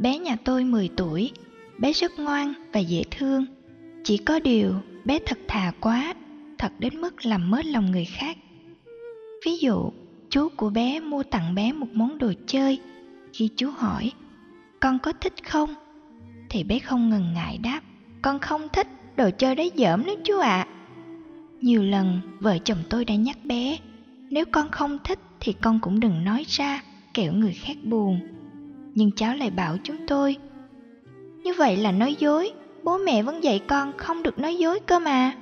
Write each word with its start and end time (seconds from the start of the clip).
Bé 0.00 0.18
nhà 0.18 0.36
tôi 0.44 0.64
10 0.64 0.88
tuổi, 0.96 1.30
bé 1.78 1.92
rất 1.92 2.18
ngoan 2.18 2.52
và 2.72 2.80
dễ 2.80 3.02
thương. 3.10 3.46
Chỉ 4.04 4.16
có 4.16 4.40
điều 4.40 4.74
bé 5.04 5.18
thật 5.26 5.38
thà 5.48 5.72
quá, 5.80 6.14
thật 6.58 6.72
đến 6.78 7.00
mức 7.00 7.26
làm 7.26 7.50
mất 7.50 7.66
lòng 7.66 7.90
người 7.90 8.04
khác. 8.04 8.36
Ví 9.44 9.56
dụ, 9.56 9.90
chú 10.30 10.48
của 10.56 10.70
bé 10.70 11.00
mua 11.00 11.22
tặng 11.22 11.54
bé 11.54 11.72
một 11.72 11.86
món 11.92 12.18
đồ 12.18 12.32
chơi. 12.46 12.78
Khi 13.32 13.48
chú 13.56 13.70
hỏi, 13.70 14.12
con 14.80 14.98
có 14.98 15.12
thích 15.20 15.48
không? 15.48 15.74
Thì 16.48 16.64
bé 16.64 16.78
không 16.78 17.08
ngần 17.08 17.32
ngại 17.34 17.58
đáp, 17.62 17.80
con 18.22 18.38
không 18.38 18.68
thích, 18.72 18.86
đồ 19.16 19.30
chơi 19.38 19.54
đấy 19.54 19.72
dởm 19.76 20.04
lắm 20.04 20.16
chú 20.24 20.38
ạ. 20.38 20.66
À. 20.68 20.72
Nhiều 21.60 21.82
lần 21.82 22.20
vợ 22.40 22.58
chồng 22.58 22.78
tôi 22.90 23.04
đã 23.04 23.14
nhắc 23.14 23.38
bé, 23.44 23.78
nếu 24.30 24.44
con 24.52 24.70
không 24.70 24.98
thích 25.04 25.18
thì 25.40 25.52
con 25.52 25.80
cũng 25.80 26.00
đừng 26.00 26.24
nói 26.24 26.44
ra, 26.48 26.82
kẻo 27.14 27.32
người 27.32 27.52
khác 27.52 27.76
buồn. 27.84 28.20
Nhưng 28.94 29.10
cháu 29.10 29.36
lại 29.36 29.50
bảo 29.50 29.76
chúng 29.82 30.06
tôi, 30.06 30.36
như 31.44 31.52
vậy 31.58 31.76
là 31.76 31.92
nói 31.92 32.16
dối, 32.18 32.52
bố 32.82 32.98
mẹ 32.98 33.22
vẫn 33.22 33.44
dạy 33.44 33.60
con 33.66 33.92
không 33.96 34.22
được 34.22 34.38
nói 34.38 34.56
dối 34.56 34.80
cơ 34.86 34.98
mà. 34.98 35.32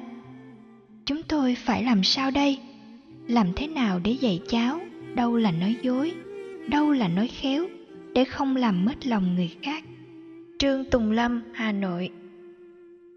Chúng 1.05 1.23
tôi 1.23 1.55
phải 1.55 1.85
làm 1.85 2.05
sao 2.05 2.31
đây? 2.31 2.59
Làm 3.29 3.47
thế 3.57 3.67
nào 3.67 4.01
để 4.05 4.11
dạy 4.11 4.41
cháu 4.49 4.81
đâu 5.15 5.37
là 5.37 5.51
nói 5.51 5.77
dối, 5.83 6.13
đâu 6.69 6.93
là 6.93 7.09
nói 7.09 7.29
khéo, 7.29 7.67
để 8.15 8.25
không 8.25 8.57
làm 8.57 8.85
mất 8.85 9.07
lòng 9.07 9.35
người 9.35 9.51
khác? 9.63 9.85
Trương 10.59 10.85
Tùng 10.85 11.11
Lâm, 11.11 11.43
Hà 11.53 11.73
Nội 11.73 12.11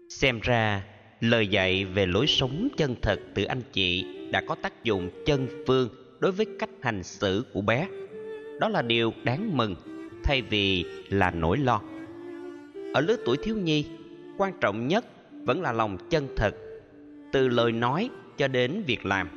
Xem 0.08 0.40
ra, 0.42 0.82
lời 1.20 1.46
dạy 1.46 1.84
về 1.84 2.06
lối 2.06 2.26
sống 2.26 2.68
chân 2.76 2.96
thật 3.02 3.20
từ 3.34 3.44
anh 3.44 3.62
chị 3.72 4.04
đã 4.30 4.40
có 4.40 4.54
tác 4.54 4.84
dụng 4.84 5.10
chân 5.26 5.46
phương 5.66 5.88
đối 6.20 6.32
với 6.32 6.46
cách 6.58 6.70
hành 6.80 7.02
xử 7.02 7.44
của 7.52 7.60
bé. 7.60 7.88
Đó 8.60 8.68
là 8.68 8.82
điều 8.82 9.12
đáng 9.24 9.56
mừng 9.56 9.74
thay 10.24 10.42
vì 10.42 10.84
là 11.08 11.30
nỗi 11.30 11.58
lo. 11.58 11.82
Ở 12.94 13.00
lứa 13.00 13.16
tuổi 13.24 13.36
thiếu 13.42 13.56
nhi, 13.56 13.84
quan 14.36 14.52
trọng 14.60 14.88
nhất 14.88 15.04
vẫn 15.44 15.62
là 15.62 15.72
lòng 15.72 15.98
chân 16.10 16.28
thật, 16.36 16.54
từ 17.32 17.48
lời 17.48 17.72
nói 17.72 18.10
cho 18.36 18.48
đến 18.48 18.82
việc 18.86 19.06
làm. 19.06 19.28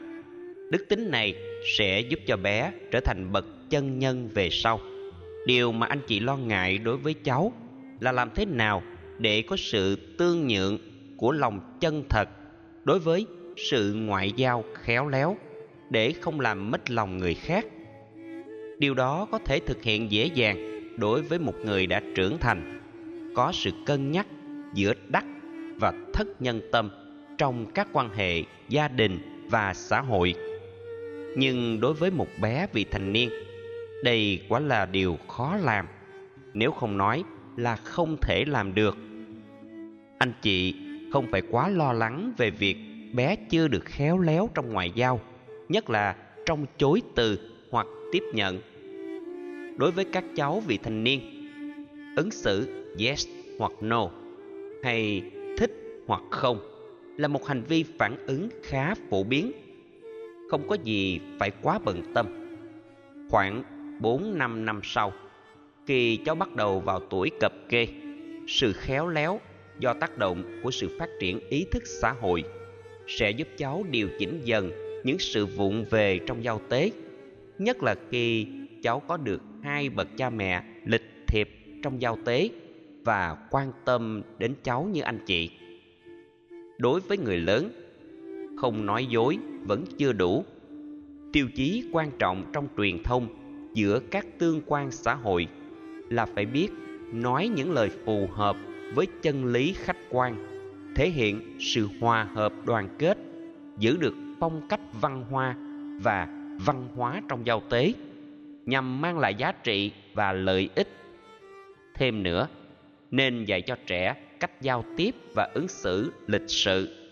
Đức 0.72 0.86
tính 0.89 1.11
này 1.11 1.36
sẽ 1.77 2.00
giúp 2.00 2.19
cho 2.27 2.38
bé 2.38 2.72
trở 2.92 3.00
thành 3.00 3.31
bậc 3.31 3.45
chân 3.69 4.00
nhân 4.00 4.30
về 4.33 4.50
sau. 4.50 4.80
Điều 5.45 5.72
mà 5.72 5.88
anh 5.88 6.00
chị 6.08 6.19
lo 6.19 6.38
ngại 6.38 6.77
đối 6.77 6.97
với 6.97 7.14
cháu 7.14 7.53
là 7.99 8.11
làm 8.11 8.30
thế 8.36 8.45
nào 8.45 8.83
để 9.17 9.42
có 9.42 9.58
sự 9.58 9.95
tương 10.17 10.47
nhượng 10.47 10.77
của 11.17 11.31
lòng 11.31 11.77
chân 11.80 12.03
thật 12.09 12.30
đối 12.83 12.99
với 12.99 13.25
sự 13.58 13.94
ngoại 13.94 14.31
giao 14.36 14.64
khéo 14.73 15.08
léo 15.08 15.38
để 15.89 16.14
không 16.22 16.39
làm 16.39 16.72
mất 16.72 16.89
lòng 16.89 17.17
người 17.17 17.33
khác 17.33 17.66
điều 18.80 18.94
đó 18.94 19.27
có 19.31 19.39
thể 19.39 19.59
thực 19.59 19.83
hiện 19.83 20.11
dễ 20.11 20.25
dàng 20.25 20.75
đối 20.98 21.22
với 21.22 21.40
một 21.40 21.56
người 21.66 21.88
đã 21.88 22.02
trưởng 22.16 22.38
thành, 22.38 22.82
có 23.36 23.52
sự 23.52 23.72
cân 23.86 24.12
nhắc 24.12 24.28
giữa 24.74 24.94
đắc 25.08 25.26
và 25.76 25.94
thất 26.14 26.42
nhân 26.42 26.62
tâm 26.72 26.90
trong 27.38 27.66
các 27.74 27.88
quan 27.94 28.10
hệ 28.10 28.44
gia 28.70 28.88
đình 28.88 29.20
và 29.50 29.73
xã 29.73 30.02
hội. 30.02 30.36
Nhưng 31.38 31.80
đối 31.82 31.94
với 31.94 32.12
một 32.12 32.28
bé 32.42 32.68
vị 32.73 32.86
thành 32.92 33.14
niên, 33.14 33.30
đây 34.04 34.42
quả 34.50 34.60
là 34.60 34.86
điều 34.86 35.18
khó 35.28 35.56
làm, 35.56 35.88
nếu 36.54 36.72
không 36.72 36.98
nói 36.98 37.23
là 37.58 37.76
không 37.76 38.18
thể 38.22 38.46
làm 38.46 38.76
được. 38.76 38.98
Anh 40.18 40.34
chị 40.42 40.76
không 41.14 41.28
phải 41.32 41.42
quá 41.52 41.70
lo 41.70 41.94
lắng 41.94 42.34
về 42.38 42.50
việc 42.50 42.78
bé 43.14 43.36
chưa 43.36 43.68
được 43.68 43.86
khéo 43.86 44.20
léo 44.20 44.50
trong 44.54 44.73
ngoại 44.73 44.92
giao, 44.96 45.20
nhất 45.70 45.90
là 45.90 46.16
trong 46.46 46.66
chối 46.78 47.02
từ 47.16 47.40
hoặc 47.72 47.88
tiếp 48.12 48.23
nhận 48.34 48.60
đối 49.78 49.92
với 49.92 50.06
các 50.06 50.23
cháu 50.36 50.59
vị 50.59 50.78
thành 50.84 51.04
niên. 51.04 51.22
Ứng 52.16 52.31
xử 52.31 52.68
yes 53.00 53.28
hoặc 53.59 53.72
no, 53.82 54.09
hay 54.84 55.23
thích 55.58 55.72
hoặc 56.08 56.22
không, 56.32 56.59
là 57.17 57.28
một 57.28 57.48
hành 57.48 57.62
vi 57.62 57.84
phản 57.98 58.17
ứng 58.28 58.50
khá 58.64 58.94
phổ 59.09 59.23
biến. 59.23 59.52
Không 60.49 60.67
có 60.67 60.77
gì 60.83 61.20
phải 61.39 61.52
quá 61.61 61.80
bận 61.86 62.02
tâm. 62.14 62.26
Khoảng 63.30 63.64
bốn 63.99 64.38
năm 64.38 64.66
năm 64.66 64.80
sau, 64.83 65.14
khi 65.88 66.17
cháu 66.17 66.36
bắt 66.36 66.55
đầu 66.55 66.80
vào 66.80 66.99
tuổi 66.99 67.30
cập 67.39 67.54
kê, 67.70 67.88
sự 68.48 68.73
khéo 68.73 69.08
léo 69.08 69.39
do 69.80 69.94
tác 69.94 70.17
động 70.17 70.60
của 70.64 70.72
sự 70.72 70.89
phát 70.99 71.10
triển 71.20 71.39
ý 71.49 71.66
thức 71.72 71.83
xã 71.86 72.11
hội 72.11 72.44
sẽ 73.08 73.32
giúp 73.32 73.48
cháu 73.58 73.86
điều 73.89 74.10
chỉnh 74.20 74.42
dần 74.44 74.72
những 75.04 75.20
sự 75.20 75.45
vụng 75.45 75.86
về 75.89 76.20
trong 76.28 76.44
giao 76.44 76.61
tế, 76.70 76.92
nhất 77.60 77.83
là 77.83 77.95
khi 78.11 78.48
cháu 78.86 79.00
có 79.00 79.18
được 79.18 79.42
hai 79.64 79.90
bậc 79.90 80.08
cha 80.18 80.30
mẹ 80.30 80.64
lịch 80.84 81.23
thiệp 81.28 81.50
trong 81.84 82.02
giao 82.02 82.18
tế 82.26 82.50
và 83.04 83.38
quan 83.50 83.72
tâm 83.86 84.22
đến 84.38 84.54
cháu 84.64 84.90
như 84.94 85.02
anh 85.02 85.20
chị. 85.26 85.52
Đối 86.78 87.00
với 87.00 87.18
người 87.18 87.38
lớn, 87.38 87.72
không 88.58 88.86
nói 88.86 89.06
dối 89.06 89.38
vẫn 89.64 89.84
chưa 89.98 90.14
đủ. 90.14 90.46
Tiêu 91.34 91.48
chí 91.56 91.90
quan 91.92 92.12
trọng 92.20 92.44
trong 92.54 92.68
truyền 92.78 93.04
thông 93.04 93.28
giữa 93.73 94.00
các 94.12 94.26
tương 94.40 94.62
quan 94.66 94.92
xã 94.92 95.14
hội 95.14 95.48
là 96.10 96.26
phải 96.26 96.46
biết 96.46 96.70
nói 97.14 97.50
những 97.56 97.72
lời 97.72 97.90
phù 98.06 98.28
hợp 98.32 98.58
với 98.96 99.08
chân 99.22 99.46
lý 99.46 99.73
khách 99.73 99.98
quan, 100.10 100.36
thể 100.96 101.10
hiện 101.10 101.58
sự 101.60 101.88
hòa 102.00 102.23
hợp 102.23 102.54
đoàn 102.66 102.90
kết, 103.00 103.17
giữ 103.78 103.98
được 103.98 104.16
phong 104.40 104.67
cách 104.70 104.82
văn 105.02 105.26
hoa 105.30 105.56
và 106.02 106.28
văn 106.66 106.88
hóa 106.96 107.22
trong 107.30 107.46
giao 107.46 107.62
tế 107.70 107.94
nhằm 108.65 109.02
mang 109.02 109.20
lại 109.20 109.36
giá 109.36 109.52
trị 109.52 109.92
và 110.14 110.33
lợi 110.33 110.70
ích. 110.76 110.87
Thêm 111.95 112.23
nữa, 112.23 112.48
nên 113.11 113.45
dạy 113.45 113.61
cho 113.61 113.76
trẻ 113.87 114.15
cách 114.39 114.61
giao 114.61 114.83
tiếp 114.98 115.15
và 115.33 115.52
ứng 115.53 115.67
xử 115.67 116.14
lịch 116.27 116.49
sự, 116.49 117.09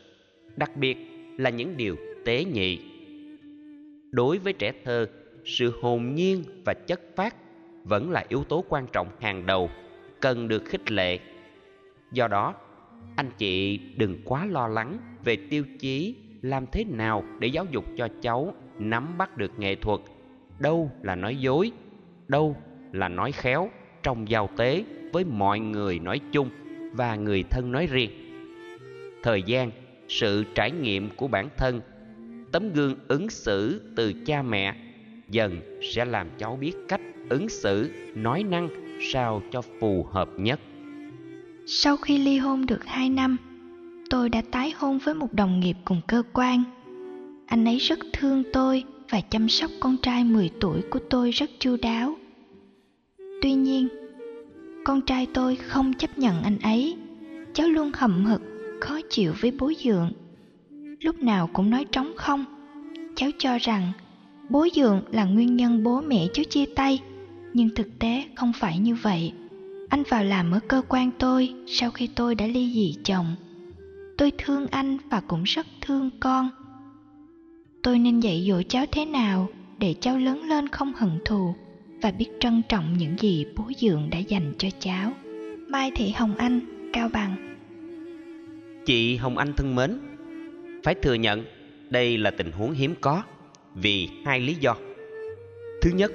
đặc 0.56 0.72
biệt 0.76 0.98
là 1.38 1.50
những 1.50 1.78
điều 1.78 1.96
tế 2.26 2.46
nhị. 2.46 2.80
Đối 4.12 4.38
với 4.38 4.54
trẻ 4.54 4.74
thơ, 4.86 5.08
sự 5.46 5.74
hồn 5.82 6.16
nhiên 6.16 6.44
và 6.66 6.74
chất 6.74 7.02
phát 7.16 7.36
vẫn 7.84 8.12
là 8.12 8.26
yếu 8.30 8.44
tố 8.44 8.64
quan 8.70 8.88
trọng 8.94 9.08
hàng 9.20 9.46
đầu 9.46 9.70
cần 10.22 10.48
được 10.48 10.66
khích 10.66 10.92
lệ. 10.92 11.20
Do 12.12 12.28
đó, 12.28 12.54
anh 13.16 13.30
chị 13.38 13.78
đừng 13.78 14.18
quá 14.26 14.46
lo 14.46 14.68
lắng 14.68 14.98
về 15.24 15.38
tiêu 15.50 15.64
chí 15.80 16.16
làm 16.42 16.66
thế 16.72 16.84
nào 16.84 17.24
để 17.40 17.48
giáo 17.48 17.66
dục 17.72 17.86
cho 17.98 18.08
cháu 18.22 18.54
nắm 18.80 19.18
bắt 19.18 19.38
được 19.38 19.60
nghệ 19.60 19.76
thuật 19.76 20.00
đâu 20.60 20.92
là 21.02 21.16
nói 21.16 21.36
dối, 21.36 21.72
đâu 22.28 22.56
là 22.92 23.10
nói 23.10 23.32
khéo 23.32 23.70
trong 24.04 24.30
giao 24.30 24.50
tế 24.58 24.84
với 25.12 25.26
mọi 25.26 25.60
người 25.60 26.00
nói 26.00 26.20
chung 26.32 26.50
và 26.94 27.16
người 27.16 27.44
thân 27.44 27.72
nói 27.72 27.88
riêng. 27.88 28.12
Thời 29.24 29.44
gian, 29.44 29.72
sự 30.08 30.44
trải 30.56 30.72
nghiệm 30.72 31.10
của 31.16 31.28
bản 31.28 31.50
thân, 31.58 31.82
tấm 32.52 32.74
gương 32.74 32.96
ứng 33.08 33.30
xử 33.30 33.82
từ 33.96 34.14
cha 34.26 34.42
mẹ 34.42 34.76
dần 35.30 35.80
sẽ 35.82 36.06
làm 36.06 36.28
cháu 36.38 36.58
biết 36.62 36.74
cách 36.88 37.02
ứng 37.30 37.50
xử, 37.50 37.92
nói 38.16 38.44
năng 38.44 38.70
sao 39.14 39.42
cho 39.52 39.62
phù 39.62 40.08
hợp 40.12 40.30
nhất. 40.38 40.60
Sau 41.66 41.98
khi 41.98 42.18
ly 42.18 42.38
hôn 42.38 42.66
được 42.66 42.86
hai 42.86 43.10
năm, 43.10 43.38
tôi 44.10 44.30
đã 44.30 44.42
tái 44.52 44.74
hôn 44.78 44.98
với 44.98 45.14
một 45.14 45.34
đồng 45.34 45.60
nghiệp 45.60 45.76
cùng 45.86 46.02
cơ 46.08 46.24
quan. 46.34 46.64
Anh 47.48 47.66
ấy 47.66 47.78
rất 47.78 48.00
thương 48.14 48.44
tôi 48.54 48.84
và 49.14 49.22
chăm 49.22 49.50
sóc 49.50 49.72
con 49.80 49.98
trai 49.98 50.24
10 50.24 50.50
tuổi 50.60 50.82
của 50.90 51.00
tôi 51.10 51.32
rất 51.32 51.50
chu 51.60 51.78
đáo. 51.82 52.16
Tuy 53.42 53.54
nhiên, 53.54 53.88
con 54.84 55.02
trai 55.02 55.28
tôi 55.34 55.56
không 55.56 55.94
chấp 55.94 56.18
nhận 56.18 56.44
anh 56.44 56.60
ấy. 56.60 56.98
Cháu 57.54 57.68
luôn 57.68 57.92
hậm 57.94 58.26
hực, 58.26 58.42
khó 58.82 59.00
chịu 59.10 59.34
với 59.40 59.52
bố 59.60 59.72
dượng. 59.84 60.12
Lúc 61.00 61.24
nào 61.24 61.50
cũng 61.54 61.70
nói 61.70 61.86
trống 61.92 62.14
không. 62.16 62.46
Cháu 63.16 63.30
cho 63.38 63.58
rằng 63.58 63.92
bố 64.50 64.68
dượng 64.76 65.02
là 65.12 65.26
nguyên 65.26 65.56
nhân 65.56 65.84
bố 65.84 66.02
mẹ 66.02 66.28
cháu 66.34 66.44
chia 66.44 66.66
tay, 66.66 67.02
nhưng 67.54 67.70
thực 67.76 68.00
tế 68.00 68.24
không 68.36 68.54
phải 68.54 68.80
như 68.80 68.96
vậy. 68.96 69.34
Anh 69.90 70.04
vào 70.10 70.24
làm 70.24 70.52
ở 70.52 70.60
cơ 70.68 70.82
quan 70.88 71.12
tôi 71.20 71.54
sau 71.68 71.92
khi 71.92 72.08
tôi 72.08 72.36
đã 72.36 72.48
ly 72.48 72.72
dị 72.74 72.96
chồng. 73.04 73.36
Tôi 74.18 74.32
thương 74.38 74.68
anh 74.68 74.98
và 75.10 75.22
cũng 75.28 75.44
rất 75.44 75.68
thương 75.82 76.10
con 76.20 76.50
tôi 77.84 78.00
nên 78.00 78.20
dạy 78.20 78.46
dỗ 78.48 78.62
cháu 78.70 78.86
thế 78.92 79.06
nào 79.06 79.50
để 79.80 79.96
cháu 80.00 80.18
lớn 80.18 80.44
lên 80.50 80.70
không 80.70 80.94
hận 80.94 81.20
thù 81.26 81.56
và 82.02 82.12
biết 82.12 82.28
trân 82.40 82.62
trọng 82.70 82.98
những 82.98 83.16
gì 83.20 83.46
bố 83.56 83.64
dượng 83.78 84.10
đã 84.10 84.18
dành 84.18 84.54
cho 84.58 84.68
cháu. 84.80 85.14
Mai 85.68 85.92
thị 85.96 86.10
hồng 86.10 86.36
anh, 86.38 86.60
cao 86.94 87.10
bằng. 87.14 87.56
Chị 88.86 89.16
hồng 89.16 89.38
anh 89.38 89.54
thân 89.54 89.76
mến, 89.76 90.00
phải 90.84 90.96
thừa 90.96 91.14
nhận 91.14 91.46
đây 91.90 92.18
là 92.18 92.32
tình 92.32 92.52
huống 92.52 92.72
hiếm 92.72 92.94
có 93.02 93.24
vì 93.76 94.10
hai 94.26 94.40
lý 94.40 94.56
do. 94.60 94.76
Thứ 95.82 95.92
nhất, 95.96 96.12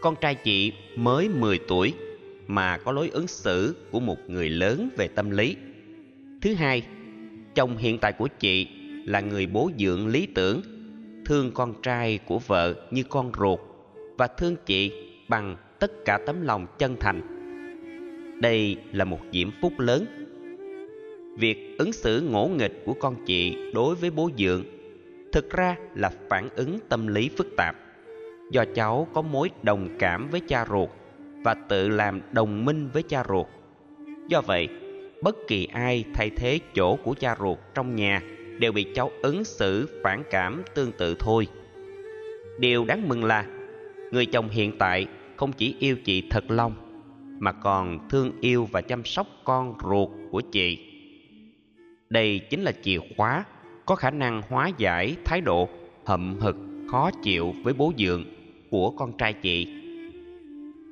con 0.00 0.14
trai 0.20 0.34
chị 0.34 0.72
mới 0.96 1.28
10 1.28 1.58
tuổi 1.68 1.94
mà 2.46 2.78
có 2.78 2.92
lối 2.92 3.08
ứng 3.08 3.26
xử 3.26 3.76
của 3.90 4.00
một 4.00 4.18
người 4.28 4.48
lớn 4.48 4.88
về 4.96 5.08
tâm 5.08 5.30
lý. 5.30 5.56
Thứ 6.40 6.54
hai, 6.54 6.82
chồng 7.54 7.76
hiện 7.76 7.98
tại 7.98 8.12
của 8.12 8.28
chị 8.40 8.66
là 9.04 9.20
người 9.20 9.46
bố 9.46 9.70
dượng 9.78 10.06
lý 10.06 10.26
tưởng 10.26 10.62
thương 11.30 11.52
con 11.54 11.74
trai 11.82 12.18
của 12.26 12.38
vợ 12.38 12.74
như 12.90 13.02
con 13.02 13.32
ruột 13.38 13.60
và 14.18 14.26
thương 14.26 14.56
chị 14.66 14.92
bằng 15.28 15.56
tất 15.78 15.92
cả 16.04 16.18
tấm 16.26 16.42
lòng 16.42 16.66
chân 16.78 16.96
thành. 17.00 17.20
Đây 18.40 18.76
là 18.92 19.04
một 19.04 19.18
diễm 19.32 19.50
phúc 19.62 19.72
lớn. 19.78 20.04
Việc 21.38 21.76
ứng 21.78 21.92
xử 21.92 22.20
ngỗ 22.30 22.46
nghịch 22.46 22.82
của 22.84 22.94
con 23.00 23.16
chị 23.26 23.56
đối 23.74 23.94
với 23.94 24.10
bố 24.10 24.30
dượng 24.38 24.64
thực 25.32 25.50
ra 25.50 25.76
là 25.94 26.10
phản 26.28 26.48
ứng 26.56 26.78
tâm 26.88 27.06
lý 27.06 27.30
phức 27.36 27.46
tạp. 27.56 27.76
Do 28.50 28.64
cháu 28.74 29.08
có 29.14 29.22
mối 29.22 29.50
đồng 29.62 29.88
cảm 29.98 30.30
với 30.30 30.40
cha 30.40 30.66
ruột 30.70 30.88
và 31.44 31.54
tự 31.54 31.88
làm 31.88 32.20
đồng 32.32 32.64
minh 32.64 32.88
với 32.92 33.02
cha 33.02 33.24
ruột. 33.28 33.46
Do 34.28 34.40
vậy, 34.40 34.68
bất 35.22 35.36
kỳ 35.48 35.68
ai 35.72 36.04
thay 36.14 36.30
thế 36.30 36.58
chỗ 36.74 36.96
của 36.96 37.14
cha 37.14 37.36
ruột 37.40 37.58
trong 37.74 37.96
nhà 37.96 38.22
đều 38.60 38.72
bị 38.72 38.86
cháu 38.94 39.10
ứng 39.22 39.44
xử 39.44 40.00
phản 40.02 40.22
cảm 40.30 40.62
tương 40.74 40.92
tự 40.92 41.14
thôi. 41.18 41.46
Điều 42.58 42.84
đáng 42.84 43.08
mừng 43.08 43.24
là, 43.24 43.46
người 44.12 44.26
chồng 44.26 44.48
hiện 44.48 44.78
tại 44.78 45.06
không 45.36 45.52
chỉ 45.52 45.76
yêu 45.78 45.96
chị 46.04 46.22
thật 46.30 46.50
lòng, 46.50 46.74
mà 47.38 47.52
còn 47.52 48.08
thương 48.08 48.32
yêu 48.40 48.68
và 48.72 48.80
chăm 48.80 49.04
sóc 49.04 49.26
con 49.44 49.74
ruột 49.82 50.08
của 50.30 50.40
chị. 50.40 50.78
Đây 52.10 52.38
chính 52.38 52.62
là 52.62 52.72
chìa 52.82 52.98
khóa 53.16 53.44
có 53.86 53.94
khả 53.94 54.10
năng 54.10 54.42
hóa 54.48 54.70
giải 54.78 55.16
thái 55.24 55.40
độ 55.40 55.68
hậm 56.04 56.36
hực 56.40 56.56
khó 56.90 57.10
chịu 57.22 57.54
với 57.62 57.74
bố 57.74 57.92
dượng 57.98 58.24
của 58.70 58.90
con 58.90 59.12
trai 59.18 59.32
chị. 59.32 59.66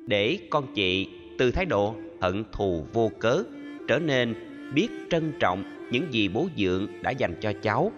Để 0.07 0.39
con 0.49 0.73
chị 0.75 1.07
từ 1.37 1.51
thái 1.51 1.65
độ 1.65 1.95
hận 2.21 2.43
thù 2.51 2.85
vô 2.93 3.11
cớ 3.19 3.43
trở 3.87 3.99
nên 3.99 4.48
biết 4.73 4.87
trân 5.09 5.33
trọng 5.39 5.63
những 5.91 6.13
gì 6.13 6.27
bố 6.27 6.47
dượng 6.57 6.87
đã 7.01 7.11
dành 7.11 7.35
cho 7.41 7.53
cháu. 7.61 7.91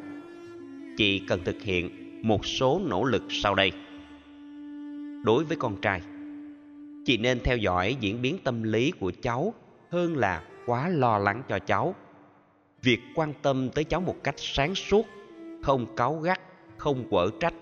Chị 0.98 1.20
cần 1.20 1.42
thực 1.46 1.62
hiện 1.62 1.90
một 2.22 2.46
số 2.46 2.82
nỗ 2.86 3.04
lực 3.04 3.24
sau 3.30 3.56
đây. 3.56 3.72
Đối 5.26 5.44
với 5.44 5.58
con 5.58 5.82
trai, 5.82 6.02
chị 7.06 7.18
nên 7.18 7.40
theo 7.40 7.58
dõi 7.58 7.98
diễn 8.00 8.22
biến 8.22 8.38
tâm 8.44 8.64
lý 8.64 8.92
của 8.92 9.12
cháu 9.22 9.54
hơn 9.90 10.18
là 10.18 10.44
quá 10.66 10.90
lo 10.90 11.18
lắng 11.18 11.44
cho 11.50 11.60
cháu. 11.60 11.96
Việc 12.82 13.00
quan 13.16 13.34
tâm 13.42 13.70
tới 13.70 13.84
cháu 13.84 14.02
một 14.02 14.16
cách 14.24 14.36
sáng 14.38 14.76
suốt, 14.76 15.08
không 15.62 15.96
cáu 15.96 16.20
gắt, 16.20 16.42
không 16.78 17.04
quở 17.10 17.30
trách 17.40 17.54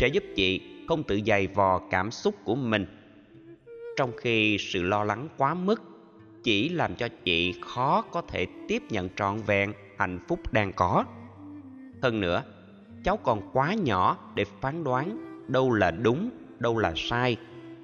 sẽ 0.00 0.08
giúp 0.08 0.24
chị 0.36 0.60
không 0.88 1.02
tự 1.02 1.20
dày 1.26 1.46
vò 1.46 1.78
cảm 1.90 2.10
xúc 2.10 2.34
của 2.44 2.54
mình. 2.54 2.86
Trong 3.96 4.12
khi 4.16 4.56
sự 4.58 4.82
lo 4.82 5.04
lắng 5.04 5.28
quá 5.36 5.54
mức 5.54 5.82
chỉ 6.42 6.68
làm 6.68 6.94
cho 6.94 7.08
chị 7.24 7.54
khó 7.60 8.02
có 8.02 8.22
thể 8.22 8.46
tiếp 8.68 8.82
nhận 8.90 9.08
trọn 9.16 9.36
vẹn 9.46 9.72
hạnh 9.98 10.18
phúc 10.28 10.52
đang 10.52 10.72
có. 10.72 11.04
Hơn 12.02 12.20
nữa, 12.20 12.42
cháu 13.04 13.16
còn 13.16 13.50
quá 13.52 13.74
nhỏ 13.74 14.32
để 14.34 14.44
phán 14.60 14.84
đoán 14.84 15.26
đâu 15.48 15.72
là 15.72 15.90
đúng, 15.90 16.30
đâu 16.58 16.78
là 16.78 16.92
sai, 16.96 17.36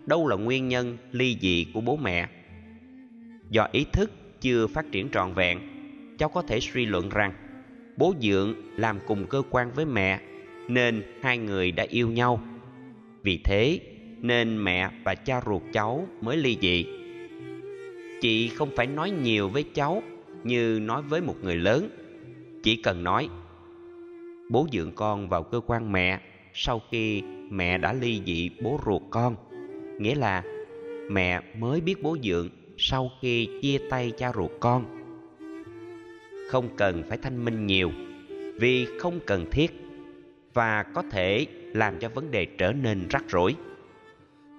đâu 0.06 0.28
là 0.28 0.36
nguyên 0.36 0.68
nhân 0.68 0.96
ly 1.12 1.38
dị 1.40 1.66
của 1.74 1.80
bố 1.80 1.96
mẹ. 1.96 2.28
Do 3.50 3.68
ý 3.72 3.86
thức 3.92 4.10
chưa 4.40 4.66
phát 4.66 4.92
triển 4.92 5.08
trọn 5.10 5.32
vẹn, 5.32 5.60
cháu 6.18 6.28
có 6.28 6.42
thể 6.42 6.60
suy 6.60 6.86
luận 6.86 7.08
rằng 7.08 7.32
bố 7.96 8.14
dượng 8.20 8.54
làm 8.76 8.98
cùng 9.06 9.26
cơ 9.26 9.42
quan 9.50 9.72
với 9.72 9.84
mẹ 9.84 10.20
nên 10.68 11.02
hai 11.22 11.38
người 11.38 11.70
đã 11.70 11.86
yêu 11.88 12.08
nhau. 12.08 12.40
Vì 13.22 13.40
thế, 13.44 13.80
nên 14.20 14.64
mẹ 14.64 14.90
và 15.04 15.14
cha 15.14 15.40
ruột 15.46 15.62
cháu 15.72 16.08
mới 16.20 16.36
ly 16.36 16.58
dị 16.60 16.86
chị 18.20 18.48
không 18.48 18.70
phải 18.76 18.86
nói 18.86 19.10
nhiều 19.10 19.48
với 19.48 19.64
cháu 19.74 20.02
như 20.44 20.78
nói 20.82 21.02
với 21.02 21.20
một 21.20 21.36
người 21.42 21.56
lớn. 21.56 21.88
Chỉ 22.62 22.76
cần 22.76 23.04
nói, 23.04 23.28
bố 24.50 24.66
dượng 24.72 24.92
con 24.92 25.28
vào 25.28 25.42
cơ 25.42 25.60
quan 25.66 25.92
mẹ, 25.92 26.20
sau 26.54 26.82
khi 26.90 27.22
mẹ 27.50 27.78
đã 27.78 27.92
ly 27.92 28.22
dị 28.26 28.50
bố 28.62 28.80
ruột 28.86 29.02
con. 29.10 29.36
Nghĩa 29.98 30.14
là 30.14 30.42
mẹ 31.10 31.40
mới 31.58 31.80
biết 31.80 32.02
bố 32.02 32.16
dượng 32.22 32.48
sau 32.76 33.10
khi 33.20 33.48
chia 33.62 33.78
tay 33.90 34.12
cha 34.18 34.32
ruột 34.34 34.50
con. 34.60 34.84
Không 36.50 36.68
cần 36.76 37.02
phải 37.08 37.18
thanh 37.18 37.44
minh 37.44 37.66
nhiều, 37.66 37.90
vì 38.60 38.86
không 38.98 39.20
cần 39.26 39.50
thiết 39.50 39.70
và 40.54 40.82
có 40.82 41.02
thể 41.10 41.46
làm 41.72 41.98
cho 41.98 42.08
vấn 42.08 42.30
đề 42.30 42.46
trở 42.58 42.72
nên 42.72 43.08
rắc 43.10 43.24
rối. 43.28 43.54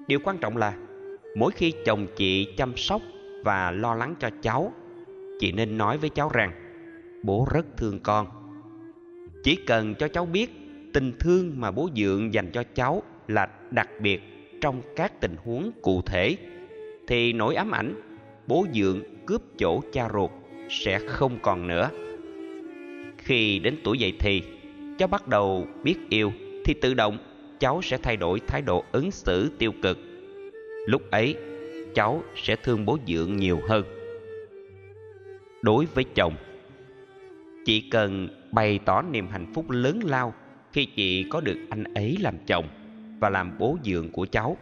Điều 0.08 0.20
quan 0.24 0.38
trọng 0.38 0.58
là 0.58 0.78
mỗi 1.38 1.52
khi 1.52 1.74
chồng 1.86 2.08
chị 2.16 2.48
chăm 2.58 2.78
sóc 2.78 3.02
và 3.48 3.72
lo 3.72 3.96
lắng 3.96 4.16
cho 4.20 4.30
cháu. 4.42 4.74
Chị 5.40 5.52
nên 5.52 5.78
nói 5.78 5.98
với 5.98 6.10
cháu 6.10 6.30
rằng, 6.34 6.52
bố 7.24 7.48
rất 7.54 7.66
thương 7.78 8.00
con. 8.00 8.28
Chỉ 9.44 9.56
cần 9.56 9.96
cho 9.96 10.08
cháu 10.08 10.26
biết 10.26 10.52
tình 10.94 11.14
thương 11.20 11.54
mà 11.56 11.72
bố 11.72 11.90
dượng 11.96 12.34
dành 12.34 12.52
cho 12.52 12.64
cháu 12.76 13.04
là 13.28 13.50
đặc 13.72 13.90
biệt 14.02 14.22
trong 14.62 14.82
các 14.96 15.22
tình 15.22 15.36
huống 15.44 15.72
cụ 15.82 16.02
thể, 16.02 16.38
thì 17.08 17.34
nỗi 17.34 17.56
ám 17.56 17.76
ảnh 17.76 18.02
bố 18.48 18.66
dượng 18.74 19.04
cướp 19.26 19.42
chỗ 19.58 19.82
cha 19.94 20.10
ruột 20.14 20.32
sẽ 20.70 21.00
không 21.00 21.40
còn 21.42 21.68
nữa. 21.68 21.90
Khi 23.18 23.60
đến 23.60 23.76
tuổi 23.84 23.98
dậy 23.98 24.14
thì, 24.20 24.44
cháu 24.98 25.08
bắt 25.08 25.28
đầu 25.28 25.68
biết 25.84 25.96
yêu, 26.10 26.32
thì 26.66 26.74
tự 26.82 26.94
động 26.94 27.18
cháu 27.60 27.82
sẽ 27.82 27.98
thay 27.98 28.18
đổi 28.18 28.40
thái 28.40 28.62
độ 28.62 28.84
ứng 28.92 29.12
xử 29.12 29.52
tiêu 29.60 29.72
cực. 29.82 29.98
Lúc 30.88 31.02
ấy 31.12 31.36
cháu 31.98 32.24
sẽ 32.36 32.56
thương 32.56 32.86
bố 32.86 32.98
dượng 33.08 33.38
nhiều 33.38 33.62
hơn. 33.68 33.86
Đối 35.62 35.86
với 35.86 36.04
chồng 36.16 36.34
chị 37.66 37.90
cần 37.92 38.28
bày 38.52 38.80
tỏ 38.86 39.02
niềm 39.02 39.28
hạnh 39.28 39.52
phúc 39.54 39.70
lớn 39.70 40.00
lao 40.04 40.34
khi 40.74 40.86
chị 40.86 41.26
có 41.30 41.42
được 41.42 41.58
anh 41.70 41.84
ấy 41.84 42.18
làm 42.20 42.36
chồng 42.48 42.68
và 43.20 43.30
làm 43.30 43.58
bố 43.60 43.78
dượng 43.84 44.12
của 44.12 44.26
cháu. 44.26 44.58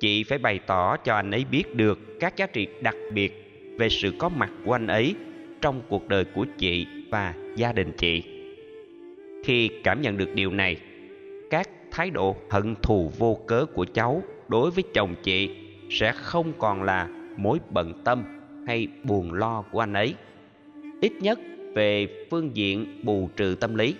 Chị 0.00 0.24
phải 0.24 0.38
bày 0.38 0.58
tỏ 0.66 0.96
cho 0.96 1.14
anh 1.14 1.30
ấy 1.30 1.44
biết 1.50 1.74
được 1.74 1.98
các 2.20 2.36
giá 2.36 2.46
trị 2.46 2.66
đặc 2.82 2.96
biệt 3.12 3.52
về 3.78 3.88
sự 3.88 4.12
có 4.18 4.28
mặt 4.28 4.50
của 4.64 4.72
anh 4.72 4.86
ấy 4.86 5.14
trong 5.60 5.82
cuộc 5.88 6.08
đời 6.08 6.24
của 6.24 6.46
chị 6.58 6.86
và 7.10 7.34
gia 7.56 7.72
đình 7.72 7.92
chị. 7.96 8.22
Khi 9.44 9.70
cảm 9.84 10.02
nhận 10.02 10.16
được 10.16 10.34
điều 10.34 10.50
này, 10.50 10.76
các 11.50 11.70
thái 11.90 12.10
độ 12.10 12.36
hận 12.50 12.74
thù 12.82 13.12
vô 13.18 13.38
cớ 13.46 13.66
của 13.74 13.86
cháu 13.94 14.22
đối 14.48 14.70
với 14.70 14.84
chồng 14.94 15.14
chị 15.22 15.63
sẽ 15.90 16.12
không 16.12 16.52
còn 16.58 16.82
là 16.82 17.08
mối 17.36 17.58
bận 17.70 17.92
tâm 18.04 18.24
hay 18.66 18.88
buồn 19.04 19.32
lo 19.32 19.62
của 19.62 19.80
anh 19.80 19.92
ấy. 19.92 20.14
Ít 21.00 21.12
nhất 21.20 21.38
về 21.74 22.08
phương 22.30 22.56
diện 22.56 23.00
bù 23.02 23.28
trừ 23.36 23.56
tâm 23.60 23.74
lý. 23.74 23.94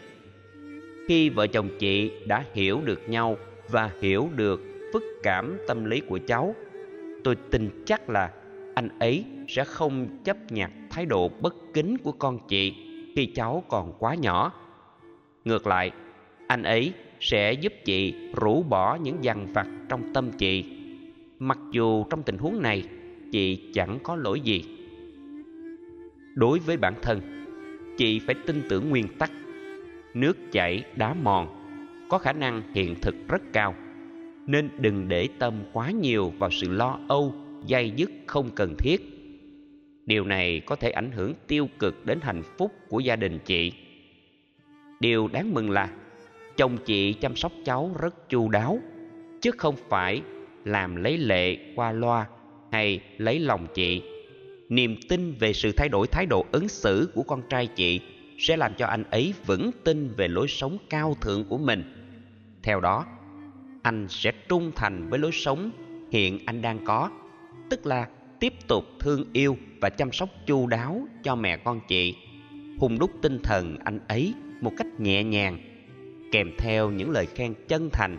Khi 1.08 1.28
vợ 1.28 1.46
chồng 1.46 1.68
chị 1.78 2.12
đã 2.26 2.44
hiểu 2.54 2.80
được 2.84 3.08
nhau 3.08 3.36
và 3.68 3.90
hiểu 4.00 4.28
được 4.36 4.62
phức 4.92 5.02
cảm 5.22 5.58
tâm 5.68 5.84
lý 5.84 6.00
của 6.00 6.18
cháu, 6.26 6.54
tôi 7.24 7.36
tin 7.50 7.84
chắc 7.86 8.10
là 8.10 8.30
anh 8.74 8.88
ấy 8.98 9.24
sẽ 9.48 9.64
không 9.64 10.18
chấp 10.24 10.36
nhận 10.52 10.70
thái 10.90 11.06
độ 11.06 11.28
bất 11.28 11.54
kính 11.74 11.98
của 11.98 12.12
con 12.12 12.38
chị 12.48 12.74
khi 13.16 13.26
cháu 13.26 13.64
còn 13.68 13.92
quá 13.98 14.14
nhỏ. 14.14 14.52
Ngược 15.44 15.66
lại, 15.66 15.90
anh 16.46 16.62
ấy 16.62 16.92
sẽ 17.20 17.52
giúp 17.52 17.72
chị 17.84 18.14
rũ 18.36 18.62
bỏ 18.62 18.94
những 18.94 19.24
dằn 19.24 19.52
vặt 19.52 19.66
trong 19.88 20.12
tâm 20.14 20.32
chị 20.32 20.73
mặc 21.44 21.58
dù 21.70 22.04
trong 22.10 22.22
tình 22.22 22.38
huống 22.38 22.62
này, 22.62 22.84
chị 23.32 23.70
chẳng 23.72 23.98
có 24.02 24.16
lỗi 24.16 24.40
gì. 24.40 24.64
Đối 26.34 26.58
với 26.58 26.76
bản 26.76 26.94
thân, 27.02 27.20
chị 27.96 28.18
phải 28.18 28.34
tin 28.46 28.62
tưởng 28.68 28.90
nguyên 28.90 29.08
tắc. 29.18 29.30
Nước 30.14 30.38
chảy 30.52 30.84
đá 30.96 31.14
mòn, 31.14 31.48
có 32.08 32.18
khả 32.18 32.32
năng 32.32 32.62
hiện 32.74 32.94
thực 33.02 33.14
rất 33.28 33.42
cao. 33.52 33.74
Nên 34.46 34.68
đừng 34.78 35.08
để 35.08 35.28
tâm 35.38 35.54
quá 35.72 35.90
nhiều 35.90 36.32
vào 36.38 36.50
sự 36.50 36.70
lo 36.70 36.98
âu 37.08 37.34
dây 37.66 37.92
dứt 37.96 38.10
không 38.26 38.50
cần 38.54 38.74
thiết. 38.78 39.00
Điều 40.06 40.24
này 40.24 40.60
có 40.60 40.76
thể 40.76 40.90
ảnh 40.90 41.10
hưởng 41.10 41.34
tiêu 41.46 41.68
cực 41.78 42.06
đến 42.06 42.18
hạnh 42.22 42.42
phúc 42.58 42.72
của 42.88 43.00
gia 43.00 43.16
đình 43.16 43.38
chị. 43.44 43.72
Điều 45.00 45.28
đáng 45.28 45.54
mừng 45.54 45.70
là, 45.70 45.90
chồng 46.56 46.76
chị 46.84 47.12
chăm 47.12 47.36
sóc 47.36 47.52
cháu 47.64 47.96
rất 48.00 48.28
chu 48.28 48.48
đáo, 48.48 48.78
chứ 49.40 49.50
không 49.58 49.74
phải 49.88 50.22
làm 50.64 50.96
lấy 50.96 51.18
lệ 51.18 51.56
qua 51.74 51.92
loa 51.92 52.26
hay 52.72 53.00
lấy 53.18 53.38
lòng 53.38 53.66
chị. 53.74 54.02
Niềm 54.68 54.96
tin 55.08 55.34
về 55.38 55.52
sự 55.52 55.72
thay 55.72 55.88
đổi 55.88 56.06
thái 56.06 56.26
độ 56.26 56.46
ứng 56.52 56.68
xử 56.68 57.10
của 57.14 57.22
con 57.22 57.42
trai 57.50 57.66
chị 57.66 58.00
sẽ 58.38 58.56
làm 58.56 58.74
cho 58.74 58.86
anh 58.86 59.04
ấy 59.10 59.34
vững 59.46 59.70
tin 59.84 60.10
về 60.16 60.28
lối 60.28 60.48
sống 60.48 60.78
cao 60.90 61.16
thượng 61.20 61.44
của 61.44 61.58
mình. 61.58 61.82
Theo 62.62 62.80
đó, 62.80 63.06
anh 63.82 64.06
sẽ 64.08 64.32
trung 64.48 64.72
thành 64.76 65.08
với 65.10 65.18
lối 65.18 65.32
sống 65.32 65.70
hiện 66.12 66.38
anh 66.46 66.62
đang 66.62 66.84
có, 66.84 67.10
tức 67.70 67.86
là 67.86 68.08
tiếp 68.40 68.52
tục 68.68 68.84
thương 69.00 69.24
yêu 69.32 69.56
và 69.80 69.90
chăm 69.90 70.12
sóc 70.12 70.28
chu 70.46 70.66
đáo 70.66 71.06
cho 71.22 71.34
mẹ 71.34 71.56
con 71.56 71.80
chị, 71.88 72.14
hùng 72.78 72.98
đúc 72.98 73.10
tinh 73.22 73.38
thần 73.42 73.76
anh 73.84 74.00
ấy 74.08 74.34
một 74.60 74.72
cách 74.76 75.00
nhẹ 75.00 75.24
nhàng, 75.24 75.58
kèm 76.32 76.50
theo 76.58 76.90
những 76.90 77.10
lời 77.10 77.26
khen 77.26 77.54
chân 77.68 77.90
thành 77.92 78.16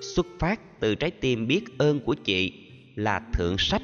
xuất 0.00 0.26
phát 0.38 0.80
từ 0.80 0.94
trái 0.94 1.10
tim 1.10 1.46
biết 1.46 1.78
ơn 1.78 2.00
của 2.00 2.14
chị 2.14 2.52
là 2.94 3.20
thượng 3.34 3.58
sách 3.58 3.82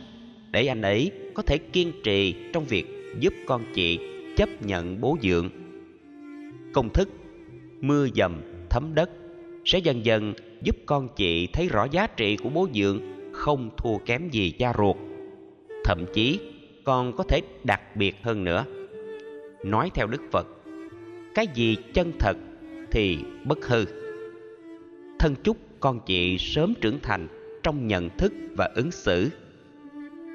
để 0.51 0.67
anh 0.67 0.83
ấy 0.83 1.11
có 1.35 1.43
thể 1.43 1.59
kiên 1.59 1.93
trì 2.03 2.35
trong 2.53 2.65
việc 2.65 2.85
giúp 3.21 3.35
con 3.47 3.65
chị 3.75 3.99
chấp 4.37 4.49
nhận 4.63 5.01
bố 5.01 5.17
dượng. 5.23 5.51
Công 6.73 6.89
thức, 6.93 7.09
mưa 7.81 8.09
dầm, 8.15 8.43
thấm 8.71 8.95
đất 8.95 9.11
sẽ 9.65 9.79
dần 9.79 10.05
dần 10.05 10.35
giúp 10.63 10.77
con 10.87 11.09
chị 11.17 11.47
thấy 11.47 11.69
rõ 11.69 11.87
giá 11.91 12.07
trị 12.07 12.37
của 12.37 12.49
bố 12.49 12.69
dượng, 12.75 13.01
không 13.33 13.71
thua 13.77 13.99
kém 13.99 14.31
gì 14.31 14.51
cha 14.51 14.73
ruột. 14.79 14.97
Thậm 15.85 16.05
chí 16.15 16.39
còn 16.85 17.17
có 17.17 17.25
thể 17.25 17.41
đặc 17.65 17.97
biệt 17.97 18.17
hơn 18.23 18.45
nữa. 18.45 18.65
Nói 19.65 19.91
theo 19.95 20.07
đức 20.07 20.23
phật, 20.33 20.47
cái 21.35 21.47
gì 21.55 21.77
chân 21.95 22.13
thật 22.19 22.37
thì 22.91 23.19
bất 23.45 23.67
hư. 23.67 23.85
Thân 25.19 25.35
chúc 25.45 25.57
con 25.85 26.01
chị 26.07 26.39
sớm 26.39 26.75
trưởng 26.81 26.99
thành 27.03 27.29
trong 27.63 27.87
nhận 27.87 28.09
thức 28.19 28.33
và 28.57 28.69
ứng 28.75 28.91
xử 28.91 29.31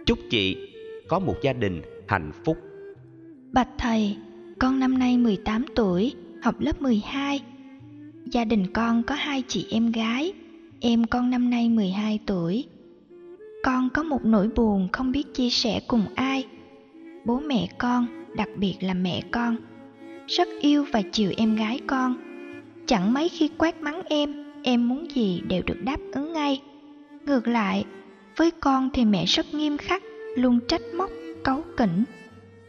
chúc 0.06 0.20
chị 0.30 0.58
có 1.08 1.20
một 1.20 1.36
gia 1.42 1.54
đình 1.54 1.82
hạnh 2.08 2.32
phúc 2.46 2.58
Bạch 3.52 3.70
thầy, 3.78 4.18
con 4.60 4.80
năm 4.80 5.00
nay 5.00 5.18
18 5.18 5.66
tuổi, 5.76 6.14
học 6.44 6.56
lớp 6.60 6.82
12. 6.82 7.42
Gia 8.26 8.46
đình 8.46 8.74
con 8.74 9.04
có 9.04 9.16
hai 9.16 9.44
chị 9.48 9.68
em 9.72 9.92
gái, 9.92 10.34
em 10.80 11.06
con 11.06 11.30
năm 11.30 11.50
nay 11.50 11.70
12 11.70 12.20
tuổi. 12.26 12.66
Con 13.64 13.90
có 13.90 14.04
một 14.04 14.26
nỗi 14.26 14.48
buồn 14.56 14.88
không 14.92 15.12
biết 15.12 15.34
chia 15.34 15.50
sẻ 15.50 15.82
cùng 15.88 16.06
ai. 16.16 16.46
Bố 17.26 17.40
mẹ 17.40 17.68
con, 17.78 18.08
đặc 18.36 18.50
biệt 18.58 18.76
là 18.82 18.94
mẹ 18.94 19.22
con, 19.32 19.56
rất 20.28 20.48
yêu 20.62 20.86
và 20.92 21.02
chiều 21.12 21.32
em 21.38 21.56
gái 21.56 21.80
con. 21.88 22.16
Chẳng 22.86 23.14
mấy 23.14 23.30
khi 23.30 23.50
quát 23.58 23.82
mắng 23.82 24.02
em, 24.10 24.49
em 24.64 24.90
muốn 24.90 25.08
gì 25.16 25.42
đều 25.48 25.62
được 25.66 25.78
đáp 25.84 25.98
ứng 26.12 26.34
ngay. 26.34 26.62
Ngược 27.26 27.48
lại, 27.48 27.86
với 28.38 28.52
con 28.52 28.90
thì 28.94 29.06
mẹ 29.06 29.26
rất 29.26 29.54
nghiêm 29.54 29.78
khắc, 29.78 30.04
luôn 30.36 30.60
trách 30.68 30.82
móc, 30.96 31.10
cấu 31.44 31.64
kỉnh. 31.78 32.04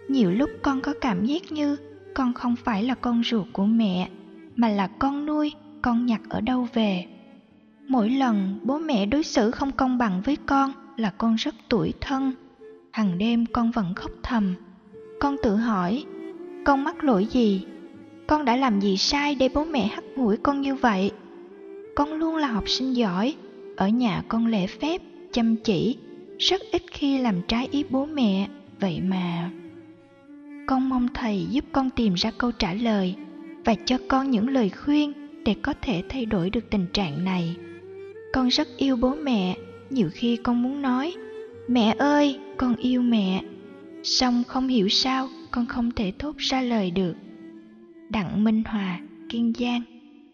Nhiều 0.09 0.30
lúc 0.30 0.50
con 0.62 0.80
có 0.80 0.94
cảm 1.00 1.25
giác 1.26 1.52
như 1.52 1.76
con 2.14 2.32
không 2.35 2.56
phải 2.56 2.85
là 2.85 2.94
con 2.94 3.23
ruột 3.25 3.47
của 3.52 3.64
mẹ, 3.64 4.09
mà 4.56 4.68
là 4.68 4.87
con 4.87 5.26
nuôi, 5.26 5.52
con 5.82 6.06
nhặt 6.06 6.20
ở 6.28 6.40
đâu 6.40 6.68
về. 6.75 7.06
Mỗi 7.88 8.11
lần 8.11 8.59
bố 8.62 8.78
mẹ 8.78 9.06
đối 9.06 9.23
xử 9.23 9.50
không 9.50 9.73
công 9.73 9.99
bằng 9.99 10.23
với 10.25 10.37
con 10.47 10.73
là 10.97 11.11
con 11.18 11.35
rất 11.35 11.54
tủi 11.68 11.92
thân. 12.00 12.32
Hằng 12.90 13.18
đêm 13.18 13.47
con 13.47 13.70
vẫn 13.70 13.94
khóc 13.94 14.11
thầm. 14.23 14.54
Con 15.20 15.37
tự 15.42 15.56
hỏi, 15.56 16.04
con 16.64 16.85
mắc 16.85 17.04
lỗi 17.04 17.26
gì? 17.26 17.66
Con 18.26 18.44
đã 18.44 18.56
làm 18.56 18.80
gì 18.80 18.97
sai 18.97 19.35
để 19.35 19.49
bố 19.54 19.64
mẹ 19.64 19.87
hắt 19.87 20.04
mũi 20.16 20.37
con 20.37 20.61
như 20.61 20.75
vậy? 20.75 21.11
Con 22.00 22.12
luôn 22.12 22.37
là 22.37 22.47
học 22.47 22.69
sinh 22.69 22.97
giỏi, 22.97 23.35
ở 23.76 23.88
nhà 23.88 24.23
con 24.28 24.47
lễ 24.47 24.66
phép, 24.66 25.02
chăm 25.33 25.57
chỉ, 25.57 25.97
rất 26.38 26.62
ít 26.73 26.83
khi 26.90 27.19
làm 27.19 27.42
trái 27.49 27.69
ý 27.71 27.85
bố 27.90 28.07
mẹ, 28.07 28.49
vậy 28.80 29.00
mà... 29.00 29.50
Con 30.66 30.88
mong 30.88 31.09
thầy 31.14 31.47
giúp 31.50 31.64
con 31.73 31.90
tìm 31.90 32.14
ra 32.14 32.30
câu 32.38 32.52
trả 32.52 32.75
lời 32.75 33.14
và 33.64 33.75
cho 33.85 33.99
con 34.09 34.30
những 34.30 34.49
lời 34.49 34.71
khuyên 34.71 35.12
để 35.45 35.54
có 35.62 35.75
thể 35.83 36.02
thay 36.09 36.26
đổi 36.26 36.50
được 36.50 36.71
tình 36.71 36.87
trạng 36.92 37.25
này. 37.25 37.57
Con 38.33 38.49
rất 38.49 38.69
yêu 38.76 38.97
bố 38.97 39.14
mẹ, 39.14 39.57
nhiều 39.90 40.09
khi 40.12 40.37
con 40.37 40.62
muốn 40.62 40.83
nói 40.83 41.14
Mẹ 41.69 41.95
ơi, 41.99 42.38
con 42.57 42.76
yêu 42.76 43.02
mẹ. 43.02 43.42
song 44.02 44.42
không 44.49 44.69
hiểu 44.69 44.88
sao 44.88 45.28
con 45.50 45.66
không 45.66 45.90
thể 45.90 46.12
thốt 46.19 46.37
ra 46.38 46.62
lời 46.62 46.90
được. 46.90 47.14
Đặng 48.09 48.45
Minh 48.45 48.62
Hòa, 48.66 49.00
Kiên 49.28 49.52
Giang 49.59 49.83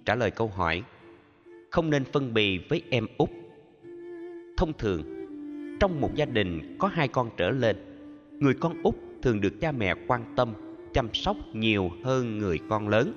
Trả 0.04 0.14
lời 0.14 0.30
câu 0.30 0.52
hỏi 0.56 0.82
không 1.70 1.90
nên 1.90 2.04
phân 2.04 2.34
bì 2.34 2.58
với 2.68 2.82
em 2.90 3.06
út 3.18 3.30
Thông 4.56 4.72
thường, 4.78 5.02
trong 5.80 6.00
một 6.00 6.14
gia 6.14 6.24
đình 6.24 6.76
có 6.78 6.88
hai 6.88 7.08
con 7.08 7.30
trở 7.36 7.50
lên 7.50 7.76
Người 8.30 8.54
con 8.54 8.82
út 8.82 8.94
thường 9.22 9.40
được 9.40 9.60
cha 9.60 9.72
mẹ 9.72 9.94
quan 10.06 10.24
tâm, 10.36 10.52
chăm 10.94 11.14
sóc 11.14 11.36
nhiều 11.52 11.90
hơn 12.04 12.38
người 12.38 12.60
con 12.68 12.88
lớn. 12.88 13.12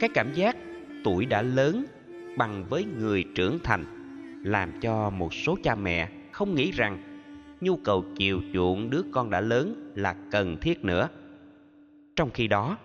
Cái 0.00 0.10
cảm 0.14 0.32
giác 0.32 0.56
tuổi 1.04 1.26
đã 1.26 1.42
lớn 1.42 1.84
bằng 2.36 2.64
với 2.68 2.84
người 2.84 3.24
trưởng 3.34 3.58
thành 3.64 3.84
làm 4.44 4.80
cho 4.80 5.10
một 5.10 5.34
số 5.34 5.56
cha 5.62 5.74
mẹ 5.74 6.08
không 6.32 6.54
nghĩ 6.54 6.70
rằng 6.70 7.02
nhu 7.60 7.76
cầu 7.76 8.04
chiều 8.16 8.40
chuộng 8.54 8.90
đứa 8.90 9.02
con 9.12 9.30
đã 9.30 9.40
lớn 9.40 9.92
là 9.94 10.16
cần 10.30 10.56
thiết 10.60 10.84
nữa. 10.84 11.08
Trong 12.16 12.30
khi 12.30 12.48
đó, 12.48 12.78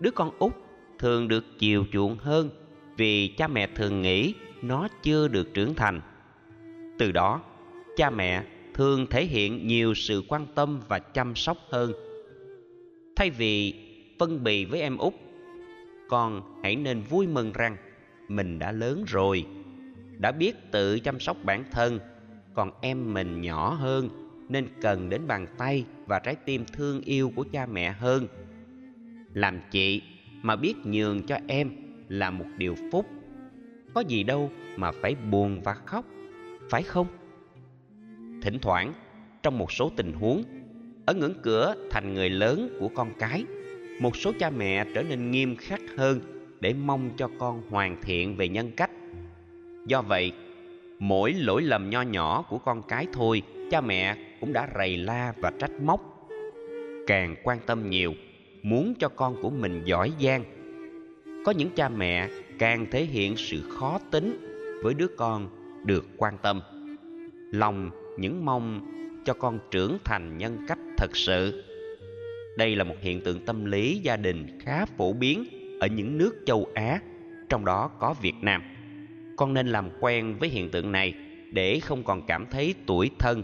đứa 0.00 0.10
con 0.10 0.30
út 0.38 0.52
thường 0.98 1.28
được 1.28 1.44
chiều 1.58 1.84
chuộng 1.92 2.16
hơn 2.18 2.50
vì 3.00 3.28
cha 3.28 3.48
mẹ 3.48 3.66
thường 3.74 4.02
nghĩ 4.02 4.34
nó 4.62 4.88
chưa 5.02 5.28
được 5.28 5.54
trưởng 5.54 5.74
thành. 5.74 6.00
Từ 6.98 7.12
đó, 7.12 7.42
cha 7.96 8.10
mẹ 8.10 8.44
thường 8.74 9.06
thể 9.10 9.24
hiện 9.24 9.66
nhiều 9.66 9.94
sự 9.94 10.22
quan 10.28 10.46
tâm 10.54 10.80
và 10.88 10.98
chăm 10.98 11.36
sóc 11.36 11.58
hơn. 11.70 11.92
Thay 13.16 13.30
vì 13.30 13.74
phân 14.18 14.44
bì 14.44 14.64
với 14.64 14.80
em 14.80 14.96
út 14.96 15.14
con 16.08 16.60
hãy 16.62 16.76
nên 16.76 17.02
vui 17.02 17.26
mừng 17.26 17.52
rằng 17.52 17.76
mình 18.28 18.58
đã 18.58 18.72
lớn 18.72 19.04
rồi 19.06 19.46
đã 20.18 20.32
biết 20.32 20.56
tự 20.70 21.00
chăm 21.00 21.20
sóc 21.20 21.36
bản 21.44 21.64
thân. 21.70 21.98
Còn 22.54 22.70
em 22.80 23.14
mình 23.14 23.40
nhỏ 23.40 23.74
hơn 23.74 24.08
nên 24.48 24.66
cần 24.80 25.10
đến 25.10 25.26
bàn 25.26 25.46
tay 25.58 25.84
và 26.06 26.18
trái 26.18 26.34
tim 26.34 26.64
thương 26.72 27.00
yêu 27.00 27.32
của 27.36 27.44
cha 27.52 27.66
mẹ 27.66 27.92
hơn. 27.92 28.26
Làm 29.34 29.60
chị 29.70 30.02
mà 30.42 30.56
biết 30.56 30.74
nhường 30.84 31.22
cho 31.22 31.38
em 31.46 31.89
là 32.10 32.30
một 32.30 32.46
điều 32.56 32.74
phúc 32.92 33.06
có 33.94 34.00
gì 34.00 34.22
đâu 34.22 34.50
mà 34.76 34.90
phải 34.92 35.14
buồn 35.30 35.60
và 35.64 35.74
khóc 35.74 36.04
phải 36.70 36.82
không 36.82 37.06
Thỉnh 38.42 38.58
thoảng, 38.62 38.92
trong 39.42 39.58
một 39.58 39.72
số 39.72 39.90
tình 39.96 40.12
huống, 40.12 40.44
ở 41.06 41.14
ngưỡng 41.14 41.34
cửa 41.42 41.74
thành 41.90 42.14
người 42.14 42.30
lớn 42.30 42.76
của 42.80 42.88
con 42.88 43.12
cái, 43.18 43.44
một 44.00 44.16
số 44.16 44.32
cha 44.38 44.50
mẹ 44.50 44.84
trở 44.94 45.02
nên 45.02 45.30
nghiêm 45.30 45.56
khắc 45.56 45.80
hơn 45.96 46.20
để 46.60 46.74
mong 46.74 47.10
cho 47.16 47.30
con 47.38 47.62
hoàn 47.70 48.02
thiện 48.02 48.36
về 48.36 48.48
nhân 48.48 48.70
cách. 48.76 48.90
Do 49.86 50.02
vậy, 50.02 50.32
mỗi 50.98 51.32
lỗi 51.32 51.62
lầm 51.62 51.90
nho 51.90 52.02
nhỏ 52.02 52.44
của 52.48 52.58
con 52.58 52.82
cái 52.88 53.06
thôi, 53.12 53.42
cha 53.70 53.80
mẹ 53.80 54.16
cũng 54.40 54.52
đã 54.52 54.68
rầy 54.78 54.96
la 54.96 55.32
và 55.36 55.52
trách 55.58 55.80
móc. 55.82 56.28
Càng 57.06 57.36
quan 57.42 57.58
tâm 57.66 57.90
nhiều, 57.90 58.14
muốn 58.62 58.94
cho 58.98 59.08
con 59.08 59.42
của 59.42 59.50
mình 59.50 59.82
giỏi 59.84 60.12
giang. 60.20 60.44
Có 61.44 61.52
những 61.52 61.70
cha 61.76 61.88
mẹ 61.88 62.28
càng 62.58 62.86
thể 62.90 63.04
hiện 63.04 63.36
sự 63.36 63.62
khó 63.70 63.98
tính 64.10 64.38
với 64.82 64.94
đứa 64.94 65.06
con 65.06 65.48
được 65.84 66.06
quan 66.16 66.38
tâm. 66.42 66.60
Lòng 67.52 67.90
những 68.18 68.44
mong 68.44 68.80
cho 69.24 69.34
con 69.34 69.58
trưởng 69.70 69.98
thành 70.04 70.38
nhân 70.38 70.58
cách 70.68 70.78
thật 70.96 71.16
sự. 71.16 71.64
Đây 72.58 72.76
là 72.76 72.84
một 72.84 72.94
hiện 73.00 73.20
tượng 73.20 73.44
tâm 73.44 73.64
lý 73.64 74.00
gia 74.02 74.16
đình 74.16 74.58
khá 74.60 74.84
phổ 74.86 75.12
biến 75.12 75.44
ở 75.80 75.86
những 75.86 76.18
nước 76.18 76.42
châu 76.46 76.68
Á, 76.74 77.00
trong 77.48 77.64
đó 77.64 77.90
có 77.98 78.14
Việt 78.22 78.34
Nam. 78.42 78.62
Con 79.36 79.54
nên 79.54 79.66
làm 79.66 79.88
quen 80.00 80.36
với 80.40 80.48
hiện 80.48 80.70
tượng 80.70 80.92
này 80.92 81.14
để 81.52 81.80
không 81.80 82.02
còn 82.02 82.22
cảm 82.26 82.46
thấy 82.50 82.74
tuổi 82.86 83.10
thân, 83.18 83.42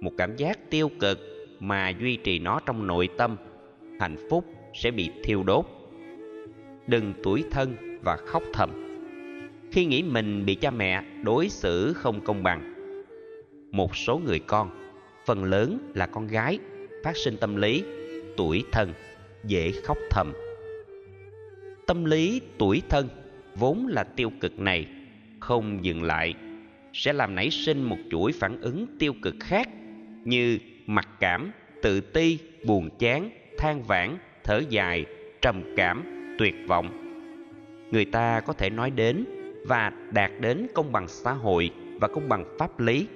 một 0.00 0.12
cảm 0.18 0.36
giác 0.36 0.70
tiêu 0.70 0.90
cực 1.00 1.18
mà 1.60 1.88
duy 1.88 2.16
trì 2.16 2.38
nó 2.38 2.60
trong 2.66 2.86
nội 2.86 3.08
tâm, 3.18 3.36
hạnh 4.00 4.16
phúc 4.30 4.44
sẽ 4.74 4.90
bị 4.90 5.10
thiêu 5.24 5.42
đốt. 5.42 5.66
Đừng 6.86 7.14
tuổi 7.22 7.44
thân 7.50 7.98
và 8.02 8.16
khóc 8.16 8.42
thầm. 8.52 8.70
Khi 9.72 9.84
nghĩ 9.84 10.02
mình 10.02 10.46
bị 10.46 10.54
cha 10.54 10.70
mẹ 10.70 11.02
đối 11.22 11.48
xử 11.48 11.92
không 11.92 12.20
công 12.20 12.42
bằng, 12.42 12.74
một 13.70 13.96
số 13.96 14.18
người 14.18 14.38
con, 14.38 14.70
phần 15.26 15.44
lớn 15.44 15.92
là 15.94 16.06
con 16.06 16.26
gái, 16.26 16.58
phát 17.04 17.16
sinh 17.16 17.36
tâm 17.36 17.56
lý 17.56 17.84
tuổi 18.36 18.64
thân, 18.72 18.92
dễ 19.44 19.72
khóc 19.84 19.98
thầm. 20.10 20.32
Tâm 21.86 22.04
lý 22.04 22.40
tuổi 22.58 22.82
thân 22.88 23.08
vốn 23.54 23.86
là 23.86 24.04
tiêu 24.04 24.32
cực 24.40 24.58
này 24.58 24.86
không 25.40 25.84
dừng 25.84 26.02
lại 26.02 26.34
sẽ 26.92 27.12
làm 27.12 27.34
nảy 27.34 27.50
sinh 27.50 27.82
một 27.82 27.98
chuỗi 28.10 28.32
phản 28.32 28.60
ứng 28.60 28.86
tiêu 28.98 29.14
cực 29.22 29.34
khác 29.40 29.68
như 30.24 30.58
mặc 30.86 31.08
cảm, 31.20 31.52
tự 31.82 32.00
ti, 32.00 32.38
buồn 32.64 32.90
chán, 32.98 33.30
than 33.58 33.82
vãn, 33.82 34.16
thở 34.44 34.62
dài, 34.68 35.06
trầm 35.42 35.62
cảm, 35.76 36.11
tuyệt 36.38 36.54
vọng. 36.66 36.90
Người 37.90 38.04
ta 38.04 38.40
có 38.40 38.52
thể 38.52 38.70
nói 38.70 38.90
đến 38.90 39.24
và 39.66 39.92
đạt 40.10 40.30
đến 40.40 40.66
công 40.74 40.92
bằng 40.92 41.08
xã 41.08 41.32
hội 41.32 41.70
và 42.00 42.08
công 42.08 42.28
bằng 42.28 42.44
pháp 42.58 42.80
lý, 42.80 43.06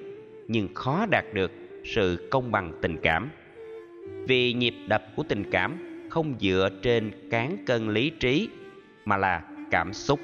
nhưng 0.48 0.74
khó 0.74 1.06
đạt 1.10 1.24
được 1.34 1.52
sự 1.84 2.28
công 2.30 2.52
bằng 2.52 2.72
tình 2.82 2.96
cảm. 3.02 3.30
Vì 4.28 4.52
nhịp 4.52 4.74
đập 4.88 5.04
của 5.16 5.22
tình 5.22 5.50
cảm 5.50 5.78
không 6.10 6.34
dựa 6.40 6.68
trên 6.82 7.10
cán 7.30 7.56
cân 7.66 7.88
lý 7.88 8.10
trí, 8.10 8.48
mà 9.04 9.16
là 9.16 9.42
cảm 9.70 9.92
xúc. 9.92 10.20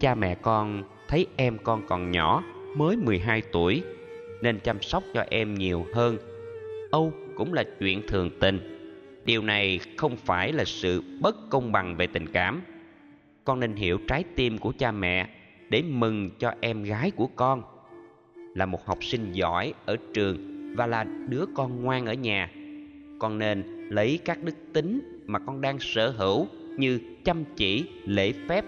Cha 0.00 0.14
mẹ 0.14 0.34
con 0.34 0.82
thấy 1.08 1.26
em 1.36 1.58
con 1.62 1.82
còn 1.86 2.10
nhỏ, 2.10 2.44
mới 2.76 2.96
12 2.96 3.42
tuổi, 3.52 3.82
nên 4.42 4.60
chăm 4.60 4.82
sóc 4.82 5.02
cho 5.14 5.24
em 5.30 5.54
nhiều 5.54 5.86
hơn. 5.94 6.16
Âu 6.90 7.12
cũng 7.34 7.52
là 7.52 7.64
chuyện 7.80 8.02
thường 8.08 8.30
tình 8.40 8.77
điều 9.24 9.42
này 9.42 9.80
không 9.96 10.16
phải 10.16 10.52
là 10.52 10.64
sự 10.64 11.02
bất 11.20 11.50
công 11.50 11.72
bằng 11.72 11.96
về 11.96 12.06
tình 12.06 12.26
cảm. 12.26 12.62
Con 13.44 13.60
nên 13.60 13.74
hiểu 13.74 13.98
trái 14.08 14.24
tim 14.36 14.58
của 14.58 14.72
cha 14.78 14.92
mẹ 14.92 15.28
để 15.68 15.82
mừng 15.82 16.30
cho 16.38 16.52
em 16.60 16.82
gái 16.82 17.10
của 17.10 17.26
con. 17.26 17.62
Là 18.54 18.66
một 18.66 18.86
học 18.86 19.04
sinh 19.04 19.32
giỏi 19.32 19.74
ở 19.86 19.96
trường 20.14 20.74
và 20.76 20.86
là 20.86 21.04
đứa 21.28 21.44
con 21.54 21.82
ngoan 21.82 22.06
ở 22.06 22.14
nhà, 22.14 22.50
con 23.18 23.38
nên 23.38 23.88
lấy 23.90 24.18
các 24.24 24.42
đức 24.42 24.54
tính 24.72 25.22
mà 25.26 25.38
con 25.38 25.60
đang 25.60 25.78
sở 25.78 26.10
hữu 26.10 26.48
như 26.76 27.00
chăm 27.24 27.44
chỉ, 27.56 27.84
lễ 28.04 28.32
phép, 28.48 28.64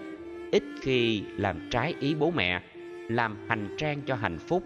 ít 0.51 0.63
khi 0.81 1.23
làm 1.37 1.59
trái 1.69 1.95
ý 1.99 2.15
bố 2.15 2.31
mẹ, 2.31 2.61
làm 3.09 3.37
hành 3.47 3.75
trang 3.77 4.01
cho 4.05 4.15
hạnh 4.15 4.39
phúc. 4.39 4.63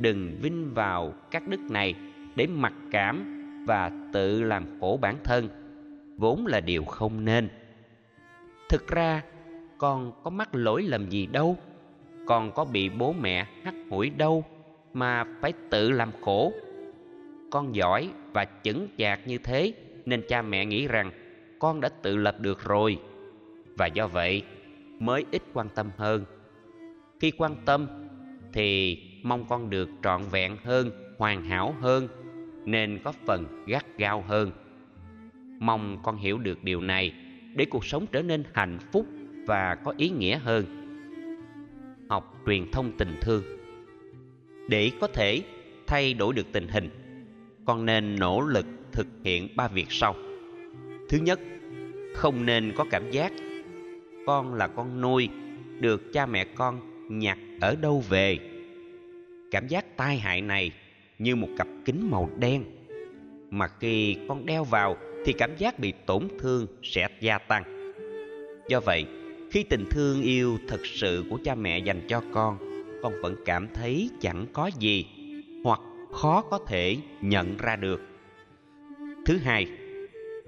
Đừng 0.00 0.36
vinh 0.42 0.74
vào 0.74 1.14
các 1.30 1.48
đức 1.48 1.60
này 1.60 1.94
để 2.36 2.46
mặc 2.46 2.72
cảm 2.90 3.33
và 3.66 3.90
tự 4.12 4.42
làm 4.42 4.80
khổ 4.80 4.98
bản 5.02 5.16
thân, 5.24 5.48
vốn 6.16 6.46
là 6.46 6.60
điều 6.60 6.84
không 6.84 7.24
nên. 7.24 7.48
Thực 8.68 8.88
ra 8.88 9.22
con 9.78 10.12
có 10.24 10.30
mắc 10.30 10.54
lỗi 10.54 10.82
lầm 10.82 11.10
gì 11.10 11.26
đâu 11.26 11.56
con 12.26 12.52
có 12.52 12.64
bị 12.64 12.88
bố 12.88 13.12
mẹ 13.12 13.46
hắt 13.62 13.74
hủi 13.90 14.10
đâu 14.10 14.44
mà 14.92 15.24
phải 15.40 15.52
tự 15.70 15.90
làm 15.90 16.10
khổ. 16.20 16.52
Con 17.50 17.74
giỏi 17.74 18.10
và 18.32 18.46
chững 18.62 18.88
chạc 18.98 19.26
như 19.26 19.38
thế 19.38 19.72
nên 20.06 20.22
cha 20.28 20.42
mẹ 20.42 20.64
nghĩ 20.64 20.88
rằng 20.88 21.10
con 21.58 21.80
đã 21.80 21.88
tự 21.88 22.16
lập 22.16 22.36
được 22.40 22.64
rồi, 22.64 22.98
và 23.78 23.86
do 23.86 24.06
vậy 24.06 24.42
mới 24.98 25.24
ít 25.30 25.42
quan 25.52 25.68
tâm 25.74 25.90
hơn. 25.96 26.24
Khi 27.20 27.32
quan 27.38 27.56
tâm 27.64 27.86
thì 28.52 28.98
mong 29.22 29.44
con 29.48 29.70
được 29.70 29.88
trọn 30.02 30.22
vẹn 30.30 30.56
hơn, 30.64 30.90
hoàn 31.18 31.44
hảo 31.44 31.74
hơn 31.80 32.08
nên 32.64 32.98
có 33.04 33.12
phần 33.26 33.64
gắt 33.66 33.98
gao 33.98 34.24
hơn. 34.28 34.50
Mong 35.58 35.98
con 36.02 36.16
hiểu 36.16 36.38
được 36.38 36.64
điều 36.64 36.80
này 36.80 37.12
để 37.54 37.64
cuộc 37.64 37.84
sống 37.84 38.06
trở 38.12 38.22
nên 38.22 38.44
hạnh 38.52 38.78
phúc 38.92 39.06
và 39.46 39.74
có 39.74 39.94
ý 39.96 40.08
nghĩa 40.08 40.38
hơn. 40.38 40.64
Học 42.08 42.42
truyền 42.46 42.70
thông 42.70 42.92
tình 42.98 43.16
thương. 43.20 43.42
Để 44.68 44.90
có 45.00 45.06
thể 45.06 45.42
thay 45.86 46.14
đổi 46.14 46.34
được 46.34 46.46
tình 46.52 46.68
hình, 46.68 46.90
con 47.64 47.86
nên 47.86 48.16
nỗ 48.16 48.40
lực 48.40 48.66
thực 48.92 49.06
hiện 49.24 49.48
ba 49.56 49.68
việc 49.68 49.86
sau. 49.90 50.14
Thứ 51.08 51.18
nhất, 51.18 51.40
không 52.14 52.46
nên 52.46 52.72
có 52.76 52.84
cảm 52.90 53.10
giác 53.10 53.32
con 54.26 54.54
là 54.54 54.66
con 54.66 55.00
nuôi 55.00 55.28
được 55.80 56.12
cha 56.12 56.26
mẹ 56.26 56.44
con 56.44 56.80
nhặt 57.08 57.38
ở 57.60 57.76
đâu 57.76 58.04
về. 58.08 58.38
Cảm 59.50 59.68
giác 59.68 59.96
tai 59.96 60.18
hại 60.18 60.40
này 60.40 60.72
như 61.18 61.36
một 61.36 61.48
cặp 61.56 61.68
kính 61.84 62.10
màu 62.10 62.30
đen. 62.38 62.64
Mà 63.50 63.68
khi 63.80 64.16
con 64.28 64.46
đeo 64.46 64.64
vào 64.64 64.96
thì 65.24 65.32
cảm 65.32 65.56
giác 65.56 65.78
bị 65.78 65.92
tổn 66.06 66.28
thương 66.38 66.66
sẽ 66.82 67.08
gia 67.20 67.38
tăng. 67.38 67.64
Do 68.68 68.80
vậy, 68.80 69.06
khi 69.50 69.62
tình 69.62 69.84
thương 69.90 70.22
yêu 70.22 70.58
thật 70.68 70.86
sự 70.86 71.24
của 71.30 71.38
cha 71.44 71.54
mẹ 71.54 71.78
dành 71.78 72.00
cho 72.08 72.22
con 72.32 72.74
con 73.04 73.20
vẫn 73.20 73.36
cảm 73.44 73.68
thấy 73.74 74.10
chẳng 74.20 74.46
có 74.52 74.70
gì 74.78 75.06
hoặc 75.64 75.80
khó 76.12 76.42
có 76.50 76.58
thể 76.66 76.96
nhận 77.20 77.56
ra 77.56 77.76
được. 77.76 78.02
Thứ 79.26 79.36
hai, 79.36 79.66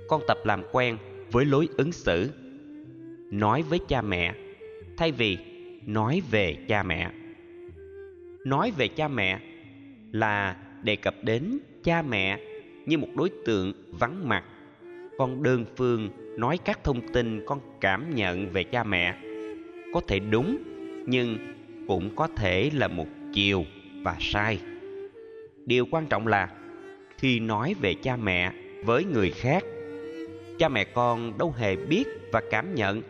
con 0.08 0.22
tập 0.28 0.38
làm 0.44 0.62
quen 0.72 0.98
với 1.32 1.44
lối 1.44 1.68
ứng 1.76 1.92
xử. 1.92 2.30
Nói 3.30 3.62
với 3.62 3.78
cha 3.88 4.02
mẹ, 4.02 4.34
thay 4.96 5.12
vì 5.12 5.38
nói 5.86 6.22
về 6.30 6.56
cha 6.68 6.82
mẹ. 6.82 7.10
Nói 8.44 8.72
về 8.78 8.88
cha 8.88 9.08
mẹ 9.08 9.40
là 10.18 10.56
đề 10.82 10.96
cập 10.96 11.14
đến 11.22 11.58
cha 11.84 12.02
mẹ 12.02 12.40
như 12.86 12.98
một 12.98 13.08
đối 13.14 13.30
tượng 13.44 13.72
vắng 13.90 14.28
mặt. 14.28 14.44
Con 15.18 15.42
đơn 15.42 15.64
phương 15.76 16.10
nói 16.38 16.58
các 16.64 16.84
thông 16.84 17.00
tin 17.12 17.46
con 17.46 17.60
cảm 17.80 18.14
nhận 18.14 18.50
về 18.50 18.64
cha 18.64 18.84
mẹ. 18.84 19.14
Có 19.94 20.00
thể 20.08 20.18
đúng, 20.18 20.58
nhưng 21.06 21.38
cũng 21.88 22.16
có 22.16 22.28
thể 22.36 22.70
là 22.74 22.88
một 22.88 23.06
chiều 23.32 23.64
và 24.02 24.16
sai. 24.20 24.58
Điều 25.66 25.86
quan 25.90 26.06
trọng 26.06 26.26
là 26.26 26.48
khi 27.18 27.40
nói 27.40 27.74
về 27.80 27.94
cha 27.94 28.16
mẹ 28.16 28.52
với 28.84 29.04
người 29.04 29.30
khác, 29.30 29.64
cha 30.58 30.68
mẹ 30.68 30.84
con 30.84 31.38
đâu 31.38 31.54
hề 31.56 31.76
biết 31.76 32.04
và 32.32 32.42
cảm 32.50 32.74
nhận. 32.74 33.02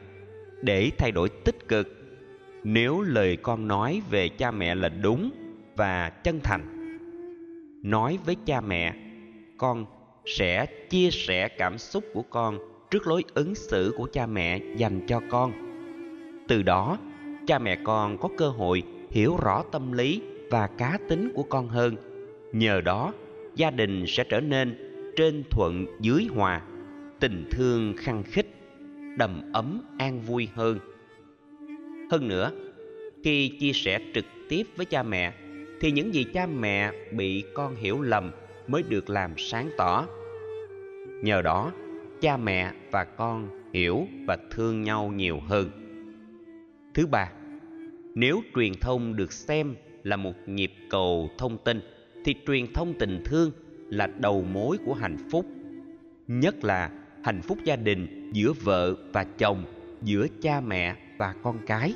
Để 0.63 0.91
thay 0.99 1.13
đổi 1.13 1.29
tích 1.29 1.69
cực, 1.69 1.89
nếu 2.65 3.01
lời 3.01 3.37
con 3.37 3.69
nói 3.69 4.03
về 4.11 4.29
cha 4.29 4.51
mẹ 4.51 4.75
là 4.75 4.89
đúng 4.89 5.31
và 5.77 6.11
chân 6.11 6.41
thành 6.43 6.76
nói 7.83 8.19
với 8.25 8.37
cha 8.47 8.61
mẹ 8.61 8.95
con 9.59 9.87
sẽ 10.27 10.67
chia 10.67 11.11
sẻ 11.11 11.49
cảm 11.49 11.79
xúc 11.79 12.05
của 12.13 12.23
con 12.23 12.59
trước 12.91 13.07
lối 13.07 13.25
ứng 13.35 13.55
xử 13.55 13.95
của 13.97 14.09
cha 14.13 14.27
mẹ 14.27 14.61
dành 14.77 15.07
cho 15.07 15.21
con. 15.31 15.53
Từ 16.49 16.63
đó 16.63 16.99
cha 17.47 17.59
mẹ 17.59 17.79
con 17.85 18.19
có 18.19 18.29
cơ 18.37 18.49
hội 18.49 18.83
hiểu 19.11 19.37
rõ 19.37 19.65
tâm 19.73 19.93
lý 19.93 20.23
và 20.51 20.67
cá 20.67 20.99
tính 21.09 21.33
của 21.35 21.43
con 21.43 21.69
hơn. 21.69 21.97
Nhờ 22.53 22.81
đó 22.81 23.13
gia 23.55 23.71
đình 23.71 24.05
sẽ 24.07 24.25
trở 24.25 24.41
nên 24.41 24.93
trên 25.17 25.43
thuận 25.51 25.87
dưới 26.01 26.27
hòa 26.35 26.63
tình 27.21 27.49
thương 27.51 27.95
khăng 27.97 28.23
khích, 28.23 28.55
đầm 29.19 29.53
ấm 29.53 29.83
an 29.99 30.21
vui 30.21 30.49
hơn. 30.55 30.79
Hơn 32.11 32.29
nữa 32.29 32.51
khi 33.25 33.49
chia 33.49 33.73
sẻ 33.73 34.01
trực 34.15 34.25
tiếp 34.49 34.63
với 34.77 34.87
cha 34.87 35.03
mẹ 35.03 35.33
thì 35.81 35.91
những 35.91 36.15
gì 36.15 36.25
cha 36.25 36.47
mẹ 36.47 36.93
bị 37.13 37.45
con 37.55 37.77
hiểu 37.77 38.03
lầm 38.03 38.31
mới 38.67 38.83
được 38.89 39.11
làm 39.11 39.31
sáng 39.37 39.71
tỏ. 39.77 40.07
Nhờ 41.23 41.43
đó, 41.43 41.73
cha 42.21 42.37
mẹ 42.37 42.73
và 42.91 43.05
con 43.05 43.49
hiểu 43.73 44.07
và 44.27 44.39
thương 44.51 44.83
nhau 44.83 45.13
nhiều 45.17 45.41
hơn. 45.49 45.71
Thứ 46.95 47.07
ba, 47.07 47.33
nếu 48.15 48.43
truyền 48.55 48.73
thông 48.81 49.17
được 49.17 49.33
xem 49.33 49.75
là 50.03 50.17
một 50.17 50.35
nhịp 50.47 50.73
cầu 50.91 51.31
thông 51.39 51.59
tin, 51.59 51.81
thì 52.25 52.35
truyền 52.47 52.73
thông 52.73 52.95
tình 52.99 53.23
thương 53.25 53.51
là 53.89 54.07
đầu 54.07 54.43
mối 54.43 54.77
của 54.87 54.95
hạnh 54.95 55.17
phúc, 55.31 55.47
nhất 56.27 56.65
là 56.65 56.91
hạnh 57.25 57.43
phúc 57.43 57.59
gia 57.65 57.77
đình 57.77 58.31
giữa 58.33 58.53
vợ 58.53 58.95
và 59.13 59.25
chồng, 59.25 59.65
giữa 60.03 60.27
cha 60.43 60.61
mẹ 60.61 60.97
và 61.19 61.35
con 61.43 61.59
cái. 61.67 61.95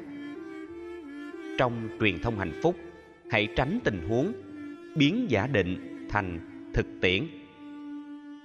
Trong 1.58 1.88
truyền 2.00 2.18
thông 2.18 2.38
hạnh 2.38 2.60
phúc 2.62 2.76
hãy 3.30 3.48
tránh 3.56 3.80
tình 3.84 4.08
huống 4.08 4.32
biến 4.96 5.26
giả 5.28 5.46
định 5.46 6.06
thành 6.08 6.40
thực 6.74 6.86
tiễn. 7.00 7.26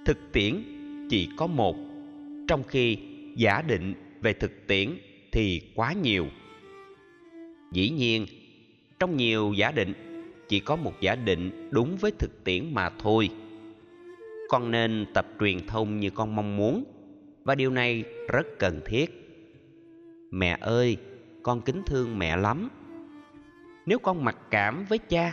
Thực 0.04 0.32
tiễn 0.32 0.62
chỉ 1.10 1.28
có 1.36 1.46
một, 1.46 1.76
trong 2.48 2.62
khi 2.68 2.98
giả 3.36 3.62
định 3.62 3.94
về 4.20 4.32
thực 4.32 4.66
tiễn 4.66 4.88
thì 5.32 5.60
quá 5.74 5.92
nhiều. 5.92 6.26
Dĩ 7.72 7.90
nhiên, 7.90 8.26
trong 8.98 9.16
nhiều 9.16 9.52
giả 9.56 9.72
định, 9.72 9.92
chỉ 10.48 10.60
có 10.60 10.76
một 10.76 10.92
giả 11.00 11.16
định 11.16 11.68
đúng 11.70 11.96
với 11.96 12.10
thực 12.10 12.44
tiễn 12.44 12.74
mà 12.74 12.90
thôi. 12.98 13.28
Con 14.48 14.70
nên 14.70 15.06
tập 15.14 15.26
truyền 15.40 15.66
thông 15.66 16.00
như 16.00 16.10
con 16.10 16.36
mong 16.36 16.56
muốn, 16.56 16.84
và 17.44 17.54
điều 17.54 17.70
này 17.70 18.04
rất 18.28 18.46
cần 18.58 18.80
thiết. 18.84 19.32
Mẹ 20.30 20.58
ơi, 20.60 20.96
con 21.42 21.60
kính 21.60 21.82
thương 21.86 22.18
mẹ 22.18 22.36
lắm 22.36 22.68
nếu 23.86 23.98
con 23.98 24.24
mặc 24.24 24.36
cảm 24.50 24.84
với 24.88 24.98
cha, 24.98 25.32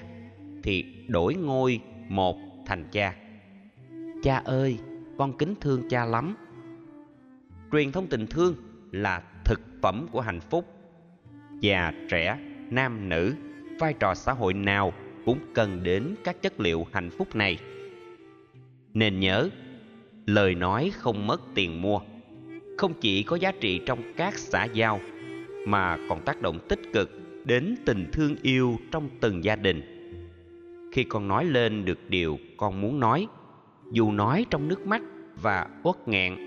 thì 0.64 0.86
đổi 1.08 1.36
ngôi 1.36 1.80
một 2.10 2.38
thành 2.66 2.86
cha. 2.92 3.16
Cha 4.24 4.42
ơi, 4.46 4.78
con 5.18 5.38
kính 5.38 5.56
thương 5.62 5.90
cha 5.90 6.06
lắm. 6.06 6.36
Truyền 7.72 7.92
thông 7.92 8.08
tình 8.08 8.28
thương 8.28 8.56
là 8.92 9.22
thực 9.46 9.62
phẩm 9.82 10.08
của 10.12 10.22
hạnh 10.22 10.40
phúc. 10.40 10.66
Già 11.60 11.94
trẻ, 12.10 12.38
nam 12.70 13.10
nữ, 13.10 13.36
vai 13.80 13.94
trò 13.94 14.14
xã 14.16 14.34
hội 14.34 14.54
nào 14.54 14.94
cũng 15.26 15.40
cần 15.54 15.84
đến 15.84 16.16
các 16.24 16.42
chất 16.42 16.60
liệu 16.60 16.88
hạnh 16.92 17.10
phúc 17.10 17.36
này. 17.36 17.58
Nên 18.94 19.20
nhớ, 19.20 19.50
lời 20.26 20.56
nói 20.56 20.92
không 20.96 21.28
mất 21.28 21.42
tiền 21.56 21.82
mua. 21.82 22.00
Không 22.78 22.94
chỉ 23.02 23.24
có 23.24 23.36
giá 23.36 23.52
trị 23.60 23.82
trong 23.86 24.00
các 24.18 24.38
xã 24.38 24.64
giao, 24.64 25.00
mà 25.68 25.98
còn 26.10 26.26
tác 26.26 26.42
động 26.42 26.60
tích 26.70 26.80
cực 26.94 27.23
đến 27.46 27.76
tình 27.86 28.10
thương 28.12 28.36
yêu 28.42 28.78
trong 28.92 29.10
từng 29.20 29.44
gia 29.44 29.56
đình. 29.56 29.82
Khi 30.92 31.04
con 31.04 31.28
nói 31.28 31.46
lên 31.46 31.86
được 31.86 32.00
điều 32.10 32.40
con 32.58 32.82
muốn 32.82 33.00
nói, 33.00 33.28
dù 33.92 34.12
nói 34.12 34.46
trong 34.50 34.68
nước 34.68 34.88
mắt 34.88 35.02
và 35.42 35.68
uất 35.84 36.08
nghẹn, 36.08 36.38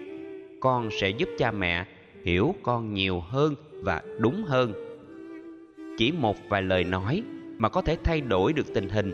con 0.61 0.89
sẽ 1.01 1.11
giúp 1.11 1.29
cha 1.39 1.51
mẹ 1.51 1.87
hiểu 2.25 2.55
con 2.63 2.95
nhiều 2.95 3.21
hơn 3.21 3.55
và 3.83 4.03
đúng 4.19 4.45
hơn. 4.45 4.73
Chỉ 5.99 6.13
một 6.13 6.37
vài 6.49 6.63
lời 6.63 6.85
nói 6.85 7.23
mà 7.59 7.69
có 7.69 7.83
thể 7.83 7.97
thay 8.05 8.21
đổi 8.21 8.53
được 8.53 8.75
tình 8.75 8.89
hình 8.89 9.13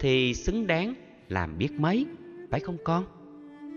thì 0.00 0.34
xứng 0.34 0.66
đáng 0.66 0.94
làm 1.28 1.58
biết 1.58 1.72
mấy, 1.78 2.06
phải 2.50 2.60
không 2.60 2.76
con? 2.84 3.04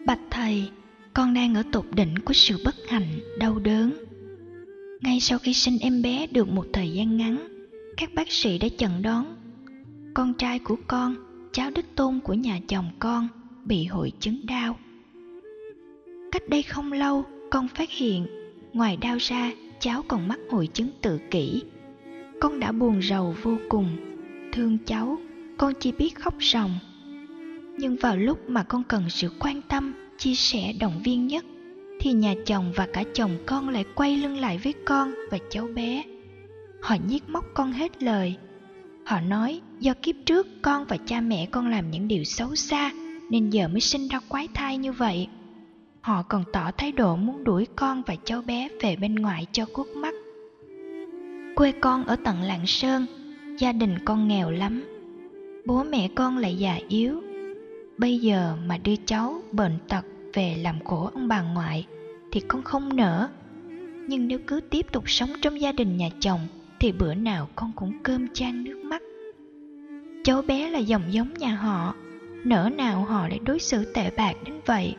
Bạch 0.05 0.19
thầy, 0.31 0.69
con 1.13 1.33
đang 1.33 1.55
ở 1.55 1.63
tột 1.71 1.85
đỉnh 1.95 2.15
của 2.25 2.33
sự 2.33 2.55
bất 2.65 2.75
hạnh, 2.87 3.19
đau 3.39 3.59
đớn 3.59 4.12
ngay 5.03 5.19
sau 5.19 5.39
khi 5.39 5.53
sinh 5.53 5.77
em 5.81 6.01
bé 6.01 6.27
được 6.27 6.49
một 6.49 6.65
thời 6.73 6.91
gian 6.91 7.17
ngắn, 7.17 7.47
các 7.97 8.13
bác 8.13 8.31
sĩ 8.31 8.57
đã 8.57 8.67
chẩn 8.77 9.01
đoán 9.01 9.35
con 10.13 10.33
trai 10.33 10.59
của 10.59 10.75
con, 10.87 11.15
cháu 11.51 11.71
đích 11.75 11.95
tôn 11.95 12.19
của 12.19 12.33
nhà 12.33 12.59
chồng 12.67 12.85
con 12.99 13.27
bị 13.65 13.85
hội 13.85 14.11
chứng 14.19 14.45
đau. 14.45 14.79
Cách 16.31 16.49
đây 16.49 16.63
không 16.63 16.91
lâu, 16.91 17.25
con 17.51 17.67
phát 17.67 17.91
hiện 17.91 18.27
ngoài 18.73 18.97
đau 18.97 19.17
ra, 19.19 19.51
cháu 19.79 20.03
còn 20.07 20.27
mắc 20.27 20.39
hội 20.49 20.67
chứng 20.67 20.89
tự 21.01 21.19
kỷ. 21.31 21.61
Con 22.41 22.59
đã 22.59 22.71
buồn 22.71 23.01
rầu 23.01 23.35
vô 23.43 23.57
cùng, 23.69 23.97
thương 24.53 24.77
cháu, 24.85 25.17
con 25.57 25.73
chỉ 25.79 25.91
biết 25.91 26.15
khóc 26.15 26.35
ròng. 26.39 26.71
Nhưng 27.77 27.95
vào 27.95 28.17
lúc 28.17 28.49
mà 28.49 28.63
con 28.63 28.83
cần 28.83 29.03
sự 29.09 29.29
quan 29.39 29.61
tâm, 29.61 29.93
chia 30.17 30.35
sẻ, 30.35 30.73
động 30.79 31.01
viên 31.03 31.27
nhất 31.27 31.45
thì 31.99 32.13
nhà 32.13 32.33
chồng 32.45 32.71
và 32.75 32.85
cả 32.85 33.03
chồng 33.13 33.37
con 33.45 33.69
lại 33.69 33.85
quay 33.95 34.17
lưng 34.17 34.37
lại 34.37 34.59
với 34.63 34.73
con 34.85 35.13
và 35.31 35.37
cháu 35.49 35.67
bé 35.75 36.03
họ 36.81 36.95
nhiếc 37.07 37.29
móc 37.29 37.45
con 37.53 37.71
hết 37.71 38.03
lời 38.03 38.37
họ 39.05 39.19
nói 39.19 39.61
do 39.79 39.93
kiếp 40.01 40.15
trước 40.25 40.47
con 40.61 40.85
và 40.85 40.97
cha 41.05 41.21
mẹ 41.21 41.45
con 41.51 41.67
làm 41.67 41.91
những 41.91 42.07
điều 42.07 42.23
xấu 42.23 42.55
xa 42.55 42.91
nên 43.29 43.49
giờ 43.49 43.67
mới 43.67 43.79
sinh 43.79 44.07
ra 44.07 44.19
quái 44.29 44.47
thai 44.53 44.77
như 44.77 44.91
vậy. 44.91 45.27
Họ 46.01 46.23
còn 46.23 46.43
tỏ 46.53 46.71
thái 46.77 46.91
độ 46.91 47.15
muốn 47.15 47.43
đuổi 47.43 47.67
con 47.75 48.01
và 48.07 48.15
cháu 48.23 48.41
bé 48.41 48.69
về 48.81 48.95
bên 48.95 49.15
ngoài 49.15 49.45
cho 49.51 49.65
khuất 49.73 49.87
mắt. 49.95 50.13
Quê 51.55 51.71
con 51.71 52.05
ở 52.05 52.15
tận 52.23 52.41
Lạng 52.41 52.67
Sơn, 52.67 53.05
gia 53.59 53.71
đình 53.71 54.05
con 54.05 54.27
nghèo 54.27 54.51
lắm. 54.51 54.83
Bố 55.65 55.83
mẹ 55.83 56.09
con 56.15 56.37
lại 56.37 56.55
già 56.55 56.79
yếu. 56.89 57.21
Bây 57.97 58.17
giờ 58.19 58.55
mà 58.67 58.77
đưa 58.77 58.95
cháu 59.05 59.41
bệnh 59.51 59.77
tật 59.87 60.05
về 60.33 60.55
làm 60.61 60.83
khổ 60.83 61.09
ông 61.13 61.27
bà 61.27 61.41
ngoại 61.41 61.87
thì 62.31 62.41
con 62.47 62.63
không 62.63 62.95
nỡ. 62.95 63.29
Nhưng 64.07 64.27
nếu 64.27 64.39
cứ 64.47 64.59
tiếp 64.69 64.85
tục 64.91 65.03
sống 65.09 65.29
trong 65.41 65.61
gia 65.61 65.71
đình 65.71 65.97
nhà 65.97 66.09
chồng 66.19 66.39
thì 66.79 66.91
bữa 66.91 67.13
nào 67.13 67.49
con 67.55 67.71
cũng 67.75 67.93
cơm 68.03 68.27
chan 68.33 68.63
nước 68.63 68.81
mắt. 68.83 69.01
Cháu 70.23 70.41
bé 70.41 70.69
là 70.69 70.79
dòng 70.79 71.03
giống 71.09 71.33
nhà 71.33 71.55
họ, 71.55 71.95
nỡ 72.43 72.69
nào 72.77 73.03
họ 73.03 73.27
lại 73.27 73.39
đối 73.45 73.59
xử 73.59 73.93
tệ 73.93 74.09
bạc 74.17 74.33
đến 74.45 74.55
vậy. 74.65 74.95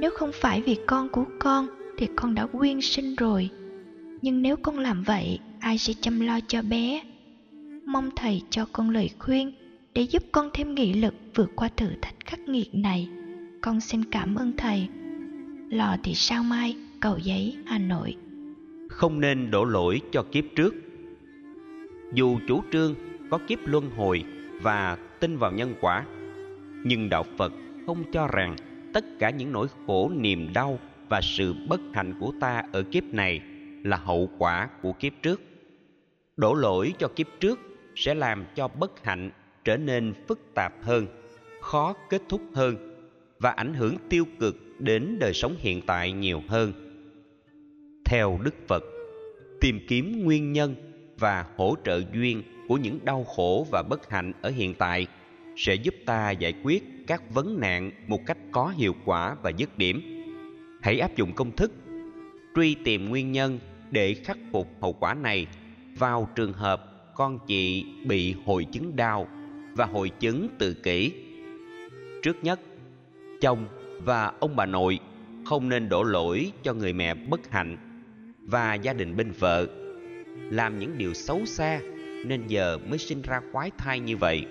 Nếu 0.00 0.10
không 0.10 0.30
phải 0.34 0.62
vì 0.62 0.76
con 0.86 1.08
của 1.08 1.24
con 1.38 1.66
thì 1.98 2.08
con 2.16 2.34
đã 2.34 2.46
quyên 2.46 2.80
sinh 2.80 3.16
rồi. 3.16 3.50
Nhưng 4.22 4.42
nếu 4.42 4.56
con 4.56 4.78
làm 4.78 5.02
vậy, 5.02 5.38
ai 5.60 5.78
sẽ 5.78 5.92
chăm 6.00 6.20
lo 6.20 6.40
cho 6.48 6.62
bé? 6.62 7.02
Mong 7.86 8.10
thầy 8.16 8.42
cho 8.50 8.66
con 8.72 8.90
lời 8.90 9.10
khuyên 9.18 9.52
để 9.94 10.02
giúp 10.02 10.22
con 10.32 10.50
thêm 10.54 10.74
nghị 10.74 10.92
lực 10.92 11.14
vượt 11.34 11.50
qua 11.56 11.68
thử 11.76 11.86
thách 12.02 12.14
khắc 12.24 12.40
nghiệt 12.40 12.74
này. 12.74 13.08
Con 13.62 13.80
xin 13.80 14.04
cảm 14.04 14.34
ơn 14.34 14.52
thầy. 14.56 14.88
Lò 15.70 15.96
thì 16.02 16.14
sao 16.14 16.42
mai, 16.42 16.76
cầu 17.00 17.18
giấy, 17.18 17.56
Hà 17.66 17.78
Nội. 17.78 18.16
Không 18.88 19.20
nên 19.20 19.50
đổ 19.50 19.64
lỗi 19.64 20.00
cho 20.12 20.24
kiếp 20.32 20.44
trước. 20.56 20.74
Dù 22.14 22.38
chủ 22.48 22.62
trương 22.72 22.94
có 23.30 23.38
kiếp 23.48 23.58
luân 23.64 23.90
hồi 23.90 24.24
và 24.62 24.98
tin 25.20 25.36
vào 25.36 25.52
nhân 25.52 25.74
quả, 25.80 26.04
nhưng 26.84 27.08
đạo 27.08 27.24
Phật 27.38 27.52
không 27.86 28.04
cho 28.12 28.26
rằng 28.26 28.56
tất 28.94 29.04
cả 29.18 29.30
những 29.30 29.52
nỗi 29.52 29.66
khổ 29.86 30.10
niềm 30.16 30.52
đau 30.52 30.78
và 31.08 31.20
sự 31.20 31.54
bất 31.68 31.80
hạnh 31.92 32.14
của 32.20 32.32
ta 32.40 32.64
ở 32.72 32.82
kiếp 32.82 33.04
này 33.04 33.40
là 33.84 33.96
hậu 33.96 34.30
quả 34.38 34.68
của 34.82 34.92
kiếp 34.92 35.12
trước 35.22 35.40
đổ 36.36 36.54
lỗi 36.54 36.94
cho 36.98 37.08
kiếp 37.16 37.26
trước 37.40 37.60
sẽ 37.96 38.14
làm 38.14 38.44
cho 38.54 38.68
bất 38.68 39.04
hạnh 39.04 39.30
trở 39.64 39.76
nên 39.76 40.14
phức 40.28 40.54
tạp 40.54 40.72
hơn 40.82 41.06
khó 41.60 41.94
kết 42.10 42.22
thúc 42.28 42.40
hơn 42.54 42.91
và 43.42 43.50
ảnh 43.50 43.74
hưởng 43.74 43.96
tiêu 44.08 44.24
cực 44.40 44.56
đến 44.78 45.16
đời 45.18 45.32
sống 45.34 45.56
hiện 45.58 45.80
tại 45.86 46.12
nhiều 46.12 46.42
hơn. 46.48 46.72
Theo 48.04 48.38
đức 48.42 48.54
phật, 48.68 48.84
tìm 49.60 49.80
kiếm 49.88 50.24
nguyên 50.24 50.52
nhân 50.52 50.74
và 51.18 51.46
hỗ 51.56 51.74
trợ 51.84 52.02
duyên 52.12 52.42
của 52.68 52.76
những 52.76 52.98
đau 53.04 53.24
khổ 53.24 53.66
và 53.72 53.82
bất 53.90 54.10
hạnh 54.10 54.32
ở 54.42 54.50
hiện 54.50 54.74
tại 54.74 55.06
sẽ 55.56 55.74
giúp 55.74 55.94
ta 56.06 56.30
giải 56.30 56.54
quyết 56.62 56.84
các 57.06 57.34
vấn 57.34 57.60
nạn 57.60 57.90
một 58.06 58.20
cách 58.26 58.38
có 58.52 58.72
hiệu 58.76 58.94
quả 59.04 59.36
và 59.42 59.50
dứt 59.50 59.78
điểm. 59.78 60.02
Hãy 60.82 60.98
áp 60.98 61.16
dụng 61.16 61.32
công 61.34 61.56
thức 61.56 61.72
truy 62.56 62.74
tìm 62.74 63.08
nguyên 63.08 63.32
nhân 63.32 63.58
để 63.90 64.14
khắc 64.14 64.38
phục 64.52 64.68
hậu 64.80 64.92
quả 64.92 65.14
này 65.14 65.46
vào 65.98 66.28
trường 66.34 66.52
hợp 66.52 67.12
con 67.14 67.38
chị 67.46 67.84
bị 68.06 68.34
hội 68.44 68.66
chứng 68.72 68.96
đau 68.96 69.28
và 69.72 69.84
hội 69.84 70.08
chứng 70.08 70.48
tự 70.58 70.74
kỷ. 70.74 71.12
Trước 72.22 72.36
nhất 72.44 72.60
chồng 73.42 73.66
và 74.04 74.32
ông 74.40 74.56
bà 74.56 74.66
nội 74.66 74.98
không 75.44 75.68
nên 75.68 75.88
đổ 75.88 76.02
lỗi 76.02 76.52
cho 76.62 76.74
người 76.74 76.92
mẹ 76.92 77.14
bất 77.14 77.50
hạnh 77.50 77.76
và 78.38 78.74
gia 78.74 78.92
đình 78.92 79.16
bên 79.16 79.30
vợ. 79.38 79.66
Làm 80.50 80.78
những 80.78 80.98
điều 80.98 81.14
xấu 81.14 81.44
xa 81.44 81.80
nên 82.26 82.46
giờ 82.46 82.78
mới 82.88 82.98
sinh 82.98 83.22
ra 83.22 83.40
quái 83.52 83.70
thai 83.78 84.00
như 84.00 84.16
vậy. 84.16 84.46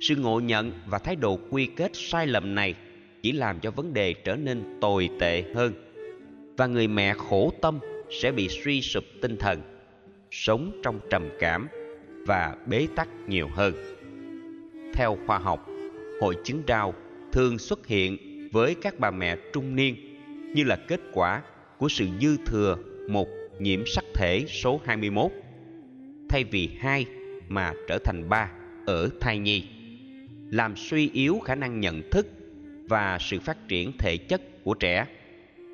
Sự 0.00 0.16
ngộ 0.16 0.40
nhận 0.40 0.72
và 0.86 0.98
thái 0.98 1.16
độ 1.16 1.38
quy 1.50 1.66
kết 1.76 1.90
sai 1.94 2.26
lầm 2.26 2.54
này 2.54 2.74
chỉ 3.22 3.32
làm 3.32 3.60
cho 3.60 3.70
vấn 3.70 3.94
đề 3.94 4.12
trở 4.12 4.36
nên 4.36 4.78
tồi 4.80 5.10
tệ 5.20 5.44
hơn 5.54 5.72
và 6.56 6.66
người 6.66 6.88
mẹ 6.88 7.14
khổ 7.14 7.52
tâm 7.62 7.78
sẽ 8.10 8.32
bị 8.32 8.48
suy 8.48 8.80
sụp 8.80 9.04
tinh 9.22 9.36
thần, 9.36 9.62
sống 10.30 10.80
trong 10.82 11.00
trầm 11.10 11.28
cảm 11.40 11.68
và 12.26 12.56
bế 12.66 12.86
tắc 12.96 13.08
nhiều 13.28 13.48
hơn. 13.54 13.74
Theo 14.94 15.18
khoa 15.26 15.38
học, 15.38 15.66
hội 16.20 16.36
chứng 16.44 16.62
đau 16.66 16.94
thường 17.34 17.58
xuất 17.58 17.86
hiện 17.86 18.16
với 18.52 18.74
các 18.74 18.98
bà 18.98 19.10
mẹ 19.10 19.36
trung 19.52 19.76
niên 19.76 19.96
như 20.54 20.64
là 20.64 20.76
kết 20.88 21.00
quả 21.12 21.42
của 21.78 21.88
sự 21.88 22.06
dư 22.20 22.36
thừa 22.46 22.76
một 23.08 23.28
nhiễm 23.58 23.86
sắc 23.86 24.04
thể 24.14 24.44
số 24.48 24.80
21 24.84 25.30
thay 26.28 26.44
vì 26.44 26.70
hai 26.78 27.06
mà 27.48 27.72
trở 27.88 27.98
thành 27.98 28.28
ba 28.28 28.50
ở 28.86 29.08
thai 29.20 29.38
nhi, 29.38 29.64
làm 30.50 30.76
suy 30.76 31.10
yếu 31.12 31.38
khả 31.38 31.54
năng 31.54 31.80
nhận 31.80 32.10
thức 32.10 32.26
và 32.88 33.18
sự 33.20 33.40
phát 33.40 33.68
triển 33.68 33.92
thể 33.98 34.16
chất 34.16 34.64
của 34.64 34.74
trẻ, 34.74 35.06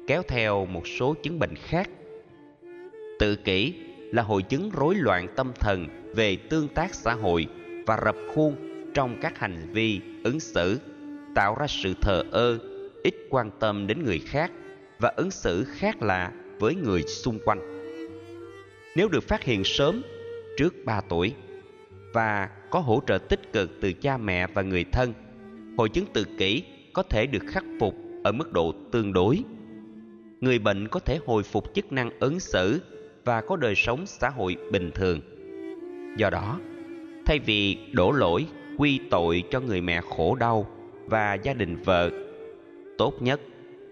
kéo 0.06 0.22
theo 0.28 0.66
một 0.66 0.88
số 0.88 1.14
chứng 1.22 1.38
bệnh 1.38 1.54
khác. 1.56 1.90
Tự 3.18 3.36
kỷ 3.36 3.74
là 4.12 4.22
hội 4.22 4.42
chứng 4.42 4.70
rối 4.70 4.94
loạn 4.94 5.26
tâm 5.36 5.52
thần 5.60 5.86
về 6.14 6.36
tương 6.36 6.68
tác 6.68 6.94
xã 6.94 7.14
hội 7.14 7.46
và 7.86 8.00
rập 8.04 8.16
khuôn 8.34 8.56
trong 8.94 9.16
các 9.20 9.38
hành 9.38 9.68
vi 9.72 10.00
ứng 10.24 10.40
xử 10.40 10.80
tạo 11.34 11.56
ra 11.58 11.66
sự 11.66 11.94
thờ 12.00 12.22
ơ, 12.30 12.58
ít 13.02 13.14
quan 13.30 13.50
tâm 13.60 13.86
đến 13.86 14.04
người 14.04 14.18
khác 14.18 14.52
và 14.98 15.12
ứng 15.16 15.30
xử 15.30 15.64
khác 15.64 16.02
lạ 16.02 16.32
với 16.58 16.74
người 16.74 17.02
xung 17.02 17.38
quanh. 17.44 17.60
Nếu 18.96 19.08
được 19.08 19.24
phát 19.28 19.42
hiện 19.42 19.64
sớm 19.64 20.02
trước 20.56 20.74
3 20.84 21.00
tuổi 21.00 21.34
và 22.12 22.48
có 22.70 22.78
hỗ 22.78 23.02
trợ 23.06 23.18
tích 23.18 23.52
cực 23.52 23.70
từ 23.80 23.92
cha 23.92 24.16
mẹ 24.16 24.46
và 24.46 24.62
người 24.62 24.84
thân, 24.92 25.12
hội 25.78 25.88
chứng 25.88 26.06
tự 26.12 26.24
kỷ 26.38 26.62
có 26.92 27.02
thể 27.02 27.26
được 27.26 27.42
khắc 27.48 27.64
phục 27.80 27.94
ở 28.24 28.32
mức 28.32 28.52
độ 28.52 28.74
tương 28.92 29.12
đối. 29.12 29.42
Người 30.40 30.58
bệnh 30.58 30.88
có 30.88 31.00
thể 31.00 31.18
hồi 31.26 31.42
phục 31.42 31.74
chức 31.74 31.92
năng 31.92 32.10
ứng 32.20 32.40
xử 32.40 32.80
và 33.24 33.40
có 33.40 33.56
đời 33.56 33.74
sống 33.74 34.06
xã 34.06 34.28
hội 34.28 34.56
bình 34.72 34.90
thường. 34.94 35.20
Do 36.16 36.30
đó, 36.30 36.60
thay 37.26 37.38
vì 37.38 37.78
đổ 37.92 38.12
lỗi, 38.12 38.46
quy 38.78 39.00
tội 39.10 39.44
cho 39.50 39.60
người 39.60 39.80
mẹ 39.80 40.00
khổ 40.00 40.34
đau 40.34 40.66
và 41.10 41.34
gia 41.34 41.54
đình 41.54 41.76
vợ. 41.84 42.10
Tốt 42.98 43.22
nhất, 43.22 43.40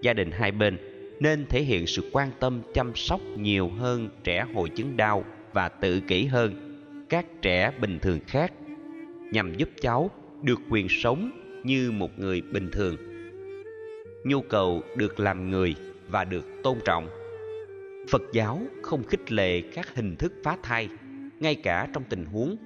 gia 0.03 0.13
đình 0.13 0.31
hai 0.31 0.53
bên 0.53 0.79
nên 1.21 1.47
thể 1.47 1.63
hiện 1.63 1.87
sự 1.87 2.11
quan 2.13 2.31
tâm 2.41 2.63
chăm 2.75 2.93
sóc 2.95 3.21
nhiều 3.37 3.69
hơn 3.69 4.09
trẻ 4.25 4.47
hội 4.55 4.69
chứng 4.69 4.97
đau 4.97 5.25
và 5.53 5.69
tự 5.69 6.01
kỷ 6.01 6.25
hơn 6.25 6.55
các 7.09 7.27
trẻ 7.43 7.73
bình 7.81 7.99
thường 7.99 8.21
khác, 8.27 8.53
nhằm 9.33 9.55
giúp 9.55 9.69
cháu 9.81 10.11
được 10.43 10.61
quyền 10.71 10.87
sống 10.89 11.31
như 11.65 11.91
một 11.91 12.19
người 12.19 12.41
bình 12.41 12.71
thường. 12.73 12.97
Nhu 14.25 14.41
cầu 14.41 14.83
được 14.97 15.21
làm 15.21 15.51
người 15.51 15.75
và 16.09 16.25
được 16.25 16.47
tôn 16.63 16.79
trọng. 16.85 17.09
Phật 18.11 18.23
giáo 18.33 18.63
không 18.83 19.05
khích 19.05 19.33
lệ 19.33 19.61
các 19.61 19.95
hình 19.95 20.17
thức 20.17 20.33
phá 20.45 20.57
thai, 20.63 20.89
ngay 21.41 21.55
cả 21.55 21.89
trong 21.95 22.03
tình 22.09 22.25
huống 22.25 22.57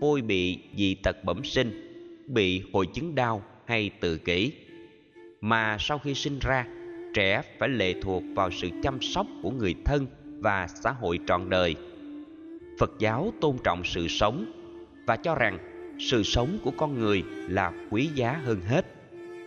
phôi 0.00 0.22
bị 0.22 0.58
dị 0.76 0.94
tật 0.94 1.24
bẩm 1.24 1.44
sinh, 1.44 1.86
bị 2.26 2.62
hội 2.72 2.86
chứng 2.94 3.14
đau 3.14 3.42
hay 3.70 3.90
tự 4.00 4.18
kỷ. 4.18 4.52
Mà 5.40 5.76
sau 5.80 5.98
khi 5.98 6.14
sinh 6.14 6.38
ra, 6.40 6.66
trẻ 7.14 7.42
phải 7.58 7.68
lệ 7.68 7.94
thuộc 8.02 8.22
vào 8.34 8.50
sự 8.50 8.68
chăm 8.82 9.00
sóc 9.00 9.26
của 9.42 9.50
người 9.50 9.74
thân 9.84 10.06
và 10.38 10.66
xã 10.66 10.90
hội 10.90 11.18
trọn 11.26 11.50
đời. 11.50 11.76
Phật 12.78 12.92
giáo 12.98 13.32
tôn 13.40 13.56
trọng 13.64 13.84
sự 13.84 14.08
sống 14.08 14.52
và 15.06 15.16
cho 15.16 15.34
rằng 15.34 15.58
sự 15.98 16.22
sống 16.22 16.58
của 16.64 16.70
con 16.76 16.98
người 17.00 17.22
là 17.48 17.72
quý 17.90 18.08
giá 18.14 18.40
hơn 18.44 18.60
hết. 18.60 18.86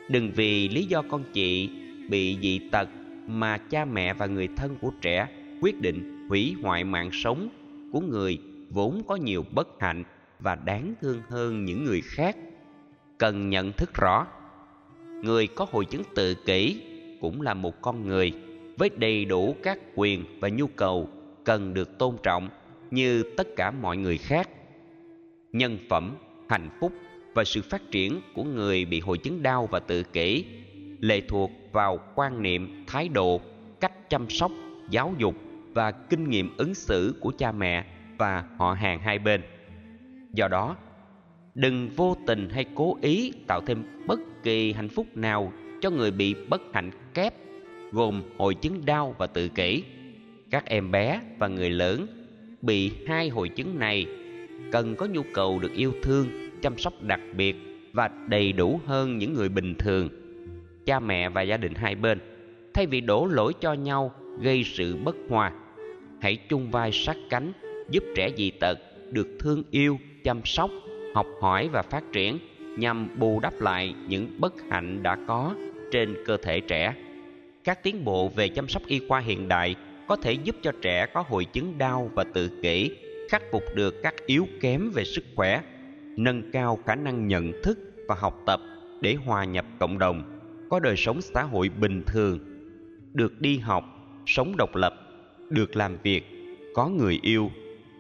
Đừng 0.10 0.32
vì 0.36 0.70
lý 0.70 0.86
do 0.86 1.02
con 1.02 1.24
chị 1.34 1.70
bị 2.10 2.38
dị 2.42 2.60
tật 2.72 2.90
mà 3.28 3.58
cha 3.58 3.86
mẹ 3.86 4.14
và 4.14 4.26
người 4.26 4.48
thân 4.56 4.76
của 4.82 4.92
trẻ 5.02 5.28
quyết 5.62 5.82
định 5.82 6.28
hủy 6.30 6.56
hoại 6.62 6.84
mạng 6.84 7.10
sống 7.14 7.50
của 7.92 8.00
người 8.00 8.38
vốn 8.70 9.04
có 9.08 9.16
nhiều 9.16 9.46
bất 9.52 9.68
hạnh 9.80 10.04
và 10.40 10.56
đáng 10.56 10.94
thương 11.02 11.22
hơn 11.30 11.66
những 11.66 11.84
người 11.84 12.02
khác 12.02 12.36
cần 13.24 13.50
nhận 13.50 13.72
thức 13.72 13.94
rõ. 13.94 14.28
Người 15.22 15.48
có 15.48 15.68
hội 15.72 15.86
chứng 15.86 16.02
tự 16.16 16.36
kỷ 16.36 16.82
cũng 17.22 17.42
là 17.42 17.54
một 17.54 17.82
con 17.82 18.08
người 18.08 18.34
với 18.78 18.90
đầy 18.90 19.26
đủ 19.26 19.56
các 19.64 19.80
quyền 19.96 20.40
và 20.40 20.50
nhu 20.50 20.68
cầu 20.68 21.10
cần 21.44 21.74
được 21.74 21.98
tôn 21.98 22.16
trọng 22.24 22.50
như 22.92 23.24
tất 23.38 23.48
cả 23.56 23.72
mọi 23.72 23.98
người 23.98 24.18
khác. 24.18 24.50
Nhân 25.52 25.78
phẩm, 25.90 26.16
hạnh 26.50 26.70
phúc 26.80 26.92
và 27.34 27.44
sự 27.44 27.62
phát 27.62 27.82
triển 27.92 28.22
của 28.36 28.44
người 28.44 28.86
bị 28.86 29.00
hội 29.00 29.18
chứng 29.18 29.44
đau 29.44 29.68
và 29.72 29.80
tự 29.80 30.04
kỷ 30.04 30.46
lệ 31.00 31.22
thuộc 31.28 31.52
vào 31.72 32.00
quan 32.16 32.42
niệm, 32.42 32.84
thái 32.88 33.10
độ, 33.10 33.42
cách 33.80 34.10
chăm 34.10 34.30
sóc, 34.30 34.52
giáo 34.90 35.14
dục 35.18 35.36
và 35.74 35.92
kinh 35.92 36.30
nghiệm 36.30 36.58
ứng 36.58 36.74
xử 36.74 37.16
của 37.20 37.32
cha 37.38 37.52
mẹ 37.52 37.86
và 38.18 38.44
họ 38.58 38.74
hàng 38.74 39.00
hai 39.00 39.20
bên. 39.20 39.42
Do 40.34 40.48
đó 40.48 40.76
đừng 41.56 41.90
vô 41.96 42.18
tình 42.28 42.50
hay 42.50 42.66
cố 42.76 42.98
ý 43.02 43.32
tạo 43.48 43.62
thêm 43.62 43.84
bất 44.08 44.20
kỳ 44.44 44.72
hạnh 44.72 44.90
phúc 44.90 45.08
nào 45.16 45.54
cho 45.82 45.90
người 45.90 46.12
bị 46.12 46.36
bất 46.50 46.62
hạnh 46.74 46.92
kép, 47.14 47.34
gồm 47.92 48.24
hội 48.38 48.56
chứng 48.56 48.86
đau 48.86 49.16
và 49.18 49.28
tự 49.28 49.48
kỷ. 49.48 49.84
Các 50.50 50.66
em 50.66 50.92
bé 50.92 51.22
và 51.38 51.48
người 51.48 51.70
lớn 51.70 52.08
bị 52.62 52.92
hai 53.08 53.30
hội 53.30 53.50
chứng 53.50 53.80
này 53.80 54.06
cần 54.72 54.96
có 54.96 55.06
nhu 55.06 55.22
cầu 55.34 55.60
được 55.60 55.74
yêu 55.74 55.94
thương, 56.02 56.28
chăm 56.62 56.78
sóc 56.78 56.94
đặc 57.02 57.20
biệt 57.38 57.56
và 57.94 58.10
đầy 58.30 58.52
đủ 58.52 58.80
hơn 58.86 59.18
những 59.18 59.34
người 59.34 59.50
bình 59.50 59.76
thường. 59.80 60.10
Cha 60.86 61.00
mẹ 61.00 61.30
và 61.30 61.42
gia 61.42 61.58
đình 61.58 61.74
hai 61.76 61.96
bên, 61.96 62.20
thay 62.74 62.86
vì 62.86 63.02
đổ 63.02 63.26
lỗi 63.26 63.54
cho 63.60 63.74
nhau, 63.74 64.12
gây 64.40 64.64
sự 64.64 64.96
bất 64.96 65.16
hòa, 65.30 65.52
hãy 66.22 66.38
chung 66.50 66.72
vai 66.72 66.92
sát 66.92 67.18
cánh, 67.30 67.52
giúp 67.90 68.04
trẻ 68.16 68.30
dị 68.38 68.52
tật 68.52 68.80
được 69.12 69.28
thương 69.40 69.64
yêu, 69.72 70.00
chăm 70.24 70.42
sóc 70.46 70.72
học 71.14 71.28
hỏi 71.42 71.70
và 71.72 71.82
phát 71.82 72.04
triển 72.14 72.40
nhằm 72.78 73.10
bù 73.20 73.40
đắp 73.40 73.62
lại 73.62 73.96
những 74.08 74.28
bất 74.40 74.54
hạnh 74.70 75.04
đã 75.04 75.18
có 75.28 75.56
trên 75.92 76.16
cơ 76.26 76.38
thể 76.38 76.60
trẻ. 76.60 76.96
Các 77.64 77.84
tiến 77.84 78.06
bộ 78.06 78.30
về 78.30 78.50
chăm 78.50 78.68
sóc 78.68 78.82
y 78.88 79.02
khoa 79.08 79.20
hiện 79.20 79.48
đại 79.48 79.76
có 80.08 80.16
thể 80.16 80.34
giúp 80.34 80.56
cho 80.62 80.72
trẻ 80.82 81.06
có 81.14 81.24
hội 81.28 81.46
chứng 81.46 81.78
đau 81.78 82.12
và 82.14 82.24
tự 82.24 82.50
kỷ, 82.62 82.92
khắc 83.30 83.44
phục 83.52 83.64
được 83.76 83.96
các 84.04 84.14
yếu 84.26 84.48
kém 84.62 84.90
về 84.94 85.04
sức 85.04 85.24
khỏe, 85.36 85.62
nâng 86.18 86.52
cao 86.52 86.80
khả 86.86 86.96
năng 86.96 87.28
nhận 87.28 87.52
thức 87.64 87.80
và 88.08 88.16
học 88.16 88.42
tập 88.46 88.60
để 89.02 89.16
hòa 89.26 89.46
nhập 89.46 89.66
cộng 89.80 90.00
đồng, 90.00 90.40
có 90.70 90.80
đời 90.80 90.96
sống 90.98 91.22
xã 91.22 91.44
hội 91.44 91.70
bình 91.70 92.04
thường, 92.08 92.40
được 93.14 93.42
đi 93.42 93.58
học, 93.58 93.84
sống 94.26 94.54
độc 94.58 94.76
lập, 94.76 94.94
được 95.50 95.76
làm 95.76 95.98
việc, 96.04 96.24
có 96.74 96.88
người 96.88 97.20
yêu, 97.22 97.52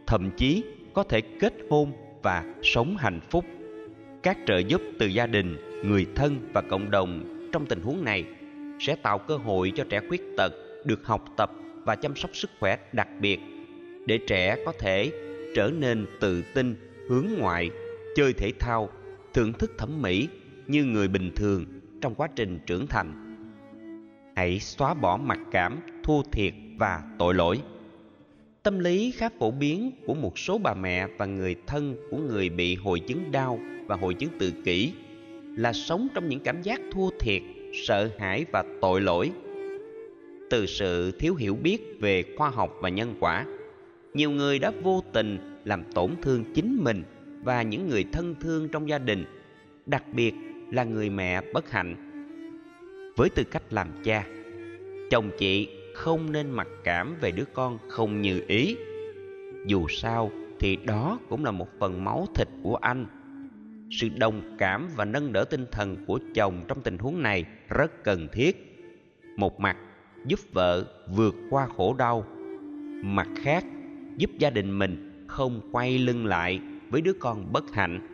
thậm 0.08 0.32
chí 0.38 0.63
có 0.93 1.04
thể 1.04 1.21
kết 1.21 1.54
hôn 1.69 1.91
và 2.24 2.44
sống 2.64 2.98
hạnh 2.98 3.20
phúc. 3.30 3.46
Các 4.24 4.38
trợ 4.46 4.58
giúp 4.58 4.82
từ 5.00 5.06
gia 5.06 5.28
đình, 5.28 5.58
người 5.84 6.08
thân 6.16 6.50
và 6.54 6.62
cộng 6.62 6.92
đồng 6.92 7.40
trong 7.52 7.66
tình 7.66 7.82
huống 7.82 8.04
này 8.04 8.26
sẽ 8.80 8.96
tạo 8.96 9.20
cơ 9.20 9.38
hội 9.38 9.72
cho 9.76 9.84
trẻ 9.90 10.02
khuyết 10.08 10.22
tật 10.38 10.54
được 10.86 11.06
học 11.06 11.26
tập 11.38 11.52
và 11.86 11.96
chăm 11.96 12.16
sóc 12.16 12.36
sức 12.36 12.50
khỏe 12.60 12.78
đặc 12.92 13.08
biệt, 13.20 13.40
để 14.06 14.20
trẻ 14.28 14.58
có 14.66 14.74
thể 14.80 15.12
trở 15.56 15.72
nên 15.80 16.06
tự 16.20 16.44
tin, 16.56 16.76
hướng 17.10 17.28
ngoại, 17.38 17.70
chơi 18.16 18.34
thể 18.34 18.52
thao, 18.60 18.90
thưởng 19.34 19.54
thức 19.54 19.72
thẩm 19.78 20.02
mỹ 20.02 20.28
như 20.68 20.84
người 20.84 21.08
bình 21.08 21.32
thường 21.36 21.66
trong 22.02 22.16
quá 22.16 22.28
trình 22.36 22.60
trưởng 22.66 22.88
thành. 22.88 23.20
Hãy 24.36 24.60
xóa 24.60 24.94
bỏ 24.94 25.18
mặc 25.18 25.40
cảm, 25.52 25.80
thua 26.04 26.22
thiệt 26.32 26.54
và 26.78 27.02
tội 27.20 27.34
lỗi 27.34 27.62
tâm 28.63 28.80
lý 28.80 29.12
khá 29.12 29.30
phổ 29.39 29.52
biến 29.52 29.91
của 30.06 30.13
một 30.13 30.39
số 30.39 30.58
bà 30.58 30.73
mẹ 30.73 31.08
và 31.17 31.26
người 31.26 31.56
thân 31.67 31.95
của 32.10 32.17
người 32.17 32.49
bị 32.49 32.76
hội 32.76 32.99
chứng 32.99 33.32
đau 33.32 33.60
và 33.86 33.95
hội 33.95 34.13
chứng 34.13 34.30
tự 34.39 34.52
kỷ 34.65 34.93
là 35.58 35.73
sống 35.73 36.08
trong 36.13 36.30
những 36.30 36.39
cảm 36.39 36.62
giác 36.62 36.82
thua 36.91 37.10
thiệt, 37.19 37.41
sợ 37.88 38.10
hãi 38.19 38.45
và 38.52 38.63
tội 38.82 39.02
lỗi. 39.02 39.32
Từ 40.49 40.65
sự 40.65 41.12
thiếu 41.12 41.36
hiểu 41.36 41.56
biết 41.56 41.78
về 41.99 42.23
khoa 42.38 42.49
học 42.49 42.78
và 42.82 42.89
nhân 42.89 43.15
quả, 43.19 43.45
nhiều 44.13 44.32
người 44.32 44.60
đã 44.60 44.71
vô 44.84 45.04
tình 45.13 45.60
làm 45.65 45.84
tổn 45.93 46.12
thương 46.21 46.43
chính 46.54 46.78
mình 46.84 47.04
và 47.43 47.62
những 47.62 47.89
người 47.89 48.06
thân 48.12 48.36
thương 48.41 48.69
trong 48.69 48.89
gia 48.89 48.97
đình, 48.97 49.26
đặc 49.86 50.04
biệt 50.13 50.34
là 50.71 50.84
người 50.84 51.10
mẹ 51.10 51.41
bất 51.54 51.71
hạnh. 51.71 51.95
Với 53.15 53.30
tư 53.30 53.43
cách 53.43 53.63
làm 53.69 53.88
cha, 54.04 54.26
chồng 55.10 55.30
chị 55.38 55.67
không 55.94 56.32
nên 56.32 56.50
mặc 56.50 56.68
cảm 56.84 57.16
về 57.22 57.32
đứa 57.32 57.46
con 57.54 57.78
không 57.90 58.22
như 58.22 58.42
ý. 58.48 58.76
Dù 59.66 59.88
sao 59.88 60.32
thì 60.60 60.76
đó 60.76 61.20
cũng 61.30 61.46
là 61.46 61.52
một 61.52 61.68
phần 61.80 62.04
máu 62.04 62.28
thịt 62.36 62.48
của 62.64 62.76
anh. 62.76 63.06
Sự 63.92 64.10
đồng 64.18 64.56
cảm 64.58 64.90
và 64.96 65.06
nâng 65.06 65.34
đỡ 65.34 65.44
tinh 65.44 65.66
thần 65.72 66.06
của 66.06 66.20
chồng 66.34 66.66
trong 66.68 66.82
tình 66.82 66.98
huống 66.98 67.22
này 67.22 67.46
rất 67.70 68.04
cần 68.04 68.28
thiết. 68.32 68.80
Một 69.38 69.60
mặt 69.60 69.78
giúp 70.26 70.40
vợ 70.54 70.86
vượt 71.16 71.36
qua 71.50 71.68
khổ 71.78 71.96
đau, 71.98 72.26
mặt 73.04 73.28
khác 73.36 73.66
giúp 74.18 74.30
gia 74.40 74.50
đình 74.50 74.80
mình 74.80 75.26
không 75.28 75.62
quay 75.72 75.98
lưng 75.98 76.26
lại 76.26 76.60
với 76.90 77.02
đứa 77.02 77.14
con 77.14 77.54
bất 77.54 77.74
hạnh. 77.74 78.08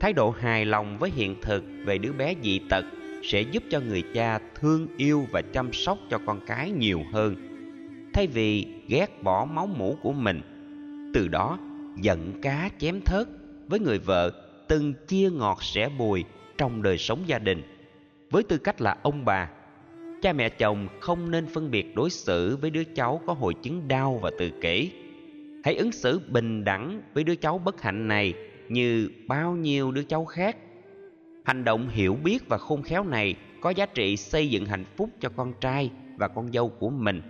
Thái 0.00 0.12
độ 0.12 0.30
hài 0.30 0.64
lòng 0.64 0.98
với 0.98 1.10
hiện 1.10 1.36
thực 1.42 1.64
về 1.84 1.98
đứa 1.98 2.12
bé 2.12 2.34
dị 2.42 2.60
tật 2.70 2.84
sẽ 3.22 3.40
giúp 3.42 3.62
cho 3.70 3.80
người 3.80 4.02
cha 4.14 4.38
thương 4.54 4.86
yêu 4.96 5.26
và 5.30 5.42
chăm 5.42 5.72
sóc 5.72 5.98
cho 6.10 6.18
con 6.26 6.40
cái 6.46 6.70
nhiều 6.70 7.02
hơn. 7.12 7.36
Thay 8.12 8.26
vì 8.26 8.66
ghét 8.88 9.22
bỏ 9.22 9.44
máu 9.44 9.66
mủ 9.66 9.96
của 10.02 10.12
mình, 10.12 10.40
từ 11.14 11.28
đó 11.28 11.58
giận 11.96 12.40
cá 12.42 12.70
chém 12.78 13.00
thớt 13.00 13.26
với 13.68 13.80
người 13.80 13.98
vợ 13.98 14.30
từng 14.68 14.94
chia 15.08 15.30
ngọt 15.30 15.62
sẻ 15.62 15.88
bùi 15.98 16.24
trong 16.58 16.82
đời 16.82 16.98
sống 16.98 17.18
gia 17.26 17.38
đình. 17.38 17.62
Với 18.30 18.42
tư 18.42 18.58
cách 18.58 18.80
là 18.80 18.96
ông 19.02 19.24
bà, 19.24 19.50
cha 20.22 20.32
mẹ 20.32 20.48
chồng 20.48 20.88
không 21.00 21.30
nên 21.30 21.46
phân 21.46 21.70
biệt 21.70 21.94
đối 21.94 22.10
xử 22.10 22.56
với 22.56 22.70
đứa 22.70 22.84
cháu 22.84 23.20
có 23.26 23.32
hội 23.32 23.54
chứng 23.62 23.88
đau 23.88 24.18
và 24.22 24.30
tự 24.38 24.50
kỷ. 24.60 24.90
Hãy 25.64 25.74
ứng 25.74 25.92
xử 25.92 26.20
bình 26.28 26.64
đẳng 26.64 27.02
với 27.14 27.24
đứa 27.24 27.34
cháu 27.34 27.58
bất 27.58 27.82
hạnh 27.82 28.08
này 28.08 28.34
như 28.68 29.10
bao 29.26 29.52
nhiêu 29.52 29.92
đứa 29.92 30.02
cháu 30.02 30.24
khác 30.24 30.56
hành 31.50 31.64
động 31.64 31.88
hiểu 31.88 32.14
biết 32.24 32.48
và 32.48 32.58
khôn 32.58 32.82
khéo 32.82 33.04
này 33.04 33.34
có 33.60 33.70
giá 33.70 33.86
trị 33.86 34.16
xây 34.16 34.50
dựng 34.50 34.66
hạnh 34.66 34.84
phúc 34.96 35.10
cho 35.20 35.28
con 35.36 35.52
trai 35.60 35.90
và 36.16 36.28
con 36.28 36.52
dâu 36.52 36.68
của 36.68 36.90
mình. 36.90 37.22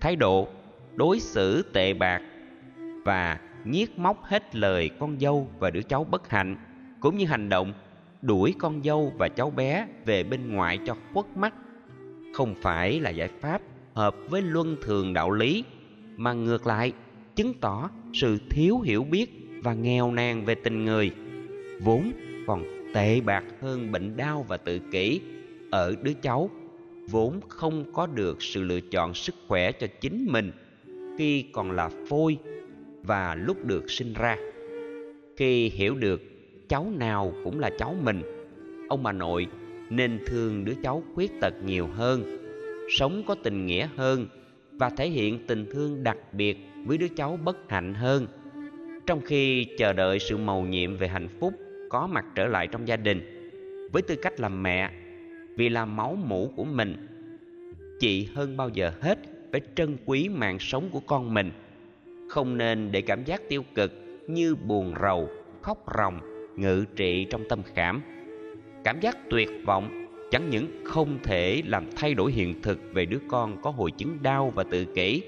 Thái 0.00 0.16
độ, 0.16 0.48
đối 0.94 1.20
xử 1.20 1.62
tệ 1.72 1.94
bạc 1.94 2.22
và 3.04 3.40
nhiếc 3.64 3.98
móc 3.98 4.22
hết 4.24 4.56
lời 4.56 4.90
con 4.98 5.20
dâu 5.20 5.48
và 5.58 5.70
đứa 5.70 5.82
cháu 5.82 6.04
bất 6.04 6.30
hạnh, 6.30 6.56
cũng 7.00 7.16
như 7.16 7.26
hành 7.26 7.48
động 7.48 7.72
đuổi 8.22 8.54
con 8.58 8.82
dâu 8.82 9.12
và 9.18 9.28
cháu 9.28 9.50
bé 9.50 9.86
về 10.04 10.22
bên 10.22 10.54
ngoài 10.54 10.78
cho 10.86 10.96
khuất 11.12 11.26
mắt, 11.36 11.54
không 12.34 12.54
phải 12.62 13.00
là 13.00 13.10
giải 13.10 13.28
pháp 13.40 13.62
hợp 13.94 14.16
với 14.28 14.42
luân 14.42 14.76
thường 14.82 15.12
đạo 15.12 15.30
lý, 15.30 15.64
mà 16.16 16.32
ngược 16.32 16.66
lại 16.66 16.92
chứng 17.36 17.54
tỏ 17.54 17.90
sự 18.12 18.38
thiếu 18.50 18.80
hiểu 18.80 19.04
biết 19.04 19.30
và 19.62 19.74
nghèo 19.74 20.12
nàn 20.12 20.44
về 20.44 20.54
tình 20.54 20.84
người, 20.84 21.10
vốn 21.80 22.12
còn 22.46 22.75
tệ 22.96 23.20
bạc 23.20 23.44
hơn 23.60 23.92
bệnh 23.92 24.16
đau 24.16 24.44
và 24.48 24.56
tự 24.56 24.80
kỷ. 24.92 25.20
Ở 25.70 25.94
đứa 26.02 26.12
cháu, 26.22 26.50
vốn 27.10 27.40
không 27.48 27.92
có 27.92 28.06
được 28.06 28.42
sự 28.42 28.62
lựa 28.62 28.80
chọn 28.80 29.14
sức 29.14 29.34
khỏe 29.48 29.72
cho 29.72 29.86
chính 30.00 30.26
mình, 30.28 30.52
khi 31.18 31.44
còn 31.52 31.70
là 31.70 31.90
phôi 32.08 32.38
và 33.02 33.34
lúc 33.34 33.64
được 33.64 33.90
sinh 33.90 34.12
ra. 34.12 34.36
Khi 35.36 35.68
hiểu 35.68 35.94
được 35.94 36.22
cháu 36.68 36.92
nào 36.96 37.32
cũng 37.44 37.60
là 37.60 37.70
cháu 37.78 37.94
mình, 38.02 38.22
ông 38.88 39.02
bà 39.02 39.12
nội 39.12 39.46
nên 39.90 40.18
thương 40.26 40.64
đứa 40.64 40.74
cháu 40.82 41.02
khuyết 41.14 41.30
tật 41.40 41.54
nhiều 41.64 41.86
hơn, 41.86 42.38
sống 42.98 43.22
có 43.26 43.34
tình 43.42 43.66
nghĩa 43.66 43.88
hơn 43.96 44.26
và 44.72 44.90
thể 44.90 45.08
hiện 45.08 45.46
tình 45.46 45.66
thương 45.72 46.02
đặc 46.02 46.18
biệt 46.32 46.56
với 46.86 46.98
đứa 46.98 47.08
cháu 47.08 47.38
bất 47.44 47.56
hạnh 47.68 47.94
hơn. 47.94 48.26
Trong 49.06 49.20
khi 49.20 49.66
chờ 49.78 49.92
đợi 49.92 50.18
sự 50.18 50.36
mầu 50.36 50.62
nhiệm 50.62 50.96
về 50.96 51.08
hạnh 51.08 51.28
phúc 51.40 51.52
có 51.96 52.06
mặt 52.06 52.24
trở 52.34 52.46
lại 52.46 52.66
trong 52.66 52.88
gia 52.88 52.96
đình 52.96 53.20
với 53.92 54.02
tư 54.02 54.16
cách 54.16 54.40
làm 54.40 54.62
mẹ 54.62 54.90
vì 55.56 55.68
là 55.68 55.84
máu 55.84 56.18
mủ 56.26 56.52
của 56.56 56.64
mình. 56.64 57.06
Chị 58.00 58.28
hơn 58.34 58.56
bao 58.56 58.68
giờ 58.68 58.92
hết 59.00 59.18
phải 59.52 59.60
trân 59.74 59.96
quý 60.06 60.28
mạng 60.28 60.58
sống 60.58 60.88
của 60.92 61.00
con 61.00 61.34
mình. 61.34 61.50
Không 62.28 62.58
nên 62.58 62.92
để 62.92 63.00
cảm 63.00 63.24
giác 63.24 63.48
tiêu 63.48 63.64
cực 63.74 63.92
như 64.26 64.54
buồn 64.54 64.94
rầu, 65.02 65.28
khóc 65.62 65.84
ròng, 65.98 66.20
ngự 66.56 66.84
trị 66.96 67.26
trong 67.30 67.48
tâm 67.48 67.62
khảm. 67.74 68.02
Cảm 68.84 69.00
giác 69.00 69.16
tuyệt 69.30 69.48
vọng 69.66 70.06
chẳng 70.30 70.50
những 70.50 70.84
không 70.84 71.18
thể 71.22 71.62
làm 71.66 71.86
thay 71.96 72.14
đổi 72.14 72.32
hiện 72.32 72.62
thực 72.62 72.78
về 72.92 73.06
đứa 73.06 73.20
con 73.28 73.62
có 73.62 73.70
hội 73.70 73.90
chứng 73.90 74.18
đau 74.22 74.52
và 74.54 74.64
tự 74.70 74.84
kỷ, 74.84 75.22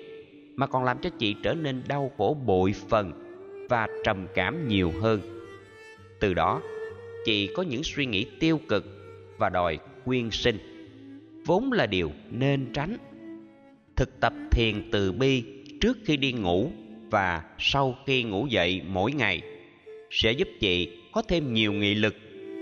mà 0.56 0.66
còn 0.66 0.84
làm 0.84 0.98
cho 0.98 1.10
chị 1.18 1.34
trở 1.42 1.54
nên 1.54 1.82
đau 1.88 2.12
khổ 2.18 2.36
bội 2.46 2.74
phần 2.88 3.12
và 3.68 3.86
trầm 4.04 4.26
cảm 4.34 4.68
nhiều 4.68 4.92
hơn 5.00 5.37
từ 6.20 6.34
đó 6.34 6.62
chị 7.24 7.46
có 7.54 7.62
những 7.62 7.82
suy 7.82 8.06
nghĩ 8.06 8.26
tiêu 8.40 8.60
cực 8.68 8.84
và 9.38 9.48
đòi 9.48 9.78
quyên 10.04 10.30
sinh 10.30 10.58
vốn 11.46 11.72
là 11.72 11.86
điều 11.86 12.12
nên 12.30 12.66
tránh. 12.72 12.96
Thực 13.96 14.20
tập 14.20 14.32
thiền 14.50 14.90
từ 14.92 15.12
bi 15.12 15.44
trước 15.80 15.98
khi 16.04 16.16
đi 16.16 16.32
ngủ 16.32 16.70
và 17.10 17.44
sau 17.58 17.96
khi 18.06 18.22
ngủ 18.22 18.46
dậy 18.46 18.82
mỗi 18.88 19.12
ngày 19.12 19.42
sẽ 20.10 20.32
giúp 20.32 20.48
chị 20.60 20.88
có 21.12 21.22
thêm 21.22 21.54
nhiều 21.54 21.72
nghị 21.72 21.94
lực 21.94 22.16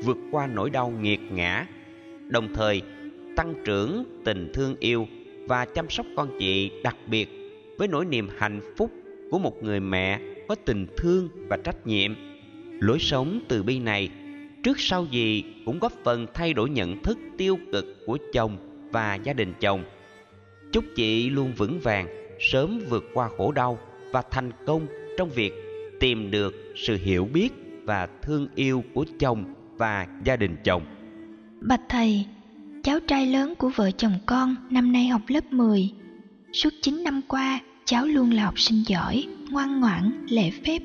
vượt 0.04 0.16
qua 0.30 0.46
nỗi 0.46 0.70
đau 0.70 0.90
nghiệt 0.90 1.20
ngã, 1.30 1.66
đồng 2.28 2.54
thời 2.54 2.82
tăng 3.36 3.54
trưởng 3.64 4.04
tình 4.24 4.50
thương 4.54 4.76
yêu 4.80 5.06
và 5.48 5.64
chăm 5.64 5.90
sóc 5.90 6.06
con 6.16 6.30
chị 6.38 6.70
đặc 6.82 6.96
biệt 7.06 7.28
với 7.78 7.88
nỗi 7.88 8.04
niềm 8.04 8.28
hạnh 8.38 8.60
phúc 8.76 8.90
của 9.30 9.38
một 9.38 9.62
người 9.62 9.80
mẹ 9.80 10.20
có 10.48 10.54
tình 10.54 10.86
thương 10.96 11.28
và 11.48 11.56
trách 11.56 11.86
nhiệm 11.86 12.14
lối 12.80 12.98
sống 12.98 13.40
từ 13.48 13.62
bi 13.62 13.78
này 13.78 14.10
trước 14.62 14.80
sau 14.80 15.06
gì 15.10 15.44
cũng 15.64 15.78
góp 15.78 15.92
phần 16.04 16.26
thay 16.34 16.52
đổi 16.52 16.70
nhận 16.70 17.02
thức 17.02 17.18
tiêu 17.38 17.58
cực 17.72 18.06
của 18.06 18.18
chồng 18.32 18.56
và 18.92 19.14
gia 19.14 19.32
đình 19.32 19.52
chồng 19.60 19.84
chúc 20.72 20.84
chị 20.96 21.30
luôn 21.30 21.52
vững 21.56 21.80
vàng 21.80 22.06
sớm 22.40 22.80
vượt 22.88 23.04
qua 23.14 23.28
khổ 23.36 23.52
đau 23.52 23.78
và 24.12 24.22
thành 24.30 24.50
công 24.66 24.86
trong 25.18 25.30
việc 25.30 25.52
tìm 26.00 26.30
được 26.30 26.54
sự 26.76 26.98
hiểu 27.04 27.24
biết 27.24 27.52
và 27.84 28.08
thương 28.22 28.48
yêu 28.54 28.84
của 28.94 29.04
chồng 29.18 29.44
và 29.76 30.06
gia 30.24 30.36
đình 30.36 30.56
chồng. 30.64 30.82
Bạch 31.60 31.80
thầy, 31.88 32.26
cháu 32.82 33.00
trai 33.00 33.26
lớn 33.26 33.54
của 33.58 33.70
vợ 33.76 33.90
chồng 33.90 34.18
con 34.26 34.56
năm 34.70 34.92
nay 34.92 35.06
học 35.08 35.22
lớp 35.28 35.52
10. 35.52 35.90
Suốt 36.52 36.70
9 36.82 37.04
năm 37.04 37.20
qua, 37.28 37.60
cháu 37.84 38.06
luôn 38.06 38.30
là 38.30 38.44
học 38.44 38.60
sinh 38.60 38.82
giỏi, 38.86 39.24
ngoan 39.50 39.80
ngoãn, 39.80 40.26
lễ 40.28 40.50
phép. 40.50 40.82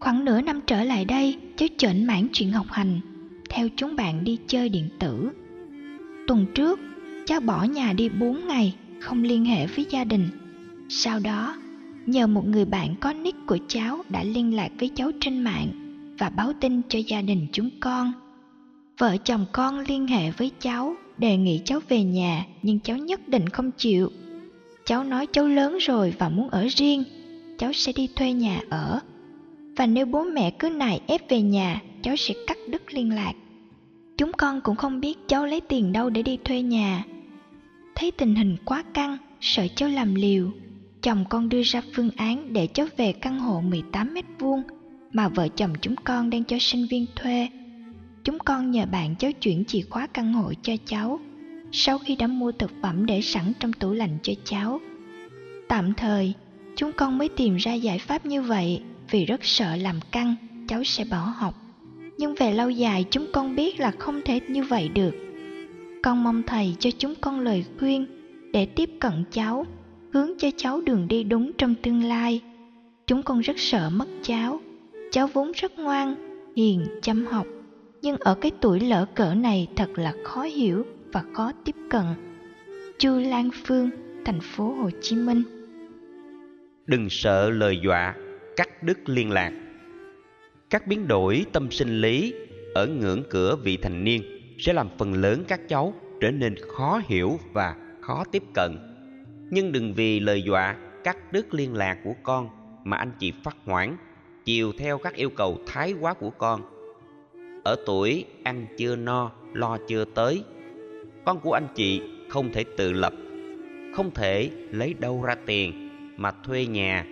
Khoảng 0.00 0.24
nửa 0.24 0.40
năm 0.40 0.60
trở 0.66 0.84
lại 0.84 1.04
đây, 1.04 1.36
cháu 1.56 1.68
chểnh 1.78 2.06
mãn 2.06 2.28
chuyện 2.32 2.52
học 2.52 2.66
hành. 2.70 3.00
theo 3.48 3.68
chúng 3.76 3.96
bạn 3.96 4.24
đi 4.24 4.38
chơi 4.46 4.68
điện 4.68 4.88
tử. 4.98 5.30
Tuần 6.26 6.46
trước, 6.54 6.80
cháu 7.26 7.40
bỏ 7.40 7.64
nhà 7.64 7.92
đi 7.92 8.08
4 8.08 8.48
ngày, 8.48 8.74
không 9.00 9.22
liên 9.22 9.44
hệ 9.44 9.66
với 9.66 9.86
gia 9.90 10.04
đình. 10.04 10.28
Sau 10.88 11.20
đó, 11.20 11.56
nhờ 12.06 12.26
một 12.26 12.46
người 12.46 12.64
bạn 12.64 12.94
có 13.00 13.12
nick 13.12 13.46
của 13.46 13.58
cháu 13.68 14.02
đã 14.08 14.22
liên 14.22 14.54
lạc 14.54 14.68
với 14.78 14.90
cháu 14.94 15.10
trên 15.20 15.40
mạng 15.40 15.68
và 16.18 16.30
báo 16.30 16.52
tin 16.60 16.82
cho 16.88 16.98
gia 17.06 17.22
đình 17.22 17.46
chúng 17.52 17.70
con. 17.80 18.12
Vợ 18.98 19.16
chồng 19.24 19.46
con 19.52 19.78
liên 19.78 20.06
hệ 20.06 20.30
với 20.30 20.50
cháu, 20.60 20.94
đề 21.18 21.36
nghị 21.36 21.60
cháu 21.64 21.80
về 21.88 22.02
nhà 22.02 22.46
nhưng 22.62 22.80
cháu 22.80 22.96
nhất 22.96 23.28
định 23.28 23.48
không 23.48 23.70
chịu. 23.70 24.10
Cháu 24.84 25.04
nói 25.04 25.26
cháu 25.26 25.46
lớn 25.46 25.78
rồi 25.78 26.14
và 26.18 26.28
muốn 26.28 26.48
ở 26.50 26.66
riêng, 26.70 27.04
cháu 27.58 27.72
sẽ 27.72 27.92
đi 27.92 28.08
thuê 28.16 28.32
nhà 28.32 28.60
ở. 28.70 29.00
Và 29.80 29.86
nếu 29.86 30.06
bố 30.06 30.24
mẹ 30.24 30.50
cứ 30.50 30.68
nài 30.68 31.00
ép 31.06 31.30
về 31.30 31.42
nhà, 31.42 31.80
cháu 32.02 32.16
sẽ 32.16 32.34
cắt 32.46 32.58
đứt 32.70 32.94
liên 32.94 33.14
lạc. 33.14 33.32
Chúng 34.16 34.32
con 34.32 34.60
cũng 34.60 34.76
không 34.76 35.00
biết 35.00 35.18
cháu 35.28 35.46
lấy 35.46 35.60
tiền 35.60 35.92
đâu 35.92 36.10
để 36.10 36.22
đi 36.22 36.38
thuê 36.44 36.62
nhà. 36.62 37.04
Thấy 37.94 38.10
tình 38.10 38.34
hình 38.34 38.56
quá 38.64 38.84
căng, 38.94 39.16
sợ 39.40 39.66
cháu 39.76 39.88
làm 39.88 40.14
liều, 40.14 40.50
chồng 41.02 41.24
con 41.30 41.48
đưa 41.48 41.62
ra 41.62 41.82
phương 41.94 42.10
án 42.16 42.52
để 42.52 42.66
cháu 42.66 42.86
về 42.96 43.12
căn 43.12 43.38
hộ 43.38 43.60
18 43.60 44.14
mét 44.14 44.24
vuông 44.38 44.62
mà 45.12 45.28
vợ 45.28 45.48
chồng 45.48 45.74
chúng 45.80 45.96
con 45.96 46.30
đang 46.30 46.44
cho 46.44 46.56
sinh 46.60 46.86
viên 46.90 47.06
thuê. 47.16 47.48
Chúng 48.24 48.38
con 48.38 48.70
nhờ 48.70 48.86
bạn 48.86 49.14
cháu 49.18 49.32
chuyển 49.32 49.64
chìa 49.64 49.82
khóa 49.90 50.06
căn 50.06 50.32
hộ 50.32 50.52
cho 50.62 50.72
cháu 50.86 51.20
sau 51.72 51.98
khi 51.98 52.16
đã 52.16 52.26
mua 52.26 52.52
thực 52.52 52.70
phẩm 52.82 53.06
để 53.06 53.22
sẵn 53.22 53.52
trong 53.60 53.72
tủ 53.72 53.92
lạnh 53.92 54.18
cho 54.22 54.32
cháu. 54.44 54.80
Tạm 55.68 55.94
thời, 55.94 56.32
chúng 56.76 56.92
con 56.92 57.18
mới 57.18 57.28
tìm 57.28 57.56
ra 57.56 57.74
giải 57.74 57.98
pháp 57.98 58.26
như 58.26 58.42
vậy 58.42 58.82
vì 59.10 59.24
rất 59.24 59.40
sợ 59.42 59.76
làm 59.76 59.96
căng, 60.12 60.34
cháu 60.68 60.84
sẽ 60.84 61.04
bỏ 61.10 61.34
học. 61.36 61.54
Nhưng 62.18 62.34
về 62.34 62.52
lâu 62.52 62.70
dài 62.70 63.04
chúng 63.10 63.26
con 63.32 63.56
biết 63.56 63.80
là 63.80 63.90
không 63.98 64.20
thể 64.24 64.40
như 64.48 64.62
vậy 64.62 64.88
được. 64.88 65.14
Con 66.02 66.24
mong 66.24 66.42
thầy 66.46 66.76
cho 66.78 66.90
chúng 66.98 67.14
con 67.20 67.40
lời 67.40 67.64
khuyên 67.78 68.06
để 68.52 68.66
tiếp 68.66 68.90
cận 69.00 69.12
cháu, 69.30 69.66
hướng 70.12 70.30
cho 70.38 70.48
cháu 70.56 70.80
đường 70.80 71.08
đi 71.08 71.24
đúng 71.24 71.52
trong 71.58 71.74
tương 71.74 72.02
lai. 72.02 72.40
Chúng 73.06 73.22
con 73.22 73.40
rất 73.40 73.58
sợ 73.58 73.90
mất 73.90 74.08
cháu. 74.22 74.60
Cháu 75.10 75.26
vốn 75.26 75.52
rất 75.54 75.78
ngoan, 75.78 76.14
hiền, 76.56 76.86
chăm 77.02 77.26
học. 77.26 77.46
Nhưng 78.02 78.16
ở 78.16 78.34
cái 78.34 78.50
tuổi 78.60 78.80
lỡ 78.80 79.06
cỡ 79.14 79.34
này 79.34 79.68
thật 79.76 79.90
là 79.94 80.14
khó 80.24 80.42
hiểu 80.42 80.86
và 81.12 81.24
khó 81.32 81.52
tiếp 81.64 81.76
cận. 81.90 82.04
Chu 82.98 83.18
Lan 83.18 83.50
Phương, 83.64 83.90
thành 84.24 84.40
phố 84.40 84.74
Hồ 84.74 84.90
Chí 85.02 85.16
Minh. 85.16 85.42
Đừng 86.86 87.06
sợ 87.10 87.50
lời 87.50 87.78
dọa, 87.84 88.14
cắt 88.56 88.82
đứt 88.82 88.98
liên 89.08 89.30
lạc. 89.30 89.52
Các 90.70 90.86
biến 90.86 91.08
đổi 91.08 91.46
tâm 91.52 91.70
sinh 91.70 92.00
lý 92.00 92.34
ở 92.74 92.86
ngưỡng 92.86 93.22
cửa 93.30 93.56
vị 93.56 93.76
thành 93.76 94.04
niên 94.04 94.22
sẽ 94.58 94.72
làm 94.72 94.88
phần 94.98 95.14
lớn 95.14 95.44
các 95.48 95.68
cháu 95.68 95.94
trở 96.20 96.30
nên 96.30 96.54
khó 96.68 97.00
hiểu 97.06 97.38
và 97.52 97.76
khó 98.00 98.24
tiếp 98.32 98.42
cận. 98.54 98.78
Nhưng 99.50 99.72
đừng 99.72 99.94
vì 99.94 100.20
lời 100.20 100.42
dọa 100.42 100.76
cắt 101.04 101.32
đứt 101.32 101.54
liên 101.54 101.74
lạc 101.74 101.98
của 102.04 102.14
con 102.22 102.48
mà 102.84 102.96
anh 102.96 103.12
chị 103.18 103.32
phát 103.44 103.56
hoảng, 103.64 103.96
chiều 104.44 104.72
theo 104.78 104.98
các 104.98 105.14
yêu 105.14 105.30
cầu 105.30 105.58
thái 105.66 105.94
quá 106.00 106.14
của 106.14 106.30
con. 106.30 106.62
Ở 107.64 107.76
tuổi 107.86 108.24
ăn 108.42 108.66
chưa 108.78 108.96
no, 108.96 109.32
lo 109.52 109.78
chưa 109.88 110.04
tới, 110.04 110.42
con 111.24 111.40
của 111.40 111.52
anh 111.52 111.66
chị 111.74 112.02
không 112.28 112.52
thể 112.52 112.64
tự 112.76 112.92
lập, 112.92 113.12
không 113.94 114.10
thể 114.14 114.50
lấy 114.70 114.94
đâu 114.98 115.22
ra 115.22 115.34
tiền 115.46 115.90
mà 116.16 116.30
thuê 116.30 116.66
nhà 116.66 117.06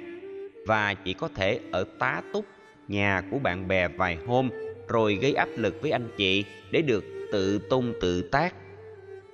và 0.68 0.94
chỉ 0.94 1.12
có 1.12 1.28
thể 1.28 1.61
ở 1.70 1.85
tá 1.98 2.22
túc 2.33 2.44
nhà 2.88 3.22
của 3.31 3.38
bạn 3.38 3.68
bè 3.68 3.88
vài 3.88 4.18
hôm 4.26 4.50
rồi 4.88 5.14
gây 5.14 5.35
áp 5.35 5.48
lực 5.57 5.83
với 5.83 5.90
anh 5.90 6.09
chị 6.16 6.44
để 6.70 6.83
được 6.83 7.04
tự 7.33 7.59
tung 7.70 7.94
tự 8.00 8.22
tác 8.22 8.54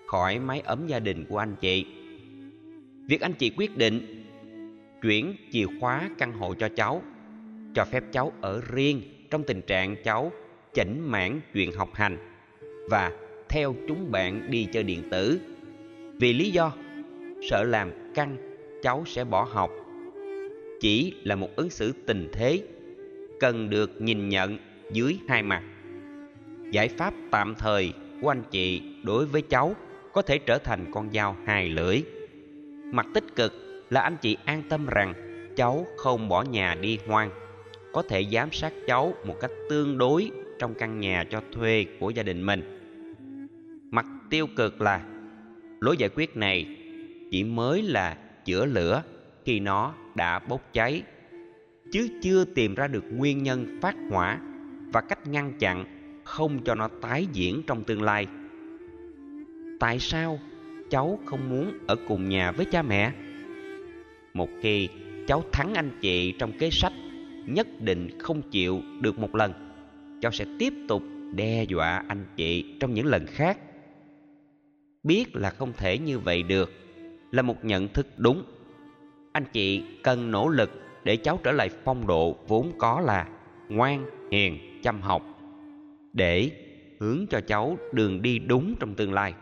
khỏi 0.07 0.39
mái 0.39 0.61
ấm 0.61 0.87
gia 0.87 0.99
đình 0.99 1.25
của 1.25 1.39
anh 1.39 1.57
chị. 1.61 1.87
Việc 3.09 3.21
anh 3.21 3.33
chị 3.33 3.53
quyết 3.57 3.77
định 3.77 4.25
chuyển 5.03 5.37
chìa 5.53 5.67
khóa 5.81 6.11
căn 6.19 6.33
hộ 6.33 6.55
cho 6.55 6.69
cháu, 6.77 7.03
cho 7.75 7.85
phép 7.85 8.05
cháu 8.13 8.33
ở 8.41 8.63
riêng 8.73 9.03
trong 9.31 9.43
tình 9.43 9.63
trạng 9.63 9.97
cháu 10.05 10.33
chỉnh 10.75 11.01
mãn 11.11 11.41
chuyện 11.55 11.73
học 11.73 11.95
hành 11.95 12.17
và 12.91 13.13
theo 13.49 13.75
chúng 13.89 14.13
bạn 14.13 14.51
đi 14.51 14.69
chơi 14.73 14.83
điện 14.83 15.03
tử. 15.11 15.41
Vì 16.21 16.33
lý 16.33 16.51
do 16.51 16.73
sợ 17.51 17.65
làm 17.65 18.13
căng 18.15 18.37
cháu 18.83 19.05
sẽ 19.07 19.25
bỏ 19.25 19.45
học. 19.45 19.71
Chỉ 20.85 21.15
là 21.23 21.37
một 21.37 21.49
ứng 21.57 21.71
xử 21.71 21.93
tình 22.07 22.29
thế 22.33 22.63
cần 23.41 23.71
được 23.71 24.01
nhìn 24.01 24.29
nhận 24.29 24.59
dưới 24.93 25.19
hai 25.29 25.43
mặt. 25.43 25.63
Giải 26.71 26.89
pháp 26.89 27.15
tạm 27.31 27.55
thời 27.59 27.93
của 28.21 28.29
anh 28.29 28.43
chị 28.51 28.83
đối 29.03 29.27
với 29.27 29.43
cháu 29.43 29.77
có 30.13 30.23
thể 30.23 30.39
trở 30.39 30.59
thành 30.59 30.87
con 30.93 31.13
dao 31.13 31.37
hai 31.47 31.69
lưỡi. 31.69 32.03
Mặt 32.93 33.07
tích 33.15 33.25
cực 33.37 33.53
là 33.91 34.01
anh 34.01 34.17
chị 34.21 34.37
an 34.45 34.63
tâm 34.69 34.87
rằng 34.87 35.15
cháu 35.57 35.87
không 35.97 36.29
bỏ 36.29 36.43
nhà 36.43 36.75
đi 36.81 36.99
hoang, 37.07 37.31
có 37.93 38.03
thể 38.03 38.25
giám 38.33 38.53
sát 38.53 38.73
cháu 38.87 39.15
một 39.25 39.37
cách 39.41 39.53
tương 39.71 39.99
đối 39.99 40.31
trong 40.59 40.75
căn 40.75 41.01
nhà 41.01 41.25
cho 41.31 41.43
thuê 41.53 41.87
của 42.01 42.11
gia 42.11 42.23
đình 42.23 42.47
mình. 42.47 42.63
Mặt 43.91 44.07
tiêu 44.31 44.47
cực 44.57 44.81
là 44.81 45.05
lối 45.81 45.97
giải 45.97 46.11
quyết 46.15 46.37
này 46.37 46.77
chỉ 47.31 47.45
mới 47.45 47.83
là 47.83 48.19
chữa 48.45 48.67
lửa 48.67 49.03
khi 49.45 49.61
nó 49.61 49.95
đã 50.15 50.39
bốc 50.39 50.73
cháy, 50.73 51.03
chứ 51.93 52.09
chưa 52.23 52.45
tìm 52.45 52.75
ra 52.75 52.87
được 52.87 53.05
nguyên 53.11 53.43
nhân 53.43 53.79
phát 53.83 53.97
hỏa 54.11 54.41
và 54.93 55.01
cách 55.01 55.27
ngăn 55.27 55.53
chặn 55.59 55.85
không 56.25 56.65
cho 56.65 56.75
nó 56.75 56.89
tái 56.89 57.27
diễn 57.33 57.63
trong 57.67 57.85
tương 57.85 58.03
lai. 58.03 58.27
Tại 59.81 59.99
sao 59.99 60.39
cháu 60.91 61.19
không 61.25 61.51
muốn 61.51 61.79
ở 61.87 61.97
cùng 62.09 62.29
nhà 62.29 62.53
với 62.53 62.67
cha 62.67 62.83
mẹ? 62.83 63.13
Một 64.35 64.49
khi 64.61 64.89
cháu 65.27 65.43
thắng 65.53 65.75
anh 65.75 65.91
chị 66.01 66.35
trong 66.39 66.53
kế 66.59 66.71
sách, 66.71 66.93
nhất 67.47 67.67
định 67.81 68.19
không 68.19 68.43
chịu 68.51 68.83
được 69.01 69.19
một 69.19 69.35
lần. 69.35 69.53
Cháu 70.21 70.33
sẽ 70.33 70.45
tiếp 70.59 70.73
tục 70.89 71.03
đe 71.35 71.65
dọa 71.65 72.05
anh 72.09 72.27
chị 72.37 72.77
trong 72.81 72.95
những 72.95 73.07
lần 73.07 73.27
khác. 73.27 73.59
Biết 75.03 75.37
là 75.37 75.51
không 75.51 75.73
thể 75.77 75.99
như 75.99 76.19
vậy 76.19 76.43
được 76.43 76.73
là 77.31 77.43
một 77.43 77.65
nhận 77.65 77.89
thức 77.89 78.07
đúng 78.17 78.43
anh 79.35 79.45
chị 79.53 79.85
cần 80.03 80.31
nỗ 80.31 80.49
lực 80.49 80.71
để 81.05 81.17
cháu 81.17 81.41
trở 81.43 81.53
lại 81.53 81.71
phong 81.85 82.07
độ 82.07 82.37
vốn 82.49 82.73
có 82.79 83.01
là 83.01 83.29
ngoan, 83.69 84.07
hiền, 84.31 84.81
chăm 84.83 85.01
học, 85.01 85.23
để 86.13 86.51
hướng 87.01 87.27
cho 87.31 87.41
cháu 87.41 87.79
đường 87.93 88.23
đi 88.23 88.39
đúng 88.39 88.75
trong 88.81 88.95
tương 88.95 89.13
lai. 89.13 89.35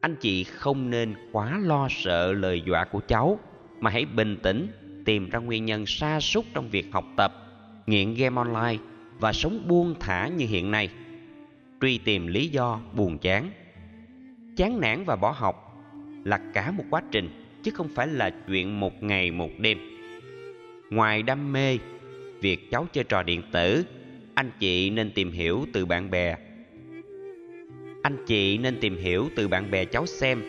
Anh 0.00 0.16
chị 0.20 0.44
không 0.44 0.90
nên 0.90 1.14
quá 1.32 1.58
lo 1.62 1.88
sợ 1.90 2.32
lời 2.32 2.62
dọa 2.66 2.84
của 2.84 3.00
cháu, 3.00 3.38
mà 3.80 3.90
hãy 3.90 4.04
bình 4.04 4.36
tĩnh 4.42 4.66
tìm 5.04 5.30
ra 5.30 5.38
nguyên 5.38 5.64
nhân 5.64 5.86
sa 5.86 6.20
sút 6.20 6.44
trong 6.54 6.68
việc 6.70 6.86
học 6.92 7.04
tập, 7.16 7.34
nghiện 7.86 8.14
game 8.14 8.36
online 8.36 8.82
và 9.18 9.32
sống 9.32 9.68
buông 9.68 9.94
thả 10.00 10.28
như 10.28 10.46
hiện 10.46 10.70
nay. 10.70 10.90
Truy 11.80 11.98
tìm 11.98 12.26
lý 12.26 12.48
do 12.48 12.80
buồn 12.92 13.18
chán. 13.18 13.50
Chán 14.56 14.80
nản 14.80 15.04
và 15.04 15.16
bỏ 15.16 15.34
học 15.36 15.84
là 16.24 16.40
cả 16.54 16.70
một 16.70 16.84
quá 16.90 17.02
trình 17.10 17.39
chứ 17.62 17.70
không 17.74 17.88
phải 17.88 18.06
là 18.06 18.30
chuyện 18.30 18.80
một 18.80 19.02
ngày 19.02 19.30
một 19.30 19.50
đêm. 19.58 19.78
Ngoài 20.90 21.22
đam 21.22 21.52
mê, 21.52 21.78
việc 22.40 22.70
cháu 22.70 22.86
chơi 22.92 23.04
trò 23.04 23.22
điện 23.22 23.42
tử, 23.52 23.84
anh 24.34 24.50
chị 24.60 24.90
nên 24.90 25.10
tìm 25.10 25.30
hiểu 25.30 25.66
từ 25.72 25.86
bạn 25.86 26.10
bè. 26.10 26.36
Anh 28.02 28.16
chị 28.26 28.58
nên 28.58 28.80
tìm 28.80 28.96
hiểu 28.96 29.28
từ 29.36 29.48
bạn 29.48 29.70
bè 29.70 29.84
cháu 29.84 30.06
xem 30.06 30.42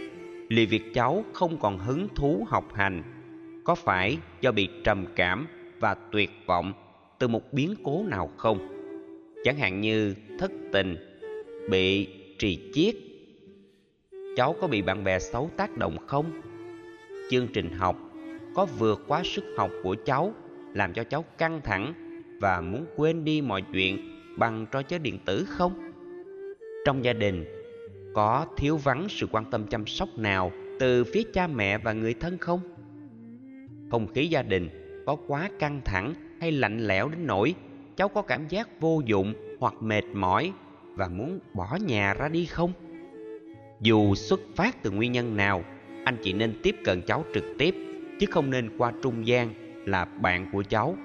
liệu 0.50 0.67
việc 0.69 0.93
cháu 0.93 1.26
không 1.34 1.58
còn 1.58 1.78
hứng 1.78 2.08
thú 2.15 2.45
học 2.50 2.74
hành 2.74 3.04
có 3.63 3.76
phải 3.76 4.17
do 4.41 4.51
bị 4.51 4.70
trầm 4.84 5.05
cảm 5.16 5.47
và 5.80 5.95
tuyệt 6.12 6.30
vọng 6.45 6.74
từ 7.20 7.28
một 7.28 7.53
biến 7.53 7.76
cố 7.84 8.03
nào 8.07 8.30
không? 8.38 8.68
Chẳng 9.43 9.57
hạn 9.57 9.82
như 9.82 10.16
thất 10.39 10.51
tình, 10.72 10.95
bị 11.70 12.07
trì 12.39 12.72
chiết. 12.74 12.95
Cháu 14.36 14.55
có 14.62 14.68
bị 14.68 14.82
bạn 14.82 15.03
bè 15.03 15.20
xấu 15.20 15.49
tác 15.57 15.78
động 15.78 15.97
không? 16.07 16.41
Chương 17.32 17.48
trình 17.48 17.72
học, 17.72 17.96
có 18.56 18.66
vượt 18.66 19.02
quá 19.08 19.22
sức 19.26 19.44
học 19.58 19.72
của 19.84 19.96
cháu, 20.06 20.34
làm 20.74 20.94
cho 20.94 21.04
cháu 21.04 21.26
căng 21.38 21.62
thẳng 21.64 21.94
và 22.42 22.62
muốn 22.62 22.86
quên 22.96 23.26
đi 23.26 23.42
mọi 23.42 23.64
chuyện 23.74 23.98
bằng 24.38 24.66
trò 24.72 24.82
chơi 24.82 25.00
điện 25.00 25.20
tử 25.26 25.46
không? 25.50 25.92
Trong 26.86 27.04
gia 27.04 27.14
đình, 27.14 27.46
có 28.14 28.46
thiếu 28.58 28.78
vắng 28.78 29.06
sự 29.10 29.28
quan 29.32 29.46
tâm 29.52 29.68
chăm 29.68 29.88
sóc 29.88 30.10
nào 30.18 30.52
từ 30.80 31.04
phía 31.04 31.24
cha 31.34 31.48
mẹ 31.48 31.78
và 31.78 31.94
người 31.94 32.14
thân 32.14 32.38
không? 32.38 32.60
Không 33.92 34.08
khí 34.08 34.28
gia 34.28 34.42
đình 34.42 34.70
có 35.06 35.16
quá 35.28 35.50
căng 35.60 35.82
thẳng 35.86 36.14
hay 36.42 36.52
lạnh 36.52 36.88
lẽo 36.88 37.10
đến 37.10 37.28
nỗi 37.28 37.56
cháu 37.96 38.08
có 38.10 38.22
cảm 38.22 38.48
giác 38.48 38.80
vô 38.80 39.02
dụng 39.06 39.34
hoặc 39.60 39.74
mệt 39.80 40.04
mỏi 40.14 40.54
và 40.96 41.08
muốn 41.08 41.40
bỏ 41.54 41.78
nhà 41.86 42.14
ra 42.14 42.30
đi 42.30 42.46
không? 42.46 42.74
Dù 43.82 44.16
xuất 44.16 44.40
phát 44.56 44.84
từ 44.84 44.92
nguyên 44.92 45.12
nhân 45.12 45.38
nào 45.38 45.64
anh 46.04 46.18
chị 46.24 46.34
nên 46.34 46.54
tiếp 46.64 46.76
cận 46.84 47.02
cháu 47.02 47.26
trực 47.34 47.43
tiếp, 47.58 47.76
chứ 48.20 48.28
không 48.32 48.49
nên 48.49 48.70
qua 48.78 48.93
trung 49.04 49.28
gian 49.28 49.54
là 49.86 50.06
bạn 50.06 50.49
của 50.52 50.64
cháu. 50.70 50.97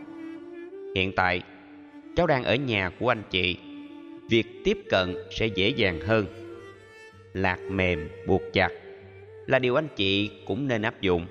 Hiện 0.95 1.13
tại, 1.17 1.43
cháu 2.17 2.27
đang 2.27 2.45
ở 2.45 2.55
nhà 2.55 2.91
của 3.01 3.09
anh 3.09 3.23
chị. 3.31 3.57
Việc 4.31 4.47
tiếp 4.65 4.79
cận 4.91 5.15
sẽ 5.31 5.47
dễ 5.47 5.69
dàng 5.69 6.01
hơn. 6.01 6.27
Lạc 7.33 7.59
mềm, 7.71 8.09
buộc 8.27 8.43
chặt 8.53 8.69
là 9.47 9.59
điều 9.59 9.75
anh 9.75 9.89
chị 9.97 10.31
cũng 10.47 10.69
nên 10.69 10.83
áp 10.83 11.01
dụng. 11.01 11.27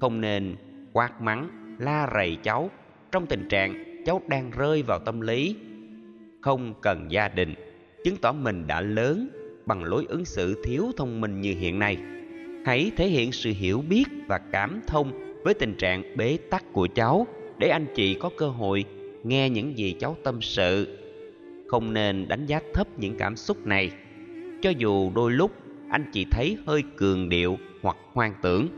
Không 0.00 0.20
nên 0.20 0.56
quát 0.92 1.20
mắng, 1.20 1.48
la 1.78 2.10
rầy 2.14 2.36
cháu. 2.42 2.70
Trong 3.12 3.26
tình 3.26 3.48
trạng 3.48 4.02
cháu 4.06 4.22
đang 4.28 4.50
rơi 4.50 4.82
vào 4.82 4.98
tâm 4.98 5.20
lý, 5.20 5.56
không 6.40 6.74
cần 6.82 7.06
gia 7.10 7.28
đình, 7.28 7.54
chứng 8.04 8.16
tỏ 8.16 8.32
mình 8.32 8.66
đã 8.66 8.80
lớn 8.80 9.28
bằng 9.66 9.84
lối 9.84 10.04
ứng 10.08 10.24
xử 10.24 10.62
thiếu 10.64 10.92
thông 10.96 11.20
minh 11.20 11.40
như 11.40 11.54
hiện 11.54 11.78
nay 11.78 11.96
hãy 12.64 12.92
thể 12.96 13.06
hiện 13.06 13.32
sự 13.32 13.52
hiểu 13.58 13.82
biết 13.88 14.04
và 14.26 14.38
cảm 14.38 14.80
thông 14.86 15.12
với 15.44 15.54
tình 15.54 15.74
trạng 15.74 16.16
bế 16.16 16.38
tắc 16.50 16.72
của 16.72 16.88
cháu 16.94 17.26
để 17.58 17.68
anh 17.68 17.86
chị 17.94 18.14
có 18.14 18.30
cơ 18.36 18.48
hội 18.48 18.84
nghe 19.24 19.50
những 19.50 19.78
gì 19.78 19.96
cháu 20.00 20.16
tâm 20.22 20.42
sự 20.42 20.98
không 21.68 21.92
nên 21.92 22.28
đánh 22.28 22.46
giá 22.46 22.60
thấp 22.74 22.86
những 22.96 23.16
cảm 23.18 23.36
xúc 23.36 23.66
này 23.66 23.90
cho 24.62 24.70
dù 24.70 25.12
đôi 25.14 25.32
lúc 25.32 25.50
anh 25.90 26.04
chị 26.12 26.26
thấy 26.30 26.56
hơi 26.66 26.82
cường 26.96 27.28
điệu 27.28 27.58
hoặc 27.82 27.96
hoang 28.12 28.34
tưởng, 28.42 28.68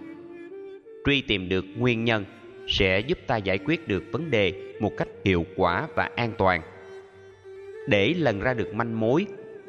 truy 1.06 1.20
tìm 1.20 1.48
được 1.48 1.64
nguyên 1.76 2.04
nhân 2.04 2.24
sẽ 2.68 3.00
giúp 3.00 3.18
ta 3.26 3.36
giải 3.36 3.58
quyết 3.58 3.88
được 3.88 4.04
vấn 4.12 4.30
đề 4.30 4.52
một 4.80 4.92
cách 4.96 5.08
hiệu 5.24 5.46
quả 5.56 5.88
và 5.94 6.10
an 6.16 6.32
toàn 6.38 6.62
để 7.88 8.14
lần 8.18 8.40
ra 8.40 8.54
được 8.54 8.74
manh 8.74 9.00
mối 9.00 9.26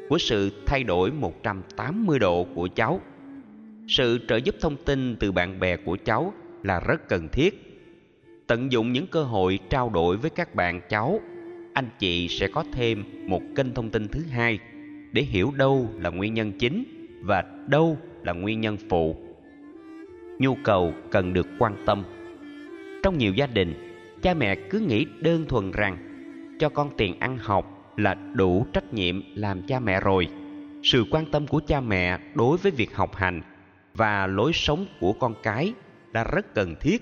của 0.09 0.17
sự 0.17 0.51
thay 0.65 0.83
đổi 0.83 1.11
180 1.11 2.19
độ 2.19 2.47
của 2.55 2.67
cháu. 2.75 3.01
Sự 3.87 4.19
trợ 4.27 4.35
giúp 4.35 4.55
thông 4.61 4.75
tin 4.75 5.15
từ 5.15 5.31
bạn 5.31 5.59
bè 5.59 5.77
của 5.77 5.97
cháu 6.05 6.33
là 6.63 6.79
rất 6.79 7.07
cần 7.09 7.27
thiết. 7.31 7.81
Tận 8.47 8.71
dụng 8.71 8.93
những 8.93 9.07
cơ 9.07 9.23
hội 9.23 9.59
trao 9.69 9.89
đổi 9.89 10.17
với 10.17 10.29
các 10.29 10.55
bạn 10.55 10.81
cháu, 10.89 11.19
anh 11.73 11.89
chị 11.99 12.27
sẽ 12.27 12.47
có 12.47 12.63
thêm 12.73 13.03
một 13.27 13.41
kênh 13.55 13.73
thông 13.73 13.89
tin 13.89 14.07
thứ 14.07 14.21
hai 14.31 14.59
để 15.11 15.21
hiểu 15.21 15.51
đâu 15.57 15.89
là 15.99 16.09
nguyên 16.09 16.33
nhân 16.33 16.51
chính 16.59 16.83
và 17.23 17.43
đâu 17.67 17.97
là 18.23 18.33
nguyên 18.33 18.61
nhân 18.61 18.77
phụ. 18.89 19.15
Nhu 20.39 20.55
cầu 20.63 20.93
cần 21.11 21.33
được 21.33 21.47
quan 21.59 21.75
tâm. 21.85 22.03
Trong 23.03 23.17
nhiều 23.17 23.33
gia 23.33 23.47
đình, 23.47 23.73
cha 24.21 24.33
mẹ 24.33 24.55
cứ 24.55 24.79
nghĩ 24.79 25.05
đơn 25.19 25.45
thuần 25.47 25.71
rằng 25.71 25.97
cho 26.59 26.69
con 26.69 26.89
tiền 26.97 27.19
ăn 27.19 27.37
học 27.37 27.93
là 27.97 28.13
đủ 28.13 28.65
trách 28.73 28.93
nhiệm 28.93 29.21
làm 29.35 29.61
cha 29.67 29.79
mẹ 29.79 30.01
rồi 30.01 30.27
sự 30.83 31.05
quan 31.11 31.25
tâm 31.31 31.47
của 31.47 31.61
cha 31.67 31.81
mẹ 31.81 32.19
đối 32.35 32.57
với 32.57 32.71
việc 32.71 32.95
học 32.95 33.15
hành 33.15 33.41
và 33.95 34.27
lối 34.27 34.53
sống 34.53 34.85
của 34.99 35.13
con 35.13 35.35
cái 35.43 35.73
là 36.13 36.23
rất 36.23 36.53
cần 36.53 36.75
thiết. 36.81 37.01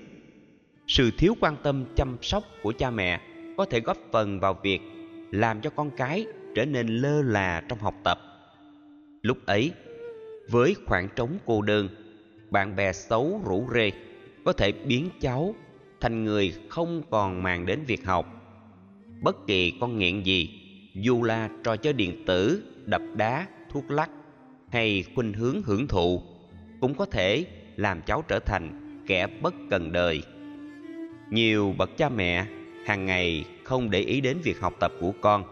Sự 0.86 1.10
thiếu 1.18 1.34
quan 1.40 1.56
tâm 1.62 1.84
chăm 1.96 2.16
sóc 2.22 2.44
của 2.62 2.72
cha 2.78 2.90
mẹ 2.90 3.20
có 3.56 3.64
thể 3.64 3.80
góp 3.80 3.96
phần 4.12 4.40
vào 4.40 4.58
việc 4.62 4.80
làm 5.30 5.60
cho 5.60 5.70
con 5.70 5.90
cái 5.96 6.26
trở 6.54 6.64
nên 6.64 6.86
lơ 6.86 7.22
là 7.22 7.62
trong 7.68 7.78
học 7.78 7.94
tập. 8.04 8.18
Lúc 9.22 9.46
ấy 9.46 9.72
với 10.50 10.74
khoảng 10.86 11.08
trống 11.16 11.38
cô 11.46 11.62
đơn 11.62 11.88
bạn 12.50 12.76
bè 12.76 12.92
xấu 12.92 13.40
rủ 13.44 13.68
rê 13.74 13.90
có 14.44 14.52
thể 14.52 14.72
biến 14.72 15.08
cháu 15.20 15.54
thành 16.00 16.24
người 16.24 16.54
không 16.68 17.02
còn 17.10 17.42
màng 17.42 17.66
đến 17.66 17.80
việc 17.86 18.04
học. 18.04 18.26
Bất 19.20 19.46
kỳ 19.46 19.72
con 19.80 19.98
nghiện 19.98 20.22
gì 20.22 20.60
dù 20.94 21.22
là 21.22 21.50
trò 21.64 21.76
chơi 21.76 21.92
điện 21.92 22.24
tử, 22.26 22.62
đập 22.86 23.02
đá, 23.16 23.46
thuốc 23.70 23.90
lắc 23.90 24.10
hay 24.70 25.04
khuynh 25.14 25.32
hướng 25.32 25.62
hưởng 25.62 25.86
thụ 25.86 26.22
cũng 26.84 26.94
có 26.94 27.06
thể 27.06 27.44
làm 27.76 28.02
cháu 28.06 28.24
trở 28.28 28.38
thành 28.38 28.70
kẻ 29.06 29.26
bất 29.42 29.54
cần 29.70 29.92
đời. 29.92 30.22
Nhiều 31.30 31.74
bậc 31.78 31.96
cha 31.96 32.08
mẹ 32.08 32.46
hàng 32.86 33.06
ngày 33.06 33.44
không 33.62 33.90
để 33.90 34.00
ý 34.00 34.20
đến 34.20 34.38
việc 34.42 34.60
học 34.60 34.74
tập 34.80 34.92
của 35.00 35.12
con. 35.20 35.44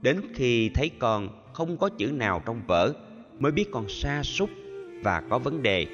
Đến 0.00 0.20
khi 0.34 0.70
thấy 0.74 0.90
con 0.98 1.28
không 1.52 1.76
có 1.76 1.88
chữ 1.88 2.06
nào 2.06 2.42
trong 2.46 2.60
vở 2.66 2.92
mới 3.38 3.52
biết 3.52 3.64
con 3.72 3.88
sa 3.88 4.22
sút 4.22 4.50
và 5.02 5.22
có 5.30 5.38
vấn 5.38 5.62
đề, 5.62 5.86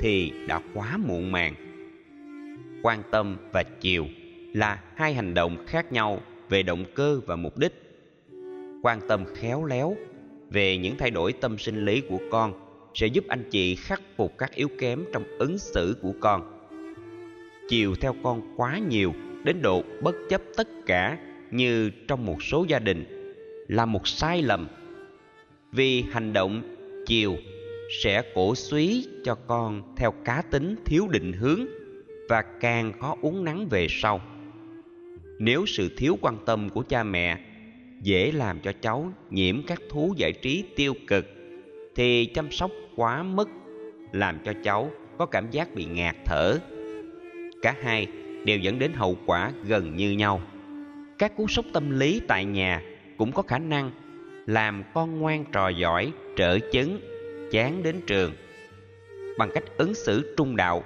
thì 0.00 0.32
đã 0.46 0.60
quá 0.74 0.96
muộn 0.96 1.32
màng. 1.32 1.54
Quan 2.82 3.02
tâm 3.10 3.36
và 3.52 3.62
chiều 3.62 4.06
là 4.52 4.82
hai 4.94 5.14
hành 5.14 5.34
động 5.34 5.66
khác 5.66 5.92
nhau 5.92 6.20
về 6.48 6.62
động 6.62 6.84
cơ 6.94 7.20
và 7.26 7.36
mục 7.36 7.58
đích 7.58 7.72
quan 8.82 9.00
tâm 9.08 9.24
khéo 9.34 9.64
léo 9.64 9.96
về 10.50 10.76
những 10.76 10.96
thay 10.98 11.10
đổi 11.10 11.32
tâm 11.32 11.58
sinh 11.58 11.84
lý 11.84 12.00
của 12.00 12.18
con 12.30 12.61
sẽ 12.94 13.06
giúp 13.06 13.24
anh 13.28 13.44
chị 13.50 13.74
khắc 13.74 14.02
phục 14.16 14.38
các 14.38 14.54
yếu 14.54 14.68
kém 14.78 15.04
trong 15.12 15.24
ứng 15.38 15.58
xử 15.58 15.96
của 16.02 16.12
con. 16.20 16.66
Chiều 17.68 17.94
theo 17.94 18.14
con 18.22 18.54
quá 18.56 18.78
nhiều, 18.78 19.14
đến 19.44 19.62
độ 19.62 19.82
bất 20.02 20.14
chấp 20.28 20.42
tất 20.56 20.68
cả 20.86 21.18
như 21.50 21.90
trong 22.08 22.26
một 22.26 22.42
số 22.42 22.64
gia 22.68 22.78
đình, 22.78 23.04
là 23.68 23.86
một 23.86 24.08
sai 24.08 24.42
lầm. 24.42 24.68
Vì 25.72 26.02
hành 26.02 26.32
động, 26.32 26.76
chiều 27.06 27.36
sẽ 28.02 28.22
cổ 28.34 28.54
suý 28.54 29.06
cho 29.24 29.34
con 29.34 29.94
theo 29.96 30.12
cá 30.24 30.42
tính 30.50 30.76
thiếu 30.84 31.08
định 31.08 31.32
hướng 31.32 31.66
và 32.28 32.42
càng 32.42 32.92
khó 33.00 33.16
uống 33.20 33.44
nắng 33.44 33.68
về 33.68 33.86
sau. 33.90 34.20
Nếu 35.38 35.66
sự 35.66 35.90
thiếu 35.96 36.18
quan 36.20 36.36
tâm 36.46 36.68
của 36.70 36.82
cha 36.82 37.02
mẹ 37.02 37.38
dễ 38.02 38.32
làm 38.32 38.60
cho 38.60 38.72
cháu 38.80 39.12
nhiễm 39.30 39.62
các 39.66 39.80
thú 39.88 40.14
giải 40.16 40.32
trí 40.32 40.64
tiêu 40.76 40.94
cực, 41.06 41.26
thì 41.94 42.26
chăm 42.26 42.50
sóc 42.50 42.70
quá 42.96 43.22
mức, 43.22 43.48
làm 44.12 44.38
cho 44.44 44.52
cháu 44.62 44.90
có 45.18 45.26
cảm 45.26 45.50
giác 45.50 45.74
bị 45.74 45.84
ngạt 45.84 46.16
thở. 46.24 46.58
Cả 47.62 47.74
hai 47.82 48.06
đều 48.44 48.58
dẫn 48.58 48.78
đến 48.78 48.92
hậu 48.92 49.16
quả 49.26 49.52
gần 49.64 49.96
như 49.96 50.10
nhau. 50.10 50.40
Các 51.18 51.36
cú 51.36 51.48
sốc 51.48 51.64
tâm 51.72 51.98
lý 51.98 52.20
tại 52.28 52.44
nhà 52.44 52.82
cũng 53.16 53.32
có 53.32 53.42
khả 53.42 53.58
năng 53.58 53.90
làm 54.46 54.82
con 54.94 55.18
ngoan 55.18 55.44
trò 55.52 55.68
giỏi, 55.68 56.12
trở 56.36 56.58
chứng 56.58 57.00
chán 57.50 57.82
đến 57.82 58.00
trường. 58.06 58.32
Bằng 59.38 59.50
cách 59.54 59.64
ứng 59.76 59.94
xử 59.94 60.34
trung 60.36 60.56
đạo, 60.56 60.84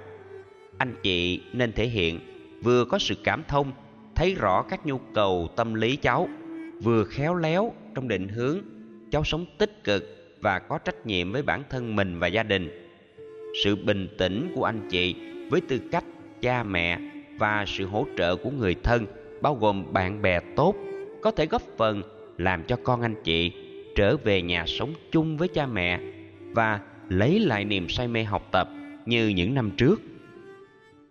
anh 0.77 0.95
chị 1.03 1.41
nên 1.53 1.71
thể 1.71 1.87
hiện 1.87 2.19
vừa 2.63 2.85
có 2.85 2.99
sự 2.99 3.15
cảm 3.23 3.43
thông, 3.47 3.71
thấy 4.15 4.35
rõ 4.35 4.63
các 4.69 4.85
nhu 4.85 4.97
cầu 5.13 5.47
tâm 5.55 5.73
lý 5.73 5.95
cháu, 5.95 6.29
vừa 6.83 7.03
khéo 7.03 7.35
léo 7.35 7.73
trong 7.95 8.07
định 8.07 8.27
hướng 8.27 8.59
cháu 9.11 9.23
sống 9.23 9.45
tích 9.57 9.83
cực 9.83 10.16
và 10.41 10.59
có 10.59 10.77
trách 10.77 11.05
nhiệm 11.05 11.31
với 11.31 11.41
bản 11.41 11.63
thân 11.69 11.95
mình 11.95 12.19
và 12.19 12.27
gia 12.27 12.43
đình. 12.43 12.69
Sự 13.63 13.75
bình 13.75 14.07
tĩnh 14.17 14.51
của 14.55 14.63
anh 14.63 14.87
chị 14.89 15.15
với 15.49 15.61
tư 15.61 15.79
cách 15.91 16.03
cha 16.41 16.63
mẹ 16.63 16.99
và 17.37 17.65
sự 17.67 17.85
hỗ 17.85 18.05
trợ 18.17 18.35
của 18.35 18.49
người 18.49 18.75
thân, 18.83 19.05
bao 19.41 19.55
gồm 19.55 19.93
bạn 19.93 20.21
bè 20.21 20.39
tốt, 20.55 20.75
có 21.21 21.31
thể 21.31 21.45
góp 21.45 21.61
phần 21.77 22.01
làm 22.37 22.63
cho 22.63 22.77
con 22.83 23.01
anh 23.01 23.15
chị 23.23 23.51
trở 23.95 24.17
về 24.17 24.41
nhà 24.41 24.63
sống 24.67 24.93
chung 25.11 25.37
với 25.37 25.47
cha 25.47 25.65
mẹ 25.65 25.99
và 26.51 26.79
lấy 27.09 27.39
lại 27.39 27.65
niềm 27.65 27.89
say 27.89 28.07
mê 28.07 28.23
học 28.23 28.47
tập 28.51 28.69
như 29.05 29.27
những 29.27 29.53
năm 29.53 29.71
trước. 29.77 30.01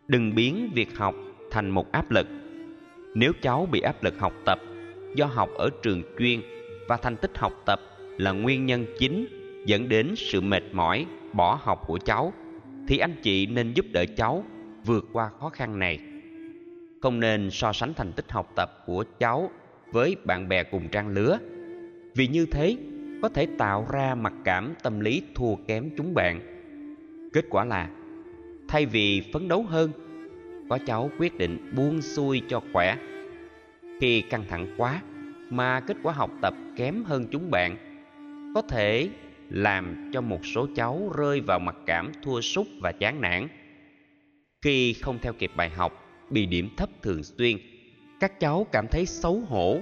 Đừng 0.08 0.34
biến 0.34 0.70
việc 0.74 0.96
học 0.96 1.14
thành 1.50 1.70
một 1.70 1.92
áp 1.92 2.10
lực. 2.10 2.26
Nếu 3.14 3.32
cháu 3.42 3.68
bị 3.72 3.80
áp 3.80 4.04
lực 4.04 4.14
học 4.18 4.32
tập 4.44 4.60
do 5.14 5.26
học 5.26 5.48
ở 5.58 5.70
trường 5.82 6.02
chuyên 6.18 6.40
và 6.88 6.96
thành 6.96 7.16
tích 7.16 7.38
học 7.38 7.52
tập 7.64 7.80
là 8.16 8.32
nguyên 8.32 8.66
nhân 8.66 8.86
chính 8.98 9.26
dẫn 9.66 9.88
đến 9.88 10.14
sự 10.16 10.40
mệt 10.40 10.62
mỏi, 10.72 11.06
bỏ 11.32 11.60
học 11.62 11.82
của 11.86 11.98
cháu. 12.04 12.32
Thì 12.88 12.98
anh 12.98 13.14
chị 13.22 13.46
nên 13.46 13.72
giúp 13.72 13.86
đỡ 13.92 14.04
cháu 14.16 14.44
vượt 14.84 15.08
qua 15.12 15.30
khó 15.40 15.48
khăn 15.48 15.78
này. 15.78 15.98
Không 17.02 17.20
nên 17.20 17.50
so 17.50 17.72
sánh 17.72 17.94
thành 17.94 18.12
tích 18.12 18.32
học 18.32 18.52
tập 18.56 18.82
của 18.86 19.04
cháu 19.18 19.50
với 19.92 20.16
bạn 20.24 20.48
bè 20.48 20.62
cùng 20.62 20.88
trang 20.88 21.08
lứa. 21.08 21.38
Vì 22.14 22.28
như 22.28 22.46
thế, 22.46 22.76
có 23.22 23.28
thể 23.28 23.46
tạo 23.58 23.86
ra 23.92 24.14
mặc 24.14 24.32
cảm 24.44 24.74
tâm 24.82 25.00
lý 25.00 25.22
thua 25.34 25.54
kém 25.54 25.90
chúng 25.96 26.14
bạn. 26.14 26.40
Kết 27.32 27.44
quả 27.50 27.64
là, 27.64 27.90
thay 28.68 28.86
vì 28.86 29.22
phấn 29.32 29.48
đấu 29.48 29.62
hơn, 29.62 29.90
có 30.68 30.78
cháu 30.86 31.10
quyết 31.18 31.38
định 31.38 31.72
buông 31.76 32.02
xuôi 32.02 32.42
cho 32.48 32.60
khỏe. 32.72 32.96
Khi 34.00 34.20
căng 34.20 34.44
thẳng 34.48 34.66
quá, 34.76 35.02
mà 35.50 35.80
kết 35.80 35.96
quả 36.02 36.12
học 36.12 36.30
tập 36.42 36.54
kém 36.76 37.04
hơn 37.04 37.26
chúng 37.30 37.50
bạn 37.50 37.76
có 38.56 38.62
thể 38.62 39.08
làm 39.50 40.10
cho 40.12 40.20
một 40.20 40.46
số 40.46 40.68
cháu 40.74 41.12
rơi 41.16 41.40
vào 41.40 41.58
mặc 41.58 41.76
cảm 41.86 42.12
thua 42.22 42.40
sút 42.40 42.66
và 42.80 42.92
chán 42.92 43.20
nản. 43.20 43.48
Khi 44.62 44.92
không 44.92 45.18
theo 45.22 45.32
kịp 45.32 45.50
bài 45.56 45.70
học, 45.70 46.04
bị 46.30 46.46
điểm 46.46 46.68
thấp 46.76 46.88
thường 47.02 47.22
xuyên, 47.22 47.56
các 48.20 48.40
cháu 48.40 48.66
cảm 48.72 48.86
thấy 48.88 49.06
xấu 49.06 49.40
hổ 49.40 49.80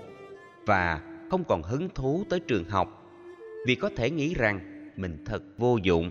và 0.67 1.01
không 1.31 1.45
còn 1.45 1.63
hứng 1.63 1.89
thú 1.95 2.25
tới 2.29 2.41
trường 2.41 2.65
học 2.65 3.13
vì 3.67 3.75
có 3.75 3.91
thể 3.97 4.11
nghĩ 4.11 4.35
rằng 4.35 4.61
mình 4.97 5.25
thật 5.27 5.43
vô 5.59 5.79
dụng. 5.83 6.11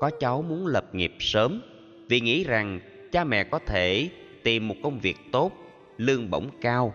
Có 0.00 0.10
cháu 0.20 0.42
muốn 0.42 0.66
lập 0.66 0.94
nghiệp 0.94 1.14
sớm 1.18 1.62
vì 2.08 2.20
nghĩ 2.20 2.44
rằng 2.44 2.80
cha 3.12 3.24
mẹ 3.24 3.44
có 3.44 3.58
thể 3.58 4.08
tìm 4.44 4.68
một 4.68 4.76
công 4.82 5.00
việc 5.00 5.16
tốt, 5.32 5.52
lương 5.96 6.30
bổng 6.30 6.50
cao, 6.60 6.94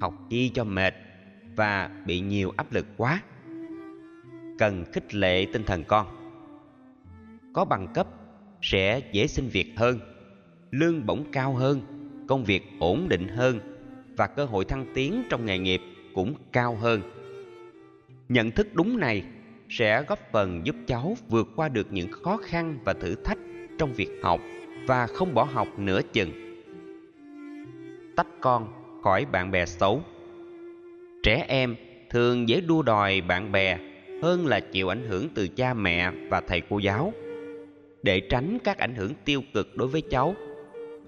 học 0.00 0.14
chi 0.30 0.48
cho 0.54 0.64
mệt 0.64 0.94
và 1.56 1.90
bị 2.06 2.20
nhiều 2.20 2.52
áp 2.56 2.72
lực 2.72 2.86
quá 2.96 3.22
cần 4.58 4.84
khích 4.92 5.14
lệ 5.14 5.46
tinh 5.52 5.64
thần 5.64 5.84
con. 5.84 6.06
Có 7.52 7.64
bằng 7.64 7.88
cấp, 7.94 8.06
sẽ 8.62 9.00
dễ 9.12 9.26
xin 9.26 9.48
việc 9.48 9.72
hơn, 9.76 9.98
lương 10.70 11.06
bổng 11.06 11.24
cao 11.32 11.54
hơn, 11.54 11.80
công 12.28 12.44
việc 12.44 12.62
ổn 12.80 13.08
định 13.08 13.28
hơn, 13.28 13.60
và 14.16 14.26
cơ 14.26 14.44
hội 14.44 14.64
thăng 14.64 14.86
tiến 14.94 15.22
trong 15.30 15.46
nghề 15.46 15.58
nghiệp 15.58 15.80
cũng 16.14 16.34
cao 16.52 16.76
hơn. 16.76 17.00
Nhận 18.28 18.50
thức 18.50 18.68
đúng 18.74 19.00
này 19.00 19.24
sẽ 19.68 20.02
góp 20.02 20.18
phần 20.32 20.66
giúp 20.66 20.76
cháu 20.86 21.16
vượt 21.28 21.48
qua 21.56 21.68
được 21.68 21.92
những 21.92 22.12
khó 22.12 22.36
khăn 22.36 22.78
và 22.84 22.92
thử 22.92 23.14
thách 23.14 23.38
trong 23.78 23.92
việc 23.92 24.10
học 24.22 24.40
và 24.86 25.06
không 25.06 25.34
bỏ 25.34 25.44
học 25.44 25.68
nửa 25.78 26.00
chừng. 26.12 26.30
Tách 28.16 28.26
con 28.40 28.68
khỏi 29.02 29.24
bạn 29.24 29.50
bè 29.50 29.66
xấu. 29.66 30.02
Trẻ 31.22 31.44
em 31.48 31.76
thường 32.10 32.48
dễ 32.48 32.60
đua 32.60 32.82
đòi 32.82 33.20
bạn 33.20 33.52
bè 33.52 33.78
hơn 34.22 34.46
là 34.46 34.60
chịu 34.60 34.88
ảnh 34.88 35.04
hưởng 35.08 35.28
từ 35.34 35.48
cha 35.48 35.74
mẹ 35.74 36.10
và 36.28 36.40
thầy 36.40 36.60
cô 36.70 36.78
giáo. 36.78 37.12
Để 38.02 38.20
tránh 38.20 38.58
các 38.64 38.78
ảnh 38.78 38.94
hưởng 38.94 39.12
tiêu 39.24 39.42
cực 39.54 39.76
đối 39.76 39.88
với 39.88 40.02
cháu, 40.10 40.34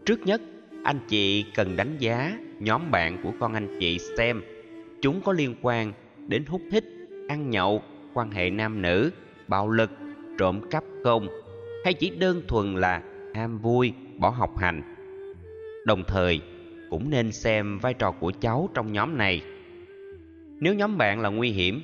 trước 0.05 0.27
nhất 0.27 0.41
anh 0.85 0.99
chị 1.09 1.45
cần 1.55 1.77
đánh 1.77 1.97
giá 1.99 2.39
nhóm 2.61 2.91
bạn 2.91 3.19
của 3.23 3.33
con 3.41 3.55
anh 3.55 3.77
chị 3.81 3.99
xem 4.17 4.43
chúng 5.01 5.21
có 5.21 5.33
liên 5.33 5.55
quan 5.63 5.93
đến 6.29 6.45
hút 6.47 6.63
hít, 6.73 6.85
ăn 7.29 7.51
nhậu, 7.51 7.83
quan 8.15 8.31
hệ 8.31 8.51
nam 8.51 8.83
nữ, 8.83 9.11
bạo 9.49 9.71
lực, 9.71 9.91
trộm 10.39 10.61
cắp 10.71 10.85
không, 11.05 11.29
hay 11.85 11.95
chỉ 11.95 12.11
đơn 12.11 12.43
thuần 12.49 12.75
là 12.75 13.03
ham 13.35 13.59
vui, 13.59 13.93
bỏ 14.17 14.29
học 14.31 14.59
hành. 14.59 14.83
Đồng 15.87 16.05
thời, 16.07 16.41
cũng 16.91 17.11
nên 17.11 17.33
xem 17.33 17.79
vai 17.79 17.95
trò 17.95 18.11
của 18.11 18.33
cháu 18.41 18.69
trong 18.75 18.93
nhóm 18.93 19.19
này. 19.19 19.43
Nếu 20.61 20.75
nhóm 20.75 20.99
bạn 20.99 21.21
là 21.21 21.29
nguy 21.29 21.51
hiểm 21.51 21.83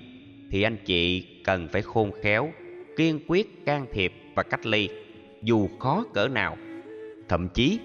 thì 0.54 0.62
anh 0.62 0.76
chị 0.84 1.26
cần 1.44 1.68
phải 1.72 1.82
khôn 1.82 2.10
khéo, 2.22 2.52
kiên 2.96 3.20
quyết, 3.26 3.66
can 3.66 3.86
thiệp 3.92 4.12
và 4.34 4.42
cách 4.42 4.66
ly, 4.66 4.88
dù 5.42 5.68
khó 5.78 6.04
cỡ 6.14 6.28
nào. 6.28 6.56
Thậm 7.28 7.48
chí, 7.48 7.78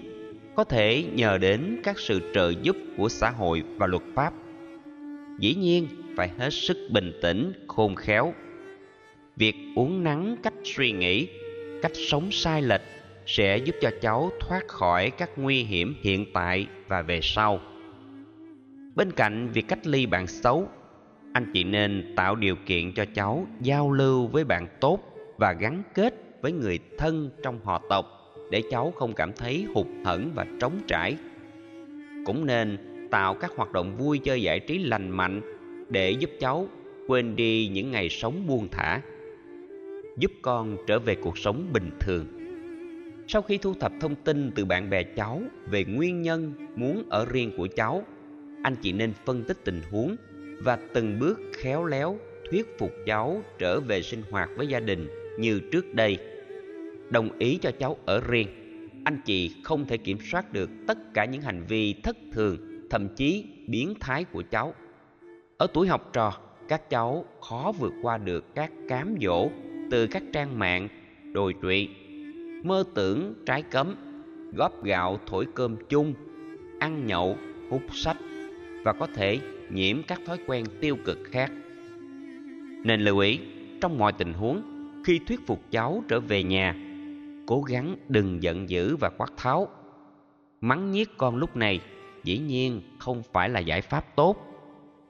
có 0.54 0.64
thể 0.64 1.04
nhờ 1.14 1.38
đến 1.38 1.80
các 1.84 1.98
sự 1.98 2.20
trợ 2.34 2.52
giúp 2.62 2.76
của 2.96 3.08
xã 3.08 3.30
hội 3.30 3.62
và 3.76 3.86
luật 3.86 4.02
pháp. 4.14 4.34
Dĩ 5.38 5.54
nhiên, 5.54 5.88
phải 6.16 6.30
hết 6.38 6.50
sức 6.50 6.76
bình 6.90 7.12
tĩnh, 7.22 7.52
khôn 7.66 7.94
khéo. 7.94 8.34
Việc 9.36 9.54
uống 9.76 10.04
nắng 10.04 10.36
cách 10.42 10.54
suy 10.64 10.92
nghĩ, 10.92 11.28
cách 11.82 11.92
sống 11.94 12.30
sai 12.30 12.62
lệch 12.62 12.82
sẽ 13.26 13.58
giúp 13.58 13.76
cho 13.80 13.90
cháu 14.00 14.30
thoát 14.40 14.68
khỏi 14.68 15.10
các 15.10 15.30
nguy 15.36 15.62
hiểm 15.62 15.94
hiện 16.02 16.26
tại 16.34 16.66
và 16.88 17.02
về 17.02 17.20
sau. 17.22 17.60
Bên 18.94 19.10
cạnh 19.10 19.48
việc 19.52 19.68
cách 19.68 19.86
ly 19.86 20.06
bạn 20.06 20.26
xấu 20.26 20.68
anh 21.32 21.50
chị 21.52 21.64
nên 21.64 22.12
tạo 22.16 22.36
điều 22.36 22.56
kiện 22.66 22.92
cho 22.92 23.04
cháu 23.14 23.46
giao 23.60 23.92
lưu 23.92 24.26
với 24.26 24.44
bạn 24.44 24.66
tốt 24.80 25.00
và 25.36 25.52
gắn 25.52 25.82
kết 25.94 26.14
với 26.42 26.52
người 26.52 26.78
thân 26.98 27.30
trong 27.42 27.60
họ 27.64 27.82
tộc 27.88 28.06
để 28.50 28.62
cháu 28.70 28.90
không 28.90 29.12
cảm 29.12 29.32
thấy 29.32 29.66
hụt 29.74 29.86
hẫng 30.04 30.30
và 30.34 30.46
trống 30.60 30.80
trải. 30.86 31.16
Cũng 32.26 32.46
nên 32.46 32.78
tạo 33.10 33.34
các 33.34 33.50
hoạt 33.56 33.72
động 33.72 33.96
vui 33.96 34.18
chơi 34.18 34.42
giải 34.42 34.60
trí 34.60 34.78
lành 34.78 35.10
mạnh 35.10 35.40
để 35.88 36.10
giúp 36.10 36.30
cháu 36.40 36.66
quên 37.08 37.36
đi 37.36 37.68
những 37.68 37.90
ngày 37.90 38.08
sống 38.08 38.46
buông 38.46 38.68
thả, 38.70 39.00
giúp 40.18 40.32
con 40.42 40.76
trở 40.86 40.98
về 40.98 41.14
cuộc 41.14 41.38
sống 41.38 41.68
bình 41.72 41.90
thường. 42.00 42.26
Sau 43.28 43.42
khi 43.42 43.58
thu 43.58 43.74
thập 43.74 43.92
thông 44.00 44.14
tin 44.14 44.50
từ 44.54 44.64
bạn 44.64 44.90
bè 44.90 45.02
cháu 45.02 45.42
về 45.66 45.84
nguyên 45.84 46.22
nhân 46.22 46.52
muốn 46.76 47.02
ở 47.10 47.26
riêng 47.30 47.52
của 47.56 47.68
cháu, 47.76 48.02
anh 48.62 48.76
chị 48.82 48.92
nên 48.92 49.12
phân 49.24 49.44
tích 49.44 49.56
tình 49.64 49.80
huống 49.90 50.16
và 50.60 50.78
từng 50.94 51.18
bước 51.18 51.40
khéo 51.52 51.84
léo 51.84 52.18
thuyết 52.50 52.78
phục 52.78 52.92
cháu 53.06 53.42
trở 53.58 53.80
về 53.80 54.02
sinh 54.02 54.22
hoạt 54.30 54.50
với 54.56 54.66
gia 54.66 54.80
đình 54.80 55.08
như 55.38 55.60
trước 55.72 55.94
đây. 55.94 56.18
Đồng 57.10 57.38
ý 57.38 57.58
cho 57.62 57.70
cháu 57.70 57.96
ở 58.06 58.20
riêng. 58.20 58.48
Anh 59.04 59.20
chị 59.24 59.54
không 59.62 59.86
thể 59.86 59.96
kiểm 59.96 60.18
soát 60.30 60.52
được 60.52 60.70
tất 60.86 60.98
cả 61.14 61.24
những 61.24 61.42
hành 61.42 61.64
vi 61.68 61.94
thất 62.02 62.16
thường, 62.32 62.56
thậm 62.90 63.08
chí 63.16 63.44
biến 63.66 63.94
thái 64.00 64.24
của 64.24 64.42
cháu. 64.50 64.74
Ở 65.56 65.66
tuổi 65.74 65.88
học 65.88 66.10
trò, 66.12 66.32
các 66.68 66.90
cháu 66.90 67.24
khó 67.40 67.72
vượt 67.78 67.92
qua 68.02 68.18
được 68.18 68.54
các 68.54 68.72
cám 68.88 69.14
dỗ 69.20 69.48
từ 69.90 70.06
các 70.06 70.22
trang 70.32 70.58
mạng 70.58 70.88
đồi 71.32 71.54
trụy, 71.62 71.88
mơ 72.64 72.84
tưởng 72.94 73.34
trái 73.46 73.62
cấm, 73.62 73.94
góp 74.56 74.84
gạo, 74.84 75.20
thổi 75.26 75.46
cơm 75.54 75.76
chung, 75.88 76.14
ăn 76.78 77.06
nhậu, 77.06 77.36
hút 77.70 77.82
sách 77.92 78.16
và 78.84 78.92
có 78.92 79.06
thể 79.14 79.38
nhiễm 79.72 80.02
các 80.02 80.20
thói 80.26 80.38
quen 80.46 80.64
tiêu 80.80 80.96
cực 81.04 81.18
khác. 81.24 81.52
Nên 82.84 83.00
lưu 83.00 83.18
ý, 83.18 83.38
trong 83.80 83.98
mọi 83.98 84.12
tình 84.12 84.32
huống, 84.32 84.62
khi 85.04 85.20
thuyết 85.26 85.40
phục 85.46 85.60
cháu 85.70 86.04
trở 86.08 86.20
về 86.20 86.42
nhà, 86.42 86.76
cố 87.46 87.62
gắng 87.62 87.96
đừng 88.08 88.42
giận 88.42 88.70
dữ 88.70 88.96
và 88.96 89.10
quát 89.18 89.30
tháo. 89.36 89.68
Mắng 90.60 90.90
nhiếc 90.90 91.10
con 91.16 91.36
lúc 91.36 91.56
này 91.56 91.80
dĩ 92.24 92.38
nhiên 92.38 92.80
không 92.98 93.22
phải 93.32 93.48
là 93.48 93.60
giải 93.60 93.80
pháp 93.80 94.16
tốt. 94.16 94.36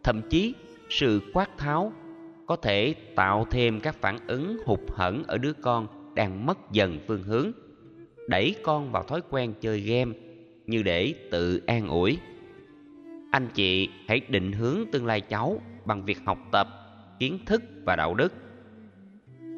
Thậm 0.03 0.21
chí, 0.31 0.55
sự 0.91 1.21
quát 1.33 1.59
tháo 1.59 1.93
có 2.47 2.57
thể 2.57 2.95
tạo 3.15 3.47
thêm 3.51 3.81
các 3.81 3.97
phản 4.01 4.19
ứng 4.27 4.59
hụt 4.65 4.81
hẫng 4.89 5.25
ở 5.27 5.39
đứa 5.39 5.53
con 5.53 5.87
đang 6.15 6.47
mất 6.47 6.59
dần 6.73 6.99
phương 7.07 7.23
hướng, 7.23 7.53
đẩy 8.29 8.55
con 8.63 8.93
vào 8.93 9.03
thói 9.03 9.21
quen 9.31 9.55
chơi 9.61 9.81
game 9.81 10.13
như 10.67 10.83
để 10.83 11.15
tự 11.31 11.63
an 11.67 11.89
ủi 11.89 12.19
anh 13.31 13.49
chị 13.55 13.89
hãy 14.09 14.21
định 14.29 14.53
hướng 14.53 14.79
tương 14.93 15.07
lai 15.07 15.21
cháu 15.21 15.61
bằng 15.85 16.05
việc 16.05 16.19
học 16.27 16.39
tập, 16.53 16.69
kiến 17.19 17.39
thức 17.47 17.63
và 17.85 17.97
đạo 17.97 18.15
đức. 18.15 18.33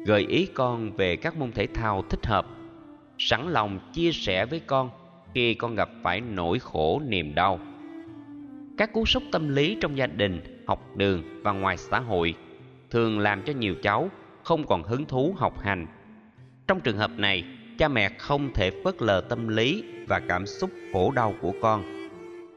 Gợi 0.05 0.25
ý 0.29 0.45
con 0.53 0.91
về 0.95 1.15
các 1.15 1.37
môn 1.37 1.51
thể 1.51 1.67
thao 1.67 2.03
thích 2.09 2.25
hợp. 2.25 2.45
Sẵn 3.17 3.49
lòng 3.49 3.79
chia 3.93 4.11
sẻ 4.11 4.45
với 4.45 4.59
con 4.59 4.89
khi 5.33 5.53
con 5.53 5.75
gặp 5.75 5.89
phải 6.03 6.21
nỗi 6.21 6.59
khổ 6.59 7.01
niềm 7.07 7.35
đau. 7.35 7.59
Các 8.77 8.93
cú 8.93 9.05
sốc 9.05 9.23
tâm 9.31 9.49
lý 9.49 9.77
trong 9.81 9.97
gia 9.97 10.07
đình, 10.07 10.63
học 10.67 10.97
đường 10.97 11.41
và 11.43 11.51
ngoài 11.51 11.77
xã 11.77 11.99
hội 11.99 12.35
thường 12.89 13.19
làm 13.19 13.43
cho 13.43 13.53
nhiều 13.53 13.75
cháu 13.83 14.09
không 14.43 14.67
còn 14.67 14.83
hứng 14.83 15.05
thú 15.05 15.35
học 15.37 15.59
hành. 15.59 15.87
Trong 16.67 16.79
trường 16.79 16.97
hợp 16.97 17.11
này, 17.17 17.43
cha 17.77 17.87
mẹ 17.87 18.09
không 18.09 18.53
thể 18.53 18.71
phớt 18.83 19.01
lờ 19.01 19.21
tâm 19.21 19.47
lý 19.47 19.83
và 20.07 20.19
cảm 20.19 20.45
xúc 20.45 20.69
khổ 20.93 21.11
đau 21.11 21.35
của 21.41 21.53
con 21.61 22.02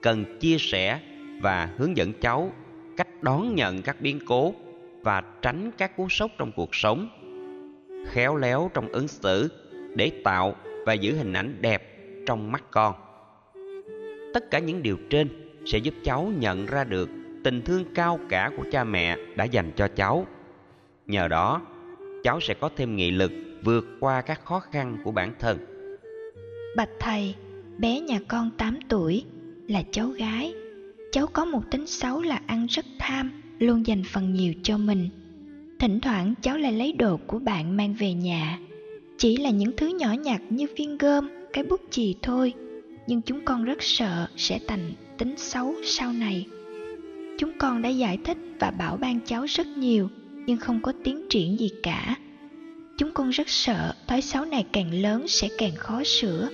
cần 0.06 0.38
chia 0.40 0.56
sẻ 0.58 1.00
và 1.40 1.68
hướng 1.76 1.96
dẫn 1.96 2.12
cháu 2.20 2.52
cách 2.96 3.22
đón 3.22 3.54
nhận 3.54 3.82
các 3.82 4.00
biến 4.00 4.18
cố 4.26 4.54
và 5.02 5.22
tránh 5.42 5.70
các 5.78 5.96
cú 5.96 6.08
sốc 6.08 6.30
trong 6.38 6.52
cuộc 6.56 6.74
sống. 6.74 7.08
Khéo 8.06 8.36
léo 8.36 8.70
trong 8.74 8.88
ứng 8.88 9.08
xử 9.08 9.50
để 9.94 10.10
tạo 10.24 10.56
và 10.84 10.92
giữ 10.92 11.16
hình 11.16 11.32
ảnh 11.32 11.56
đẹp 11.60 11.98
trong 12.26 12.52
mắt 12.52 12.64
con. 12.70 12.94
Tất 14.34 14.50
cả 14.50 14.58
những 14.58 14.82
điều 14.82 14.96
trên 15.10 15.28
sẽ 15.66 15.78
giúp 15.78 15.94
cháu 16.04 16.32
nhận 16.38 16.66
ra 16.66 16.84
được 16.84 17.08
tình 17.44 17.62
thương 17.62 17.84
cao 17.94 18.18
cả 18.28 18.50
của 18.56 18.64
cha 18.72 18.84
mẹ 18.84 19.16
đã 19.36 19.44
dành 19.44 19.70
cho 19.76 19.88
cháu. 19.88 20.26
Nhờ 21.06 21.28
đó, 21.28 21.62
cháu 22.22 22.40
sẽ 22.40 22.54
có 22.54 22.70
thêm 22.76 22.96
nghị 22.96 23.10
lực 23.10 23.32
vượt 23.64 23.86
qua 24.00 24.20
các 24.20 24.44
khó 24.44 24.60
khăn 24.60 24.98
của 25.04 25.10
bản 25.10 25.34
thân. 25.38 25.58
Bạch 26.76 26.90
thầy, 27.00 27.34
bé 27.78 28.00
nhà 28.00 28.18
con 28.28 28.50
8 28.58 28.78
tuổi 28.88 29.24
là 29.68 29.82
cháu 29.92 30.08
gái. 30.08 30.54
Cháu 31.12 31.26
có 31.26 31.44
một 31.44 31.70
tính 31.70 31.86
xấu 31.86 32.22
là 32.22 32.40
ăn 32.46 32.66
rất 32.70 32.86
tham, 32.98 33.30
luôn 33.58 33.86
dành 33.86 34.02
phần 34.04 34.34
nhiều 34.34 34.54
cho 34.62 34.78
mình. 34.78 35.08
Thỉnh 35.78 36.00
thoảng 36.00 36.34
cháu 36.42 36.56
lại 36.56 36.72
lấy 36.72 36.92
đồ 36.92 37.16
của 37.26 37.38
bạn 37.38 37.76
mang 37.76 37.94
về 37.98 38.12
nhà. 38.12 38.58
Chỉ 39.18 39.36
là 39.36 39.50
những 39.50 39.76
thứ 39.76 39.86
nhỏ 39.86 40.12
nhặt 40.12 40.42
như 40.50 40.66
viên 40.76 40.98
gôm, 40.98 41.28
cái 41.52 41.64
bút 41.64 41.80
chì 41.90 42.14
thôi. 42.22 42.52
Nhưng 43.06 43.22
chúng 43.22 43.44
con 43.44 43.64
rất 43.64 43.82
sợ 43.82 44.28
sẽ 44.36 44.58
thành 44.66 44.92
tính 45.18 45.34
xấu 45.36 45.74
sau 45.84 46.12
này. 46.12 46.46
Chúng 47.38 47.52
con 47.58 47.82
đã 47.82 47.88
giải 47.88 48.18
thích 48.24 48.38
và 48.60 48.70
bảo 48.70 48.96
ban 48.96 49.20
cháu 49.20 49.44
rất 49.44 49.66
nhiều, 49.66 50.08
nhưng 50.46 50.58
không 50.58 50.82
có 50.82 50.92
tiến 51.04 51.26
triển 51.30 51.58
gì 51.60 51.70
cả. 51.82 52.16
Chúng 52.98 53.10
con 53.14 53.30
rất 53.30 53.48
sợ 53.48 53.94
thói 54.06 54.22
xấu 54.22 54.44
này 54.44 54.66
càng 54.72 55.02
lớn 55.02 55.28
sẽ 55.28 55.48
càng 55.58 55.74
khó 55.76 56.02
sửa 56.04 56.48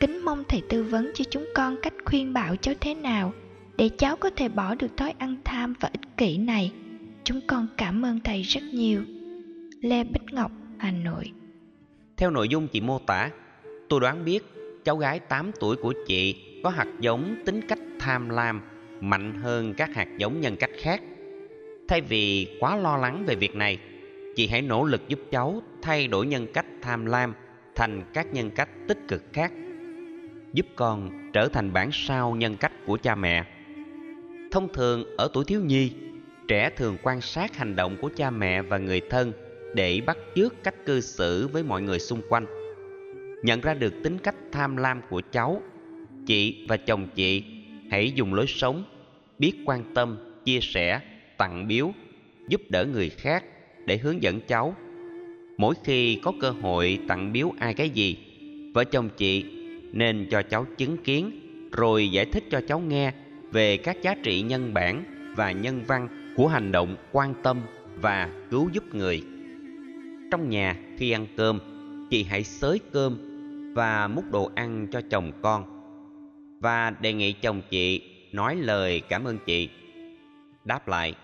kính 0.00 0.24
mong 0.24 0.44
thầy 0.48 0.62
tư 0.68 0.82
vấn 0.82 1.10
cho 1.14 1.24
chúng 1.30 1.46
con 1.54 1.76
cách 1.82 1.94
khuyên 2.04 2.32
bảo 2.32 2.56
cháu 2.56 2.74
thế 2.80 2.94
nào 2.94 3.32
để 3.76 3.88
cháu 3.88 4.16
có 4.16 4.30
thể 4.36 4.48
bỏ 4.48 4.74
được 4.74 4.96
thói 4.96 5.14
ăn 5.18 5.36
tham 5.44 5.74
và 5.80 5.88
ích 5.92 6.16
kỷ 6.16 6.38
này. 6.38 6.72
Chúng 7.24 7.40
con 7.46 7.66
cảm 7.76 8.04
ơn 8.04 8.20
thầy 8.20 8.42
rất 8.42 8.62
nhiều. 8.72 9.02
Lê 9.80 10.04
bích 10.04 10.32
ngọc, 10.32 10.52
hà 10.78 10.90
nội. 10.90 11.32
Theo 12.16 12.30
nội 12.30 12.48
dung 12.48 12.68
chị 12.68 12.80
mô 12.80 12.98
tả, 12.98 13.30
tôi 13.88 14.00
đoán 14.00 14.24
biết 14.24 14.44
cháu 14.84 14.96
gái 14.96 15.20
8 15.20 15.50
tuổi 15.60 15.76
của 15.76 15.94
chị 16.06 16.34
có 16.64 16.70
hạt 16.70 16.86
giống 17.00 17.36
tính 17.46 17.60
cách 17.68 17.78
tham 17.98 18.28
lam, 18.28 18.60
mạnh 19.00 19.34
hơn 19.42 19.74
các 19.74 19.94
hạt 19.94 20.08
giống 20.18 20.40
nhân 20.40 20.56
cách 20.56 20.70
khác. 20.78 21.02
Thay 21.88 22.00
vì 22.00 22.56
quá 22.60 22.76
lo 22.76 22.96
lắng 22.96 23.24
về 23.26 23.34
việc 23.34 23.54
này, 23.54 23.78
chị 24.36 24.46
hãy 24.46 24.62
nỗ 24.62 24.84
lực 24.84 25.08
giúp 25.08 25.20
cháu 25.30 25.62
thay 25.82 26.08
đổi 26.08 26.26
nhân 26.26 26.46
cách 26.54 26.66
tham 26.82 27.06
lam 27.06 27.34
thành 27.74 28.02
các 28.14 28.26
nhân 28.32 28.50
cách 28.50 28.68
tích 28.88 28.98
cực 29.08 29.22
khác 29.32 29.52
giúp 30.56 30.66
con 30.76 31.10
trở 31.32 31.48
thành 31.48 31.72
bản 31.72 31.90
sao 31.92 32.36
nhân 32.36 32.56
cách 32.56 32.72
của 32.86 32.98
cha 33.02 33.14
mẹ. 33.14 33.44
Thông 34.50 34.72
thường, 34.72 35.04
ở 35.16 35.28
tuổi 35.32 35.44
thiếu 35.44 35.60
nhi, 35.60 35.90
trẻ 36.48 36.70
thường 36.70 36.96
quan 37.02 37.20
sát 37.20 37.56
hành 37.56 37.76
động 37.76 37.96
của 38.00 38.10
cha 38.16 38.30
mẹ 38.30 38.62
và 38.62 38.78
người 38.78 39.00
thân 39.10 39.32
để 39.74 40.00
bắt 40.06 40.18
chước 40.34 40.64
cách 40.64 40.74
cư 40.86 41.00
xử 41.00 41.48
với 41.48 41.62
mọi 41.62 41.82
người 41.82 41.98
xung 41.98 42.20
quanh. 42.28 42.46
Nhận 43.42 43.60
ra 43.60 43.74
được 43.74 43.94
tính 44.02 44.18
cách 44.18 44.34
tham 44.52 44.76
lam 44.76 45.00
của 45.10 45.22
cháu, 45.32 45.62
chị 46.26 46.66
và 46.68 46.76
chồng 46.76 47.08
chị 47.14 47.44
hãy 47.90 48.12
dùng 48.14 48.34
lối 48.34 48.46
sống, 48.46 48.84
biết 49.38 49.52
quan 49.64 49.94
tâm, 49.94 50.18
chia 50.44 50.60
sẻ, 50.62 51.00
tặng 51.36 51.68
biếu, 51.68 51.92
giúp 52.48 52.60
đỡ 52.68 52.84
người 52.84 53.10
khác 53.10 53.44
để 53.86 53.96
hướng 53.96 54.22
dẫn 54.22 54.40
cháu. 54.40 54.74
Mỗi 55.58 55.74
khi 55.84 56.20
có 56.22 56.32
cơ 56.40 56.50
hội 56.50 56.98
tặng 57.08 57.32
biếu 57.32 57.52
ai 57.58 57.74
cái 57.74 57.90
gì, 57.90 58.18
vợ 58.74 58.84
chồng 58.84 59.08
chị 59.16 59.55
nên 59.92 60.26
cho 60.30 60.42
cháu 60.42 60.66
chứng 60.76 60.96
kiến, 60.96 61.30
rồi 61.72 62.10
giải 62.10 62.24
thích 62.24 62.44
cho 62.50 62.60
cháu 62.68 62.80
nghe 62.80 63.12
về 63.52 63.76
các 63.76 64.02
giá 64.02 64.14
trị 64.22 64.42
nhân 64.42 64.74
bản 64.74 65.04
và 65.36 65.52
nhân 65.52 65.82
văn 65.86 66.08
của 66.36 66.48
hành 66.48 66.72
động 66.72 66.96
quan 67.12 67.34
tâm 67.42 67.60
và 68.00 68.30
cứu 68.50 68.68
giúp 68.72 68.94
người. 68.94 69.22
Trong 70.30 70.50
nhà 70.50 70.76
khi 70.98 71.10
ăn 71.10 71.26
cơm, 71.36 71.58
chị 72.10 72.24
hãy 72.24 72.44
xới 72.44 72.80
cơm 72.92 73.18
và 73.74 74.08
múc 74.08 74.32
đồ 74.32 74.50
ăn 74.54 74.86
cho 74.92 75.00
chồng 75.10 75.32
con 75.42 75.64
và 76.60 76.90
đề 76.90 77.12
nghị 77.12 77.32
chồng 77.32 77.62
chị 77.70 78.02
nói 78.32 78.56
lời 78.56 79.02
cảm 79.08 79.24
ơn 79.24 79.38
chị. 79.46 79.68
Đáp 80.64 80.88
lại, 80.88 81.14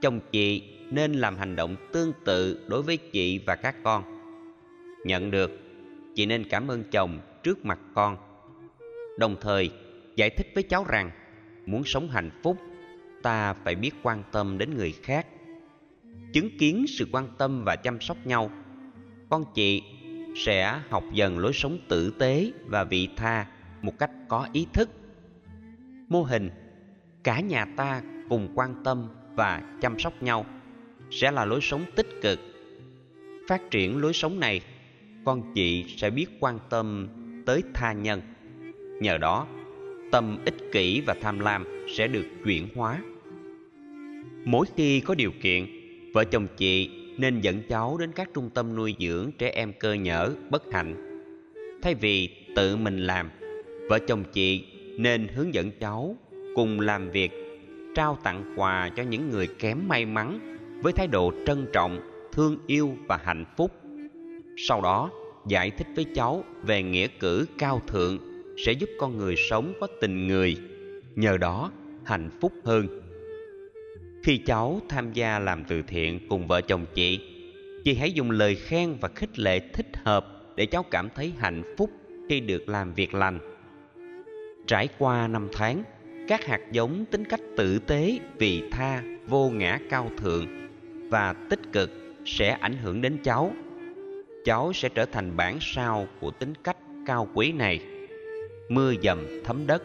chồng 0.00 0.20
chị 0.32 0.62
nên 0.90 1.12
làm 1.12 1.36
hành 1.36 1.56
động 1.56 1.76
tương 1.92 2.12
tự 2.24 2.66
đối 2.68 2.82
với 2.82 2.96
chị 2.96 3.38
và 3.46 3.56
các 3.56 3.76
con. 3.82 4.02
Nhận 5.04 5.30
được, 5.30 5.60
chị 6.14 6.26
nên 6.26 6.44
cảm 6.44 6.68
ơn 6.68 6.84
chồng 6.90 7.18
trước 7.44 7.64
mặt 7.64 7.78
con. 7.94 8.16
Đồng 9.18 9.36
thời, 9.40 9.70
giải 10.16 10.30
thích 10.30 10.46
với 10.54 10.62
cháu 10.62 10.84
rằng, 10.88 11.10
muốn 11.66 11.84
sống 11.84 12.08
hạnh 12.08 12.30
phúc, 12.42 12.56
ta 13.22 13.54
phải 13.54 13.74
biết 13.74 13.90
quan 14.02 14.22
tâm 14.32 14.58
đến 14.58 14.76
người 14.76 14.92
khác. 15.02 15.26
Chứng 16.32 16.58
kiến 16.58 16.84
sự 16.88 17.06
quan 17.12 17.28
tâm 17.38 17.64
và 17.64 17.76
chăm 17.76 18.00
sóc 18.00 18.16
nhau, 18.24 18.50
con 19.30 19.44
chị 19.54 19.82
sẽ 20.36 20.80
học 20.90 21.04
dần 21.12 21.38
lối 21.38 21.52
sống 21.52 21.78
tử 21.88 22.14
tế 22.18 22.52
và 22.66 22.84
vị 22.84 23.08
tha 23.16 23.46
một 23.82 23.98
cách 23.98 24.10
có 24.28 24.48
ý 24.52 24.66
thức. 24.72 24.90
Mô 26.08 26.22
hình, 26.22 26.50
cả 27.24 27.40
nhà 27.40 27.66
ta 27.76 28.02
cùng 28.28 28.48
quan 28.54 28.84
tâm 28.84 29.08
và 29.34 29.78
chăm 29.80 29.98
sóc 29.98 30.22
nhau, 30.22 30.46
sẽ 31.10 31.30
là 31.30 31.44
lối 31.44 31.60
sống 31.60 31.84
tích 31.96 32.08
cực. 32.22 32.38
Phát 33.48 33.70
triển 33.70 34.00
lối 34.00 34.12
sống 34.12 34.40
này, 34.40 34.60
con 35.24 35.54
chị 35.54 35.84
sẽ 35.96 36.10
biết 36.10 36.26
quan 36.40 36.58
tâm 36.70 37.08
tới 37.46 37.62
tha 37.74 37.92
nhân. 37.92 38.22
Nhờ 39.00 39.18
đó, 39.18 39.46
tâm 40.10 40.38
ích 40.44 40.72
kỷ 40.72 41.00
và 41.00 41.14
tham 41.20 41.38
lam 41.38 41.64
sẽ 41.96 42.06
được 42.06 42.24
chuyển 42.44 42.68
hóa. 42.74 42.98
Mỗi 44.44 44.66
khi 44.76 45.00
có 45.00 45.14
điều 45.14 45.30
kiện, 45.42 45.66
vợ 46.12 46.24
chồng 46.24 46.46
chị 46.56 46.90
nên 47.18 47.40
dẫn 47.40 47.62
cháu 47.68 47.96
đến 47.98 48.10
các 48.14 48.30
trung 48.34 48.50
tâm 48.54 48.76
nuôi 48.76 48.94
dưỡng 48.98 49.30
trẻ 49.38 49.50
em 49.50 49.72
cơ 49.80 49.92
nhở, 49.92 50.30
bất 50.50 50.72
hạnh. 50.72 51.20
Thay 51.82 51.94
vì 51.94 52.28
tự 52.56 52.76
mình 52.76 53.06
làm, 53.06 53.30
vợ 53.88 53.98
chồng 53.98 54.24
chị 54.32 54.64
nên 54.98 55.28
hướng 55.28 55.54
dẫn 55.54 55.70
cháu 55.80 56.16
cùng 56.54 56.80
làm 56.80 57.10
việc, 57.10 57.32
trao 57.94 58.18
tặng 58.24 58.54
quà 58.56 58.90
cho 58.96 59.02
những 59.02 59.30
người 59.30 59.46
kém 59.46 59.88
may 59.88 60.06
mắn 60.06 60.56
với 60.82 60.92
thái 60.92 61.06
độ 61.06 61.32
trân 61.46 61.66
trọng, 61.72 62.00
thương 62.32 62.58
yêu 62.66 62.96
và 63.06 63.18
hạnh 63.24 63.44
phúc. 63.56 63.70
Sau 64.56 64.80
đó 64.80 65.10
giải 65.46 65.70
thích 65.70 65.86
với 65.94 66.06
cháu 66.14 66.44
về 66.62 66.82
nghĩa 66.82 67.06
cử 67.06 67.46
cao 67.58 67.82
thượng 67.86 68.18
sẽ 68.66 68.72
giúp 68.72 68.90
con 68.98 69.18
người 69.18 69.36
sống 69.36 69.72
có 69.80 69.86
tình 70.00 70.26
người, 70.26 70.56
nhờ 71.16 71.36
đó 71.36 71.70
hạnh 72.04 72.30
phúc 72.40 72.52
hơn. 72.64 73.00
Khi 74.22 74.38
cháu 74.38 74.80
tham 74.88 75.12
gia 75.12 75.38
làm 75.38 75.64
từ 75.64 75.82
thiện 75.82 76.28
cùng 76.28 76.46
vợ 76.46 76.60
chồng 76.60 76.86
chị 76.94 77.20
chị 77.84 77.94
hãy 77.94 78.12
dùng 78.12 78.30
lời 78.30 78.54
khen 78.54 78.96
và 79.00 79.08
khích 79.08 79.38
lệ 79.38 79.60
thích 79.72 79.86
hợp 80.04 80.26
để 80.56 80.66
cháu 80.66 80.82
cảm 80.82 81.08
thấy 81.14 81.32
hạnh 81.38 81.74
phúc 81.76 81.90
khi 82.28 82.40
được 82.40 82.68
làm 82.68 82.94
việc 82.94 83.14
lành. 83.14 83.38
Trải 84.66 84.88
qua 84.98 85.28
năm 85.28 85.48
tháng, 85.52 85.82
các 86.28 86.46
hạt 86.46 86.60
giống 86.72 87.04
tính 87.04 87.24
cách 87.24 87.40
tử 87.56 87.78
tế, 87.78 88.18
vị 88.38 88.62
tha, 88.70 89.02
vô 89.26 89.50
ngã 89.50 89.78
cao 89.90 90.10
thượng 90.18 90.46
và 91.10 91.32
tích 91.50 91.72
cực 91.72 91.90
sẽ 92.26 92.50
ảnh 92.50 92.76
hưởng 92.76 93.00
đến 93.00 93.18
cháu 93.24 93.52
cháu 94.44 94.72
sẽ 94.72 94.88
trở 94.88 95.04
thành 95.06 95.36
bản 95.36 95.58
sao 95.60 96.06
của 96.20 96.30
tính 96.30 96.52
cách 96.64 96.76
cao 97.06 97.28
quý 97.34 97.52
này. 97.52 97.80
Mưa 98.68 98.92
dầm 99.02 99.26
thấm 99.44 99.66
đất 99.66 99.82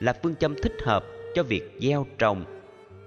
là 0.00 0.12
phương 0.22 0.34
châm 0.34 0.54
thích 0.62 0.76
hợp 0.82 1.04
cho 1.34 1.42
việc 1.42 1.62
gieo 1.80 2.06
trồng 2.18 2.44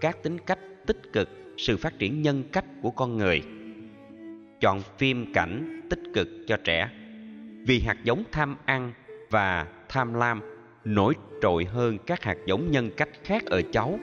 các 0.01 0.24
tính 0.24 0.38
cách 0.39 0.60
tích 0.86 1.14
cực, 1.14 1.30
sự 1.58 1.78
phát 1.78 1.99
triển 1.99 2.22
nhân 2.22 2.43
cách 2.51 2.66
của 2.82 2.91
con 2.91 3.18
người. 3.18 3.43
Chọn 4.62 4.82
phim 4.97 5.34
cảnh 5.34 5.82
tích 5.89 5.99
cực 6.14 6.28
cho 6.47 6.58
trẻ, 6.64 6.89
vì 7.68 7.80
hạt 7.80 7.97
giống 8.04 8.24
tham 8.32 8.56
ăn 8.66 8.93
và 9.30 9.68
tham 9.89 10.14
lam 10.14 10.41
nổi 10.84 11.14
trội 11.41 11.66
hơn 11.66 11.97
các 12.06 12.24
hạt 12.24 12.38
giống 12.45 12.72
nhân 12.72 12.91
cách 12.97 13.10
khác 13.24 13.45
ở 13.45 13.62
cháu. 13.72 13.99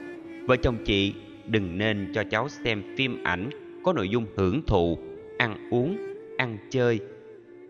Vợ 0.47 0.55
chồng 0.55 0.77
chị 0.85 1.13
đừng 1.45 1.77
nên 1.77 2.11
cho 2.15 2.23
cháu 2.31 2.49
xem 2.49 2.83
phim 2.97 3.23
ảnh 3.23 3.49
có 3.83 3.93
nội 3.93 4.09
dung 4.09 4.25
hưởng 4.35 4.61
thụ, 4.65 4.97
ăn 5.37 5.69
uống 5.71 6.10
ăn 6.41 6.57
chơi. 6.69 6.99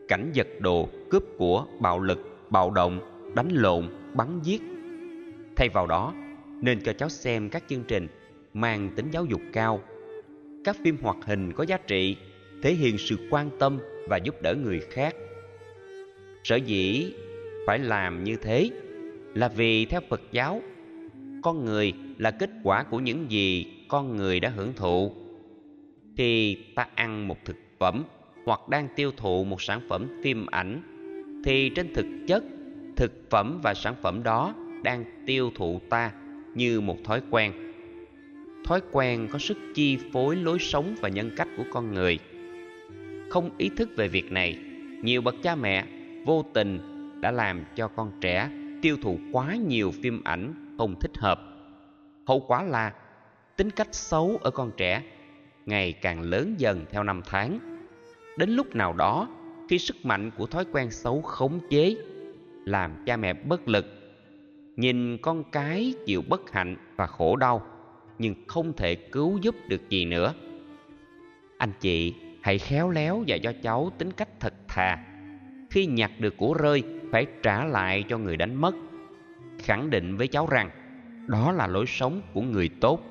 Cảnh 0.07 0.32
giật 0.34 0.47
đồ 0.59 0.89
cướp 1.09 1.24
của 1.38 1.65
bạo 1.80 1.99
lực, 1.99 2.19
bạo 2.49 2.72
động, 2.72 2.99
đánh 3.36 3.49
lộn, 3.51 3.89
bắn 4.13 4.39
giết. 4.43 4.61
Thay 5.55 5.69
vào 5.69 5.88
đó, 5.88 6.13
nên 6.61 6.82
cho 6.82 6.93
cháu 6.93 7.09
xem 7.09 7.49
các 7.49 7.63
chương 7.67 7.84
trình 7.88 8.07
mang 8.53 8.89
tính 8.95 9.11
giáo 9.11 9.26
dục 9.26 9.41
cao. 9.53 9.82
Các 10.63 10.78
phim 10.84 10.97
hoạt 11.01 11.17
hình 11.26 11.53
có 11.53 11.63
giá 11.63 11.78
trị, 11.78 12.17
thể 12.63 12.74
hiện 12.74 12.97
sự 12.97 13.17
quan 13.30 13.49
tâm 13.59 13.80
và 14.07 14.17
giúp 14.17 14.41
đỡ 14.41 14.55
người 14.55 14.80
khác. 14.80 15.15
Sở 16.43 16.55
dĩ 16.55 17.13
phải 17.67 17.80
làm 17.80 18.24
như 18.24 18.36
thế 18.36 18.69
là 19.34 19.47
vì 19.47 19.86
theo 19.86 20.01
phật 20.09 20.22
giáo, 20.32 20.61
con 21.43 21.65
người 21.65 21.93
là 22.17 22.32
kết 22.32 22.49
quả 22.63 22.84
của 22.84 22.99
những 22.99 23.32
gì 23.32 23.65
con 23.88 24.17
người 24.17 24.39
đã 24.39 24.49
hưởng 24.49 24.74
thụ. 24.76 25.11
Khi 26.17 26.57
ta 26.76 26.88
ăn 26.95 27.28
một 27.28 27.38
thực 27.45 27.57
phẩm 27.80 28.03
hoặc 28.46 28.70
đang 28.70 28.88
tiêu 28.96 29.12
thụ 29.18 29.44
một 29.44 29.62
sản 29.62 29.82
phẩm 29.89 30.08
phim 30.24 30.46
ảnh 30.46 30.82
thì 31.46 31.70
trên 31.70 31.94
thực 31.94 32.06
chất, 32.28 32.44
thực 32.96 33.30
phẩm 33.30 33.60
và 33.64 33.74
sản 33.74 33.96
phẩm 34.02 34.24
đó 34.24 34.54
đang 34.84 35.06
tiêu 35.26 35.52
thụ 35.56 35.82
ta 35.89 36.12
như 36.56 36.82
một 36.82 36.98
thói 37.04 37.22
quen. 37.30 37.54
Thói 38.66 38.82
quen 38.92 39.28
có 39.32 39.39
sức 39.39 39.58
chi 39.76 39.98
phối 40.14 40.36
lối 40.36 40.60
sống 40.60 40.96
và 41.02 41.10
nhân 41.10 41.32
cách 41.38 41.48
của 41.58 41.64
con 41.72 41.94
người. 41.94 42.20
Không 43.30 43.50
ý 43.58 43.70
thức 43.70 43.89
về 43.98 44.08
việc 44.08 44.32
này, 44.32 44.58
nhiều 45.02 45.22
bậc 45.22 45.36
cha 45.44 45.56
mẹ 45.56 45.86
vô 46.26 46.46
tình 46.54 46.80
đã 47.22 47.32
làm 47.32 47.64
cho 47.76 47.88
con 47.88 48.12
trẻ 48.22 48.50
tiêu 48.82 48.98
thụ 49.02 49.20
quá 49.32 49.56
nhiều 49.56 49.92
phim 50.04 50.24
ảnh 50.24 50.76
không 50.78 51.00
thích 51.00 51.18
hợp. 51.18 51.42
Hậu 52.28 52.39
quả 52.39 52.64
là, 52.64 52.94
tính 53.58 53.70
cách 53.70 53.88
xấu 53.92 54.39
ở 54.42 54.52
con 54.52 54.72
trẻ 54.78 55.04
ngày 55.66 55.94
càng 55.94 56.22
lớn 56.22 56.56
dần 56.58 56.86
theo 56.92 57.04
năm 57.04 57.22
tháng 57.26 57.70
đến 58.42 58.50
lúc 58.50 58.76
nào 58.76 58.94
đó, 58.94 59.28
khi 59.70 59.80
sức 59.80 60.06
mạnh 60.06 60.32
của 60.38 60.46
thói 60.46 60.66
quen 60.72 60.92
xấu 60.92 61.22
khống 61.22 61.60
chế, 61.70 61.96
làm 62.66 62.92
cha 63.06 63.18
mẹ 63.18 63.34
bất 63.34 63.68
lực, 63.68 63.86
nhìn 64.76 65.18
con 65.18 65.44
cái 65.52 65.94
chịu 66.06 66.24
bất 66.30 66.52
hạnh 66.52 66.76
và 66.96 67.08
khổ 67.08 67.36
đau, 67.36 67.62
nhưng 68.20 68.36
không 68.48 68.74
thể 68.74 68.96
cứu 68.96 69.38
giúp 69.42 69.56
được 69.68 69.89
gì 69.89 70.06
nữa. 70.06 70.34
Anh 71.58 71.72
chị 71.80 72.14
hãy 72.42 72.58
khéo 72.58 72.89
léo 72.89 73.24
và 73.28 73.38
cho 73.44 73.54
cháu 73.62 73.92
tính 73.98 74.12
cách 74.12 74.39
thật 74.39 74.54
thà. 74.68 74.98
Khi 75.70 75.86
nhặt 75.86 76.12
được 76.20 76.38
của 76.38 76.54
rơi, 76.54 76.84
phải 77.12 77.26
trả 77.44 77.66
lại 77.66 78.04
cho 78.10 78.18
người 78.18 78.38
đánh 78.38 78.56
mất. 78.56 78.76
Khẳng 79.60 79.89
định 79.89 80.18
với 80.18 80.28
cháu 80.28 80.48
rằng, 80.52 80.70
đó 81.28 81.52
là 81.52 81.68
lối 81.68 81.86
sống 81.86 82.22
của 82.34 82.42
người 82.42 82.70
tốt, 82.82 83.02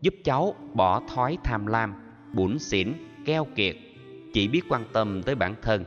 giúp 0.00 0.14
cháu 0.24 0.54
bỏ 0.74 1.02
thói 1.14 1.38
tham 1.44 1.66
lam, 1.66 1.94
bủn 2.32 2.58
xỉn, 2.58 2.92
keo 3.24 3.44
kiệt 3.44 3.76
chỉ 4.32 4.48
biết 4.48 4.62
quan 4.68 4.84
tâm 4.92 5.22
tới 5.22 5.34
bản 5.34 5.54
thân. 5.62 5.84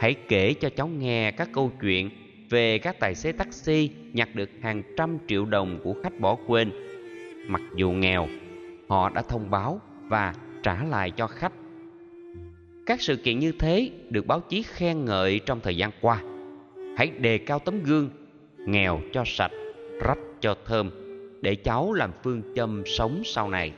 Hãy 0.00 0.14
kể 0.28 0.54
cho 0.54 0.68
cháu 0.68 0.88
nghe 0.88 1.30
các 1.30 1.48
câu 1.52 1.72
chuyện 1.80 2.10
về 2.50 2.78
các 2.78 3.00
tài 3.00 3.14
xế 3.14 3.32
taxi 3.32 3.90
nhặt 4.12 4.28
được 4.34 4.50
hàng 4.62 4.82
trăm 4.96 5.18
triệu 5.26 5.44
đồng 5.44 5.78
của 5.84 5.94
khách 6.02 6.20
bỏ 6.20 6.36
quên. 6.46 6.70
Mặc 7.48 7.62
dù 7.76 7.90
nghèo, 7.90 8.28
họ 8.88 9.08
đã 9.08 9.22
thông 9.22 9.50
báo 9.50 9.80
và 10.08 10.34
trả 10.62 10.84
lại 10.84 11.10
cho 11.10 11.26
khách. 11.26 11.52
Các 12.86 13.00
sự 13.00 13.16
kiện 13.16 13.38
như 13.38 13.52
thế 13.52 13.90
được 14.10 14.26
báo 14.26 14.40
chí 14.40 14.62
khen 14.62 15.04
ngợi 15.04 15.38
trong 15.38 15.60
thời 15.60 15.76
gian 15.76 15.90
qua. 16.00 16.22
Hãy 16.96 17.10
đề 17.18 17.38
cao 17.38 17.58
tấm 17.58 17.82
gương, 17.82 18.10
nghèo 18.58 19.00
cho 19.12 19.22
sạch, 19.26 19.52
rách 20.04 20.18
cho 20.40 20.56
thơm, 20.66 20.90
để 21.40 21.54
cháu 21.54 21.92
làm 21.92 22.10
phương 22.22 22.42
châm 22.54 22.82
sống 22.86 23.22
sau 23.24 23.48
này. 23.50 23.72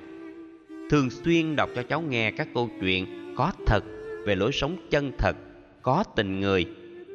Thường 0.91 1.11
xuyên 1.11 1.57
đọc 1.57 1.71
cho 1.75 1.83
cháu 1.83 2.01
nghe 2.01 2.31
các 2.31 2.49
câu 2.55 2.71
chuyện 2.81 3.18
có 3.39 3.53
thật, 3.67 3.85
về 4.27 4.35
lối 4.35 4.53
sống 4.53 4.77
chân 4.91 5.13
thật, 5.19 5.37
có 5.83 6.05
tình 6.17 6.41
người, 6.41 6.67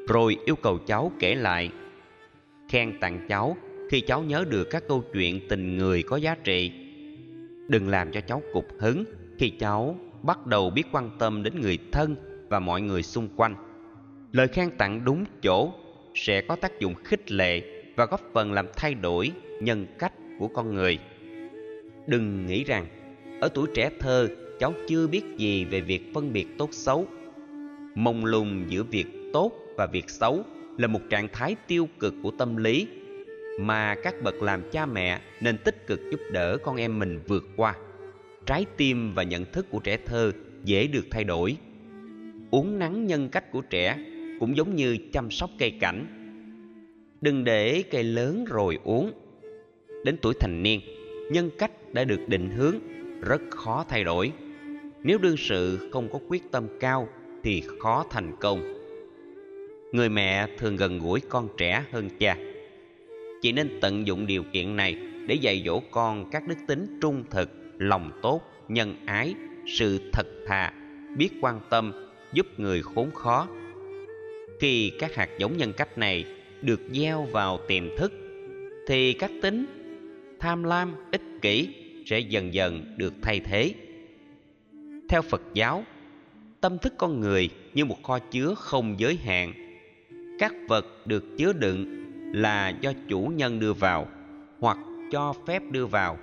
rồi 0.07 0.37
yêu 0.45 0.55
cầu 0.55 0.77
cháu 0.77 1.11
kể 1.19 1.35
lại. 1.35 1.69
Khen 2.69 2.99
tặng 2.99 3.25
cháu, 3.29 3.57
khi 3.91 4.01
cháu 4.01 4.23
nhớ 4.23 4.45
được 4.49 4.67
các 4.71 4.83
câu 4.87 5.03
chuyện 5.13 5.47
tình 5.49 5.77
người 5.77 6.03
có 6.03 6.17
giá 6.17 6.35
trị. 6.43 6.71
Đừng 7.67 7.89
làm 7.89 8.11
cho 8.11 8.21
cháu 8.21 8.41
cục 8.53 8.65
hứng 8.79 9.03
khi 9.37 9.49
cháu 9.49 9.95
bắt 10.21 10.47
đầu 10.47 10.69
biết 10.69 10.83
quan 10.91 11.09
tâm 11.19 11.43
đến 11.43 11.61
người 11.61 11.77
thân 11.91 12.15
và 12.49 12.59
mọi 12.59 12.81
người 12.81 13.03
xung 13.03 13.29
quanh. 13.35 13.55
Lời 14.31 14.47
khen 14.47 14.69
tặng 14.77 15.05
đúng 15.05 15.25
chỗ 15.41 15.73
sẽ 16.15 16.41
có 16.41 16.55
tác 16.55 16.79
dụng 16.79 16.93
khích 17.03 17.31
lệ 17.31 17.61
và 17.95 18.05
góp 18.05 18.21
phần 18.33 18.53
làm 18.53 18.67
thay 18.75 18.93
đổi 18.93 19.31
nhân 19.61 19.87
cách 19.99 20.13
của 20.39 20.47
con 20.47 20.75
người. 20.75 20.99
Đừng 22.07 22.45
nghĩ 22.45 22.63
rằng 22.63 22.85
ở 23.41 23.49
tuổi 23.53 23.67
trẻ 23.75 23.89
thơ 23.99 24.27
cháu 24.63 24.73
chưa 24.87 25.07
biết 25.07 25.23
gì 25.37 25.65
về 25.65 25.81
việc 25.81 26.13
phân 26.13 26.33
biệt 26.33 26.47
tốt 26.57 26.69
xấu. 26.71 27.07
Mông 27.95 28.25
lung 28.25 28.65
giữa 28.67 28.83
việc 28.83 29.05
tốt 29.33 29.51
và 29.77 29.85
việc 29.85 30.09
xấu 30.09 30.43
là 30.77 30.87
một 30.87 30.99
trạng 31.09 31.27
thái 31.33 31.55
tiêu 31.67 31.87
cực 31.99 32.13
của 32.23 32.31
tâm 32.31 32.57
lý. 32.57 32.87
Mà 33.59 33.95
các 34.03 34.15
bậc 34.23 34.41
làm 34.41 34.61
cha 34.71 34.85
mẹ 34.85 35.21
nên 35.41 35.57
tích 35.57 35.87
cực 35.87 35.99
giúp 36.11 36.19
đỡ 36.31 36.57
con 36.57 36.75
em 36.75 36.99
mình 36.99 37.19
vượt 37.27 37.43
qua. 37.55 37.75
Trái 38.45 38.65
tim 38.77 39.13
và 39.13 39.23
nhận 39.23 39.45
thức 39.45 39.65
của 39.69 39.79
trẻ 39.79 39.97
thơ 40.05 40.31
dễ 40.63 40.87
được 40.87 41.05
thay 41.11 41.23
đổi. 41.23 41.57
Uống 42.51 42.79
nắng 42.79 43.07
nhân 43.07 43.29
cách 43.29 43.51
của 43.51 43.61
trẻ 43.61 43.97
cũng 44.39 44.57
giống 44.57 44.75
như 44.75 44.97
chăm 45.13 45.31
sóc 45.31 45.49
cây 45.59 45.71
cảnh. 45.79 46.05
Đừng 47.21 47.43
để 47.43 47.83
cây 47.91 48.03
lớn 48.03 48.45
rồi 48.45 48.79
uống. 48.83 49.11
Đến 50.05 50.17
tuổi 50.21 50.33
thành 50.39 50.63
niên, 50.63 50.81
nhân 51.31 51.49
cách 51.57 51.93
đã 51.93 52.03
được 52.03 52.19
định 52.27 52.49
hướng, 52.49 52.75
rất 53.21 53.41
khó 53.49 53.85
thay 53.89 54.03
đổi 54.03 54.31
nếu 55.03 55.17
đương 55.17 55.37
sự 55.37 55.89
không 55.91 56.09
có 56.11 56.19
quyết 56.27 56.51
tâm 56.51 56.67
cao, 56.79 57.09
thì 57.43 57.63
khó 57.79 58.05
thành 58.09 58.31
công. 58.39 58.73
Người 59.91 60.09
mẹ 60.09 60.47
thường 60.57 60.75
gần 60.75 60.99
gũi 60.99 61.19
con 61.29 61.49
trẻ 61.57 61.85
hơn 61.91 62.09
cha. 62.19 62.37
Chị 63.41 63.51
nên 63.51 63.69
tận 63.81 64.07
dụng 64.07 64.27
điều 64.27 64.43
kiện 64.53 64.75
này 64.75 64.97
để 65.27 65.35
dạy 65.35 65.63
dỗ 65.65 65.81
con 65.91 66.29
các 66.31 66.47
đức 66.47 66.55
tính 66.67 66.99
trung 67.01 67.23
thực, 67.29 67.49
lòng 67.77 68.11
tốt, 68.21 68.41
nhân 68.67 68.95
ái, 69.05 69.35
sự 69.67 69.99
thật 70.13 70.27
thà, 70.47 70.73
biết 71.17 71.29
quan 71.41 71.59
tâm, 71.69 71.91
giúp 72.33 72.59
người 72.59 72.81
khốn 72.81 73.11
khó. 73.11 73.47
Khi 74.59 74.91
các 74.99 75.15
hạt 75.15 75.29
giống 75.37 75.57
nhân 75.57 75.73
cách 75.77 75.97
này 75.97 76.25
được 76.61 76.81
gieo 76.91 77.27
vào 77.31 77.59
tiềm 77.67 77.97
thức, 77.97 78.13
thì 78.87 79.13
các 79.13 79.31
tính 79.41 79.65
tham 80.39 80.63
lam, 80.63 80.95
ích 81.11 81.21
kỷ 81.41 81.67
sẽ 82.05 82.19
dần 82.19 82.53
dần 82.53 82.95
được 82.97 83.13
thay 83.21 83.39
thế 83.39 83.73
theo 85.09 85.21
phật 85.21 85.41
giáo, 85.53 85.83
tâm 86.61 86.77
thức 86.77 86.93
con 86.97 87.19
người 87.19 87.49
như 87.73 87.85
một 87.85 88.03
kho 88.03 88.19
chứa 88.19 88.53
không 88.57 88.95
giới 88.99 89.15
hạn. 89.15 89.53
Các 90.39 90.53
vật 90.67 91.07
được 91.07 91.25
chứa 91.37 91.53
đựng 91.53 92.03
là 92.33 92.69
do 92.69 92.91
chủ 93.07 93.31
nhân 93.35 93.59
đưa 93.59 93.73
vào 93.73 94.07
hoặc 94.59 94.77
cho 95.11 95.33
phép 95.47 95.63
đưa 95.71 95.85
vào. 95.85 96.17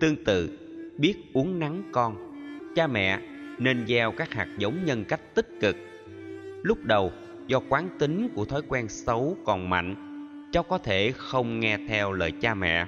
Tương 0.00 0.24
tự, 0.24 0.58
biết 0.98 1.14
uống 1.32 1.58
nắng 1.58 1.82
con, 1.92 2.16
cha 2.76 2.86
mẹ 2.86 3.20
nên 3.58 3.86
gieo 3.86 4.12
các 4.12 4.32
hạt 4.32 4.48
giống 4.58 4.84
nhân 4.84 5.04
cách 5.04 5.34
tích 5.34 5.48
cực. 5.60 5.76
Lúc 6.62 6.84
đầu, 6.84 7.12
do 7.46 7.60
quán 7.68 7.88
tính 7.98 8.28
của 8.34 8.44
thói 8.44 8.62
quen 8.68 8.88
xấu 8.88 9.36
còn 9.44 9.70
mạnh, 9.70 9.94
cháu 10.52 10.62
có 10.62 10.78
thể 10.78 11.12
không 11.16 11.60
nghe 11.60 11.78
theo 11.88 12.12
lời 12.12 12.32
cha 12.40 12.54
mẹ. 12.54 12.86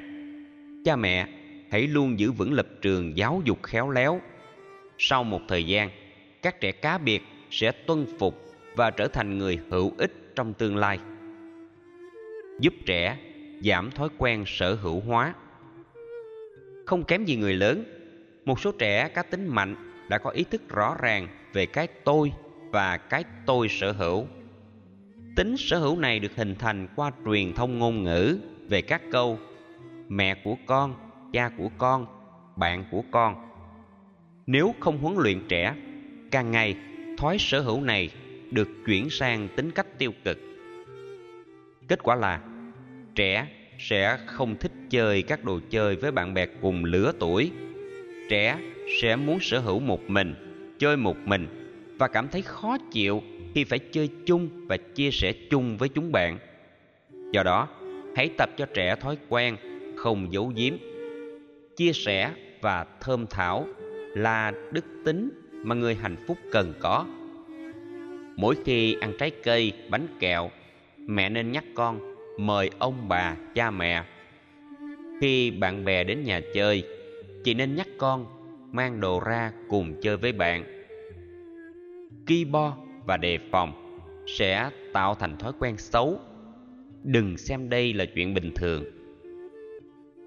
Cha 0.84 0.96
mẹ 0.96 1.28
hãy 1.70 1.86
luôn 1.86 2.18
giữ 2.18 2.32
vững 2.32 2.52
lập 2.52 2.66
trường 2.82 3.16
giáo 3.16 3.42
dục 3.44 3.62
khéo 3.62 3.90
léo 3.90 4.20
sau 5.04 5.24
một 5.24 5.40
thời 5.48 5.64
gian, 5.64 5.90
các 6.42 6.60
trẻ 6.60 6.72
cá 6.72 6.98
biệt 6.98 7.22
sẽ 7.50 7.72
tuân 7.72 8.06
phục 8.18 8.42
và 8.76 8.90
trở 8.90 9.08
thành 9.08 9.38
người 9.38 9.58
hữu 9.70 9.92
ích 9.98 10.12
trong 10.34 10.54
tương 10.54 10.76
lai, 10.76 10.98
giúp 12.60 12.74
trẻ 12.86 13.18
giảm 13.64 13.90
thói 13.90 14.08
quen 14.18 14.44
sở 14.46 14.74
hữu 14.74 15.00
hóa. 15.00 15.34
Không 16.86 17.04
kém 17.04 17.24
gì 17.24 17.36
người 17.36 17.54
lớn, 17.54 17.84
một 18.44 18.60
số 18.60 18.72
trẻ 18.78 19.08
cá 19.08 19.22
tính 19.22 19.48
mạnh 19.48 19.76
đã 20.08 20.18
có 20.18 20.30
ý 20.30 20.44
thức 20.44 20.68
rõ 20.68 20.96
ràng 21.02 21.28
về 21.52 21.66
cái 21.66 21.88
tôi 22.04 22.32
và 22.70 22.96
cái 22.96 23.24
tôi 23.46 23.68
sở 23.68 23.92
hữu. 23.92 24.26
Tính 25.36 25.56
sở 25.56 25.78
hữu 25.78 25.98
này 25.98 26.18
được 26.18 26.36
hình 26.36 26.54
thành 26.58 26.88
qua 26.96 27.10
truyền 27.24 27.52
thông 27.52 27.78
ngôn 27.78 28.04
ngữ 28.04 28.38
về 28.68 28.82
các 28.82 29.02
câu 29.12 29.38
mẹ 30.08 30.34
của 30.44 30.56
con, 30.66 30.94
cha 31.32 31.50
của 31.58 31.68
con, 31.78 32.06
bạn 32.56 32.84
của 32.90 33.02
con 33.10 33.51
nếu 34.46 34.74
không 34.80 34.98
huấn 34.98 35.14
luyện 35.16 35.40
trẻ, 35.48 35.74
càng 36.30 36.50
ngày 36.50 36.76
thói 37.18 37.36
sở 37.38 37.60
hữu 37.60 37.80
này 37.80 38.10
được 38.50 38.68
chuyển 38.86 39.10
sang 39.10 39.48
tính 39.56 39.70
cách 39.70 39.98
tiêu 39.98 40.12
cực. 40.24 40.38
Kết 41.88 42.02
quả 42.02 42.16
là, 42.16 42.40
trẻ 43.14 43.48
sẽ 43.78 44.18
không 44.26 44.56
thích 44.56 44.72
chơi 44.90 45.22
các 45.22 45.44
đồ 45.44 45.60
chơi 45.70 45.96
với 45.96 46.10
bạn 46.10 46.34
bè 46.34 46.46
cùng 46.60 46.84
lứa 46.84 47.12
tuổi. 47.18 47.50
Trẻ 48.28 48.58
sẽ 49.00 49.16
muốn 49.16 49.40
sở 49.40 49.58
hữu 49.58 49.80
một 49.80 50.10
mình, 50.10 50.34
chơi 50.78 50.96
một 50.96 51.16
mình 51.24 51.46
và 51.98 52.08
cảm 52.08 52.28
thấy 52.28 52.42
khó 52.42 52.76
chịu 52.92 53.22
khi 53.54 53.64
phải 53.64 53.78
chơi 53.78 54.08
chung 54.26 54.66
và 54.68 54.76
chia 54.76 55.10
sẻ 55.10 55.32
chung 55.50 55.76
với 55.76 55.88
chúng 55.88 56.12
bạn. 56.12 56.38
Do 57.32 57.42
đó, 57.42 57.68
hãy 58.16 58.30
tập 58.38 58.50
cho 58.56 58.66
trẻ 58.74 58.96
thói 59.00 59.16
quen 59.28 59.56
không 59.96 60.32
giấu 60.32 60.52
giếm, 60.56 60.74
chia 61.76 61.92
sẻ 61.92 62.30
và 62.60 62.86
thơm 63.00 63.26
thảo 63.30 63.66
là 64.14 64.52
đức 64.70 64.84
tính 65.04 65.30
mà 65.52 65.74
người 65.74 65.94
hạnh 65.94 66.16
phúc 66.26 66.38
cần 66.52 66.72
có. 66.80 67.06
Mỗi 68.36 68.54
khi 68.64 68.96
ăn 69.00 69.12
trái 69.18 69.30
cây, 69.42 69.72
bánh 69.90 70.06
kẹo, 70.20 70.50
mẹ 70.98 71.28
nên 71.28 71.52
nhắc 71.52 71.64
con, 71.74 72.14
mời 72.38 72.70
ông 72.78 73.08
bà, 73.08 73.36
cha 73.54 73.70
mẹ. 73.70 74.04
Khi 75.20 75.50
bạn 75.50 75.84
bè 75.84 76.04
đến 76.04 76.24
nhà 76.24 76.40
chơi, 76.54 76.84
chị 77.44 77.54
nên 77.54 77.76
nhắc 77.76 77.88
con 77.98 78.26
mang 78.72 79.00
đồ 79.00 79.20
ra 79.20 79.52
cùng 79.68 80.00
chơi 80.00 80.16
với 80.16 80.32
bạn. 80.32 80.64
Ki 82.26 82.44
bo 82.44 82.76
và 83.06 83.16
đề 83.16 83.38
phòng 83.50 83.98
sẽ 84.26 84.70
tạo 84.92 85.14
thành 85.14 85.36
thói 85.36 85.52
quen 85.58 85.76
xấu. 85.76 86.20
Đừng 87.04 87.36
xem 87.36 87.68
đây 87.68 87.92
là 87.92 88.04
chuyện 88.04 88.34
bình 88.34 88.50
thường. 88.54 88.84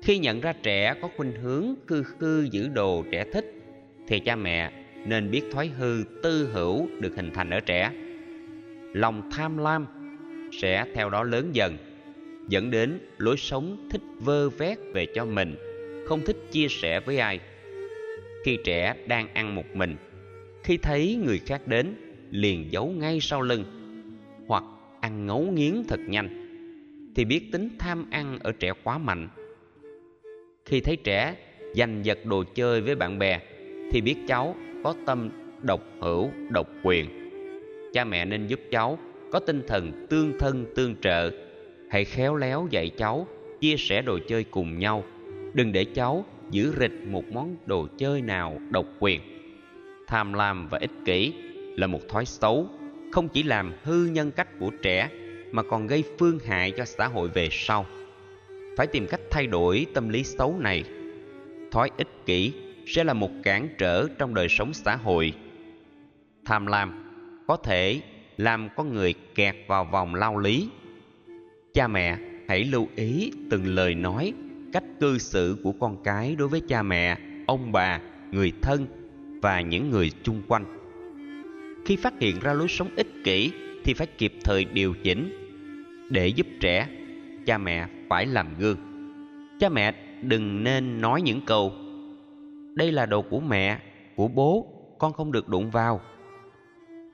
Khi 0.02 0.18
nhận 0.18 0.42
ra 0.42 0.54
trẻ 0.64 0.96
có 1.02 1.10
khuynh 1.18 1.32
hướng 1.32 1.76
khư 1.88 2.04
khư 2.04 2.48
giữ 2.52 2.68
đồ 2.68 3.04
trẻ 3.12 3.26
thích 3.34 3.65
thì 4.08 4.20
cha 4.20 4.36
mẹ 4.36 4.72
nên 5.06 5.32
biết 5.32 5.42
thói 5.52 5.68
hư 5.68 6.04
tư 6.24 6.50
hữu 6.54 6.88
được 7.00 7.16
hình 7.16 7.32
thành 7.34 7.50
ở 7.50 7.60
trẻ. 7.60 7.92
Lòng 8.94 9.30
tham 9.32 9.58
lam 9.58 9.86
sẽ 10.52 10.86
theo 10.94 11.10
đó 11.10 11.24
lớn 11.24 11.50
dần, 11.54 11.78
dẫn 12.48 12.72
đến 12.72 13.00
lối 13.18 13.38
sống 13.38 13.88
thích 13.92 14.02
vơ 14.20 14.50
vét 14.50 14.78
về 14.94 15.06
cho 15.06 15.26
mình, 15.26 15.56
không 16.06 16.22
thích 16.26 16.38
chia 16.52 16.68
sẻ 16.70 17.00
với 17.00 17.18
ai. 17.18 17.40
Khi 18.44 18.58
trẻ 18.64 18.96
đang 19.08 19.34
ăn 19.34 19.56
một 19.56 19.76
mình, 19.76 19.96
khi 20.64 20.78
thấy 20.78 21.20
người 21.26 21.40
khác 21.46 21.68
đến, 21.68 21.96
liền 22.32 22.72
giấu 22.72 22.88
ngay 22.88 23.20
sau 23.22 23.42
lưng 23.42 23.64
hoặc 24.48 24.64
ăn 25.02 25.26
ngấu 25.26 25.42
nghiến 25.42 25.84
thật 25.88 26.00
nhanh, 26.08 26.30
thì 27.16 27.26
biết 27.26 27.52
tính 27.52 27.70
tham 27.80 28.06
ăn 28.12 28.40
ở 28.40 28.52
trẻ 28.52 28.74
quá 28.84 28.98
mạnh. 28.98 29.30
Khi 30.66 30.80
thấy 30.80 30.96
trẻ 31.04 31.36
giành 31.76 32.06
giật 32.06 32.26
đồ 32.26 32.44
chơi 32.56 32.82
với 32.82 32.96
bạn 32.96 33.20
bè 33.20 33.40
thì 33.92 34.02
biết 34.02 34.16
cháu 34.28 34.56
có 34.84 34.94
tâm 35.06 35.30
độc 35.62 35.82
hữu, 36.00 36.30
độc 36.50 36.70
quyền. 36.84 37.06
Cha 37.94 38.04
mẹ 38.04 38.26
nên 38.26 38.48
giúp 38.48 38.60
cháu 38.72 38.98
có 39.32 39.40
tinh 39.40 39.62
thần 39.68 40.08
tương 40.10 40.40
thân 40.40 40.66
tương 40.76 40.96
trợ. 40.96 41.32
Hãy 41.90 42.06
khéo 42.06 42.36
léo 42.36 42.68
dạy 42.72 42.90
cháu 42.98 43.28
chia 43.62 43.76
sẻ 43.78 44.02
đồ 44.02 44.20
chơi 44.28 44.44
cùng 44.44 44.80
nhau. 44.80 45.04
Đừng 45.54 45.72
để 45.72 45.86
cháu 45.86 46.26
giữ 46.52 46.74
rịch 46.80 47.08
một 47.08 47.24
món 47.34 47.56
đồ 47.66 47.88
chơi 47.98 48.22
nào 48.22 48.62
độc 48.70 48.86
quyền. 49.00 49.22
Tham 50.08 50.34
lam 50.34 50.68
và 50.68 50.78
ích 50.78 50.92
kỷ 51.06 51.34
là 51.78 51.88
một 51.88 52.00
thói 52.10 52.26
xấu, 52.26 52.68
không 53.12 53.30
chỉ 53.30 53.44
làm 53.44 53.74
hư 53.84 54.06
nhân 54.06 54.32
cách 54.32 54.60
của 54.60 54.70
trẻ 54.82 55.10
mà 55.52 55.64
còn 55.64 55.88
gây 55.88 56.04
phương 56.20 56.40
hại 56.40 56.72
cho 56.72 56.86
xã 56.86 57.08
hội 57.08 57.28
về 57.28 57.50
sau. 57.52 57.86
Phải 58.78 58.88
tìm 58.88 59.08
cách 59.08 59.22
thay 59.32 59.48
đổi 59.48 59.86
tâm 59.94 60.10
lý 60.10 60.24
xấu 60.24 60.56
này. 60.60 60.84
Thói 61.72 61.90
ích 61.98 62.26
kỷ 62.26 62.54
sẽ 62.86 63.04
là 63.04 63.14
một 63.14 63.32
cản 63.44 63.70
trở 63.78 64.08
trong 64.18 64.34
đời 64.34 64.50
sống 64.50 64.74
xã 64.74 64.96
hội. 64.96 65.34
Tham 66.46 66.66
lam 66.66 67.12
có 67.48 67.58
thể 67.58 68.02
làm 68.38 68.70
con 68.76 68.94
người 68.94 69.14
kẹt 69.36 69.56
vào 69.68 69.86
vòng 69.86 70.16
lao 70.16 70.38
lý. 70.38 70.70
Cha 71.74 71.88
mẹ 71.88 72.18
hãy 72.48 72.64
lưu 72.64 72.88
ý 72.96 73.32
từng 73.50 73.66
lời 73.66 73.96
nói, 73.96 74.34
cách 74.74 74.84
cư 75.00 75.18
xử 75.18 75.58
của 75.64 75.72
con 75.72 76.04
cái 76.04 76.36
đối 76.36 76.48
với 76.48 76.62
cha 76.68 76.84
mẹ, 76.84 77.18
ông 77.48 77.72
bà, 77.72 78.00
người 78.32 78.52
thân 78.62 78.88
và 79.42 79.62
những 79.62 79.90
người 79.90 80.12
chung 80.24 80.42
quanh. 80.48 80.66
Khi 81.86 81.96
phát 81.96 82.14
hiện 82.20 82.40
ra 82.40 82.54
lối 82.54 82.68
sống 82.68 82.90
ích 82.96 83.08
kỷ 83.24 83.52
thì 83.84 83.94
phải 83.94 84.08
kịp 84.08 84.34
thời 84.44 84.66
điều 84.66 84.94
chỉnh. 85.04 85.42
Để 86.10 86.28
giúp 86.28 86.48
trẻ, 86.60 86.88
cha 87.46 87.58
mẹ 87.58 87.88
phải 88.10 88.26
làm 88.26 88.48
gương. 88.60 88.78
Cha 89.60 89.70
mẹ 89.70 89.94
đừng 90.22 90.64
nên 90.64 91.02
nói 91.02 91.22
những 91.22 91.42
câu 91.46 91.74
đây 92.76 92.92
là 92.92 93.06
đồ 93.06 93.22
của 93.22 93.40
mẹ, 93.40 93.80
của 94.16 94.28
bố, 94.28 94.68
con 95.00 95.14
không 95.14 95.32
được 95.32 95.50
đụng 95.50 95.72
vào. 95.72 96.02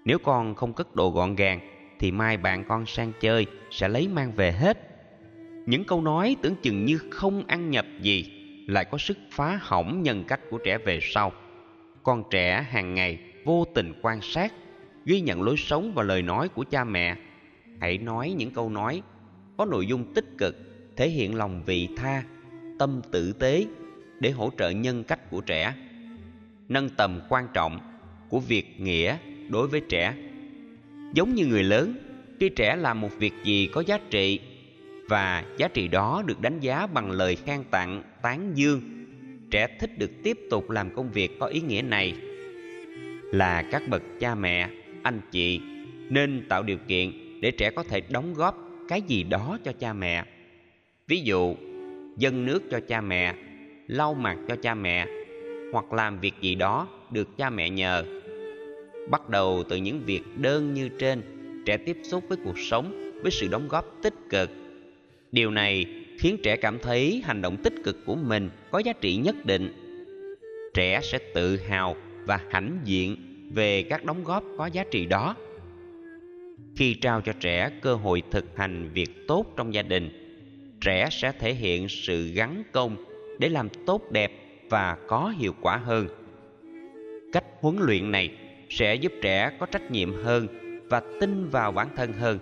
Nếu 0.05 0.19
con 0.19 0.55
không 0.55 0.73
cất 0.73 0.95
đồ 0.95 1.09
gọn 1.09 1.35
gàng, 1.35 1.59
thì 1.99 2.11
mai 2.11 2.37
bạn 2.37 2.63
con 2.67 2.85
sang 2.85 3.11
chơi, 3.19 3.45
sẽ 3.71 3.87
lấy 3.87 4.07
mang 4.07 4.31
về 4.35 4.51
hết. 4.51 4.77
Những 5.65 5.83
câu 5.85 6.01
nói 6.01 6.35
tưởng 6.41 6.55
chừng 6.61 6.85
như 6.85 6.99
không 7.09 7.43
ăn 7.47 7.69
nhập 7.69 7.85
gì, 8.01 8.25
lại 8.67 8.85
có 8.85 8.97
sức 8.97 9.17
phá 9.31 9.59
hỏng 9.61 10.03
nhân 10.03 10.23
cách 10.27 10.39
của 10.49 10.57
trẻ 10.57 10.77
về 10.77 10.99
sau. 11.01 11.31
Con 12.03 12.23
trẻ 12.29 12.65
hàng 12.69 12.93
ngày 12.93 13.19
vô 13.45 13.65
tình 13.73 13.93
quan 14.01 14.21
sát, 14.21 14.53
ghi 15.05 15.21
nhận 15.21 15.41
lối 15.41 15.57
sống 15.57 15.91
và 15.95 16.03
lời 16.03 16.21
nói 16.21 16.49
của 16.49 16.63
cha 16.69 16.83
mẹ. 16.83 17.15
Hãy 17.81 17.97
nói 17.97 18.33
những 18.37 18.51
câu 18.51 18.69
nói 18.69 19.01
có 19.57 19.65
nội 19.65 19.87
dung 19.87 20.13
tích 20.13 20.25
cực, 20.37 20.55
thể 20.97 21.09
hiện 21.09 21.35
lòng 21.35 21.63
vị 21.65 21.89
tha, 21.97 22.23
tâm 22.79 23.01
tử 23.11 23.33
tế 23.33 23.65
để 24.21 24.31
hỗ 24.31 24.51
trợ 24.57 24.69
nhân 24.69 25.03
cách 25.03 25.29
của 25.29 25.41
trẻ, 25.41 25.73
nâng 26.69 26.89
tầm 26.89 27.19
quan 27.29 27.47
trọng 27.53 27.79
của 28.29 28.39
việc 28.39 28.79
nghĩa 28.79 29.17
đối 29.49 29.67
với 29.67 29.81
trẻ. 29.89 30.13
Giống 31.13 31.35
như 31.35 31.45
người 31.45 31.63
lớn, 31.63 31.93
khi 32.39 32.49
trẻ 32.49 32.75
làm 32.75 33.01
một 33.01 33.09
việc 33.19 33.33
gì 33.43 33.69
có 33.73 33.83
giá 33.87 33.99
trị 34.09 34.39
và 35.09 35.45
giá 35.57 35.67
trị 35.67 35.87
đó 35.87 36.23
được 36.25 36.41
đánh 36.41 36.59
giá 36.59 36.87
bằng 36.87 37.11
lời 37.11 37.35
khen 37.35 37.63
tặng, 37.71 38.03
tán 38.21 38.51
dương, 38.55 38.81
trẻ 39.51 39.67
thích 39.79 39.97
được 39.97 40.11
tiếp 40.23 40.37
tục 40.49 40.69
làm 40.69 40.95
công 40.95 41.11
việc 41.11 41.39
có 41.39 41.45
ý 41.45 41.61
nghĩa 41.61 41.81
này. 41.81 42.15
Là 43.31 43.63
các 43.71 43.81
bậc 43.89 44.01
cha 44.19 44.35
mẹ, 44.35 44.69
anh 45.03 45.21
chị 45.31 45.61
nên 46.09 46.45
tạo 46.49 46.63
điều 46.63 46.77
kiện 46.87 47.11
để 47.41 47.51
trẻ 47.51 47.71
có 47.71 47.83
thể 47.83 48.01
đóng 48.09 48.33
góp 48.33 48.69
cái 48.87 49.01
gì 49.01 49.23
đó 49.23 49.57
cho 49.63 49.71
cha 49.71 49.93
mẹ. 49.93 50.25
Ví 51.07 51.21
dụ, 51.21 51.55
dâng 52.17 52.45
nước 52.45 52.63
cho 52.71 52.79
cha 52.87 53.01
mẹ 53.01 53.35
lau 53.87 54.13
mặt 54.13 54.37
cho 54.47 54.55
cha 54.55 54.73
mẹ, 54.73 55.07
hoặc 55.71 55.93
làm 55.93 56.19
việc 56.19 56.33
gì 56.41 56.55
đó 56.55 56.87
được 57.11 57.37
cha 57.37 57.49
mẹ 57.49 57.69
nhờ. 57.69 58.03
Bắt 59.09 59.29
đầu 59.29 59.63
từ 59.69 59.77
những 59.77 60.01
việc 60.05 60.21
đơn 60.37 60.73
như 60.73 60.89
trên, 60.89 61.21
trẻ 61.65 61.77
tiếp 61.77 61.97
xúc 62.03 62.23
với 62.29 62.37
cuộc 62.43 62.59
sống, 62.59 63.11
với 63.21 63.31
sự 63.31 63.47
đóng 63.47 63.67
góp 63.67 63.97
tích 64.01 64.13
cực. 64.29 64.49
Điều 65.31 65.51
này 65.51 65.85
khiến 66.19 66.37
trẻ 66.43 66.55
cảm 66.55 66.79
thấy 66.79 67.21
hành 67.25 67.41
động 67.41 67.57
tích 67.63 67.73
cực 67.83 68.05
của 68.05 68.15
mình 68.15 68.49
có 68.71 68.79
giá 68.79 68.93
trị 68.93 69.15
nhất 69.15 69.45
định. 69.45 69.73
Trẻ 70.73 70.99
sẽ 71.03 71.19
tự 71.33 71.57
hào 71.57 71.95
và 72.25 72.39
hãnh 72.49 72.79
diện 72.83 73.17
về 73.53 73.83
các 73.83 74.05
đóng 74.05 74.23
góp 74.23 74.43
có 74.57 74.65
giá 74.65 74.83
trị 74.91 75.05
đó. 75.05 75.35
Khi 76.75 76.93
trao 76.93 77.21
cho 77.21 77.33
trẻ 77.39 77.71
cơ 77.81 77.95
hội 77.95 78.23
thực 78.31 78.57
hành 78.57 78.89
việc 78.93 79.27
tốt 79.27 79.45
trong 79.57 79.73
gia 79.73 79.81
đình, 79.81 80.09
trẻ 80.81 81.07
sẽ 81.11 81.31
thể 81.31 81.53
hiện 81.53 81.89
sự 81.89 82.27
gắn 82.27 82.63
công 82.71 82.95
để 83.41 83.49
làm 83.49 83.69
tốt 83.85 84.11
đẹp 84.11 84.31
và 84.69 84.97
có 85.07 85.33
hiệu 85.37 85.55
quả 85.61 85.77
hơn. 85.77 86.07
Cách 87.33 87.43
huấn 87.59 87.75
luyện 87.79 88.11
này 88.11 88.29
sẽ 88.69 88.95
giúp 88.95 89.11
trẻ 89.21 89.51
có 89.59 89.65
trách 89.65 89.91
nhiệm 89.91 90.23
hơn 90.23 90.47
và 90.89 91.01
tin 91.19 91.49
vào 91.49 91.71
bản 91.71 91.87
thân 91.95 92.13
hơn. 92.13 92.39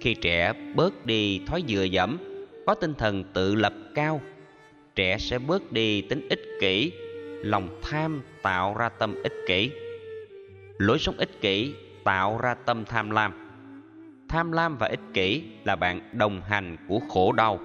Khi 0.00 0.14
trẻ 0.14 0.52
bớt 0.74 1.06
đi 1.06 1.40
thói 1.46 1.64
dựa 1.68 1.82
dẫm, 1.82 2.18
có 2.66 2.74
tinh 2.74 2.94
thần 2.94 3.24
tự 3.32 3.54
lập 3.54 3.72
cao, 3.94 4.20
trẻ 4.94 5.18
sẽ 5.18 5.38
bớt 5.38 5.72
đi 5.72 6.02
tính 6.02 6.28
ích 6.28 6.42
kỷ, 6.60 6.92
lòng 7.42 7.80
tham 7.82 8.22
tạo 8.42 8.74
ra 8.78 8.88
tâm 8.88 9.14
ích 9.22 9.34
kỷ. 9.46 9.70
Lối 10.78 10.98
sống 10.98 11.14
ích 11.18 11.40
kỷ 11.40 11.74
tạo 12.04 12.38
ra 12.42 12.54
tâm 12.54 12.84
tham 12.84 13.10
lam. 13.10 13.32
Tham 14.28 14.52
lam 14.52 14.76
và 14.76 14.86
ích 14.86 15.00
kỷ 15.14 15.42
là 15.64 15.76
bạn 15.76 16.00
đồng 16.12 16.42
hành 16.42 16.76
của 16.88 17.00
khổ 17.08 17.32
đau 17.32 17.60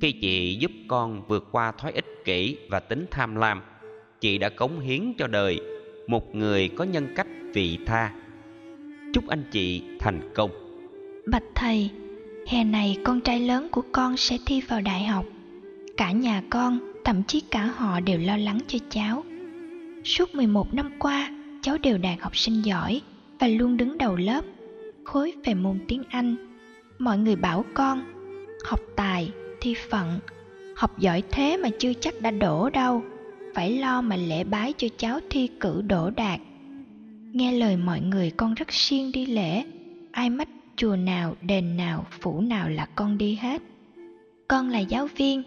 khi 0.00 0.12
chị 0.12 0.56
giúp 0.60 0.70
con 0.88 1.22
vượt 1.28 1.48
qua 1.52 1.72
thói 1.72 1.92
ích 1.92 2.24
kỷ 2.24 2.56
và 2.70 2.80
tính 2.80 3.06
tham 3.10 3.36
lam, 3.36 3.62
chị 4.20 4.38
đã 4.38 4.48
cống 4.48 4.80
hiến 4.80 5.12
cho 5.18 5.26
đời 5.26 5.60
một 6.06 6.34
người 6.34 6.68
có 6.68 6.84
nhân 6.84 7.08
cách 7.16 7.26
vị 7.54 7.78
tha. 7.86 8.12
Chúc 9.12 9.28
anh 9.28 9.44
chị 9.50 9.82
thành 9.98 10.32
công. 10.34 10.50
Bạch 11.26 11.42
thầy, 11.54 11.90
hè 12.46 12.64
này 12.64 12.98
con 13.04 13.20
trai 13.20 13.40
lớn 13.40 13.68
của 13.70 13.82
con 13.92 14.16
sẽ 14.16 14.38
thi 14.46 14.60
vào 14.68 14.80
đại 14.80 15.04
học. 15.04 15.24
Cả 15.96 16.12
nhà 16.12 16.42
con, 16.50 16.78
thậm 17.04 17.22
chí 17.22 17.40
cả 17.40 17.64
họ 17.76 18.00
đều 18.00 18.18
lo 18.18 18.36
lắng 18.36 18.58
cho 18.66 18.78
cháu. 18.90 19.24
Suốt 20.04 20.34
11 20.34 20.74
năm 20.74 20.90
qua, 20.98 21.30
cháu 21.62 21.78
đều 21.78 21.98
đạt 21.98 22.20
học 22.20 22.36
sinh 22.36 22.62
giỏi 22.64 23.00
và 23.40 23.48
luôn 23.48 23.76
đứng 23.76 23.98
đầu 23.98 24.16
lớp, 24.16 24.44
khối 25.04 25.32
về 25.44 25.54
môn 25.54 25.78
tiếng 25.88 26.02
anh. 26.08 26.36
Mọi 26.98 27.18
người 27.18 27.36
bảo 27.36 27.64
con, 27.74 28.04
học 28.64 28.80
thi 29.66 29.74
phận, 29.90 30.18
học 30.76 30.98
giỏi 30.98 31.22
thế 31.30 31.56
mà 31.56 31.68
chưa 31.78 31.92
chắc 32.00 32.14
đã 32.20 32.30
đổ 32.30 32.70
đâu, 32.70 33.02
phải 33.54 33.78
lo 33.78 34.02
mà 34.02 34.16
lễ 34.16 34.44
bái 34.44 34.72
cho 34.72 34.88
cháu 34.98 35.20
thi 35.30 35.48
cử 35.60 35.82
đổ 35.82 36.10
đạt. 36.10 36.40
Nghe 37.32 37.52
lời 37.52 37.76
mọi 37.76 38.00
người, 38.00 38.30
con 38.30 38.54
rất 38.54 38.72
siêng 38.72 39.12
đi 39.12 39.26
lễ, 39.26 39.64
ai 40.12 40.30
mách 40.30 40.48
chùa 40.76 40.96
nào, 40.96 41.36
đền 41.42 41.76
nào, 41.76 42.06
phủ 42.20 42.40
nào 42.40 42.68
là 42.68 42.86
con 42.94 43.18
đi 43.18 43.38
hết. 43.40 43.62
Con 44.48 44.68
là 44.68 44.78
giáo 44.78 45.08
viên, 45.16 45.42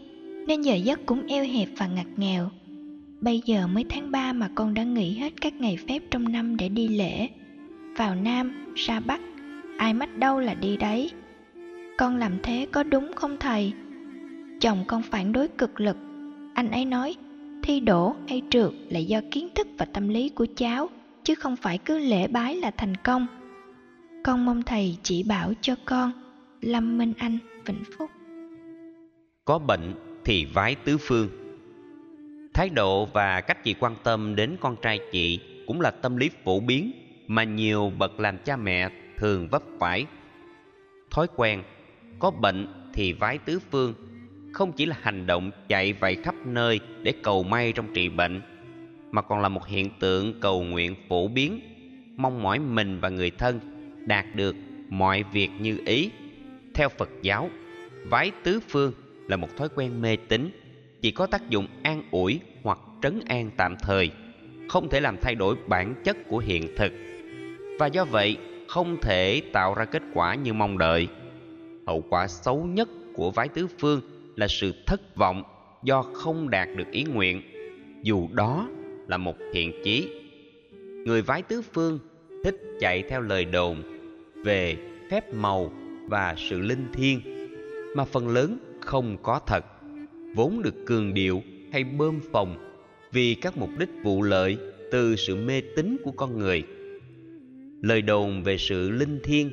nên 0.48 0.62
giờ 0.62 0.76
giấc 0.76 1.06
cũng 1.06 1.28
eo 1.28 1.44
hẹp 1.44 1.70
và 1.78 1.88
ngặt 1.88 2.08
nghèo. 2.18 2.50
Bây 3.22 3.42
giờ 3.46 3.68
mới 3.68 3.86
tháng 3.90 4.12
ba 4.12 4.34
mà 4.34 4.50
con 4.56 4.74
đã 4.74 4.84
nghỉ 4.84 5.14
hết 5.14 5.34
các 5.42 5.54
ngày 5.54 5.78
phép 5.88 6.04
trong 6.12 6.32
năm 6.32 6.58
để 6.58 6.70
đi 6.70 6.88
lễ. 6.88 7.30
Vào 7.98 8.16
nam, 8.16 8.74
ra 8.76 9.00
bắc, 9.00 9.22
ai 9.78 9.94
mách 9.94 10.18
đâu 10.18 10.40
là 10.40 10.54
đi 10.54 10.78
đấy. 10.78 11.12
Con 11.98 12.18
làm 12.18 12.38
thế 12.44 12.68
có 12.72 12.84
đúng 12.84 13.12
không 13.16 13.38
thầy? 13.40 13.74
Chồng 14.60 14.84
con 14.88 15.02
phản 15.02 15.32
đối 15.32 15.48
cực 15.48 15.80
lực. 15.80 15.98
Anh 16.54 16.72
ấy 16.72 16.86
nói, 16.86 17.16
thi 17.64 17.80
đổ 17.80 18.16
hay 18.28 18.42
trượt 18.50 18.72
là 18.90 19.00
do 19.00 19.22
kiến 19.32 19.50
thức 19.56 19.68
và 19.78 19.86
tâm 19.86 20.10
lý 20.10 20.30
của 20.30 20.48
cháu, 20.56 20.90
chứ 21.24 21.36
không 21.36 21.56
phải 21.56 21.78
cứ 21.78 22.00
lễ 22.00 22.28
bái 22.28 22.56
là 22.56 22.72
thành 22.72 22.96
công. 22.96 23.28
Con 24.24 24.46
mong 24.46 24.64
thầy 24.64 24.98
chỉ 25.04 25.24
bảo 25.24 25.54
cho 25.62 25.76
con, 25.86 26.12
lâm 26.62 26.98
minh 26.98 27.14
anh, 27.18 27.38
vĩnh 27.66 27.84
phúc. 27.98 28.10
Có 29.46 29.60
bệnh 29.60 29.94
thì 30.26 30.46
vái 30.46 30.76
tứ 30.76 30.98
phương. 30.98 31.30
Thái 32.54 32.70
độ 32.70 33.06
và 33.06 33.42
cách 33.42 33.64
chị 33.64 33.76
quan 33.80 33.96
tâm 34.04 34.36
đến 34.36 34.58
con 34.60 34.76
trai 34.82 35.00
chị 35.12 35.40
cũng 35.68 35.82
là 35.82 35.92
tâm 35.92 36.18
lý 36.18 36.30
phổ 36.44 36.60
biến 36.60 36.92
mà 37.28 37.44
nhiều 37.44 37.92
bậc 37.98 38.20
làm 38.20 38.38
cha 38.46 38.56
mẹ 38.56 38.90
thường 39.18 39.48
vấp 39.52 39.64
phải. 39.80 40.06
Thói 41.12 41.28
quen, 41.36 41.64
có 42.20 42.32
bệnh 42.32 42.68
thì 42.94 43.14
vái 43.14 43.38
tứ 43.38 43.60
phương 43.72 43.94
không 44.52 44.72
chỉ 44.72 44.86
là 44.86 44.96
hành 45.02 45.26
động 45.26 45.52
chạy 45.68 45.94
vạy 45.94 46.16
khắp 46.16 46.36
nơi 46.46 46.80
để 47.02 47.14
cầu 47.24 47.44
may 47.44 47.72
trong 47.72 47.94
trị 47.94 48.10
bệnh, 48.10 48.42
mà 49.12 49.22
còn 49.22 49.42
là 49.42 49.50
một 49.50 49.68
hiện 49.68 49.90
tượng 50.00 50.40
cầu 50.40 50.64
nguyện 50.64 50.96
phổ 51.10 51.28
biến, 51.28 51.60
mong 52.18 52.44
mỏi 52.44 52.60
mình 52.60 53.00
và 53.00 53.10
người 53.10 53.32
thân 53.32 53.60
đạt 54.06 54.26
được 54.36 54.56
mọi 54.90 55.24
việc 55.24 55.50
như 55.60 55.78
ý. 55.86 56.10
Theo 56.74 56.90
phật 56.90 57.10
giáo, 57.22 57.50
vái 58.06 58.32
tứ 58.44 58.60
phương 58.70 58.94
là 59.28 59.38
một 59.38 59.58
thói 59.58 59.70
quen 59.76 60.02
mê 60.02 60.16
tín, 60.16 60.52
chỉ 61.02 61.12
có 61.12 61.28
tác 61.28 61.50
dụng 61.50 61.68
an 61.84 62.04
ủi 62.12 62.40
hoặc 62.64 62.80
trấn 63.02 63.20
an 63.28 63.52
tạm 63.58 63.76
thời, 63.82 64.12
không 64.70 64.90
thể 64.90 65.00
làm 65.00 65.18
thay 65.22 65.36
đổi 65.36 65.56
bản 65.68 65.96
chất 66.04 66.18
của 66.28 66.38
hiện 66.38 66.76
thực. 66.78 66.94
Và 67.80 67.88
do 67.88 68.06
vậy, 68.06 68.38
không 68.68 68.98
thể 69.02 69.42
tạo 69.54 69.74
ra 69.74 69.86
kết 69.86 70.02
quả 70.14 70.36
như 70.36 70.54
mong 70.54 70.78
đợi. 70.78 71.08
Hậu 71.88 72.04
quả 72.10 72.28
xấu 72.28 72.64
nhất 72.64 72.90
của 73.14 73.32
vái 73.32 73.48
tứ 73.48 73.68
phương 73.80 74.02
là 74.40 74.48
sự 74.48 74.74
thất 74.86 75.16
vọng 75.16 75.44
do 75.84 76.02
không 76.02 76.50
đạt 76.50 76.68
được 76.76 76.92
ý 76.92 77.04
nguyện, 77.04 77.42
dù 78.04 78.28
đó 78.34 78.70
là 79.08 79.18
một 79.18 79.36
thiện 79.54 79.72
chí. 79.84 80.10
Người 81.06 81.22
vái 81.22 81.42
tứ 81.42 81.62
phương 81.62 82.00
thích 82.44 82.56
chạy 82.80 83.04
theo 83.10 83.22
lời 83.22 83.46
đồn 83.46 83.84
về 84.46 84.78
phép 85.12 85.34
màu 85.34 85.72
và 86.08 86.36
sự 86.38 86.60
linh 86.60 86.86
thiêng, 86.94 87.22
mà 87.96 88.06
phần 88.06 88.28
lớn 88.28 88.58
không 88.82 89.18
có 89.24 89.40
thật, 89.48 89.66
vốn 90.36 90.62
được 90.62 90.76
cường 90.86 91.14
điệu 91.14 91.44
hay 91.72 91.84
bơm 91.84 92.20
phồng 92.32 92.58
vì 93.12 93.36
các 93.36 93.58
mục 93.58 93.70
đích 93.80 93.90
vụ 94.04 94.22
lợi 94.22 94.58
từ 94.92 95.16
sự 95.16 95.36
mê 95.36 95.62
tín 95.76 95.98
của 96.04 96.12
con 96.12 96.38
người. 96.38 96.64
Lời 97.82 98.02
đồn 98.02 98.44
về 98.44 98.58
sự 98.58 98.90
linh 98.90 99.20
thiêng, 99.24 99.52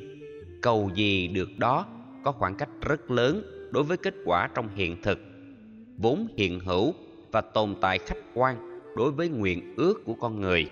cầu 0.61 0.91
gì 0.95 1.27
được 1.27 1.49
đó 1.57 1.85
có 2.23 2.31
khoảng 2.31 2.55
cách 2.55 2.69
rất 2.81 3.11
lớn 3.11 3.56
đối 3.71 3.83
với 3.83 3.97
kết 3.97 4.15
quả 4.25 4.49
trong 4.55 4.69
hiện 4.75 5.01
thực, 5.01 5.19
vốn 5.97 6.27
hiện 6.37 6.59
hữu 6.59 6.93
và 7.31 7.41
tồn 7.41 7.75
tại 7.81 7.99
khách 7.99 8.17
quan 8.33 8.79
đối 8.95 9.11
với 9.11 9.29
nguyện 9.29 9.73
ước 9.77 10.05
của 10.05 10.13
con 10.13 10.41
người. 10.41 10.69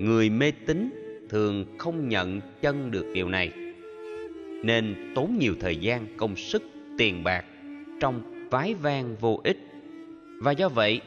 Người 0.00 0.30
mê 0.30 0.52
tín 0.66 0.90
thường 1.28 1.64
không 1.78 2.08
nhận 2.08 2.40
chân 2.60 2.90
được 2.90 3.06
điều 3.14 3.28
này, 3.28 3.52
nên 4.64 5.12
tốn 5.14 5.36
nhiều 5.40 5.54
thời 5.60 5.76
gian, 5.76 6.06
công 6.16 6.36
sức, 6.36 6.62
tiền 6.98 7.24
bạc 7.24 7.44
trong 8.00 8.48
vái 8.50 8.74
vang 8.74 9.16
vô 9.20 9.40
ích 9.44 9.58
và 10.42 10.52
do 10.52 10.68
vậy 10.68 11.00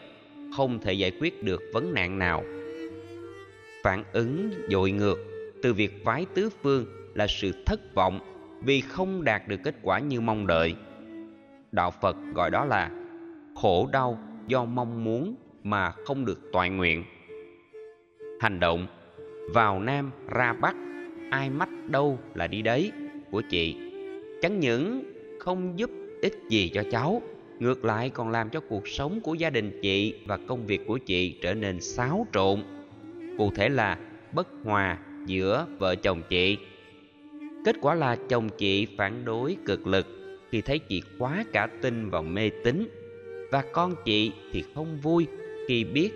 không 0.55 0.79
thể 0.79 0.93
giải 0.93 1.11
quyết 1.19 1.43
được 1.43 1.61
vấn 1.73 1.93
nạn 1.93 2.19
nào. 2.19 2.43
Phản 3.83 4.03
ứng 4.13 4.51
dội 4.69 4.91
ngược 4.91 5.17
từ 5.63 5.73
việc 5.73 6.03
vái 6.03 6.25
tứ 6.33 6.49
phương 6.63 6.85
là 7.13 7.27
sự 7.27 7.51
thất 7.65 7.95
vọng 7.95 8.28
vì 8.61 8.81
không 8.81 9.23
đạt 9.23 9.47
được 9.47 9.59
kết 9.63 9.75
quả 9.81 9.99
như 9.99 10.21
mong 10.21 10.47
đợi. 10.47 10.75
Đạo 11.71 11.91
phật 12.01 12.15
gọi 12.35 12.51
đó 12.51 12.65
là 12.65 12.91
khổ 13.55 13.89
đau 13.91 14.19
do 14.47 14.65
mong 14.65 15.03
muốn 15.03 15.35
mà 15.63 15.91
không 15.91 16.25
được 16.25 16.51
toại 16.51 16.69
nguyện. 16.69 17.03
Hành 18.39 18.59
động, 18.59 18.87
vào 19.53 19.79
nam 19.79 20.11
ra 20.27 20.53
bắc, 20.53 20.75
ai 21.31 21.49
mách 21.49 21.69
đâu 21.87 22.19
là 22.33 22.47
đi 22.47 22.61
đấy 22.61 22.91
của 23.31 23.41
chị. 23.49 23.75
Chẳng 24.41 24.59
những 24.59 25.13
không 25.39 25.79
giúp 25.79 25.89
ích 26.21 26.35
gì 26.49 26.71
cho 26.73 26.83
cháu, 26.91 27.21
ngược 27.59 27.85
lại 27.85 28.09
còn 28.09 28.29
làm 28.29 28.49
cho 28.49 28.59
cuộc 28.59 28.87
sống 28.87 29.21
của 29.21 29.33
gia 29.33 29.49
đình 29.49 29.79
chị 29.81 30.13
và 30.25 30.37
công 30.37 30.65
việc 30.65 30.87
của 30.87 30.97
chị 30.97 31.39
trở 31.41 31.53
nên 31.53 31.81
xáo 31.81 32.27
trộn. 32.33 32.63
Cụ 33.37 33.51
thể 33.55 33.69
là 33.69 33.97
bất 34.33 34.47
hòa 34.63 34.97
giữa 35.25 35.67
vợ 35.79 35.95
chồng 35.95 36.21
chị 36.29 36.57
kết 37.65 37.75
quả 37.81 37.95
là 37.95 38.15
chồng 38.15 38.49
chị 38.57 38.87
phản 38.97 39.25
đối 39.25 39.57
cực 39.65 39.87
lực 39.87 40.07
khi 40.51 40.61
thấy 40.61 40.79
chị 40.79 41.01
quá 41.17 41.45
cả 41.53 41.67
tin 41.81 42.09
vào 42.09 42.23
mê 42.23 42.49
tín. 42.63 42.87
Và 43.51 43.63
con 43.73 43.95
chị 44.05 44.31
thì 44.51 44.63
không 44.75 44.97
vui 44.97 45.27
khi 45.67 45.83
biết 45.83 46.11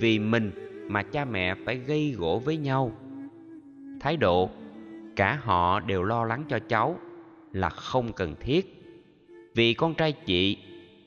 vì 0.00 0.18
mình 0.18 0.50
mà 0.88 1.02
cha 1.02 1.24
mẹ 1.24 1.54
phải 1.64 1.76
gây 1.76 2.14
gỗ 2.18 2.42
với 2.44 2.56
nhau. 2.56 2.92
Thái 4.00 4.16
độ, 4.16 4.50
cả 5.16 5.38
họ 5.42 5.80
đều 5.80 6.02
lo 6.02 6.24
lắng 6.24 6.44
cho 6.48 6.58
cháu 6.58 6.98
là 7.52 7.68
không 7.68 8.12
cần 8.12 8.34
thiết. 8.40 8.82
Vì 9.54 9.74
con 9.74 9.94
trai 9.94 10.12
chị 10.12 10.56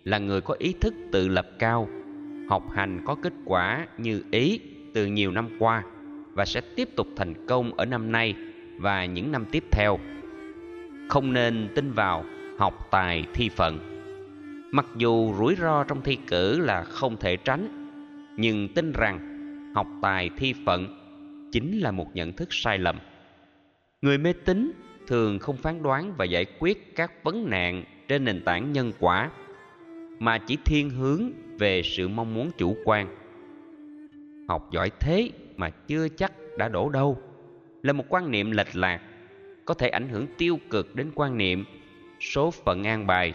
là 0.04 0.20
người 0.20 0.42
có 0.42 0.56
ý 0.60 0.74
thức 0.82 0.94
tự 1.12 1.28
lập 1.28 1.48
cao, 1.60 1.90
học 2.50 2.64
hành 2.72 3.02
có 3.06 3.16
kết 3.16 3.34
quả 3.46 3.88
như 3.98 4.24
ý 4.32 4.60
từ 4.94 5.06
nhiều 5.06 5.32
năm 5.32 5.50
qua 5.60 5.84
và 6.34 6.46
sẽ 6.46 6.62
tiếp 6.76 6.90
tục 6.96 7.08
thành 7.16 7.46
công 7.48 7.74
ở 7.74 7.86
năm 7.86 8.12
nay 8.12 8.36
và 8.78 9.06
những 9.06 9.32
năm 9.32 9.46
tiếp 9.52 9.64
theo. 9.72 10.00
Không 11.10 11.34
nên 11.34 11.70
tin 11.76 11.92
vào 11.92 12.26
học 12.58 12.88
tài 12.92 13.26
thi 13.34 13.50
phận. 13.50 13.80
Mặc 14.72 14.86
dù 14.98 15.34
rủi 15.38 15.56
ro 15.56 15.84
trong 15.84 16.02
thi 16.02 16.18
cử 16.28 16.60
là 16.60 16.84
không 16.84 17.18
thể 17.18 17.38
tránh, 17.38 17.68
nhưng 18.38 18.74
tin 18.74 18.92
rằng 18.92 19.20
học 19.76 19.88
tài 20.02 20.30
thi 20.38 20.54
phận 20.66 20.88
chính 21.52 21.80
là 21.80 21.92
một 21.92 22.16
nhận 22.16 22.34
thức 22.34 22.48
sai 22.52 22.78
lầm. 22.78 23.00
Người 24.02 24.18
mê 24.18 24.34
tín 24.34 24.72
thường 25.08 25.40
không 25.40 25.58
phán 25.58 25.84
đoán 25.84 26.14
và 26.18 26.26
giải 26.26 26.46
quyết 26.60 26.96
các 26.96 27.24
vấn 27.24 27.50
nạn 27.50 27.84
trên 28.08 28.26
nền 28.26 28.42
tảng 28.42 28.74
nhân 28.74 28.92
quả, 29.00 29.32
mà 30.20 30.38
chỉ 30.38 30.58
thiên 30.66 30.90
hướng 30.90 31.32
về 31.60 31.82
sự 31.84 32.08
mong 32.08 32.34
muốn 32.34 32.52
chủ 32.58 32.78
quan. 32.86 33.08
Học 34.48 34.70
giỏi 34.72 34.92
thế 35.00 35.30
mà 35.56 35.70
chưa 35.70 36.08
chắc 36.10 36.32
đã 36.58 36.70
đổ 36.70 36.90
đâu 36.90 37.22
là 37.84 37.94
một 37.94 38.06
quan 38.10 38.32
niệm 38.32 38.52
lệch 38.52 38.76
lạc, 38.76 39.02
có 39.66 39.74
thể 39.74 39.90
ảnh 39.90 40.10
hưởng 40.10 40.28
tiêu 40.38 40.60
cực 40.70 40.96
đến 40.96 41.12
quan 41.16 41.38
niệm, 41.38 41.66
số 42.20 42.52
phận 42.52 42.84
an 42.84 43.08
bài, 43.08 43.34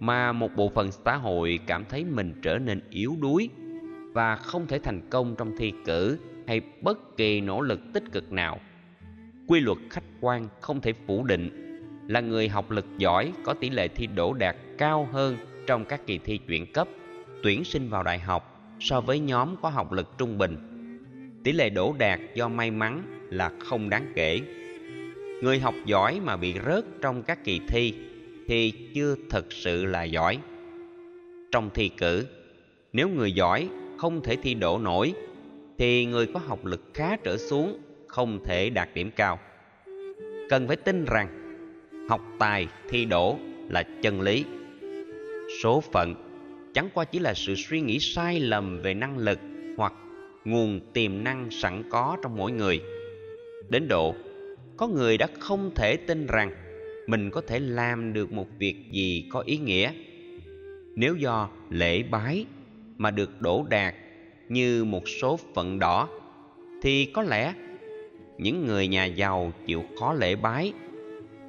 mà 0.00 0.32
một 0.32 0.50
bộ 0.56 0.68
phận 0.74 0.92
xã 0.92 1.16
hội 1.16 1.60
cảm 1.66 1.84
thấy 1.88 2.04
mình 2.04 2.34
trở 2.42 2.58
nên 2.58 2.80
yếu 2.90 3.16
đuối 3.20 3.48
và 4.12 4.36
không 4.36 4.66
thể 4.66 4.78
thành 4.78 5.00
công 5.10 5.34
trong 5.36 5.56
thi 5.56 5.72
cử 5.84 6.18
hay 6.46 6.60
bất 6.82 7.16
kỳ 7.16 7.40
nỗ 7.40 7.60
lực 7.60 7.80
tích 7.94 8.04
cực 8.12 8.32
nào. 8.32 8.60
Quy 9.48 9.60
luật 9.60 9.78
khách 9.90 10.04
quan 10.20 10.48
không 10.60 10.80
thể 10.80 10.92
phủ 11.06 11.24
định, 11.24 11.50
là 12.08 12.20
người 12.20 12.48
học 12.48 12.70
lực 12.70 12.86
giỏi 12.98 13.32
có 13.44 13.54
tỷ 13.54 13.70
lệ 13.70 13.88
thi 13.88 14.06
đỗ 14.06 14.32
đạt 14.32 14.56
cao 14.78 15.08
hơn 15.12 15.36
trong 15.66 15.84
các 15.84 16.06
kỳ 16.06 16.18
thi 16.18 16.38
chuyển 16.38 16.72
cấp, 16.72 16.88
tuyển 17.42 17.64
sinh 17.64 17.88
vào 17.88 18.02
đại 18.02 18.18
học 18.18 18.76
so 18.80 19.00
với 19.00 19.18
nhóm 19.18 19.56
có 19.62 19.68
học 19.68 19.92
lực 19.92 20.18
trung 20.18 20.38
bình. 20.38 20.56
Tỷ 21.44 21.52
lệ 21.52 21.70
đỗ 21.70 21.94
đạt 21.98 22.20
do 22.34 22.48
may 22.48 22.70
mắn 22.70 23.13
là 23.30 23.52
không 23.58 23.90
đáng 23.90 24.12
kể. 24.14 24.40
Người 25.42 25.58
học 25.58 25.74
giỏi 25.86 26.20
mà 26.24 26.36
bị 26.36 26.54
rớt 26.66 26.84
trong 27.00 27.22
các 27.22 27.44
kỳ 27.44 27.60
thi 27.68 27.94
thì 28.48 28.72
chưa 28.94 29.16
thật 29.30 29.52
sự 29.52 29.84
là 29.84 30.04
giỏi. 30.04 30.38
Trong 31.52 31.70
thi 31.74 31.88
cử, 31.88 32.26
nếu 32.92 33.08
người 33.08 33.32
giỏi 33.32 33.68
không 33.98 34.22
thể 34.22 34.36
thi 34.36 34.54
đỗ 34.54 34.78
nổi, 34.78 35.12
thì 35.78 36.06
người 36.06 36.26
có 36.26 36.40
học 36.46 36.64
lực 36.64 36.82
khá 36.94 37.16
trở 37.16 37.36
xuống, 37.36 37.78
không 38.06 38.44
thể 38.44 38.70
đạt 38.70 38.88
điểm 38.94 39.10
cao. 39.16 39.38
Cần 40.50 40.68
phải 40.68 40.76
tin 40.76 41.04
rằng, 41.04 41.28
học 42.08 42.20
tài 42.38 42.68
thi 42.88 43.04
đỗ 43.04 43.38
là 43.68 43.82
chân 44.02 44.20
lý. 44.20 44.44
Số 45.62 45.80
phận 45.80 46.14
chẳng 46.74 46.88
qua 46.94 47.04
chỉ 47.04 47.18
là 47.18 47.34
sự 47.34 47.54
suy 47.54 47.80
nghĩ 47.80 47.98
sai 47.98 48.40
lầm 48.40 48.80
về 48.82 48.94
năng 48.94 49.18
lực 49.18 49.38
hoặc 49.76 49.92
nguồn 50.44 50.80
tiềm 50.92 51.24
năng 51.24 51.50
sẵn 51.50 51.82
có 51.90 52.16
trong 52.22 52.36
mỗi 52.36 52.52
người 52.52 52.80
đến 53.68 53.88
độ. 53.88 54.14
Có 54.76 54.88
người 54.88 55.18
đã 55.18 55.28
không 55.38 55.70
thể 55.74 55.96
tin 55.96 56.26
rằng 56.26 56.50
mình 57.06 57.30
có 57.30 57.40
thể 57.40 57.60
làm 57.60 58.12
được 58.12 58.32
một 58.32 58.46
việc 58.58 58.76
gì 58.90 59.28
có 59.32 59.40
ý 59.40 59.58
nghĩa. 59.58 59.92
Nếu 60.94 61.16
do 61.16 61.48
lễ 61.70 62.02
bái 62.02 62.46
mà 62.96 63.10
được 63.10 63.40
đổ 63.40 63.66
đạt 63.70 63.94
như 64.48 64.84
một 64.84 65.08
số 65.08 65.38
phận 65.54 65.78
đỏ, 65.78 66.08
thì 66.82 67.04
có 67.04 67.22
lẽ 67.22 67.54
những 68.38 68.66
người 68.66 68.88
nhà 68.88 69.04
giàu 69.04 69.52
chịu 69.66 69.84
khó 69.98 70.12
lễ 70.12 70.36
bái 70.36 70.72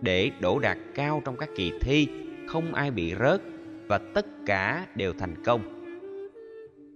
để 0.01 0.31
đổ 0.39 0.59
đạt 0.59 0.77
cao 0.95 1.21
trong 1.25 1.37
các 1.37 1.49
kỳ 1.55 1.71
thi, 1.81 2.07
không 2.47 2.73
ai 2.73 2.91
bị 2.91 3.13
rớt 3.19 3.41
và 3.87 3.97
tất 3.97 4.25
cả 4.45 4.87
đều 4.95 5.13
thành 5.13 5.43
công. 5.45 5.61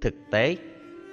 Thực 0.01 0.13
tế, 0.32 0.57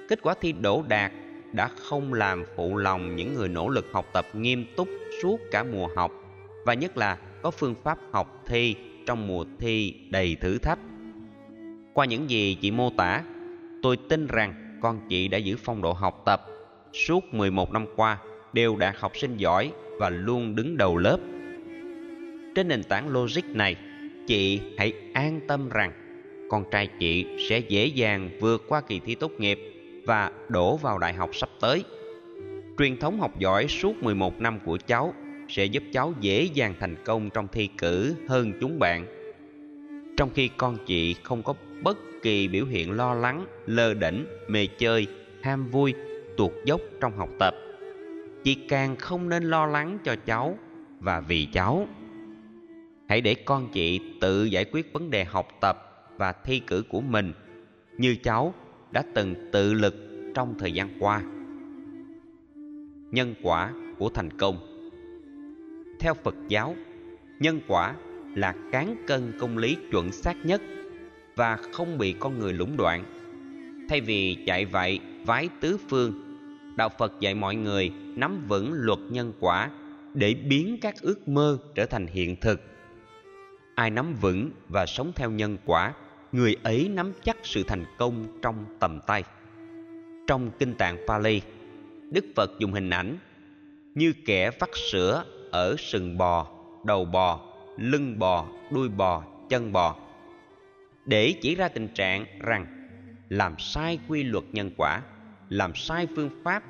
kết 0.07 0.21
quả 0.21 0.33
thi 0.41 0.51
đổ 0.51 0.83
đạt 0.87 1.11
đã 1.53 1.67
không 1.67 2.13
làm 2.13 2.43
phụ 2.55 2.77
lòng 2.77 3.15
những 3.15 3.33
người 3.33 3.49
nỗ 3.49 3.69
lực 3.69 3.85
học 3.91 4.05
tập 4.13 4.25
nghiêm 4.33 4.65
túc 4.75 4.87
suốt 5.21 5.39
cả 5.51 5.63
mùa 5.63 5.87
học, 5.95 6.11
và 6.65 6.73
nhất 6.73 6.97
là 6.97 7.17
có 7.41 7.51
phương 7.51 7.75
pháp 7.83 7.97
học 8.11 8.43
thi 8.45 8.75
trong 9.05 9.27
mùa 9.27 9.45
thi 9.59 9.93
đầy 10.09 10.35
thử 10.41 10.57
thách. 10.57 10.79
Qua 11.93 12.05
những 12.05 12.29
gì 12.29 12.57
chị 12.61 12.71
mô 12.71 12.89
tả, 12.89 13.23
tôi 13.81 13.97
tin 14.09 14.27
rằng 14.27 14.77
con 14.81 14.99
chị 15.09 15.27
đã 15.27 15.37
giữ 15.37 15.55
phong 15.63 15.81
độ 15.81 15.93
học 15.93 16.21
tập 16.25 16.45
suốt 16.93 17.33
11 17.33 17.71
năm 17.71 17.85
qua 17.95 18.17
đều 18.53 18.75
đạt 18.75 18.95
học 18.99 19.17
sinh 19.17 19.37
giỏi 19.37 19.71
và 19.99 20.09
luôn 20.09 20.55
đứng 20.55 20.77
đầu 20.77 20.97
lớp. 20.97 21.17
Trên 22.55 22.67
nền 22.67 22.83
tảng 22.83 23.09
logic 23.09 23.45
này, 23.53 23.75
chị 24.27 24.61
hãy 24.77 24.93
an 25.13 25.39
tâm 25.47 25.69
rằng 25.69 25.91
con 26.49 26.63
trai 26.71 26.89
chị 26.99 27.25
sẽ 27.49 27.59
dễ 27.59 27.85
dàng 27.85 28.29
vượt 28.41 28.63
qua 28.67 28.81
kỳ 28.81 28.99
thi 28.99 29.15
tốt 29.15 29.31
nghiệp 29.37 29.76
và 30.07 30.31
đổ 30.49 30.77
vào 30.77 30.97
đại 30.97 31.13
học 31.13 31.29
sắp 31.33 31.49
tới. 31.61 31.83
Truyền 32.77 32.97
thống 32.97 33.19
học 33.19 33.39
giỏi 33.39 33.67
suốt 33.67 34.03
11 34.03 34.41
năm 34.41 34.59
của 34.65 34.77
cháu 34.87 35.13
sẽ 35.49 35.65
giúp 35.65 35.83
cháu 35.93 36.13
dễ 36.19 36.43
dàng 36.53 36.73
thành 36.79 36.95
công 37.05 37.29
trong 37.29 37.47
thi 37.51 37.69
cử 37.77 38.15
hơn 38.29 38.53
chúng 38.61 38.79
bạn. 38.79 39.05
Trong 40.17 40.29
khi 40.33 40.49
con 40.57 40.77
chị 40.85 41.15
không 41.23 41.43
có 41.43 41.53
bất 41.83 41.97
kỳ 42.21 42.47
biểu 42.47 42.65
hiện 42.65 42.91
lo 42.91 43.13
lắng, 43.13 43.45
lơ 43.65 43.93
đỉnh, 43.93 44.25
mê 44.47 44.67
chơi, 44.77 45.07
ham 45.43 45.67
vui, 45.67 45.93
tuột 46.37 46.51
dốc 46.65 46.81
trong 47.01 47.17
học 47.17 47.29
tập, 47.39 47.53
chị 48.43 48.55
càng 48.69 48.95
không 48.95 49.29
nên 49.29 49.43
lo 49.43 49.65
lắng 49.65 49.97
cho 50.03 50.15
cháu 50.25 50.57
và 50.99 51.19
vì 51.19 51.45
cháu 51.45 51.87
hãy 53.09 53.21
để 53.21 53.35
con 53.35 53.69
chị 53.73 53.99
tự 54.21 54.43
giải 54.43 54.65
quyết 54.71 54.93
vấn 54.93 55.09
đề 55.09 55.23
học 55.23 55.47
tập 55.61 56.07
và 56.17 56.31
thi 56.31 56.59
cử 56.59 56.83
của 56.89 57.01
mình 57.01 57.33
như 57.97 58.15
cháu 58.23 58.53
đã 58.91 59.03
từng 59.13 59.35
tự 59.51 59.73
lực 59.73 59.95
trong 60.35 60.55
thời 60.59 60.71
gian 60.71 60.89
qua. 60.99 61.21
Nhân 63.11 63.33
quả 63.41 63.73
của 63.97 64.09
thành 64.09 64.37
công. 64.37 64.57
Theo 65.99 66.13
phật 66.13 66.35
giáo, 66.47 66.75
nhân 67.39 67.61
quả 67.67 67.95
là 68.35 68.55
cán 68.71 68.95
cân 69.07 69.33
công 69.39 69.57
lý 69.57 69.77
chuẩn 69.91 70.11
xác 70.11 70.45
nhất 70.45 70.61
và 71.35 71.57
không 71.71 71.97
bị 71.97 72.15
con 72.19 72.39
người 72.39 72.53
lũng 72.53 72.77
đoạn. 72.77 73.03
Thay 73.89 74.01
vì 74.01 74.37
chạy 74.45 74.65
vậy 74.65 74.99
vái 75.25 75.49
tứ 75.61 75.77
phương, 75.89 76.13
đạo 76.75 76.89
phật 76.97 77.13
dạy 77.19 77.35
mọi 77.35 77.55
người 77.55 77.91
nắm 78.15 78.45
vững 78.47 78.73
luật 78.73 78.99
nhân 79.09 79.33
quả 79.39 79.69
để 80.13 80.33
biến 80.33 80.77
các 80.81 80.95
ước 81.01 81.27
mơ 81.27 81.57
trở 81.75 81.85
thành 81.85 82.07
hiện 82.07 82.35
thực. 82.41 82.61
Ai 83.75 83.89
nắm 83.89 84.13
vững 84.21 84.51
và 84.69 84.85
sống 84.85 85.11
theo 85.15 85.31
nhân 85.31 85.57
quả 85.65 85.93
người 86.31 86.55
ấy 86.63 86.89
nắm 86.93 87.13
chắc 87.23 87.37
sự 87.43 87.63
thành 87.63 87.85
công 87.97 88.39
trong 88.41 88.65
tầm 88.79 88.99
tay. 89.07 89.23
Trong 90.27 90.51
kinh 90.59 90.73
tạng 90.73 90.97
pali 91.07 91.41
đức 92.11 92.25
phật 92.35 92.51
dùng 92.59 92.73
hình 92.73 92.89
ảnh 92.89 93.17
như 93.95 94.13
kẻ 94.25 94.51
vắt 94.59 94.69
sữa 94.91 95.25
ở 95.51 95.75
sừng 95.79 96.17
bò, 96.17 96.47
đầu 96.85 97.05
bò, 97.05 97.39
lưng 97.77 98.19
bò, 98.19 98.47
đuôi 98.71 98.89
bò, 98.89 99.23
chân 99.49 99.73
bò 99.73 99.95
để 101.07 101.33
chỉ 101.41 101.55
ra 101.55 101.67
tình 101.67 101.87
trạng 101.87 102.25
rằng 102.39 102.65
làm 103.29 103.55
sai 103.59 103.99
quy 104.07 104.23
luật 104.23 104.43
nhân 104.51 104.71
quả, 104.77 105.01
làm 105.49 105.75
sai 105.75 106.07
phương 106.15 106.29
pháp 106.43 106.63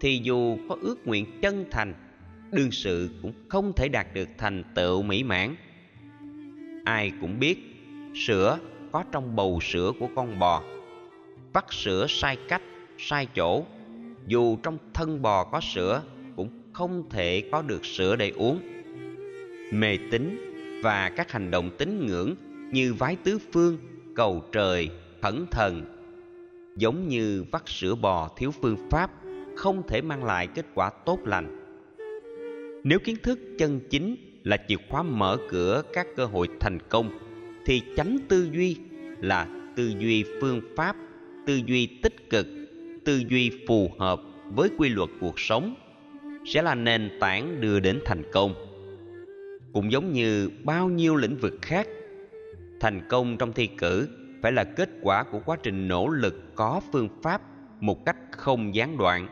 thì 0.00 0.20
dù 0.22 0.58
có 0.68 0.76
ước 0.80 1.06
nguyện 1.06 1.40
chân 1.40 1.64
thành, 1.70 1.94
đương 2.52 2.70
sự 2.70 3.10
cũng 3.22 3.32
không 3.48 3.72
thể 3.72 3.88
đạt 3.88 4.06
được 4.14 4.28
thành 4.38 4.64
tựu 4.74 5.02
mỹ 5.02 5.24
mãn. 5.24 5.56
Ai 6.84 7.12
cũng 7.20 7.38
biết 7.38 7.58
sữa 8.14 8.58
có 8.92 9.04
trong 9.12 9.36
bầu 9.36 9.58
sữa 9.62 9.92
của 10.00 10.08
con 10.16 10.38
bò. 10.38 10.62
Vắt 11.52 11.64
sữa 11.70 12.06
sai 12.08 12.36
cách, 12.48 12.62
sai 12.98 13.26
chỗ. 13.34 13.64
Dù 14.26 14.56
trong 14.62 14.78
thân 14.94 15.22
bò 15.22 15.44
có 15.44 15.60
sữa, 15.60 16.02
cũng 16.36 16.48
không 16.72 17.10
thể 17.10 17.48
có 17.52 17.62
được 17.62 17.84
sữa 17.84 18.16
để 18.16 18.30
uống. 18.30 18.60
Mê 19.72 19.98
tín 20.10 20.52
và 20.82 21.10
các 21.16 21.32
hành 21.32 21.50
động 21.50 21.70
tín 21.78 22.06
ngưỡng 22.06 22.34
như 22.72 22.94
vái 22.94 23.16
tứ 23.16 23.38
phương, 23.52 23.78
cầu 24.14 24.42
trời, 24.52 24.90
khẩn 25.22 25.46
thần, 25.50 25.84
giống 26.76 27.08
như 27.08 27.44
vắt 27.50 27.62
sữa 27.66 27.94
bò 27.94 28.30
thiếu 28.36 28.50
phương 28.50 28.76
pháp, 28.90 29.10
không 29.56 29.82
thể 29.88 30.02
mang 30.02 30.24
lại 30.24 30.46
kết 30.46 30.66
quả 30.74 30.90
tốt 31.04 31.18
lành. 31.24 31.58
Nếu 32.84 32.98
kiến 32.98 33.16
thức 33.22 33.38
chân 33.58 33.80
chính 33.90 34.16
là 34.44 34.56
chìa 34.68 34.76
khóa 34.90 35.02
mở 35.02 35.36
cửa 35.48 35.82
các 35.92 36.06
cơ 36.16 36.24
hội 36.24 36.48
thành 36.60 36.78
công 36.88 37.10
thì 37.64 37.82
chánh 37.96 38.18
tư 38.28 38.48
duy 38.52 38.76
là 39.20 39.46
tư 39.76 39.92
duy 39.98 40.24
phương 40.40 40.60
pháp, 40.76 40.96
tư 41.46 41.60
duy 41.66 41.86
tích 41.86 42.30
cực, 42.30 42.46
tư 43.04 43.22
duy 43.28 43.50
phù 43.68 43.90
hợp 43.98 44.20
với 44.54 44.70
quy 44.78 44.88
luật 44.88 45.10
cuộc 45.20 45.40
sống, 45.40 45.74
sẽ 46.46 46.62
là 46.62 46.74
nền 46.74 47.10
tảng 47.20 47.60
đưa 47.60 47.80
đến 47.80 48.00
thành 48.04 48.22
công. 48.32 48.54
Cũng 49.72 49.92
giống 49.92 50.12
như 50.12 50.50
bao 50.64 50.88
nhiêu 50.88 51.16
lĩnh 51.16 51.36
vực 51.36 51.54
khác, 51.62 51.88
thành 52.80 53.00
công 53.08 53.36
trong 53.38 53.52
thi 53.52 53.66
cử 53.66 54.08
phải 54.42 54.52
là 54.52 54.64
kết 54.64 54.88
quả 55.02 55.22
của 55.22 55.40
quá 55.44 55.56
trình 55.62 55.88
nỗ 55.88 56.08
lực 56.08 56.54
có 56.54 56.80
phương 56.92 57.08
pháp 57.22 57.42
một 57.80 58.04
cách 58.06 58.16
không 58.30 58.74
gián 58.74 58.98
đoạn. 58.98 59.28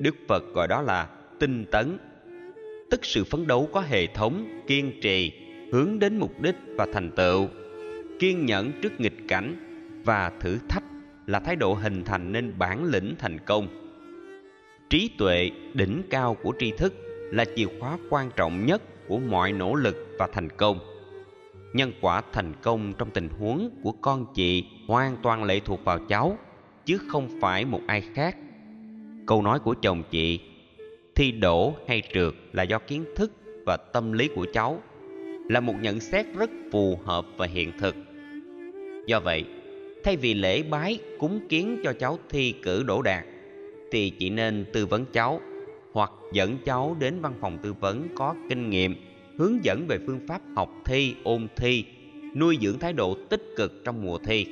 Đức 0.00 0.14
phật 0.28 0.44
gọi 0.54 0.68
đó 0.68 0.82
là 0.82 1.08
tinh 1.40 1.64
tấn, 1.70 1.98
tức 2.90 3.04
sự 3.04 3.24
phấn 3.24 3.46
đấu 3.46 3.68
có 3.72 3.80
hệ 3.80 4.06
thống 4.06 4.62
kiên 4.66 4.92
trì 5.00 5.43
hướng 5.74 5.98
đến 5.98 6.18
mục 6.18 6.40
đích 6.40 6.54
và 6.76 6.86
thành 6.92 7.10
tựu, 7.10 7.48
kiên 8.18 8.46
nhẫn 8.46 8.72
trước 8.82 9.00
nghịch 9.00 9.28
cảnh 9.28 9.56
và 10.04 10.32
thử 10.40 10.58
thách 10.68 10.84
là 11.26 11.40
thái 11.40 11.56
độ 11.56 11.74
hình 11.74 12.04
thành 12.04 12.32
nên 12.32 12.52
bản 12.58 12.84
lĩnh 12.84 13.14
thành 13.18 13.38
công. 13.46 13.68
Trí 14.90 15.10
tuệ 15.18 15.50
đỉnh 15.74 16.02
cao 16.10 16.36
của 16.42 16.52
tri 16.58 16.70
thức 16.70 16.94
là 17.32 17.44
chìa 17.56 17.66
khóa 17.80 17.98
quan 18.10 18.30
trọng 18.36 18.66
nhất 18.66 18.82
của 19.08 19.18
mọi 19.18 19.52
nỗ 19.52 19.74
lực 19.74 19.96
và 20.18 20.28
thành 20.32 20.48
công. 20.50 20.78
Nhân 21.72 21.92
quả 22.00 22.22
thành 22.32 22.52
công 22.62 22.92
trong 22.98 23.10
tình 23.10 23.28
huống 23.28 23.70
của 23.82 23.92
con 23.92 24.26
chị 24.34 24.64
hoàn 24.88 25.16
toàn 25.22 25.44
lệ 25.44 25.60
thuộc 25.60 25.84
vào 25.84 25.98
cháu, 26.08 26.38
chứ 26.84 26.98
không 27.08 27.28
phải 27.40 27.64
một 27.64 27.80
ai 27.86 28.00
khác. 28.14 28.36
Câu 29.26 29.42
nói 29.42 29.58
của 29.58 29.74
chồng 29.82 30.02
chị, 30.10 30.40
thi 31.14 31.32
đổ 31.32 31.74
hay 31.88 32.02
trượt 32.12 32.34
là 32.52 32.62
do 32.62 32.78
kiến 32.78 33.04
thức 33.16 33.32
và 33.66 33.76
tâm 33.76 34.12
lý 34.12 34.28
của 34.28 34.46
cháu 34.52 34.82
là 35.48 35.60
một 35.60 35.74
nhận 35.80 36.00
xét 36.00 36.26
rất 36.38 36.50
phù 36.70 36.98
hợp 37.04 37.26
và 37.36 37.46
hiện 37.46 37.72
thực. 37.78 37.94
Do 39.06 39.20
vậy, 39.20 39.44
thay 40.04 40.16
vì 40.16 40.34
lễ 40.34 40.62
bái 40.62 40.98
cúng 41.18 41.40
kiến 41.48 41.80
cho 41.84 41.92
cháu 41.92 42.18
thi 42.28 42.54
cử 42.62 42.82
đỗ 42.82 43.02
đạt 43.02 43.24
thì 43.90 44.10
chị 44.10 44.30
nên 44.30 44.64
tư 44.72 44.86
vấn 44.86 45.04
cháu 45.12 45.40
hoặc 45.92 46.10
dẫn 46.32 46.58
cháu 46.64 46.96
đến 47.00 47.20
văn 47.20 47.34
phòng 47.40 47.58
tư 47.62 47.72
vấn 47.72 48.08
có 48.14 48.34
kinh 48.48 48.70
nghiệm, 48.70 48.94
hướng 49.38 49.64
dẫn 49.64 49.86
về 49.88 49.98
phương 50.06 50.20
pháp 50.28 50.40
học 50.56 50.70
thi, 50.84 51.14
ôn 51.22 51.48
thi, 51.56 51.84
nuôi 52.34 52.58
dưỡng 52.62 52.78
thái 52.78 52.92
độ 52.92 53.16
tích 53.30 53.42
cực 53.56 53.84
trong 53.84 54.02
mùa 54.02 54.18
thi. 54.18 54.46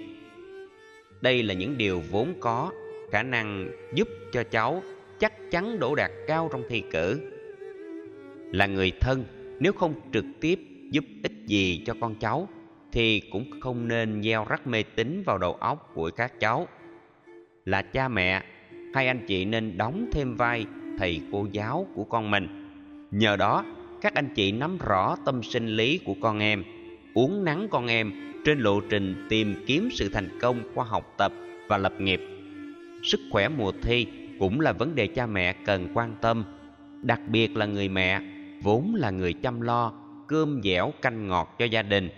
Đây 1.20 1.43
là 1.43 1.55
những 1.55 1.78
điều 1.78 2.03
vốn 2.11 2.34
có, 2.40 2.72
khả 3.11 3.22
năng 3.22 3.70
giúp 3.95 4.09
cho 4.32 4.45
cháu 4.45 4.82
chắc 5.18 5.51
chắn 5.51 5.78
đỗ 5.78 5.95
đạt 5.95 6.11
cao 6.26 6.49
trong 6.53 6.62
thi 6.68 6.82
cử. 6.90 7.20
Là 8.53 8.66
người 8.66 8.93
thân, 9.01 9.24
nếu 9.61 9.72
không 9.72 9.95
trực 10.12 10.24
tiếp 10.40 10.59
giúp 10.93 11.05
ích 11.22 11.32
gì 11.47 11.82
cho 11.86 11.95
con 12.01 12.14
cháu, 12.14 12.49
thì 12.93 13.20
cũng 13.20 13.61
không 13.61 13.88
nên 13.88 14.22
gieo 14.22 14.47
rắc 14.49 14.66
mê 14.66 14.82
tín 14.82 15.22
vào 15.26 15.38
đầu 15.38 15.55
óc 15.55 15.90
của 15.95 16.11
các 16.16 16.40
cháu. 16.40 16.68
Là 17.64 17.82
cha 17.82 18.09
mẹ, 18.09 18.43
hai 18.95 19.07
anh 19.07 19.26
chị 19.26 19.45
nên 19.45 19.78
đóng 19.78 20.07
thêm 20.12 20.36
vai 20.36 20.66
thầy 20.99 21.20
cô 21.32 21.47
giáo 21.53 21.86
của 21.95 22.05
con 22.05 22.30
mình. 22.30 22.49
Nhờ 23.11 23.36
đó, 23.36 23.64
các 24.01 24.14
anh 24.14 24.28
chị 24.34 24.53
nắm 24.53 24.78
rõ 24.78 25.16
tâm 25.24 25.43
sinh 25.43 25.66
lý 25.66 25.99
của 25.99 26.14
con 26.20 26.38
em 26.38 26.64
uống 27.14 27.45
nắng 27.45 27.68
con 27.70 27.86
em 27.86 28.12
trên 28.45 28.59
lộ 28.59 28.80
trình 28.80 29.26
tìm 29.28 29.55
kiếm 29.66 29.88
sự 29.93 30.09
thành 30.09 30.38
công 30.40 30.61
qua 30.74 30.84
học 30.84 31.14
tập 31.18 31.32
và 31.68 31.78
lập 31.78 31.93
nghiệp. 32.01 32.20
Sức 33.03 33.20
khỏe 33.30 33.49
mùa 33.49 33.72
thi 33.82 34.07
cũng 34.38 34.61
là 34.61 34.72
vấn 34.72 34.95
đề 34.95 35.07
cha 35.07 35.26
mẹ 35.26 35.53
cần 35.53 35.88
quan 35.95 36.14
tâm, 36.20 36.45
đặc 37.03 37.20
biệt 37.28 37.57
là 37.57 37.66
người 37.66 37.88
mẹ, 37.88 38.20
vốn 38.62 38.95
là 38.95 39.11
người 39.11 39.32
chăm 39.32 39.61
lo 39.61 40.01
cơm 40.33 40.61
dẻo 40.64 40.93
canh 41.03 41.28
ngọt 41.28 41.55
cho 41.59 41.64
gia 41.64 41.83
đình. 41.83 42.11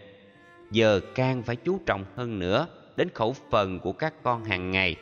Giờ 0.71 1.01
càng 1.15 1.43
phải 1.43 1.57
chú 1.57 1.81
trọng 1.87 2.05
hơn 2.17 2.39
nữa 2.39 2.67
đến 2.97 3.09
khẩu 3.15 3.35
phần 3.51 3.81
của 3.81 3.93
các 3.93 4.15
con 4.23 4.45
hàng 4.45 4.71
ngày, 4.71 4.97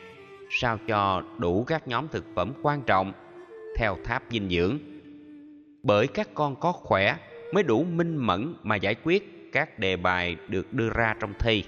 sao 0.49 0.77
cho 0.87 1.23
đủ 1.37 1.63
các 1.63 1.87
nhóm 1.87 2.07
thực 2.07 2.25
phẩm 2.35 2.53
quan 2.61 2.81
trọng, 2.81 3.13
theo 3.77 3.97
tháp 4.03 4.23
dinh 4.31 4.49
dưỡng. 4.49 4.77
Bởi 5.83 6.07
các 6.07 6.29
con 6.33 6.55
có 6.55 6.71
khỏe 6.71 7.17
mới 7.53 7.63
đủ 7.63 7.83
minh 7.83 8.17
mẫn 8.17 8.53
mà 8.63 8.75
giải 8.75 8.95
quyết 9.03 9.51
các 9.51 9.79
đề 9.79 9.97
bài 9.97 10.35
được 10.47 10.73
đưa 10.73 10.89
ra 10.89 11.15
trong 11.19 11.33
thi. 11.39 11.63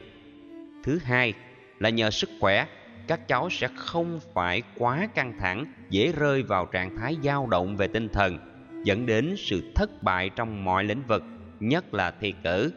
Thứ 0.84 1.00
hai 1.04 1.34
là 1.80 1.89
nhờ 1.89 2.12
sức 2.12 2.30
khỏe, 2.39 2.68
các 3.08 3.28
cháu 3.28 3.50
sẽ 3.50 3.68
không 3.76 4.20
phải 4.34 4.62
quá 4.78 5.08
căng 5.16 5.34
thẳng, 5.39 5.66
dễ 5.89 6.12
rơi 6.12 6.43
vào 6.43 6.66
trạng 6.66 6.98
thái 6.98 7.18
dao 7.24 7.48
động 7.48 7.78
về 7.78 7.88
tinh 7.88 8.10
thần, 8.10 8.38
dẫn 8.84 9.06
đến 9.06 9.36
sự 9.38 9.72
thất 9.76 10.04
bại 10.04 10.30
trong 10.36 10.64
mọi 10.64 10.84
lĩnh 10.84 11.02
vực 11.08 11.24
nhất 11.60 11.93
là 11.93 12.12
thi 12.12 12.34
cử. 12.43 12.72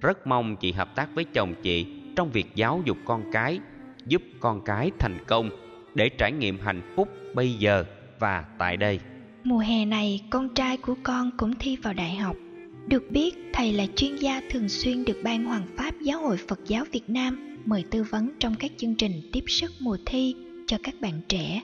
Rất 0.00 0.26
mong 0.26 0.56
chị 0.56 0.72
hợp 0.72 0.94
tác 0.94 1.14
với 1.14 1.24
chồng 1.24 1.54
chị 1.62 1.86
trong 2.16 2.30
việc 2.30 2.46
giáo 2.54 2.82
dục 2.84 2.98
con 3.04 3.22
cái, 3.32 3.60
giúp 4.06 4.22
con 4.40 4.64
cái 4.64 4.90
thành 4.98 5.18
công 5.26 5.50
để 5.94 6.08
trải 6.08 6.32
nghiệm 6.32 6.58
hạnh 6.58 6.82
phúc 6.96 7.08
bây 7.34 7.52
giờ 7.52 7.84
và 8.18 8.44
tại 8.58 8.76
đây. 8.76 9.00
Mùa 9.44 9.58
hè 9.58 9.84
này, 9.84 10.22
con 10.30 10.54
trai 10.54 10.76
của 10.76 10.94
con 11.02 11.30
cũng 11.36 11.54
thi 11.58 11.76
vào 11.76 11.94
đại 11.94 12.16
học. 12.16 12.36
Được 12.86 13.10
biết, 13.10 13.36
thầy 13.52 13.72
là 13.72 13.86
chuyên 13.96 14.16
gia 14.16 14.42
thường 14.50 14.68
xuyên 14.68 15.04
được 15.04 15.20
ban 15.22 15.44
hoàng 15.44 15.66
pháp 15.76 15.94
giáo 16.00 16.20
hội 16.20 16.36
phật 16.48 16.60
giáo 16.66 16.84
việt 16.92 17.10
nam 17.10 17.58
mời 17.64 17.84
tư 17.90 18.02
vấn 18.02 18.30
trong 18.38 18.54
các 18.54 18.72
chương 18.76 18.94
trình 18.94 19.12
tiếp 19.32 19.44
sức 19.46 19.72
mùa 19.80 19.96
thi 20.06 20.34
cho 20.66 20.78
các 20.82 20.94
bạn 21.00 21.20
trẻ. 21.28 21.60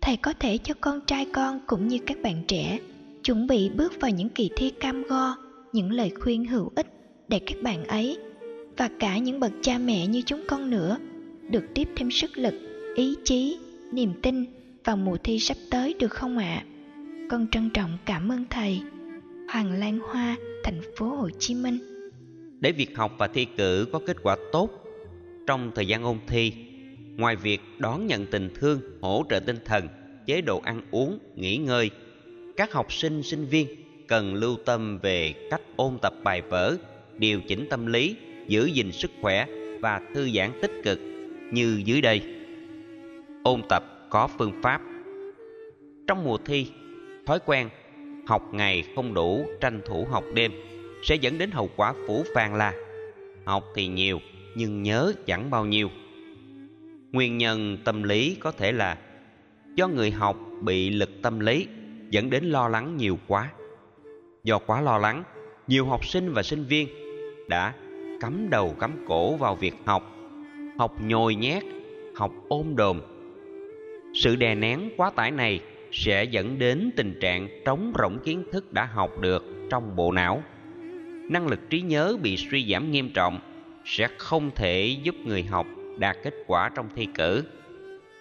Thầy 0.00 0.16
có 0.16 0.32
thể 0.32 0.58
cho 0.58 0.74
con 0.80 1.00
trai 1.06 1.26
con 1.32 1.60
cũng 1.66 1.88
như 1.88 1.98
các 2.06 2.18
bạn 2.22 2.42
trẻ 2.48 2.78
chuẩn 3.24 3.46
bị 3.46 3.68
bước 3.68 4.00
vào 4.00 4.10
những 4.10 4.28
kỳ 4.28 4.50
thi 4.56 4.70
cam 4.70 5.02
go 5.02 5.36
những 5.72 5.92
lời 5.92 6.10
khuyên 6.20 6.44
hữu 6.44 6.72
ích 6.74 6.86
để 7.28 7.40
các 7.46 7.62
bạn 7.62 7.84
ấy 7.84 8.18
và 8.76 8.90
cả 8.98 9.18
những 9.18 9.40
bậc 9.40 9.52
cha 9.62 9.78
mẹ 9.78 10.06
như 10.06 10.22
chúng 10.26 10.42
con 10.48 10.70
nữa 10.70 10.98
được 11.50 11.64
tiếp 11.74 11.88
thêm 11.96 12.10
sức 12.10 12.30
lực, 12.38 12.54
ý 12.94 13.14
chí, 13.24 13.58
niềm 13.92 14.12
tin 14.22 14.44
vào 14.84 14.96
mùa 14.96 15.16
thi 15.24 15.38
sắp 15.38 15.56
tới 15.70 15.94
được 15.98 16.12
không 16.12 16.38
ạ 16.38 16.64
à? 16.64 16.66
con 17.30 17.46
trân 17.50 17.70
trọng 17.70 17.98
cảm 18.06 18.32
ơn 18.32 18.44
thầy 18.50 18.80
hoàng 19.52 19.72
lan 19.72 19.98
hoa, 19.98 20.36
thành 20.64 20.80
phố 20.96 21.06
hồ 21.06 21.30
chí 21.38 21.54
minh 21.54 21.78
để 22.60 22.72
việc 22.72 22.96
học 22.96 23.12
và 23.18 23.28
thi 23.28 23.46
cử 23.56 23.86
có 23.92 24.00
kết 24.06 24.16
quả 24.22 24.36
tốt 24.52 24.70
trong 25.46 25.70
thời 25.74 25.86
gian 25.86 26.02
ôn 26.02 26.18
thi, 26.26 26.52
ngoài 27.16 27.36
việc 27.36 27.60
đón 27.78 28.06
nhận 28.06 28.26
tình 28.26 28.50
thương, 28.54 28.80
hỗ 29.00 29.24
trợ 29.30 29.40
tinh 29.40 29.58
thần, 29.64 29.88
chế 30.26 30.40
độ 30.40 30.60
ăn 30.64 30.82
uống, 30.90 31.18
nghỉ 31.36 31.56
ngơi, 31.56 31.90
các 32.56 32.72
học 32.72 32.92
sinh 32.92 33.22
sinh 33.22 33.46
viên 33.46 33.66
cần 34.08 34.34
lưu 34.34 34.56
tâm 34.64 34.98
về 34.98 35.34
cách 35.50 35.61
ôn 35.76 35.98
tập 36.02 36.14
bài 36.22 36.42
vở, 36.42 36.76
điều 37.18 37.40
chỉnh 37.40 37.66
tâm 37.70 37.86
lý, 37.86 38.16
giữ 38.48 38.66
gìn 38.66 38.92
sức 38.92 39.10
khỏe 39.20 39.46
và 39.80 40.00
thư 40.14 40.30
giãn 40.30 40.50
tích 40.62 40.72
cực 40.84 40.98
như 41.52 41.82
dưới 41.84 42.00
đây. 42.00 42.22
Ôn 43.42 43.62
tập 43.68 43.84
có 44.10 44.28
phương 44.38 44.52
pháp. 44.62 44.82
Trong 46.06 46.24
mùa 46.24 46.38
thi, 46.38 46.66
thói 47.26 47.38
quen 47.46 47.68
học 48.26 48.54
ngày 48.54 48.84
không 48.96 49.14
đủ 49.14 49.46
tranh 49.60 49.80
thủ 49.86 50.06
học 50.10 50.24
đêm 50.34 50.52
sẽ 51.02 51.14
dẫn 51.14 51.38
đến 51.38 51.50
hậu 51.50 51.70
quả 51.76 51.94
phủ 52.06 52.24
phàng 52.34 52.54
là 52.54 52.72
học 53.44 53.64
thì 53.74 53.86
nhiều 53.86 54.20
nhưng 54.54 54.82
nhớ 54.82 55.12
chẳng 55.26 55.50
bao 55.50 55.66
nhiêu. 55.66 55.90
Nguyên 57.12 57.38
nhân 57.38 57.78
tâm 57.84 58.02
lý 58.02 58.36
có 58.40 58.52
thể 58.52 58.72
là 58.72 58.98
do 59.74 59.88
người 59.88 60.10
học 60.10 60.36
bị 60.60 60.90
lực 60.90 61.10
tâm 61.22 61.40
lý 61.40 61.66
dẫn 62.10 62.30
đến 62.30 62.44
lo 62.44 62.68
lắng 62.68 62.96
nhiều 62.96 63.18
quá. 63.26 63.52
Do 64.44 64.58
quá 64.58 64.80
lo 64.80 64.98
lắng 64.98 65.24
nhiều 65.66 65.86
học 65.86 66.06
sinh 66.06 66.32
và 66.32 66.42
sinh 66.42 66.64
viên 66.64 66.88
đã 67.48 67.74
cắm 68.20 68.50
đầu 68.50 68.76
cắm 68.80 69.04
cổ 69.06 69.36
vào 69.36 69.54
việc 69.54 69.74
học 69.84 70.12
học 70.78 70.94
nhồi 71.02 71.34
nhét, 71.34 71.62
học 72.14 72.32
ôm 72.48 72.76
đồm. 72.76 73.00
Sự 74.14 74.36
đè 74.36 74.54
nén 74.54 74.90
quá 74.96 75.10
tải 75.10 75.30
này 75.30 75.60
sẽ 75.92 76.24
dẫn 76.24 76.58
đến 76.58 76.90
tình 76.96 77.18
trạng 77.20 77.48
trống 77.64 77.92
rỗng 77.98 78.18
kiến 78.24 78.44
thức 78.52 78.72
đã 78.72 78.84
học 78.84 79.20
được 79.20 79.44
trong 79.70 79.96
bộ 79.96 80.12
não. 80.12 80.42
Năng 81.30 81.46
lực 81.46 81.60
trí 81.70 81.80
nhớ 81.80 82.16
bị 82.22 82.36
suy 82.36 82.72
giảm 82.72 82.90
nghiêm 82.90 83.10
trọng 83.14 83.40
sẽ 83.84 84.08
không 84.18 84.50
thể 84.54 84.96
giúp 85.02 85.14
người 85.24 85.42
học 85.42 85.66
đạt 85.98 86.16
kết 86.22 86.34
quả 86.46 86.70
trong 86.74 86.88
thi 86.96 87.06
cử. 87.14 87.44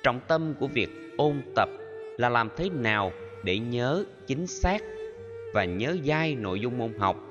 Trọng 0.04 0.20
tâm 0.28 0.54
của 0.60 0.68
việc 0.68 0.90
ôn 1.18 1.42
tập 1.56 1.70
là 2.18 2.30
làm 2.30 2.50
thế 2.58 2.70
nào 2.70 3.12
để 3.44 3.60
nhớ 3.60 4.06
chính 4.28 4.48
xác 4.48 4.82
và 5.54 5.66
nhớ 5.66 5.98
dai 6.06 6.36
nội 6.36 6.60
dung 6.60 6.78
môn 6.78 6.94
học 7.00 7.31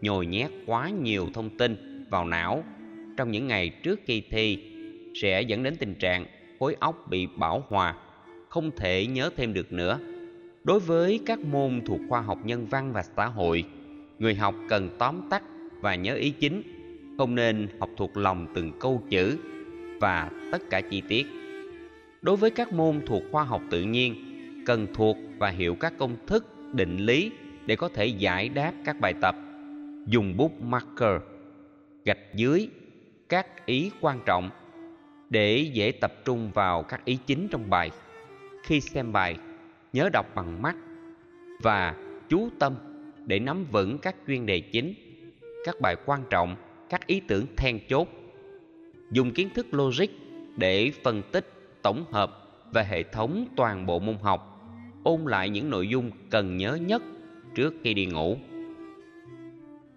nhồi 0.00 0.26
nhét 0.26 0.50
quá 0.66 0.90
nhiều 0.90 1.26
thông 1.34 1.50
tin 1.50 1.76
vào 2.10 2.24
não. 2.24 2.64
Trong 3.16 3.30
những 3.30 3.46
ngày 3.46 3.68
trước 3.68 4.06
kỳ 4.06 4.20
thi, 4.30 4.58
sẽ 5.14 5.42
dẫn 5.42 5.62
đến 5.62 5.76
tình 5.76 5.94
trạng 5.94 6.26
khối 6.58 6.76
óc 6.80 7.06
bị 7.10 7.26
bão 7.36 7.64
hòa, 7.68 7.94
không 8.48 8.70
thể 8.76 9.06
nhớ 9.06 9.30
thêm 9.36 9.54
được 9.54 9.72
nữa. 9.72 9.98
Đối 10.64 10.80
với 10.80 11.20
các 11.26 11.38
môn 11.38 11.80
thuộc 11.86 12.00
khoa 12.08 12.20
học 12.20 12.38
nhân 12.44 12.66
văn 12.66 12.92
và 12.92 13.02
xã 13.02 13.26
hội, 13.26 13.64
người 14.18 14.34
học 14.34 14.54
cần 14.68 14.88
tóm 14.98 15.20
tắt 15.30 15.42
và 15.80 15.94
nhớ 15.94 16.14
ý 16.14 16.30
chính, 16.30 16.62
không 17.18 17.34
nên 17.34 17.68
học 17.80 17.90
thuộc 17.96 18.16
lòng 18.16 18.46
từng 18.54 18.72
câu 18.80 19.02
chữ 19.10 19.38
và 20.00 20.30
tất 20.52 20.62
cả 20.70 20.80
chi 20.80 21.02
tiết. 21.08 21.26
Đối 22.22 22.36
với 22.36 22.50
các 22.50 22.72
môn 22.72 23.00
thuộc 23.06 23.22
khoa 23.32 23.44
học 23.44 23.62
tự 23.70 23.82
nhiên, 23.82 24.14
cần 24.66 24.86
thuộc 24.94 25.16
và 25.38 25.48
hiểu 25.48 25.74
các 25.74 25.92
công 25.98 26.16
thức 26.26 26.46
định 26.72 26.96
lý 26.96 27.30
để 27.66 27.76
có 27.76 27.88
thể 27.88 28.06
giải 28.06 28.48
đáp 28.48 28.72
các 28.84 29.00
bài 29.00 29.14
tập 29.20 29.36
dùng 30.06 30.36
bút 30.36 30.60
marker, 30.62 31.20
gạch 32.04 32.34
dưới 32.34 32.68
các 33.28 33.66
ý 33.66 33.90
quan 34.00 34.20
trọng 34.26 34.50
để 35.30 35.70
dễ 35.72 35.92
tập 35.92 36.12
trung 36.24 36.50
vào 36.54 36.82
các 36.82 37.04
ý 37.04 37.18
chính 37.26 37.48
trong 37.50 37.70
bài. 37.70 37.90
Khi 38.64 38.80
xem 38.80 39.12
bài, 39.12 39.36
nhớ 39.92 40.08
đọc 40.12 40.26
bằng 40.34 40.62
mắt 40.62 40.76
và 41.62 41.94
chú 42.28 42.48
tâm 42.58 42.74
để 43.26 43.38
nắm 43.38 43.64
vững 43.70 43.98
các 43.98 44.16
chuyên 44.26 44.46
đề 44.46 44.60
chính, 44.60 44.94
các 45.64 45.80
bài 45.80 45.96
quan 46.06 46.22
trọng, 46.30 46.56
các 46.88 47.06
ý 47.06 47.20
tưởng 47.28 47.46
then 47.56 47.78
chốt. 47.88 48.08
Dùng 49.10 49.32
kiến 49.32 49.48
thức 49.54 49.66
logic 49.70 50.08
để 50.56 50.92
phân 51.02 51.22
tích, 51.32 51.52
tổng 51.82 52.04
hợp 52.12 52.48
và 52.72 52.82
hệ 52.82 53.02
thống 53.02 53.46
toàn 53.56 53.86
bộ 53.86 53.98
môn 53.98 54.16
học, 54.22 54.70
ôn 55.02 55.20
lại 55.24 55.48
những 55.48 55.70
nội 55.70 55.88
dung 55.88 56.10
cần 56.30 56.56
nhớ 56.56 56.74
nhất 56.74 57.02
trước 57.54 57.74
khi 57.84 57.94
đi 57.94 58.06
ngủ 58.06 58.36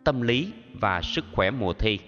tâm 0.03 0.21
lý 0.21 0.51
và 0.73 1.01
sức 1.01 1.25
khỏe 1.31 1.51
mùa 1.51 1.73
thi. 1.73 1.99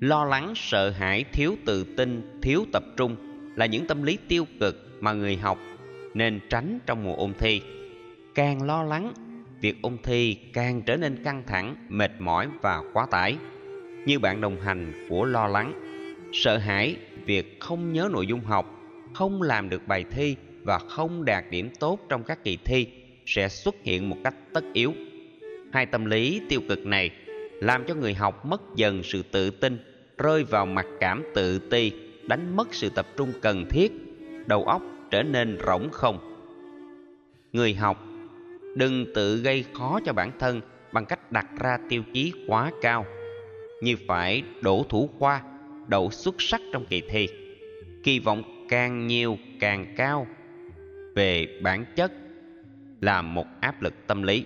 Lo 0.00 0.24
lắng, 0.24 0.52
sợ 0.56 0.90
hãi, 0.90 1.24
thiếu 1.32 1.56
tự 1.66 1.84
tin, 1.96 2.40
thiếu 2.42 2.64
tập 2.72 2.84
trung 2.96 3.16
là 3.56 3.66
những 3.66 3.86
tâm 3.86 4.02
lý 4.02 4.18
tiêu 4.28 4.46
cực 4.60 4.98
mà 5.00 5.12
người 5.12 5.36
học 5.36 5.58
nên 6.14 6.40
tránh 6.50 6.78
trong 6.86 7.04
mùa 7.04 7.14
ôn 7.14 7.32
thi. 7.38 7.62
Càng 8.34 8.62
lo 8.62 8.82
lắng, 8.82 9.12
việc 9.60 9.82
ôn 9.82 9.96
thi 10.02 10.34
càng 10.52 10.82
trở 10.82 10.96
nên 10.96 11.24
căng 11.24 11.42
thẳng, 11.46 11.76
mệt 11.88 12.10
mỏi 12.18 12.48
và 12.62 12.82
quá 12.92 13.06
tải. 13.10 13.36
Như 14.06 14.18
bạn 14.18 14.40
đồng 14.40 14.60
hành 14.60 15.06
của 15.08 15.24
lo 15.24 15.46
lắng, 15.46 15.72
sợ 16.32 16.56
hãi, 16.56 16.96
việc 17.26 17.60
không 17.60 17.92
nhớ 17.92 18.08
nội 18.12 18.26
dung 18.26 18.40
học, 18.40 18.80
không 19.14 19.42
làm 19.42 19.68
được 19.68 19.86
bài 19.86 20.04
thi 20.10 20.36
và 20.62 20.78
không 20.78 21.24
đạt 21.24 21.44
điểm 21.50 21.70
tốt 21.80 21.98
trong 22.08 22.24
các 22.24 22.44
kỳ 22.44 22.58
thi 22.64 22.86
sẽ 23.26 23.48
xuất 23.48 23.74
hiện 23.82 24.08
một 24.08 24.16
cách 24.24 24.34
tất 24.52 24.64
yếu 24.72 24.94
hai 25.74 25.86
tâm 25.86 26.04
lý 26.04 26.40
tiêu 26.48 26.60
cực 26.68 26.86
này 26.86 27.10
làm 27.60 27.84
cho 27.84 27.94
người 27.94 28.14
học 28.14 28.46
mất 28.46 28.62
dần 28.76 29.02
sự 29.02 29.22
tự 29.22 29.50
tin, 29.50 29.78
rơi 30.18 30.44
vào 30.44 30.66
mặc 30.66 30.86
cảm 31.00 31.24
tự 31.34 31.58
ti, 31.58 31.92
đánh 32.22 32.56
mất 32.56 32.74
sự 32.74 32.88
tập 32.88 33.06
trung 33.16 33.32
cần 33.42 33.64
thiết, 33.70 33.92
đầu 34.46 34.64
óc 34.64 34.82
trở 35.10 35.22
nên 35.22 35.58
rỗng 35.66 35.90
không. 35.92 36.18
Người 37.52 37.74
học, 37.74 38.06
đừng 38.74 39.06
tự 39.14 39.36
gây 39.36 39.64
khó 39.72 40.00
cho 40.04 40.12
bản 40.12 40.32
thân 40.38 40.60
bằng 40.92 41.06
cách 41.06 41.32
đặt 41.32 41.46
ra 41.60 41.78
tiêu 41.88 42.02
chí 42.12 42.32
quá 42.46 42.70
cao, 42.82 43.06
như 43.82 43.96
phải 44.08 44.42
đổ 44.60 44.86
thủ 44.88 45.10
khoa, 45.18 45.42
đậu 45.88 46.10
xuất 46.10 46.34
sắc 46.38 46.60
trong 46.72 46.86
kỳ 46.86 47.02
thi. 47.08 47.28
Kỳ 48.02 48.18
vọng 48.18 48.66
càng 48.68 49.06
nhiều 49.06 49.38
càng 49.60 49.94
cao. 49.96 50.26
Về 51.14 51.60
bản 51.62 51.84
chất 51.96 52.12
là 53.00 53.22
một 53.22 53.46
áp 53.60 53.82
lực 53.82 53.94
tâm 54.06 54.22
lý 54.22 54.44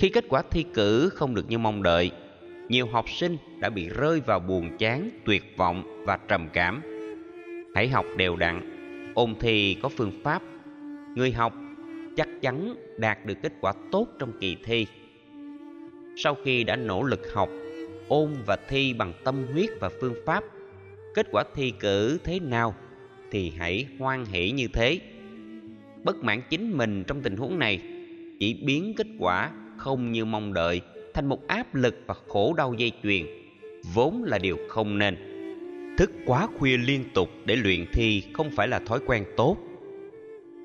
khi 0.00 0.08
kết 0.08 0.24
quả 0.28 0.42
thi 0.50 0.64
cử 0.74 1.08
không 1.14 1.34
được 1.34 1.50
như 1.50 1.58
mong 1.58 1.82
đợi. 1.82 2.10
Nhiều 2.68 2.86
học 2.86 3.10
sinh 3.10 3.36
đã 3.60 3.70
bị 3.70 3.88
rơi 3.88 4.20
vào 4.20 4.40
buồn 4.40 4.76
chán, 4.78 5.10
tuyệt 5.24 5.42
vọng 5.56 6.04
và 6.06 6.18
trầm 6.28 6.48
cảm. 6.52 6.82
Hãy 7.74 7.88
học 7.88 8.06
đều 8.16 8.36
đặn, 8.36 8.60
ôn 9.14 9.34
thi 9.40 9.76
có 9.82 9.88
phương 9.88 10.12
pháp. 10.22 10.42
Người 11.16 11.32
học 11.32 11.54
chắc 12.16 12.28
chắn 12.40 12.74
đạt 12.98 13.26
được 13.26 13.34
kết 13.42 13.52
quả 13.60 13.72
tốt 13.90 14.08
trong 14.18 14.32
kỳ 14.40 14.56
thi. 14.64 14.86
Sau 16.16 16.36
khi 16.44 16.64
đã 16.64 16.76
nỗ 16.76 17.02
lực 17.02 17.32
học, 17.32 17.48
ôn 18.08 18.30
và 18.46 18.56
thi 18.68 18.94
bằng 18.94 19.12
tâm 19.24 19.46
huyết 19.52 19.70
và 19.80 19.90
phương 20.00 20.14
pháp, 20.26 20.44
kết 21.14 21.26
quả 21.30 21.44
thi 21.54 21.72
cử 21.80 22.18
thế 22.24 22.40
nào 22.40 22.74
thì 23.30 23.52
hãy 23.58 23.86
hoan 23.98 24.24
hỷ 24.24 24.50
như 24.50 24.68
thế. 24.72 25.00
Bất 26.04 26.16
mãn 26.16 26.42
chính 26.50 26.78
mình 26.78 27.04
trong 27.06 27.22
tình 27.22 27.36
huống 27.36 27.58
này 27.58 27.80
chỉ 28.40 28.54
biến 28.64 28.94
kết 28.96 29.06
quả 29.18 29.50
không 29.76 30.12
như 30.12 30.24
mong 30.24 30.54
đợi, 30.54 30.80
thành 31.14 31.26
một 31.26 31.46
áp 31.46 31.74
lực 31.74 31.94
và 32.06 32.14
khổ 32.28 32.54
đau 32.56 32.74
dây 32.74 32.92
chuyền. 33.02 33.26
Vốn 33.94 34.24
là 34.24 34.38
điều 34.38 34.58
không 34.68 34.98
nên. 34.98 35.16
Thức 35.98 36.10
quá 36.26 36.46
khuya 36.58 36.76
liên 36.76 37.04
tục 37.14 37.28
để 37.44 37.56
luyện 37.56 37.86
thi 37.92 38.22
không 38.32 38.50
phải 38.50 38.68
là 38.68 38.78
thói 38.78 39.00
quen 39.06 39.24
tốt. 39.36 39.56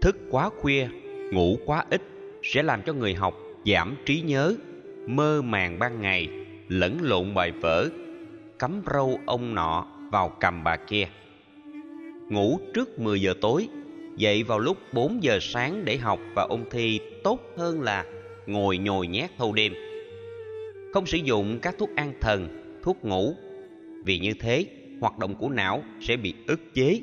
Thức 0.02 0.18
quá 0.30 0.50
khuya, 0.50 0.88
ngủ 1.32 1.58
quá 1.66 1.86
ít 1.90 2.02
sẽ 2.44 2.64
làm 2.64 2.82
cho 2.82 2.94
người 2.94 3.14
học 3.14 3.38
giảm 3.66 3.96
trí 4.06 4.22
nhớ, 4.22 4.56
mơ 5.08 5.42
màng 5.42 5.80
ban 5.80 6.02
ngày, 6.02 6.30
lẫn 6.68 6.98
lộn 7.02 7.34
bài 7.34 7.52
vở, 7.52 7.90
cắm 8.60 8.82
râu 8.94 9.20
ông 9.26 9.56
nọ 9.56 9.88
vào 10.12 10.36
cầm 10.40 10.64
bà 10.64 10.76
kia. 10.76 11.08
Ngủ 12.30 12.60
trước 12.74 13.00
10 13.00 13.22
giờ 13.22 13.34
tối, 13.42 13.68
dậy 14.18 14.44
vào 14.44 14.60
lúc 14.60 14.78
4 14.94 15.24
giờ 15.24 15.40
sáng 15.42 15.86
để 15.86 15.98
học 15.98 16.20
và 16.34 16.44
ôn 16.44 16.64
thi 16.72 17.00
tốt 17.24 17.40
hơn 17.58 17.82
là 17.82 18.06
ngồi 18.50 18.78
nhồi 18.78 19.08
nhét 19.08 19.30
thâu 19.38 19.54
đêm. 19.54 19.74
Không 20.94 21.06
sử 21.06 21.18
dụng 21.18 21.60
các 21.62 21.76
thuốc 21.78 21.90
an 21.96 22.14
thần, 22.22 22.48
thuốc 22.84 23.06
ngủ. 23.06 23.36
Vì 24.06 24.20
như 24.20 24.34
thế, 24.40 24.66
hoạt 25.02 25.18
động 25.18 25.36
của 25.36 25.50
não 25.50 25.84
sẽ 26.02 26.18
bị 26.18 26.34
ức 26.48 26.60
chế. 26.74 27.02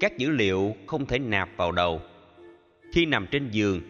Các 0.00 0.18
dữ 0.18 0.30
liệu 0.30 0.74
không 0.86 1.06
thể 1.06 1.18
nạp 1.18 1.48
vào 1.56 1.72
đầu. 1.72 2.00
Khi 2.92 3.06
nằm 3.06 3.26
trên 3.30 3.48
giường, 3.50 3.80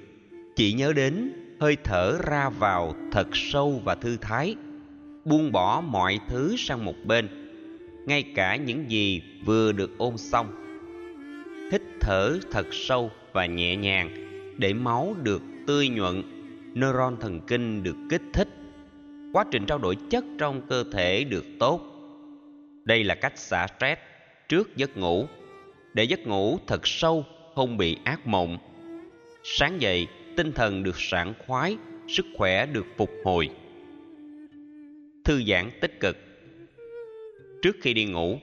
chỉ 0.56 0.72
nhớ 0.72 0.92
đến 0.92 1.32
hơi 1.60 1.76
thở 1.84 2.18
ra 2.26 2.48
vào 2.48 2.94
thật 3.12 3.28
sâu 3.32 3.82
và 3.84 3.94
thư 3.94 4.16
thái, 4.20 4.54
buông 5.24 5.52
bỏ 5.52 5.82
mọi 5.86 6.18
thứ 6.28 6.54
sang 6.58 6.84
một 6.84 6.94
bên, 7.04 7.28
ngay 8.06 8.22
cả 8.34 8.56
những 8.56 8.90
gì 8.90 9.22
vừa 9.44 9.72
được 9.72 9.98
ôn 9.98 10.16
xong. 10.16 10.46
Hít 11.72 11.82
thở 12.00 12.38
thật 12.50 12.66
sâu 12.72 13.10
và 13.32 13.46
nhẹ 13.46 13.76
nhàng 13.76 14.10
để 14.58 14.72
máu 14.72 15.14
được 15.22 15.42
tươi 15.66 15.88
nhuận 15.88 16.22
neuron 16.74 17.16
thần 17.20 17.40
kinh 17.46 17.82
được 17.82 17.96
kích 18.10 18.22
thích. 18.32 18.48
Quá 19.32 19.44
trình 19.50 19.66
trao 19.66 19.78
đổi 19.78 19.96
chất 20.10 20.24
trong 20.38 20.62
cơ 20.68 20.84
thể 20.92 21.24
được 21.24 21.44
tốt. 21.60 21.80
Đây 22.84 23.04
là 23.04 23.14
cách 23.14 23.38
xả 23.38 23.66
stress 23.76 24.00
trước 24.48 24.76
giấc 24.76 24.96
ngủ. 24.96 25.26
Để 25.94 26.04
giấc 26.04 26.26
ngủ 26.26 26.58
thật 26.66 26.86
sâu, 26.86 27.24
không 27.54 27.76
bị 27.76 27.96
ác 28.04 28.26
mộng. 28.26 28.58
Sáng 29.42 29.80
dậy, 29.80 30.06
tinh 30.36 30.52
thần 30.52 30.82
được 30.82 31.00
sảng 31.00 31.34
khoái, 31.46 31.76
sức 32.08 32.26
khỏe 32.36 32.66
được 32.66 32.86
phục 32.96 33.10
hồi. 33.24 33.50
Thư 35.24 35.42
giãn 35.44 35.70
tích 35.80 36.00
cực. 36.00 36.16
Trước 37.62 37.76
khi 37.80 37.94
đi 37.94 38.04
ngủ, 38.04 38.38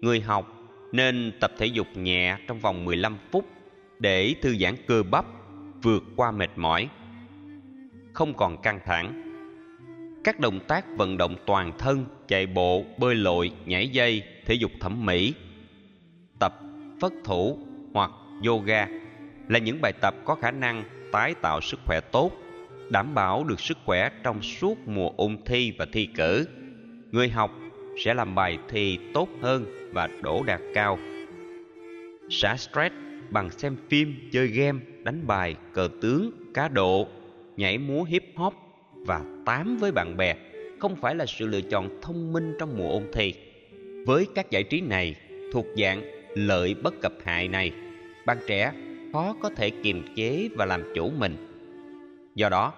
người 0.00 0.20
học 0.20 0.70
nên 0.92 1.32
tập 1.40 1.52
thể 1.58 1.66
dục 1.66 1.86
nhẹ 1.94 2.36
trong 2.46 2.60
vòng 2.60 2.84
15 2.84 3.16
phút 3.30 3.46
để 3.98 4.34
thư 4.42 4.56
giãn 4.56 4.74
cơ 4.86 5.02
bắp 5.02 5.24
vượt 5.82 6.02
qua 6.16 6.30
mệt 6.30 6.50
mỏi 6.56 6.88
không 8.12 8.34
còn 8.34 8.62
căng 8.62 8.80
thẳng. 8.84 9.22
Các 10.24 10.40
động 10.40 10.60
tác 10.68 10.84
vận 10.96 11.16
động 11.16 11.36
toàn 11.46 11.72
thân, 11.78 12.06
chạy 12.28 12.46
bộ, 12.46 12.84
bơi 12.98 13.14
lội, 13.14 13.50
nhảy 13.66 13.88
dây, 13.88 14.22
thể 14.46 14.54
dục 14.54 14.70
thẩm 14.80 15.06
mỹ, 15.06 15.34
tập, 16.38 16.54
phất 17.00 17.12
thủ 17.24 17.58
hoặc 17.94 18.10
yoga 18.46 18.88
là 19.48 19.58
những 19.58 19.80
bài 19.80 19.92
tập 20.00 20.14
có 20.24 20.34
khả 20.34 20.50
năng 20.50 20.84
tái 21.12 21.34
tạo 21.42 21.60
sức 21.60 21.80
khỏe 21.86 22.00
tốt, 22.12 22.32
đảm 22.90 23.14
bảo 23.14 23.44
được 23.44 23.60
sức 23.60 23.78
khỏe 23.84 24.10
trong 24.22 24.42
suốt 24.42 24.78
mùa 24.88 25.10
ôn 25.16 25.36
thi 25.46 25.72
và 25.78 25.86
thi 25.92 26.08
cử. 26.16 26.48
Người 27.10 27.28
học 27.28 27.50
sẽ 28.04 28.14
làm 28.14 28.34
bài 28.34 28.58
thi 28.68 28.98
tốt 29.14 29.28
hơn 29.42 29.64
và 29.92 30.08
đỗ 30.22 30.42
đạt 30.42 30.60
cao. 30.74 30.98
Xả 32.30 32.56
stress 32.56 32.94
bằng 33.30 33.50
xem 33.50 33.76
phim, 33.88 34.28
chơi 34.32 34.46
game, 34.46 34.78
đánh 35.02 35.26
bài, 35.26 35.56
cờ 35.72 35.88
tướng, 36.00 36.30
cá 36.54 36.68
độ 36.68 37.08
nhảy 37.60 37.78
múa 37.78 38.02
hip 38.04 38.24
hop 38.34 38.54
và 38.92 39.24
tám 39.46 39.76
với 39.76 39.92
bạn 39.92 40.16
bè 40.16 40.34
không 40.78 40.96
phải 40.96 41.14
là 41.14 41.26
sự 41.26 41.46
lựa 41.46 41.60
chọn 41.60 42.00
thông 42.02 42.32
minh 42.32 42.54
trong 42.58 42.78
mùa 42.78 42.90
ôn 42.90 43.02
thi. 43.12 43.34
Với 44.06 44.26
các 44.34 44.50
giải 44.50 44.62
trí 44.62 44.80
này 44.80 45.14
thuộc 45.52 45.66
dạng 45.76 46.02
lợi 46.34 46.74
bất 46.74 47.00
cập 47.00 47.12
hại 47.24 47.48
này, 47.48 47.72
bạn 48.26 48.38
trẻ 48.46 48.72
khó 49.12 49.36
có 49.42 49.50
thể 49.50 49.70
kiềm 49.70 50.02
chế 50.16 50.48
và 50.56 50.64
làm 50.64 50.82
chủ 50.94 51.10
mình. 51.18 51.36
Do 52.34 52.48
đó, 52.48 52.72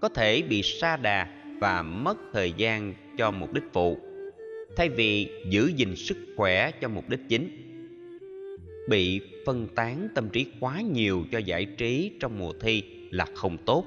có 0.00 0.08
thể 0.08 0.42
bị 0.42 0.62
sa 0.62 0.96
đà 0.96 1.28
và 1.60 1.82
mất 1.82 2.18
thời 2.32 2.52
gian 2.52 2.94
cho 3.18 3.30
mục 3.30 3.52
đích 3.52 3.64
phụ, 3.72 3.98
thay 4.76 4.88
vì 4.88 5.28
giữ 5.50 5.72
gìn 5.76 5.96
sức 5.96 6.16
khỏe 6.36 6.70
cho 6.80 6.88
mục 6.88 7.08
đích 7.08 7.20
chính. 7.28 7.48
Bị 8.88 9.20
phân 9.46 9.68
tán 9.74 10.08
tâm 10.14 10.28
trí 10.28 10.46
quá 10.60 10.80
nhiều 10.80 11.24
cho 11.32 11.38
giải 11.38 11.64
trí 11.64 12.12
trong 12.20 12.38
mùa 12.38 12.52
thi 12.60 12.82
là 13.10 13.26
không 13.34 13.56
tốt 13.66 13.84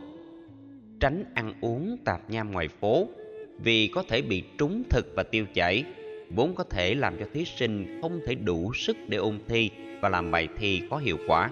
tránh 1.03 1.23
ăn 1.34 1.53
uống 1.61 1.97
tạp 2.05 2.30
nham 2.30 2.51
ngoài 2.51 2.67
phố, 2.67 3.07
vì 3.63 3.88
có 3.88 4.03
thể 4.09 4.21
bị 4.21 4.43
trúng 4.57 4.84
thực 4.89 5.05
và 5.15 5.23
tiêu 5.23 5.45
chảy. 5.53 5.84
Vốn 6.30 6.55
có 6.55 6.63
thể 6.63 6.95
làm 6.95 7.17
cho 7.19 7.25
thí 7.34 7.45
sinh 7.45 7.99
không 8.01 8.19
thể 8.25 8.35
đủ 8.35 8.73
sức 8.73 8.97
để 9.07 9.17
ôn 9.17 9.39
thi 9.47 9.69
và 10.01 10.09
làm 10.09 10.31
bài 10.31 10.47
thi 10.57 10.81
có 10.89 10.97
hiệu 10.97 11.17
quả. 11.27 11.49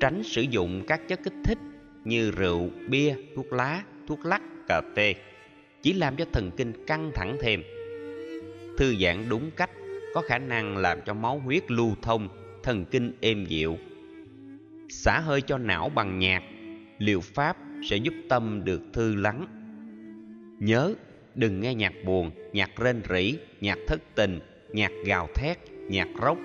Tránh 0.00 0.22
sử 0.22 0.42
dụng 0.42 0.82
các 0.86 1.08
chất 1.08 1.20
kích 1.24 1.32
thích 1.44 1.58
như 2.04 2.30
rượu, 2.30 2.70
bia, 2.88 3.14
thuốc 3.36 3.52
lá, 3.52 3.82
thuốc 4.06 4.24
lắc, 4.24 4.42
cà 4.68 4.82
phê. 4.96 5.14
Chỉ 5.82 5.92
làm 5.92 6.16
cho 6.16 6.24
thần 6.32 6.50
kinh 6.56 6.86
căng 6.86 7.10
thẳng 7.14 7.36
thêm. 7.40 7.62
Thư 8.78 8.94
giãn 9.00 9.28
đúng 9.28 9.50
cách 9.56 9.70
có 10.14 10.20
khả 10.20 10.38
năng 10.38 10.76
làm 10.76 10.98
cho 11.06 11.14
máu 11.14 11.38
huyết 11.38 11.70
lưu 11.70 11.94
thông, 12.02 12.28
thần 12.62 12.84
kinh 12.84 13.12
êm 13.20 13.44
dịu. 13.44 13.78
Xả 14.88 15.20
hơi 15.20 15.40
cho 15.40 15.58
não 15.58 15.88
bằng 15.88 16.18
nhạc, 16.18 16.42
liệu 16.98 17.20
pháp 17.20 17.56
sẽ 17.82 17.96
giúp 17.96 18.14
tâm 18.28 18.62
được 18.64 18.80
thư 18.92 19.14
lắng. 19.14 19.46
Nhớ, 20.58 20.94
đừng 21.34 21.60
nghe 21.60 21.74
nhạc 21.74 21.92
buồn, 22.04 22.30
nhạc 22.52 22.70
rên 22.76 23.02
rỉ, 23.10 23.34
nhạc 23.60 23.78
thất 23.86 24.00
tình, 24.14 24.40
nhạc 24.72 24.92
gào 25.04 25.28
thét, 25.34 25.58
nhạc 25.88 26.08
rốc 26.22 26.38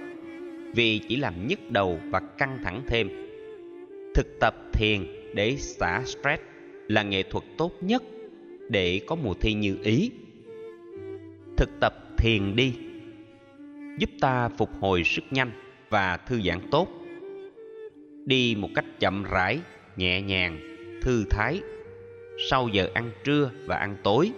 vì 0.76 1.00
chỉ 1.10 1.16
làm 1.16 1.48
nhức 1.48 1.72
đầu 1.72 2.00
và 2.10 2.22
căng 2.38 2.60
thẳng 2.64 2.84
thêm. 2.88 3.10
Thực 4.16 4.40
tập 4.40 4.56
thiền 4.74 5.08
để 5.36 5.56
xả 5.58 6.02
stress 6.06 6.44
là 6.88 7.04
nghệ 7.04 7.24
thuật 7.24 7.44
tốt 7.58 7.72
nhất 7.82 8.04
để 8.70 9.02
có 9.08 9.16
mùa 9.16 9.34
thi 9.34 9.54
như 9.54 9.78
ý. 9.84 10.12
Thực 11.58 11.70
tập 11.82 11.94
thiền 12.18 12.56
đi, 12.56 12.74
giúp 14.00 14.10
ta 14.22 14.50
phục 14.50 14.70
hồi 14.80 15.04
sức 15.04 15.24
nhanh 15.32 15.52
và 15.90 16.18
thư 16.18 16.42
giãn 16.42 16.60
tốt. 16.72 16.88
Đi 18.26 18.56
một 18.58 18.70
cách 18.76 18.86
chậm 19.00 19.24
rãi, 19.24 19.60
nhẹ 19.98 20.22
nhàng 20.22 20.77
thư 21.02 21.26
thái, 21.30 21.62
sau 22.50 22.68
giờ 22.68 22.90
ăn 22.94 23.12
trưa 23.24 23.52
và 23.66 23.78
ăn 23.78 23.98
tối, 24.04 24.32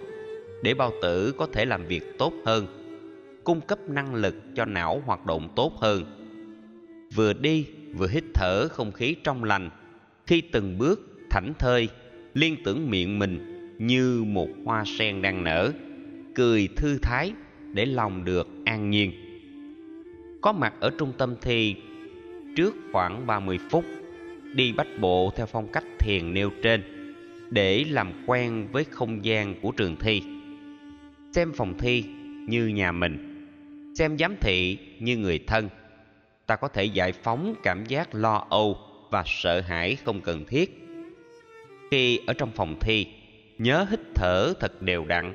để 0.62 0.74
bao 0.74 0.92
tử 1.02 1.34
có 1.38 1.46
thể 1.52 1.64
làm 1.64 1.86
việc 1.86 2.18
tốt 2.18 2.32
hơn, 2.44 2.66
cung 3.44 3.60
cấp 3.60 3.78
năng 3.88 4.14
lực 4.14 4.34
cho 4.54 4.64
não 4.64 5.02
hoạt 5.06 5.26
động 5.26 5.48
tốt 5.56 5.72
hơn. 5.80 6.04
Vừa 7.14 7.32
đi, 7.32 7.66
vừa 7.94 8.08
hít 8.08 8.24
thở 8.34 8.68
không 8.68 8.92
khí 8.92 9.16
trong 9.24 9.44
lành, 9.44 9.70
khi 10.26 10.40
từng 10.40 10.78
bước 10.78 11.00
thảnh 11.30 11.52
thơi, 11.58 11.88
liên 12.34 12.56
tưởng 12.64 12.90
miệng 12.90 13.18
mình 13.18 13.60
như 13.78 14.24
một 14.26 14.48
hoa 14.64 14.84
sen 14.98 15.22
đang 15.22 15.44
nở, 15.44 15.72
cười 16.34 16.68
thư 16.76 16.98
thái 17.02 17.32
để 17.72 17.86
lòng 17.86 18.24
được 18.24 18.48
an 18.64 18.90
nhiên. 18.90 19.12
Có 20.40 20.52
mặt 20.52 20.74
ở 20.80 20.90
trung 20.98 21.12
tâm 21.18 21.34
thi 21.42 21.74
trước 22.56 22.74
khoảng 22.92 23.26
30 23.26 23.58
phút 23.70 23.84
đi 24.54 24.72
bách 24.72 24.98
bộ 25.00 25.32
theo 25.36 25.46
phong 25.46 25.72
cách 25.72 25.84
thiền 25.98 26.34
nêu 26.34 26.50
trên, 26.62 26.82
để 27.50 27.84
làm 27.88 28.12
quen 28.26 28.68
với 28.72 28.84
không 28.84 29.24
gian 29.24 29.54
của 29.60 29.72
trường 29.72 29.96
thi. 29.96 30.22
Xem 31.32 31.52
phòng 31.52 31.78
thi 31.78 32.04
như 32.48 32.66
nhà 32.66 32.92
mình, 32.92 33.46
xem 33.98 34.18
giám 34.18 34.36
thị 34.40 34.78
như 34.98 35.16
người 35.16 35.38
thân, 35.46 35.68
ta 36.46 36.56
có 36.56 36.68
thể 36.68 36.84
giải 36.84 37.12
phóng 37.12 37.54
cảm 37.62 37.86
giác 37.86 38.14
lo 38.14 38.46
âu 38.50 38.78
và 39.10 39.22
sợ 39.26 39.60
hãi 39.60 39.96
không 40.04 40.20
cần 40.20 40.44
thiết. 40.44 40.86
Khi 41.90 42.20
ở 42.26 42.32
trong 42.32 42.50
phòng 42.52 42.76
thi, 42.80 43.06
nhớ 43.58 43.86
hít 43.90 44.00
thở 44.14 44.52
thật 44.60 44.82
đều 44.82 45.04
đặn, 45.04 45.32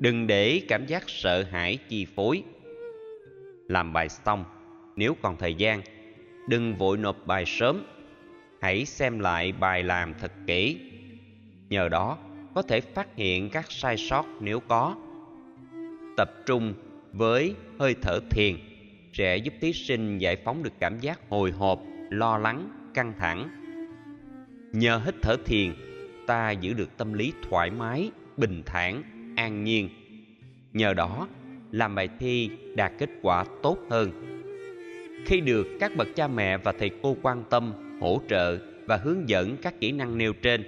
đừng 0.00 0.26
để 0.26 0.62
cảm 0.68 0.86
giác 0.86 1.04
sợ 1.06 1.42
hãi 1.42 1.78
chi 1.88 2.06
phối. 2.16 2.42
Làm 3.68 3.92
bài 3.92 4.08
xong, 4.08 4.44
nếu 4.96 5.16
còn 5.22 5.36
thời 5.36 5.54
gian, 5.54 5.82
đừng 6.48 6.74
vội 6.74 6.98
nộp 6.98 7.26
bài 7.26 7.44
sớm 7.46 7.84
hãy 8.62 8.84
xem 8.84 9.18
lại 9.18 9.52
bài 9.52 9.82
làm 9.82 10.14
thật 10.20 10.32
kỹ. 10.46 10.80
Nhờ 11.68 11.88
đó, 11.88 12.18
có 12.54 12.62
thể 12.62 12.80
phát 12.80 13.16
hiện 13.16 13.50
các 13.50 13.66
sai 13.68 13.96
sót 13.96 14.24
nếu 14.40 14.60
có. 14.60 14.96
Tập 16.16 16.30
trung 16.46 16.74
với 17.12 17.54
hơi 17.78 17.94
thở 18.02 18.20
thiền 18.30 18.56
sẽ 19.12 19.36
giúp 19.36 19.54
thí 19.60 19.72
sinh 19.72 20.18
giải 20.18 20.36
phóng 20.44 20.62
được 20.62 20.72
cảm 20.78 21.00
giác 21.00 21.20
hồi 21.28 21.50
hộp, 21.50 21.82
lo 22.10 22.38
lắng, 22.38 22.90
căng 22.94 23.12
thẳng. 23.18 23.48
Nhờ 24.72 25.00
hít 25.04 25.14
thở 25.22 25.36
thiền, 25.44 25.74
ta 26.26 26.50
giữ 26.50 26.72
được 26.72 26.96
tâm 26.96 27.12
lý 27.12 27.32
thoải 27.50 27.70
mái, 27.70 28.10
bình 28.36 28.62
thản, 28.66 29.02
an 29.36 29.64
nhiên. 29.64 29.88
Nhờ 30.72 30.94
đó, 30.94 31.28
làm 31.70 31.94
bài 31.94 32.08
thi 32.18 32.50
đạt 32.76 32.92
kết 32.98 33.10
quả 33.22 33.44
tốt 33.62 33.78
hơn. 33.90 34.10
Khi 35.26 35.40
được 35.40 35.66
các 35.80 35.96
bậc 35.96 36.08
cha 36.16 36.28
mẹ 36.28 36.56
và 36.56 36.72
thầy 36.72 36.90
cô 37.02 37.16
quan 37.22 37.44
tâm 37.50 37.91
hỗ 38.02 38.20
trợ 38.28 38.58
và 38.86 38.96
hướng 38.96 39.28
dẫn 39.28 39.56
các 39.62 39.80
kỹ 39.80 39.92
năng 39.92 40.18
nêu 40.18 40.32
trên. 40.32 40.64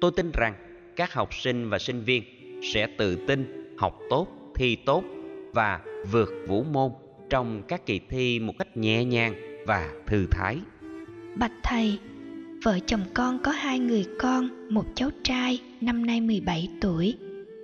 Tôi 0.00 0.10
tin 0.16 0.30
rằng 0.32 0.54
các 0.96 1.12
học 1.12 1.34
sinh 1.34 1.68
và 1.68 1.78
sinh 1.78 2.04
viên 2.04 2.22
sẽ 2.62 2.86
tự 2.98 3.16
tin 3.26 3.68
học 3.78 3.98
tốt, 4.10 4.28
thi 4.54 4.76
tốt 4.76 5.04
và 5.52 5.80
vượt 6.10 6.28
vũ 6.48 6.62
môn 6.62 6.90
trong 7.30 7.62
các 7.68 7.86
kỳ 7.86 8.00
thi 8.08 8.38
một 8.38 8.52
cách 8.58 8.76
nhẹ 8.76 9.04
nhàng 9.04 9.34
và 9.66 9.92
thư 10.06 10.26
thái. 10.30 10.58
Bạch 11.36 11.52
thầy, 11.62 11.98
vợ 12.64 12.78
chồng 12.86 13.04
con 13.14 13.38
có 13.42 13.50
hai 13.50 13.78
người 13.78 14.06
con, 14.18 14.48
một 14.74 14.84
cháu 14.94 15.10
trai, 15.22 15.60
năm 15.80 16.06
nay 16.06 16.20
17 16.20 16.68
tuổi 16.80 17.14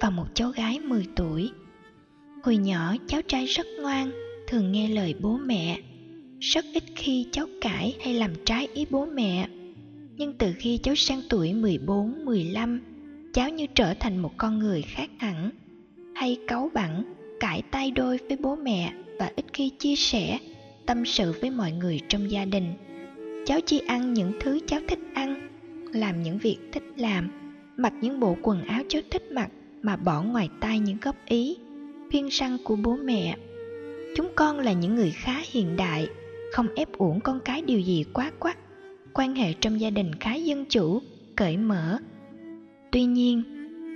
và 0.01 0.11
một 0.11 0.27
cháu 0.35 0.51
gái 0.51 0.81
10 0.81 1.07
tuổi. 1.17 1.51
Hồi 2.43 2.57
nhỏ, 2.57 2.95
cháu 3.07 3.23
trai 3.23 3.47
rất 3.47 3.67
ngoan, 3.83 4.11
thường 4.47 4.73
nghe 4.73 4.89
lời 4.89 5.15
bố 5.21 5.37
mẹ 5.37 5.81
rất 6.41 6.65
ít 6.73 6.85
khi 6.97 7.27
cháu 7.33 7.47
cãi 7.61 7.97
hay 8.05 8.15
làm 8.15 8.31
trái 8.45 8.69
ý 8.75 8.87
bố 8.91 9.07
mẹ 9.07 9.49
nhưng 10.19 10.33
từ 10.39 10.53
khi 10.59 10.79
cháu 10.83 10.95
sang 10.95 11.21
tuổi 11.29 11.53
14, 11.53 12.25
15, 12.25 12.81
cháu 13.33 13.51
như 13.51 13.67
trở 13.75 13.95
thành 13.95 14.19
một 14.19 14.31
con 14.37 14.59
người 14.59 14.83
khác 14.83 15.11
hẳn. 15.19 15.51
Hay 16.15 16.39
cáu 16.47 16.71
bẳn, 16.75 17.15
cãi 17.41 17.63
tay 17.71 17.91
đôi 17.91 18.19
với 18.29 18.37
bố 18.37 18.57
mẹ 18.57 18.93
và 19.19 19.31
ít 19.37 19.45
khi 19.53 19.71
chia 19.79 19.97
sẻ, 19.97 20.39
tâm 20.87 21.05
sự 21.05 21.35
với 21.41 21.51
mọi 21.51 21.73
người 21.73 22.01
trong 22.09 22.31
gia 22.31 22.45
đình. 22.45 22.73
Cháu 23.47 23.61
chỉ 23.67 23.79
ăn 23.79 24.15
những 24.15 24.33
thứ 24.41 24.61
cháu 24.67 24.81
thích 24.89 24.99
ăn, 25.15 25.49
làm 25.93 26.23
những 26.23 26.39
việc 26.39 26.59
thích 26.73 26.85
làm, 26.97 27.31
mặc 27.77 27.93
những 28.01 28.21
bộ 28.21 28.37
quần 28.43 28.63
áo 28.63 28.83
cháu 28.89 29.03
thích 29.11 29.33
mặc 29.33 29.49
mà 29.83 29.97
bỏ 29.97 30.23
ngoài 30.23 30.49
tai 30.61 30.79
những 30.79 30.99
góp 31.03 31.17
ý, 31.27 31.57
khuyên 32.11 32.29
răn 32.31 32.57
của 32.65 32.77
bố 32.77 32.97
mẹ. 32.97 33.37
Chúng 34.17 34.29
con 34.37 34.59
là 34.59 34.73
những 34.73 34.95
người 34.95 35.11
khá 35.11 35.43
hiện 35.53 35.77
đại, 35.77 36.09
không 36.53 36.67
ép 36.75 36.93
uổng 36.93 37.21
con 37.21 37.41
cái 37.45 37.63
điều 37.63 37.81
gì 37.81 38.05
quá 38.13 38.33
quắt 38.39 38.59
quan 39.13 39.35
hệ 39.35 39.53
trong 39.53 39.81
gia 39.81 39.91
đình 39.91 40.15
khá 40.21 40.35
dân 40.35 40.65
chủ, 40.65 41.03
cởi 41.37 41.57
mở. 41.57 41.99
Tuy 42.93 43.05
nhiên, 43.05 43.43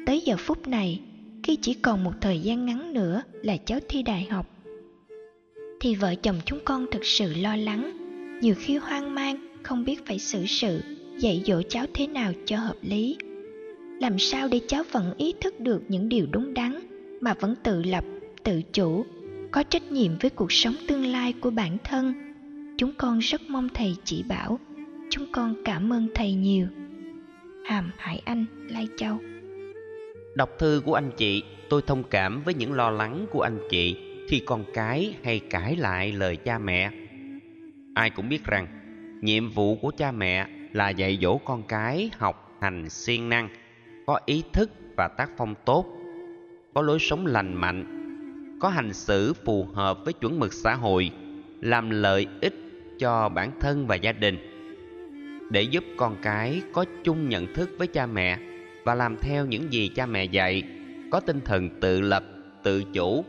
tới 0.06 0.20
giờ 0.20 0.36
phút 0.38 0.68
này, 0.68 1.00
khi 1.42 1.56
chỉ 1.56 1.74
còn 1.74 2.04
một 2.04 2.12
thời 2.20 2.40
gian 2.40 2.66
ngắn 2.66 2.94
nữa 2.94 3.22
là 3.42 3.56
cháu 3.56 3.78
thi 3.88 4.02
đại 4.02 4.26
học, 4.30 4.46
thì 5.80 5.94
vợ 5.94 6.14
chồng 6.14 6.36
chúng 6.44 6.58
con 6.64 6.86
thực 6.92 7.04
sự 7.04 7.34
lo 7.34 7.56
lắng, 7.56 7.92
nhiều 8.40 8.54
khi 8.58 8.76
hoang 8.76 9.14
mang, 9.14 9.56
không 9.62 9.84
biết 9.84 10.06
phải 10.06 10.18
xử 10.18 10.46
sự, 10.46 10.80
dạy 11.18 11.42
dỗ 11.46 11.62
cháu 11.68 11.86
thế 11.94 12.06
nào 12.06 12.32
cho 12.44 12.56
hợp 12.56 12.76
lý. 12.82 13.16
Làm 14.00 14.18
sao 14.18 14.48
để 14.48 14.60
cháu 14.66 14.82
vẫn 14.92 15.14
ý 15.16 15.34
thức 15.40 15.60
được 15.60 15.82
những 15.88 16.08
điều 16.08 16.26
đúng 16.30 16.54
đắn 16.54 16.74
mà 17.20 17.34
vẫn 17.34 17.54
tự 17.62 17.82
lập, 17.82 18.04
tự 18.42 18.62
chủ, 18.72 19.04
có 19.50 19.62
trách 19.62 19.92
nhiệm 19.92 20.18
với 20.20 20.30
cuộc 20.30 20.52
sống 20.52 20.74
tương 20.88 21.06
lai 21.06 21.32
của 21.32 21.50
bản 21.50 21.76
thân? 21.84 22.31
Chúng 22.76 22.92
con 22.98 23.18
rất 23.18 23.40
mong 23.48 23.68
thầy 23.68 23.96
chỉ 24.04 24.22
bảo 24.22 24.58
Chúng 25.10 25.26
con 25.32 25.54
cảm 25.64 25.92
ơn 25.92 26.08
thầy 26.14 26.34
nhiều. 26.34 26.66
Hàm 27.64 27.90
Hải 27.96 28.22
Anh, 28.24 28.44
Lai 28.68 28.88
Châu 28.96 29.18
Đọc 30.34 30.50
thư 30.58 30.82
của 30.84 30.94
anh 30.94 31.10
chị, 31.16 31.42
tôi 31.68 31.82
thông 31.86 32.04
cảm 32.04 32.42
với 32.42 32.54
những 32.54 32.72
lo 32.72 32.90
lắng 32.90 33.26
của 33.30 33.40
anh 33.40 33.58
chị 33.70 33.96
khi 34.28 34.42
con 34.46 34.64
cái 34.74 35.14
hay 35.24 35.40
cãi 35.50 35.76
lại 35.76 36.12
lời 36.12 36.36
cha 36.36 36.58
mẹ. 36.58 36.90
Ai 37.94 38.10
cũng 38.10 38.28
biết 38.28 38.44
rằng, 38.44 38.66
nhiệm 39.22 39.48
vụ 39.48 39.76
của 39.76 39.90
cha 39.90 40.12
mẹ 40.12 40.46
là 40.72 40.90
dạy 40.90 41.18
dỗ 41.22 41.38
con 41.38 41.62
cái 41.68 42.10
học 42.18 42.56
hành 42.60 42.90
siêng 42.90 43.28
năng, 43.28 43.48
có 44.06 44.20
ý 44.26 44.42
thức 44.52 44.70
và 44.96 45.08
tác 45.08 45.30
phong 45.36 45.54
tốt, 45.64 45.86
có 46.74 46.82
lối 46.82 46.98
sống 47.00 47.26
lành 47.26 47.54
mạnh, 47.54 47.84
có 48.60 48.68
hành 48.68 48.92
xử 48.92 49.32
phù 49.44 49.66
hợp 49.74 49.98
với 50.04 50.12
chuẩn 50.12 50.40
mực 50.40 50.52
xã 50.52 50.74
hội, 50.74 51.10
làm 51.60 51.90
lợi 51.90 52.26
ích 52.40 52.61
cho 53.02 53.28
bản 53.28 53.50
thân 53.60 53.86
và 53.86 53.94
gia 53.94 54.12
đình, 54.12 54.38
để 55.50 55.62
giúp 55.62 55.84
con 55.96 56.16
cái 56.22 56.62
có 56.72 56.84
chung 57.04 57.28
nhận 57.28 57.54
thức 57.54 57.70
với 57.78 57.86
cha 57.86 58.06
mẹ 58.06 58.38
và 58.84 58.94
làm 58.94 59.16
theo 59.20 59.46
những 59.46 59.72
gì 59.72 59.88
cha 59.88 60.06
mẹ 60.06 60.24
dạy, 60.24 60.62
có 61.10 61.20
tinh 61.20 61.40
thần 61.40 61.80
tự 61.80 62.00
lập, 62.00 62.24
tự 62.62 62.84
chủ, 62.92 63.24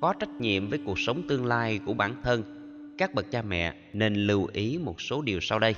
có 0.00 0.12
trách 0.12 0.40
nhiệm 0.40 0.68
với 0.68 0.78
cuộc 0.86 0.98
sống 0.98 1.22
tương 1.28 1.46
lai 1.46 1.80
của 1.86 1.94
bản 1.94 2.14
thân, 2.22 2.42
các 2.98 3.14
bậc 3.14 3.30
cha 3.30 3.42
mẹ 3.42 3.74
nên 3.92 4.14
lưu 4.14 4.48
ý 4.52 4.78
một 4.78 5.00
số 5.00 5.22
điều 5.22 5.40
sau 5.40 5.58
đây. 5.58 5.74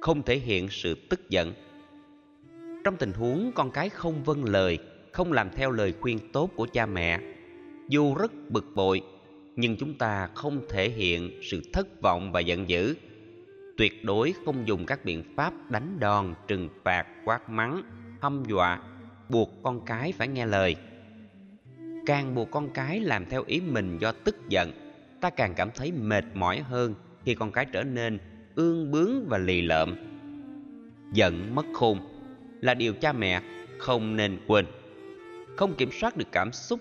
Không 0.00 0.22
thể 0.22 0.38
hiện 0.38 0.68
sự 0.70 0.94
tức 1.10 1.30
giận. 1.30 1.52
Trong 2.84 2.96
tình 2.96 3.12
huống 3.12 3.52
con 3.54 3.70
cái 3.70 3.88
không 3.88 4.24
vâng 4.24 4.44
lời, 4.44 4.78
không 5.12 5.32
làm 5.32 5.50
theo 5.50 5.70
lời 5.70 5.94
khuyên 6.00 6.18
tốt 6.32 6.50
của 6.56 6.66
cha 6.72 6.86
mẹ, 6.86 7.20
dù 7.88 8.14
rất 8.14 8.32
bực 8.50 8.64
bội 8.74 9.02
nhưng 9.56 9.76
chúng 9.76 9.94
ta 9.94 10.28
không 10.34 10.60
thể 10.68 10.88
hiện 10.88 11.30
sự 11.42 11.62
thất 11.72 12.00
vọng 12.02 12.32
và 12.32 12.40
giận 12.40 12.68
dữ. 12.68 12.94
Tuyệt 13.76 14.04
đối 14.04 14.34
không 14.44 14.68
dùng 14.68 14.86
các 14.86 15.04
biện 15.04 15.22
pháp 15.36 15.70
đánh 15.70 15.96
đòn, 16.00 16.34
trừng 16.48 16.68
phạt, 16.84 17.06
quát 17.24 17.50
mắng 17.50 17.82
hâm 18.20 18.44
dọa, 18.48 18.80
buộc 19.28 19.50
con 19.62 19.84
cái 19.84 20.12
phải 20.12 20.28
nghe 20.28 20.46
lời. 20.46 20.76
Càng 22.06 22.34
buộc 22.34 22.50
con 22.50 22.70
cái 22.70 23.00
làm 23.00 23.26
theo 23.30 23.44
ý 23.46 23.60
mình 23.60 23.98
do 23.98 24.12
tức 24.12 24.36
giận, 24.48 24.72
ta 25.20 25.30
càng 25.30 25.54
cảm 25.56 25.70
thấy 25.74 25.92
mệt 25.92 26.24
mỏi 26.34 26.60
hơn 26.60 26.94
khi 27.24 27.34
con 27.34 27.52
cái 27.52 27.66
trở 27.72 27.82
nên 27.82 28.18
ương 28.54 28.90
bướng 28.90 29.26
và 29.28 29.38
lì 29.38 29.62
lợm. 29.62 29.96
Giận 31.12 31.54
mất 31.54 31.66
khôn 31.74 31.98
là 32.60 32.74
điều 32.74 32.94
cha 32.94 33.12
mẹ 33.12 33.42
không 33.78 34.16
nên 34.16 34.38
quên. 34.46 34.66
Không 35.56 35.74
kiểm 35.74 35.90
soát 36.00 36.16
được 36.16 36.28
cảm 36.32 36.52
xúc 36.52 36.80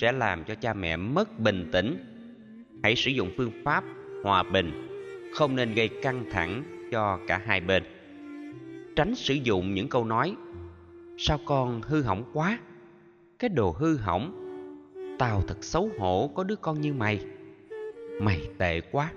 sẽ 0.00 0.12
làm 0.12 0.44
cho 0.44 0.54
cha 0.54 0.74
mẹ 0.74 0.96
mất 0.96 1.40
bình 1.40 1.68
tĩnh. 1.72 2.04
Hãy 2.82 2.96
sử 2.96 3.10
dụng 3.10 3.30
phương 3.36 3.50
pháp 3.64 3.84
hòa 4.22 4.42
bình, 4.42 4.88
không 5.34 5.56
nên 5.56 5.74
gây 5.74 5.88
căng 5.88 6.24
thẳng 6.30 6.62
cho 6.92 7.18
cả 7.26 7.42
hai 7.46 7.60
bên. 7.60 7.82
Tránh 8.96 9.14
sử 9.14 9.34
dụng 9.34 9.74
những 9.74 9.88
câu 9.88 10.04
nói, 10.04 10.34
sao 11.18 11.40
con 11.44 11.82
hư 11.82 12.02
hỏng 12.02 12.24
quá? 12.32 12.58
Cái 13.38 13.48
đồ 13.48 13.70
hư 13.78 13.96
hỏng, 13.96 14.32
tao 15.18 15.42
thật 15.48 15.64
xấu 15.64 15.90
hổ, 15.98 16.30
có 16.34 16.44
đứa 16.44 16.56
con 16.56 16.80
như 16.80 16.92
mày. 16.92 17.20
Mày 18.20 18.40
tệ 18.58 18.80
quá. 18.80 19.12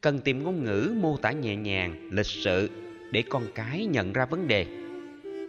Cần 0.00 0.18
tìm 0.18 0.42
ngôn 0.42 0.64
ngữ 0.64 0.94
mô 1.00 1.16
tả 1.16 1.32
nhẹ 1.32 1.56
nhàng, 1.56 2.08
lịch 2.12 2.26
sự 2.26 2.70
để 3.10 3.22
con 3.28 3.42
cái 3.54 3.86
nhận 3.86 4.12
ra 4.12 4.26
vấn 4.26 4.48
đề. 4.48 4.66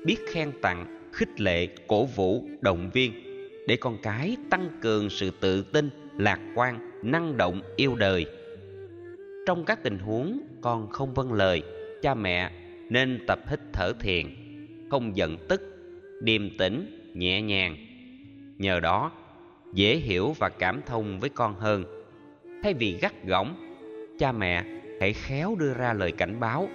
Biết 0.05 0.17
khen 0.27 0.51
tặng, 0.61 1.09
khích 1.13 1.41
lệ 1.41 1.67
cổ 1.87 2.05
vũ 2.05 2.47
động 2.61 2.89
viên 2.93 3.24
để 3.67 3.77
con 3.77 3.97
cái 4.03 4.37
tăng 4.49 4.69
cường 4.81 5.09
sự 5.09 5.31
tự 5.39 5.61
tin, 5.61 5.89
lạc 6.17 6.39
quan, 6.55 6.91
năng 7.01 7.37
động, 7.37 7.61
yêu 7.75 7.95
đời. 7.95 8.25
Trong 9.45 9.65
các 9.65 9.83
tình 9.83 9.99
huống 9.99 10.41
con 10.61 10.89
không 10.89 11.13
vâng 11.13 11.33
lời, 11.33 11.63
cha 12.01 12.13
mẹ 12.13 12.51
nên 12.89 13.19
tập 13.27 13.39
hít 13.49 13.59
thở 13.73 13.93
thiền, 13.99 14.25
không 14.89 15.17
giận 15.17 15.37
tức, 15.49 15.61
điềm 16.21 16.57
tĩnh, 16.57 17.01
nhẹ 17.13 17.41
nhàng. 17.41 17.77
Nhờ 18.57 18.79
đó, 18.79 19.11
dễ 19.73 19.95
hiểu 19.95 20.35
và 20.39 20.49
cảm 20.49 20.81
thông 20.85 21.19
với 21.19 21.29
con 21.29 21.55
hơn. 21.55 21.83
Thay 22.63 22.73
vì 22.73 22.97
gắt 23.01 23.25
gỏng, 23.25 23.77
cha 24.19 24.31
mẹ 24.31 24.63
hãy 24.99 25.13
khéo 25.13 25.55
đưa 25.59 25.73
ra 25.73 25.93
lời 25.93 26.11
cảnh 26.11 26.39
báo, 26.39 26.69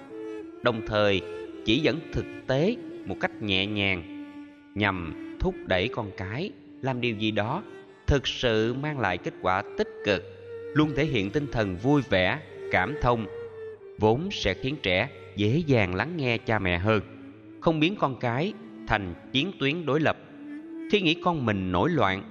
đồng 0.63 0.87
thời 0.87 1.21
chỉ 1.65 1.81
dẫn 1.81 2.01
thực 2.13 2.27
tế 2.47 2.77
một 3.07 3.17
cách 3.21 3.43
nhẹ 3.43 3.67
nhàng, 3.67 4.03
nhằm 4.75 5.15
thúc 5.41 5.55
đẩy 5.67 5.89
con 5.89 6.11
cái 6.17 6.51
làm 6.83 7.01
điều 7.01 7.17
gì 7.17 7.31
đó, 7.31 7.63
thực 8.07 8.27
sự 8.27 8.75
mang 8.75 9.01
lại 9.01 9.19
kết 9.19 9.35
quả 9.43 9.63
tích 9.77 9.89
cực, 10.05 10.23
luôn 10.75 10.93
thể 10.97 11.05
hiện 11.05 11.31
tinh 11.31 11.47
thần 11.53 11.77
vui 11.77 12.03
vẻ, 12.11 12.41
cảm 12.71 12.95
thông, 13.03 13.27
vốn 13.99 14.29
sẽ 14.31 14.55
khiến 14.55 14.77
trẻ 14.83 15.09
dễ 15.37 15.63
dàng 15.67 15.95
lắng 15.95 16.17
nghe 16.17 16.39
cha 16.39 16.59
mẹ 16.59 16.79
hơn, 16.79 17.03
không 17.61 17.81
biến 17.81 17.97
con 17.99 18.17
cái 18.21 18.53
thành 18.87 19.15
chiến 19.33 19.53
tuyến 19.61 19.87
đối 19.87 20.01
lập. 20.01 20.17
Khi 20.91 21.01
nghĩ 21.01 21.15
con 21.15 21.47
mình 21.47 21.73
nổi 21.73 21.91
loạn, 21.91 22.23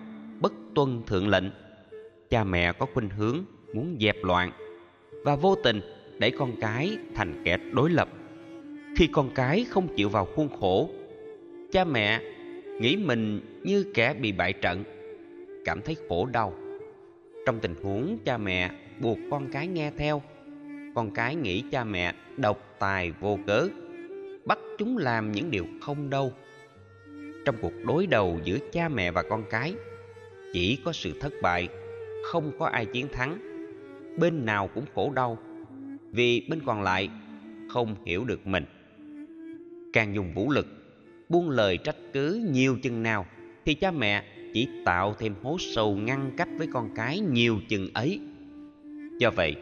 bất 0.42 0.54
tuân 0.76 1.02
thượng 1.08 1.28
lệnh, 1.28 1.46
cha 2.30 2.44
mẹ 2.44 2.74
có 2.74 2.86
khuynh 2.94 3.10
hướng 3.10 3.38
muốn 3.74 3.98
dẹp 4.00 4.16
loạn 4.24 4.52
và 5.24 5.36
vô 5.36 5.56
tình 5.64 5.82
đẩy 6.20 6.32
con 6.32 6.56
cái 6.62 6.98
thành 7.16 7.42
kẻ 7.46 7.58
đối 7.72 7.90
lập. 7.90 8.10
Khi 8.96 9.08
con 9.12 9.30
cái 9.36 9.66
không 9.70 9.96
chịu 9.96 10.10
vào 10.10 10.26
khuôn 10.26 10.50
khổ, 10.60 10.90
cha 11.72 11.84
mẹ 11.84 12.22
nghĩ 12.80 12.98
mình 12.98 13.42
như 13.64 13.86
kẻ 13.94 14.14
bị 14.14 14.32
bại 14.32 14.54
trận, 14.54 14.84
cảm 15.66 15.82
thấy 15.82 15.96
khổ 16.10 16.26
đau. 16.26 16.54
Trong 17.46 17.60
tình 17.60 17.76
huống 17.84 18.18
cha 18.26 18.38
mẹ 18.38 18.72
buộc 19.00 19.18
con 19.32 19.52
cái 19.52 19.68
nghe 19.68 19.92
theo, 19.98 20.22
con 20.96 21.12
cái 21.12 21.36
nghĩ 21.36 21.64
cha 21.72 21.84
mẹ 21.84 22.14
độc 22.38 22.76
tài 22.80 23.12
vô 23.12 23.40
cớ, 23.48 23.68
bắt 24.46 24.60
chúng 24.78 24.98
làm 24.98 25.32
những 25.32 25.52
điều 25.52 25.66
không 25.82 26.10
đâu. 26.10 26.34
Trong 27.46 27.56
cuộc 27.62 27.74
đối 27.86 28.08
đầu 28.08 28.40
giữa 28.44 28.58
cha 28.72 28.90
mẹ 28.90 29.12
và 29.12 29.24
con 29.30 29.44
cái, 29.50 29.74
chỉ 30.54 30.78
có 30.86 30.92
sự 30.92 31.14
thất 31.20 31.34
bại, 31.42 31.68
không 32.26 32.52
có 32.60 32.66
ai 32.66 32.86
chiến 32.86 33.08
thắng. 33.12 33.38
Bên 34.18 34.46
nào 34.46 34.70
cũng 34.76 34.86
khổ 34.96 35.12
đau, 35.16 35.38
vì 36.12 36.48
bên 36.50 36.60
còn 36.66 36.82
lại 36.82 37.10
không 37.70 37.96
hiểu 38.06 38.24
được 38.24 38.48
mình. 38.48 38.66
Càng 39.94 40.16
dùng 40.16 40.34
vũ 40.34 40.52
lực 40.52 40.79
buông 41.30 41.50
lời 41.50 41.78
trách 41.78 41.96
cứ 42.14 42.48
nhiều 42.52 42.78
chừng 42.82 43.04
nào, 43.04 43.26
thì 43.66 43.74
cha 43.74 43.92
mẹ 43.92 44.24
chỉ 44.54 44.68
tạo 44.86 45.16
thêm 45.20 45.36
hố 45.44 45.58
sâu 45.60 45.96
ngăn 45.96 46.32
cách 46.38 46.48
với 46.58 46.68
con 46.74 46.90
cái 46.96 47.20
nhiều 47.20 47.60
chừng 47.70 47.90
ấy. 47.94 48.20
Do 49.20 49.32
vậy, 49.36 49.56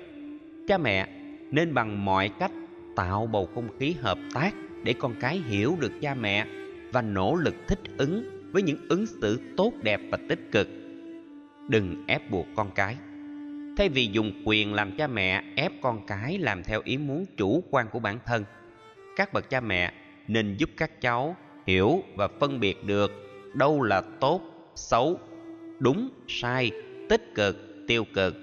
cha 0.68 0.78
mẹ 0.78 1.08
nên 1.52 1.74
bằng 1.74 2.06
mọi 2.06 2.30
cách 2.40 2.52
tạo 2.96 3.28
bầu 3.28 3.50
không 3.56 3.68
khí 3.80 3.96
hợp 4.00 4.18
tác 4.34 4.56
để 4.84 4.94
con 4.94 5.16
cái 5.20 5.42
hiểu 5.48 5.78
được 5.80 5.92
cha 6.02 6.14
mẹ 6.14 6.46
và 6.92 7.02
nỗ 7.02 7.36
lực 7.36 7.56
thích 7.68 7.80
ứng 7.98 8.50
với 8.52 8.64
những 8.64 8.86
ứng 8.90 9.06
xử 9.06 9.40
tốt 9.58 9.74
đẹp 9.82 10.02
và 10.12 10.18
tích 10.30 10.52
cực. 10.52 10.68
Đừng 11.68 12.04
ép 12.08 12.32
buộc 12.32 12.48
con 12.56 12.72
cái. 12.76 12.96
Thay 13.78 13.90
vì 13.90 14.06
dùng 14.06 14.32
quyền 14.46 14.74
làm 14.74 14.98
cha 14.98 15.08
mẹ 15.08 15.44
ép 15.56 15.72
con 15.82 16.06
cái 16.08 16.38
làm 16.38 16.64
theo 16.64 16.82
ý 16.84 16.98
muốn 16.98 17.26
chủ 17.38 17.64
quan 17.72 17.88
của 17.92 18.00
bản 18.00 18.20
thân, 18.26 18.44
các 19.16 19.34
bậc 19.34 19.50
cha 19.50 19.62
mẹ 19.62 19.94
nên 20.28 20.56
giúp 20.58 20.70
các 20.78 21.02
cháu 21.02 21.36
hiểu 21.68 22.04
và 22.16 22.28
phân 22.28 22.60
biệt 22.60 22.86
được 22.86 23.12
đâu 23.54 23.82
là 23.82 24.02
tốt, 24.02 24.42
xấu, 24.76 25.20
đúng, 25.80 26.10
sai, 26.28 26.72
tích 27.10 27.36
cực, 27.36 27.86
tiêu 27.88 28.06
cực, 28.14 28.36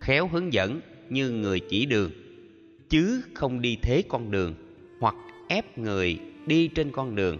khéo 0.00 0.28
hướng 0.28 0.52
dẫn 0.52 0.80
như 1.10 1.30
người 1.30 1.60
chỉ 1.60 1.86
đường. 1.86 2.10
Chứ 2.88 3.22
không 3.34 3.60
đi 3.60 3.78
thế 3.82 4.02
con 4.08 4.30
đường 4.30 4.54
hoặc 5.00 5.14
ép 5.48 5.78
người 5.78 6.18
đi 6.46 6.68
trên 6.68 6.90
con 6.90 7.14
đường. 7.14 7.38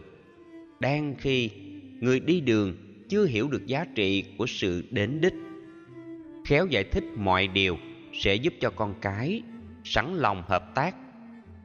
Đang 0.81 1.15
khi 1.19 1.51
người 2.01 2.21
đi 2.21 2.41
đường 2.41 2.77
chưa 3.09 3.25
hiểu 3.25 3.49
được 3.49 3.67
giá 3.67 3.87
trị 3.95 4.25
của 4.39 4.47
sự 4.47 4.85
đến 4.91 5.21
đích, 5.21 5.35
khéo 6.45 6.67
giải 6.67 6.85
thích 6.85 7.05
mọi 7.17 7.49
điều 7.49 7.79
sẽ 8.13 8.35
giúp 8.35 8.55
cho 8.61 8.71
con 8.71 8.95
cái 9.01 9.43
sẵn 9.85 10.15
lòng 10.15 10.43
hợp 10.47 10.75
tác. 10.75 10.95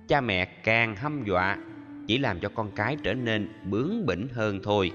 Cha 0.07 0.21
mẹ 0.21 0.45
càng 0.45 0.95
hăm 0.95 1.23
dọa 1.27 1.57
chỉ 2.07 2.17
làm 2.17 2.39
cho 2.39 2.49
con 2.49 2.71
cái 2.75 2.97
trở 3.03 3.13
nên 3.13 3.47
bướng 3.69 4.05
bỉnh 4.05 4.27
hơn 4.31 4.59
thôi. 4.63 4.91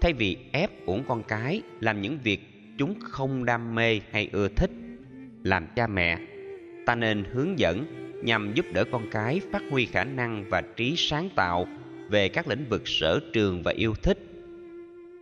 Thay 0.00 0.12
vì 0.12 0.36
ép 0.52 0.86
uổng 0.86 1.04
con 1.08 1.22
cái 1.22 1.62
làm 1.80 2.02
những 2.02 2.18
việc 2.24 2.40
chúng 2.78 2.94
không 3.00 3.44
đam 3.44 3.74
mê 3.74 4.00
hay 4.10 4.28
ưa 4.32 4.48
thích, 4.48 4.70
làm 5.42 5.66
cha 5.76 5.86
mẹ, 5.86 6.18
ta 6.86 6.94
nên 6.94 7.24
hướng 7.32 7.58
dẫn 7.58 7.84
nhằm 8.22 8.54
giúp 8.54 8.66
đỡ 8.72 8.84
con 8.92 9.10
cái 9.10 9.40
phát 9.52 9.62
huy 9.70 9.86
khả 9.86 10.04
năng 10.04 10.44
và 10.50 10.62
trí 10.76 10.94
sáng 10.96 11.28
tạo 11.36 11.66
về 12.10 12.28
các 12.28 12.48
lĩnh 12.48 12.64
vực 12.68 12.88
sở 12.88 13.20
trường 13.32 13.62
và 13.62 13.72
yêu 13.72 13.94
thích. 14.02 14.18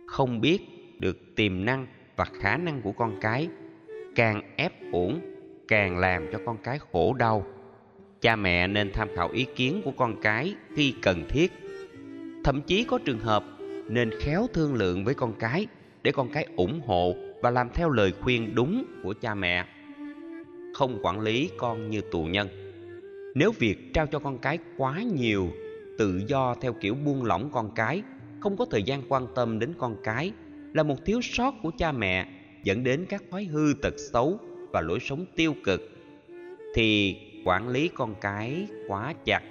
Không 0.07 0.41
biết 0.41 0.59
được 0.99 1.35
tiềm 1.35 1.65
năng 1.65 1.87
và 2.15 2.25
khả 2.25 2.57
năng 2.57 2.81
của 2.81 2.91
con 2.91 3.17
cái, 3.21 3.47
càng 4.15 4.41
ép 4.55 4.91
uổng, 4.91 5.19
càng 5.67 5.97
làm 5.97 6.27
cho 6.31 6.39
con 6.45 6.57
cái 6.63 6.79
khổ 6.91 7.13
đau 7.13 7.45
cha 8.25 8.35
mẹ 8.35 8.67
nên 8.67 8.91
tham 8.91 9.07
khảo 9.15 9.29
ý 9.29 9.45
kiến 9.55 9.81
của 9.83 9.91
con 9.91 10.21
cái 10.21 10.55
khi 10.75 10.93
cần 11.01 11.23
thiết. 11.29 11.51
Thậm 12.43 12.61
chí 12.61 12.83
có 12.83 12.99
trường 13.05 13.19
hợp 13.19 13.43
nên 13.89 14.11
khéo 14.19 14.47
thương 14.53 14.73
lượng 14.73 15.03
với 15.05 15.13
con 15.13 15.33
cái 15.39 15.67
để 16.03 16.11
con 16.11 16.29
cái 16.33 16.47
ủng 16.55 16.81
hộ 16.85 17.15
và 17.41 17.49
làm 17.49 17.69
theo 17.73 17.89
lời 17.89 18.13
khuyên 18.21 18.55
đúng 18.55 18.85
của 19.03 19.13
cha 19.21 19.35
mẹ. 19.35 19.65
Không 20.73 20.99
quản 21.01 21.19
lý 21.19 21.49
con 21.57 21.89
như 21.89 22.01
tù 22.11 22.23
nhân. 22.23 22.47
Nếu 23.35 23.51
việc 23.59 23.93
trao 23.93 24.07
cho 24.07 24.19
con 24.19 24.37
cái 24.37 24.57
quá 24.77 25.01
nhiều 25.01 25.49
tự 25.97 26.21
do 26.27 26.55
theo 26.61 26.73
kiểu 26.73 26.95
buông 26.95 27.23
lỏng 27.23 27.49
con 27.53 27.71
cái, 27.75 28.01
không 28.39 28.57
có 28.57 28.65
thời 28.71 28.83
gian 28.83 29.01
quan 29.09 29.27
tâm 29.35 29.59
đến 29.59 29.73
con 29.77 29.95
cái, 30.03 30.31
là 30.73 30.83
một 30.83 31.05
thiếu 31.05 31.21
sót 31.21 31.53
của 31.63 31.71
cha 31.77 31.91
mẹ, 31.91 32.27
dẫn 32.63 32.83
đến 32.83 33.05
các 33.09 33.23
thói 33.31 33.43
hư 33.43 33.73
tật 33.81 33.93
xấu 33.97 34.39
và 34.71 34.81
lối 34.81 34.99
sống 34.99 35.25
tiêu 35.35 35.55
cực, 35.63 35.91
thì 36.75 37.17
quản 37.45 37.69
lý 37.69 37.87
con 37.87 38.15
cái 38.21 38.67
quá 38.87 39.13
chặt 39.25 39.41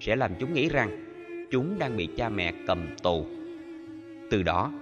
sẽ 0.00 0.16
làm 0.16 0.32
chúng 0.40 0.54
nghĩ 0.54 0.68
rằng 0.68 1.04
chúng 1.50 1.78
đang 1.78 1.96
bị 1.96 2.08
cha 2.16 2.28
mẹ 2.28 2.52
cầm 2.66 2.88
tù. 3.02 3.26
Từ 4.30 4.42
đó, 4.42 4.72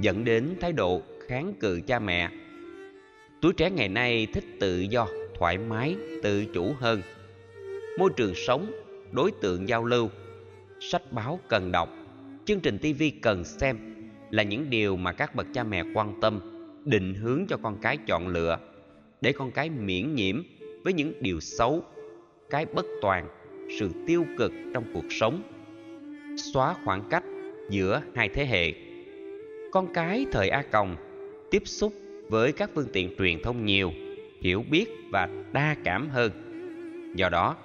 dẫn 0.00 0.24
đến 0.24 0.54
thái 0.60 0.72
độ 0.72 1.02
kháng 1.28 1.54
cự 1.60 1.80
cha 1.86 1.98
mẹ. 1.98 2.30
Tuổi 3.40 3.52
trẻ 3.52 3.70
ngày 3.70 3.88
nay 3.88 4.26
thích 4.32 4.44
tự 4.60 4.80
do, 4.80 5.06
thoải 5.38 5.58
mái, 5.58 5.96
tự 6.22 6.44
chủ 6.54 6.74
hơn. 6.80 7.02
Môi 7.98 8.10
trường 8.16 8.34
sống, 8.34 8.72
đối 9.12 9.30
tượng 9.30 9.68
giao 9.68 9.84
lưu, 9.84 10.10
sách 10.80 11.12
báo 11.12 11.40
cần 11.48 11.72
đọc, 11.72 11.88
chương 12.44 12.60
trình 12.60 12.78
tv 12.78 13.02
cần 13.22 13.44
xem 13.44 13.78
là 14.30 14.42
những 14.42 14.70
điều 14.70 14.96
mà 14.96 15.12
các 15.12 15.34
bậc 15.34 15.46
cha 15.54 15.64
mẹ 15.64 15.84
quan 15.94 16.20
tâm, 16.20 16.40
định 16.84 17.14
hướng 17.14 17.46
cho 17.48 17.56
con 17.62 17.78
cái 17.82 17.98
chọn 18.06 18.28
lựa, 18.28 18.58
để 19.20 19.32
con 19.32 19.50
cái 19.50 19.70
miễn 19.70 20.14
nhiễm 20.14 20.42
với 20.84 20.92
những 20.92 21.12
điều 21.20 21.40
xấu, 21.40 21.82
cái 22.50 22.66
bất 22.66 22.86
toàn, 23.00 23.28
sự 23.78 23.90
tiêu 24.06 24.26
cực 24.38 24.52
trong 24.74 24.84
cuộc 24.94 25.04
sống. 25.10 25.42
Xóa 26.36 26.74
khoảng 26.84 27.02
cách 27.10 27.24
giữa 27.70 28.02
hai 28.14 28.28
thế 28.28 28.46
hệ. 28.46 28.72
Con 29.72 29.92
cái 29.94 30.26
thời 30.32 30.48
a 30.48 30.62
còng 30.62 30.96
tiếp 31.50 31.62
xúc 31.64 31.92
với 32.28 32.52
các 32.52 32.70
phương 32.74 32.88
tiện 32.92 33.16
truyền 33.18 33.42
thông 33.42 33.66
nhiều, 33.66 33.92
hiểu 34.40 34.64
biết 34.70 34.86
và 35.10 35.28
đa 35.52 35.76
cảm 35.84 36.08
hơn. 36.08 36.32
Do 37.16 37.28
đó, 37.28 37.56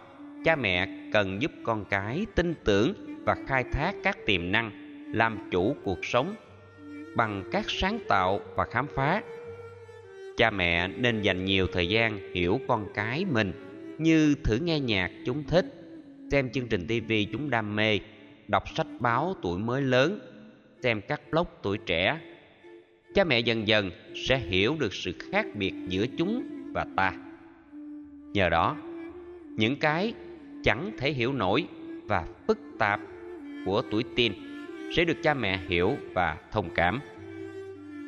cha 0.44 0.56
mẹ 0.56 1.10
cần 1.14 1.41
giúp 1.41 1.52
con 1.64 1.85
cái 1.89 2.26
tin 2.35 2.53
tưởng 2.64 2.94
và 3.26 3.35
khai 3.48 3.64
thác 3.72 3.95
các 4.03 4.26
tiềm 4.26 4.52
năng 4.52 4.72
làm 5.14 5.38
chủ 5.52 5.76
cuộc 5.84 6.06
sống 6.06 6.35
bằng 7.15 7.44
các 7.52 7.65
sáng 7.68 7.99
tạo 8.07 8.39
và 8.56 8.65
khám 8.65 8.88
phá 8.95 9.22
cha 10.38 10.49
mẹ 10.49 10.88
nên 10.88 11.22
dành 11.22 11.45
nhiều 11.45 11.68
thời 11.68 11.89
gian 11.89 12.19
hiểu 12.34 12.59
con 12.68 12.88
cái 12.93 13.26
mình, 13.26 13.51
như 13.97 14.35
thử 14.43 14.57
nghe 14.57 14.80
nhạc 14.80 15.11
chúng 15.26 15.43
thích, 15.43 15.65
xem 16.31 16.49
chương 16.49 16.68
trình 16.68 16.88
tv 16.88 17.11
chúng 17.31 17.49
đam 17.49 17.76
mê, 17.76 17.99
đọc 18.47 18.64
sách 18.76 18.88
báo 18.99 19.35
tuổi 19.41 19.59
mới 19.59 19.81
lớn, 19.81 20.19
xem 20.84 21.01
các 21.07 21.22
blog 21.31 21.47
tuổi 21.64 21.77
trẻ. 21.77 22.19
Cha 23.14 23.23
mẹ 23.23 23.39
dần 23.39 23.68
dần 23.68 23.91
sẽ 24.15 24.38
hiểu 24.38 24.76
được 24.80 24.93
sự 24.93 25.14
khác 25.31 25.45
biệt 25.55 25.73
giữa 25.88 26.05
chúng 26.18 26.43
và 26.73 26.85
ta. 26.95 27.14
Nhờ 28.34 28.49
đó, 28.49 28.77
những 29.55 29.76
cái 29.76 30.14
chẳng 30.64 30.91
thể 30.97 31.11
hiểu 31.11 31.34
nổi 31.34 31.68
và 32.03 32.27
phức 32.47 32.59
tạp 32.80 32.99
của 33.65 33.81
tuổi 33.91 34.03
teen 34.15 34.34
sẽ 34.95 35.05
được 35.05 35.18
cha 35.23 35.34
mẹ 35.34 35.59
hiểu 35.68 35.97
và 36.14 36.38
thông 36.51 36.69
cảm. 36.76 36.99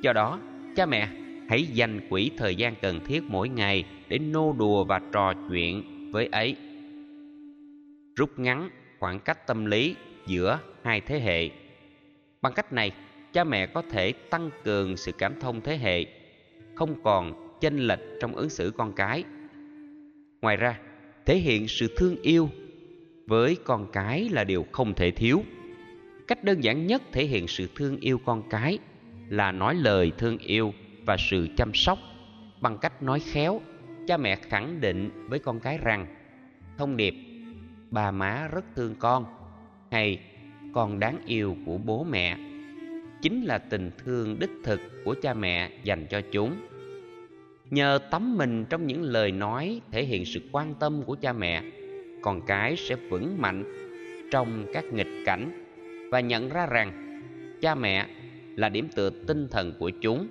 Do 0.03 0.13
đó, 0.13 0.39
cha 0.75 0.85
mẹ 0.85 1.07
hãy 1.49 1.63
dành 1.63 1.99
quỹ 2.09 2.31
thời 2.37 2.55
gian 2.55 2.75
cần 2.81 2.99
thiết 3.05 3.23
mỗi 3.27 3.49
ngày 3.49 3.85
để 4.07 4.19
nô 4.19 4.55
đùa 4.57 4.83
và 4.83 5.01
trò 5.11 5.33
chuyện 5.49 5.83
với 6.11 6.27
ấy. 6.31 6.55
Rút 8.15 8.39
ngắn 8.39 8.69
khoảng 8.99 9.19
cách 9.19 9.47
tâm 9.47 9.65
lý 9.65 9.95
giữa 10.27 10.59
hai 10.83 11.01
thế 11.01 11.19
hệ. 11.19 11.49
Bằng 12.41 12.53
cách 12.53 12.73
này, 12.73 12.91
cha 13.33 13.43
mẹ 13.43 13.65
có 13.65 13.81
thể 13.81 14.11
tăng 14.11 14.49
cường 14.63 14.97
sự 14.97 15.11
cảm 15.11 15.39
thông 15.39 15.61
thế 15.61 15.77
hệ, 15.77 16.05
không 16.75 17.03
còn 17.03 17.57
chênh 17.61 17.77
lệch 17.77 17.99
trong 18.21 18.35
ứng 18.35 18.49
xử 18.49 18.73
con 18.77 18.93
cái. 18.93 19.23
Ngoài 20.41 20.57
ra, 20.57 20.79
thể 21.25 21.37
hiện 21.37 21.67
sự 21.67 21.87
thương 21.97 22.15
yêu 22.21 22.49
với 23.27 23.57
con 23.63 23.91
cái 23.91 24.29
là 24.31 24.43
điều 24.43 24.65
không 24.71 24.93
thể 24.93 25.11
thiếu. 25.11 25.43
Cách 26.27 26.43
đơn 26.43 26.63
giản 26.63 26.87
nhất 26.87 27.01
thể 27.11 27.25
hiện 27.25 27.47
sự 27.47 27.69
thương 27.75 27.97
yêu 27.99 28.17
con 28.25 28.49
cái 28.49 28.77
là 29.29 29.51
nói 29.51 29.75
lời 29.75 30.11
thương 30.17 30.37
yêu 30.37 30.73
và 31.09 31.17
sự 31.17 31.47
chăm 31.57 31.73
sóc 31.73 31.99
bằng 32.61 32.77
cách 32.77 33.03
nói 33.03 33.19
khéo, 33.19 33.61
cha 34.07 34.17
mẹ 34.17 34.35
khẳng 34.35 34.81
định 34.81 35.09
với 35.27 35.39
con 35.39 35.59
cái 35.59 35.77
rằng, 35.77 36.05
thông 36.77 36.97
điệp, 36.97 37.13
bà 37.91 38.11
má 38.11 38.49
rất 38.53 38.65
thương 38.75 38.95
con, 38.99 39.25
hay 39.91 40.19
con 40.73 40.99
đáng 40.99 41.17
yêu 41.25 41.55
của 41.65 41.77
bố 41.77 42.03
mẹ, 42.03 42.37
chính 43.21 43.43
là 43.43 43.57
tình 43.57 43.91
thương 43.97 44.39
đích 44.39 44.49
thực 44.63 44.79
của 45.05 45.15
cha 45.21 45.33
mẹ 45.33 45.71
dành 45.83 46.05
cho 46.09 46.21
chúng. 46.31 46.55
Nhờ 47.69 47.99
tắm 48.11 48.37
mình 48.37 48.65
trong 48.69 48.87
những 48.87 49.01
lời 49.01 49.31
nói 49.31 49.81
thể 49.91 50.03
hiện 50.03 50.25
sự 50.25 50.39
quan 50.51 50.73
tâm 50.79 51.03
của 51.03 51.15
cha 51.15 51.33
mẹ, 51.33 51.63
con 52.21 52.41
cái 52.47 52.75
sẽ 52.75 52.95
vững 52.95 53.41
mạnh 53.41 53.63
trong 54.31 54.65
các 54.73 54.85
nghịch 54.93 55.25
cảnh 55.25 55.65
và 56.11 56.19
nhận 56.19 56.49
ra 56.49 56.65
rằng 56.65 57.21
cha 57.61 57.75
mẹ 57.75 58.07
là 58.55 58.69
điểm 58.69 58.87
tựa 58.95 59.09
tinh 59.27 59.47
thần 59.51 59.73
của 59.79 59.89
chúng 59.89 60.27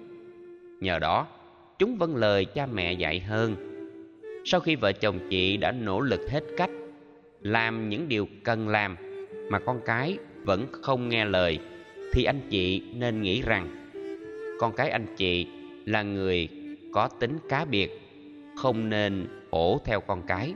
nhờ 0.81 0.99
đó, 0.99 1.27
chúng 1.79 1.99
vâng 1.99 2.17
lời 2.17 2.45
cha 2.45 2.67
mẹ 2.67 2.93
dạy 2.93 3.21
hơn. 3.21 3.57
Sau 4.45 4.61
khi 4.61 4.77
vợ 4.77 4.93
chồng 4.93 5.19
chị 5.31 5.57
đã 5.57 5.73
nỗ 5.73 6.01
lực 6.01 6.31
hết 6.31 6.45
cách, 6.57 6.71
làm 7.41 7.89
những 7.89 8.09
điều 8.09 8.29
cần 8.45 8.69
làm 8.69 8.97
mà 9.51 9.59
con 9.59 9.81
cái 9.87 10.19
vẫn 10.45 10.67
không 10.73 11.09
nghe 11.09 11.25
lời, 11.25 11.59
thì 12.13 12.25
anh 12.25 12.41
chị 12.51 12.83
nên 12.95 13.23
nghĩ 13.23 13.43
rằng, 13.43 13.91
con 14.61 14.73
cái 14.73 14.91
anh 14.91 15.07
chị 15.17 15.47
là 15.87 16.03
người 16.03 16.49
có 16.93 17.09
tính 17.21 17.39
cá 17.49 17.65
biệt, 17.65 18.01
không 18.57 18.89
nên 18.89 19.27
ổ 19.51 19.81
theo 19.85 20.01
con 20.01 20.23
cái. 20.27 20.55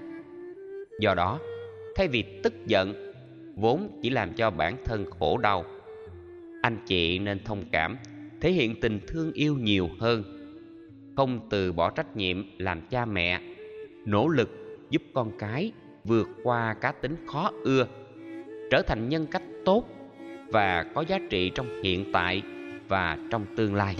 Do 1.01 1.15
đó, 1.15 1.39
thay 1.97 2.09
vì 2.09 2.25
tức 2.43 2.67
giận, 2.67 3.13
vốn 3.57 4.01
chỉ 4.03 4.11
làm 4.11 4.33
cho 4.35 4.51
bản 4.51 4.77
thân 4.85 5.05
khổ 5.19 5.39
đau, 5.39 5.65
anh 6.63 6.77
chị 6.87 7.19
nên 7.19 7.45
thông 7.45 7.65
cảm 7.73 7.97
thể 8.43 8.53
hiện 8.53 8.81
tình 8.81 9.01
thương 9.07 9.33
yêu 9.33 9.57
nhiều 9.57 9.89
hơn. 9.99 10.23
Không 11.17 11.41
từ 11.51 11.73
bỏ 11.73 11.91
trách 11.91 12.17
nhiệm 12.17 12.45
làm 12.59 12.81
cha 12.91 13.05
mẹ, 13.05 13.41
nỗ 14.07 14.29
lực 14.29 14.51
giúp 14.91 15.03
con 15.15 15.33
cái 15.39 15.73
vượt 16.05 16.29
qua 16.43 16.75
cá 16.75 16.93
tính 16.93 17.17
khó 17.27 17.51
ưa, 17.65 17.87
trở 18.71 18.83
thành 18.83 19.09
nhân 19.09 19.27
cách 19.27 19.43
tốt 19.65 19.89
và 20.49 20.85
có 20.95 21.05
giá 21.09 21.19
trị 21.31 21.51
trong 21.55 21.83
hiện 21.83 22.05
tại 22.13 22.43
và 22.89 23.19
trong 23.31 23.47
tương 23.57 23.75
lai. 23.75 23.97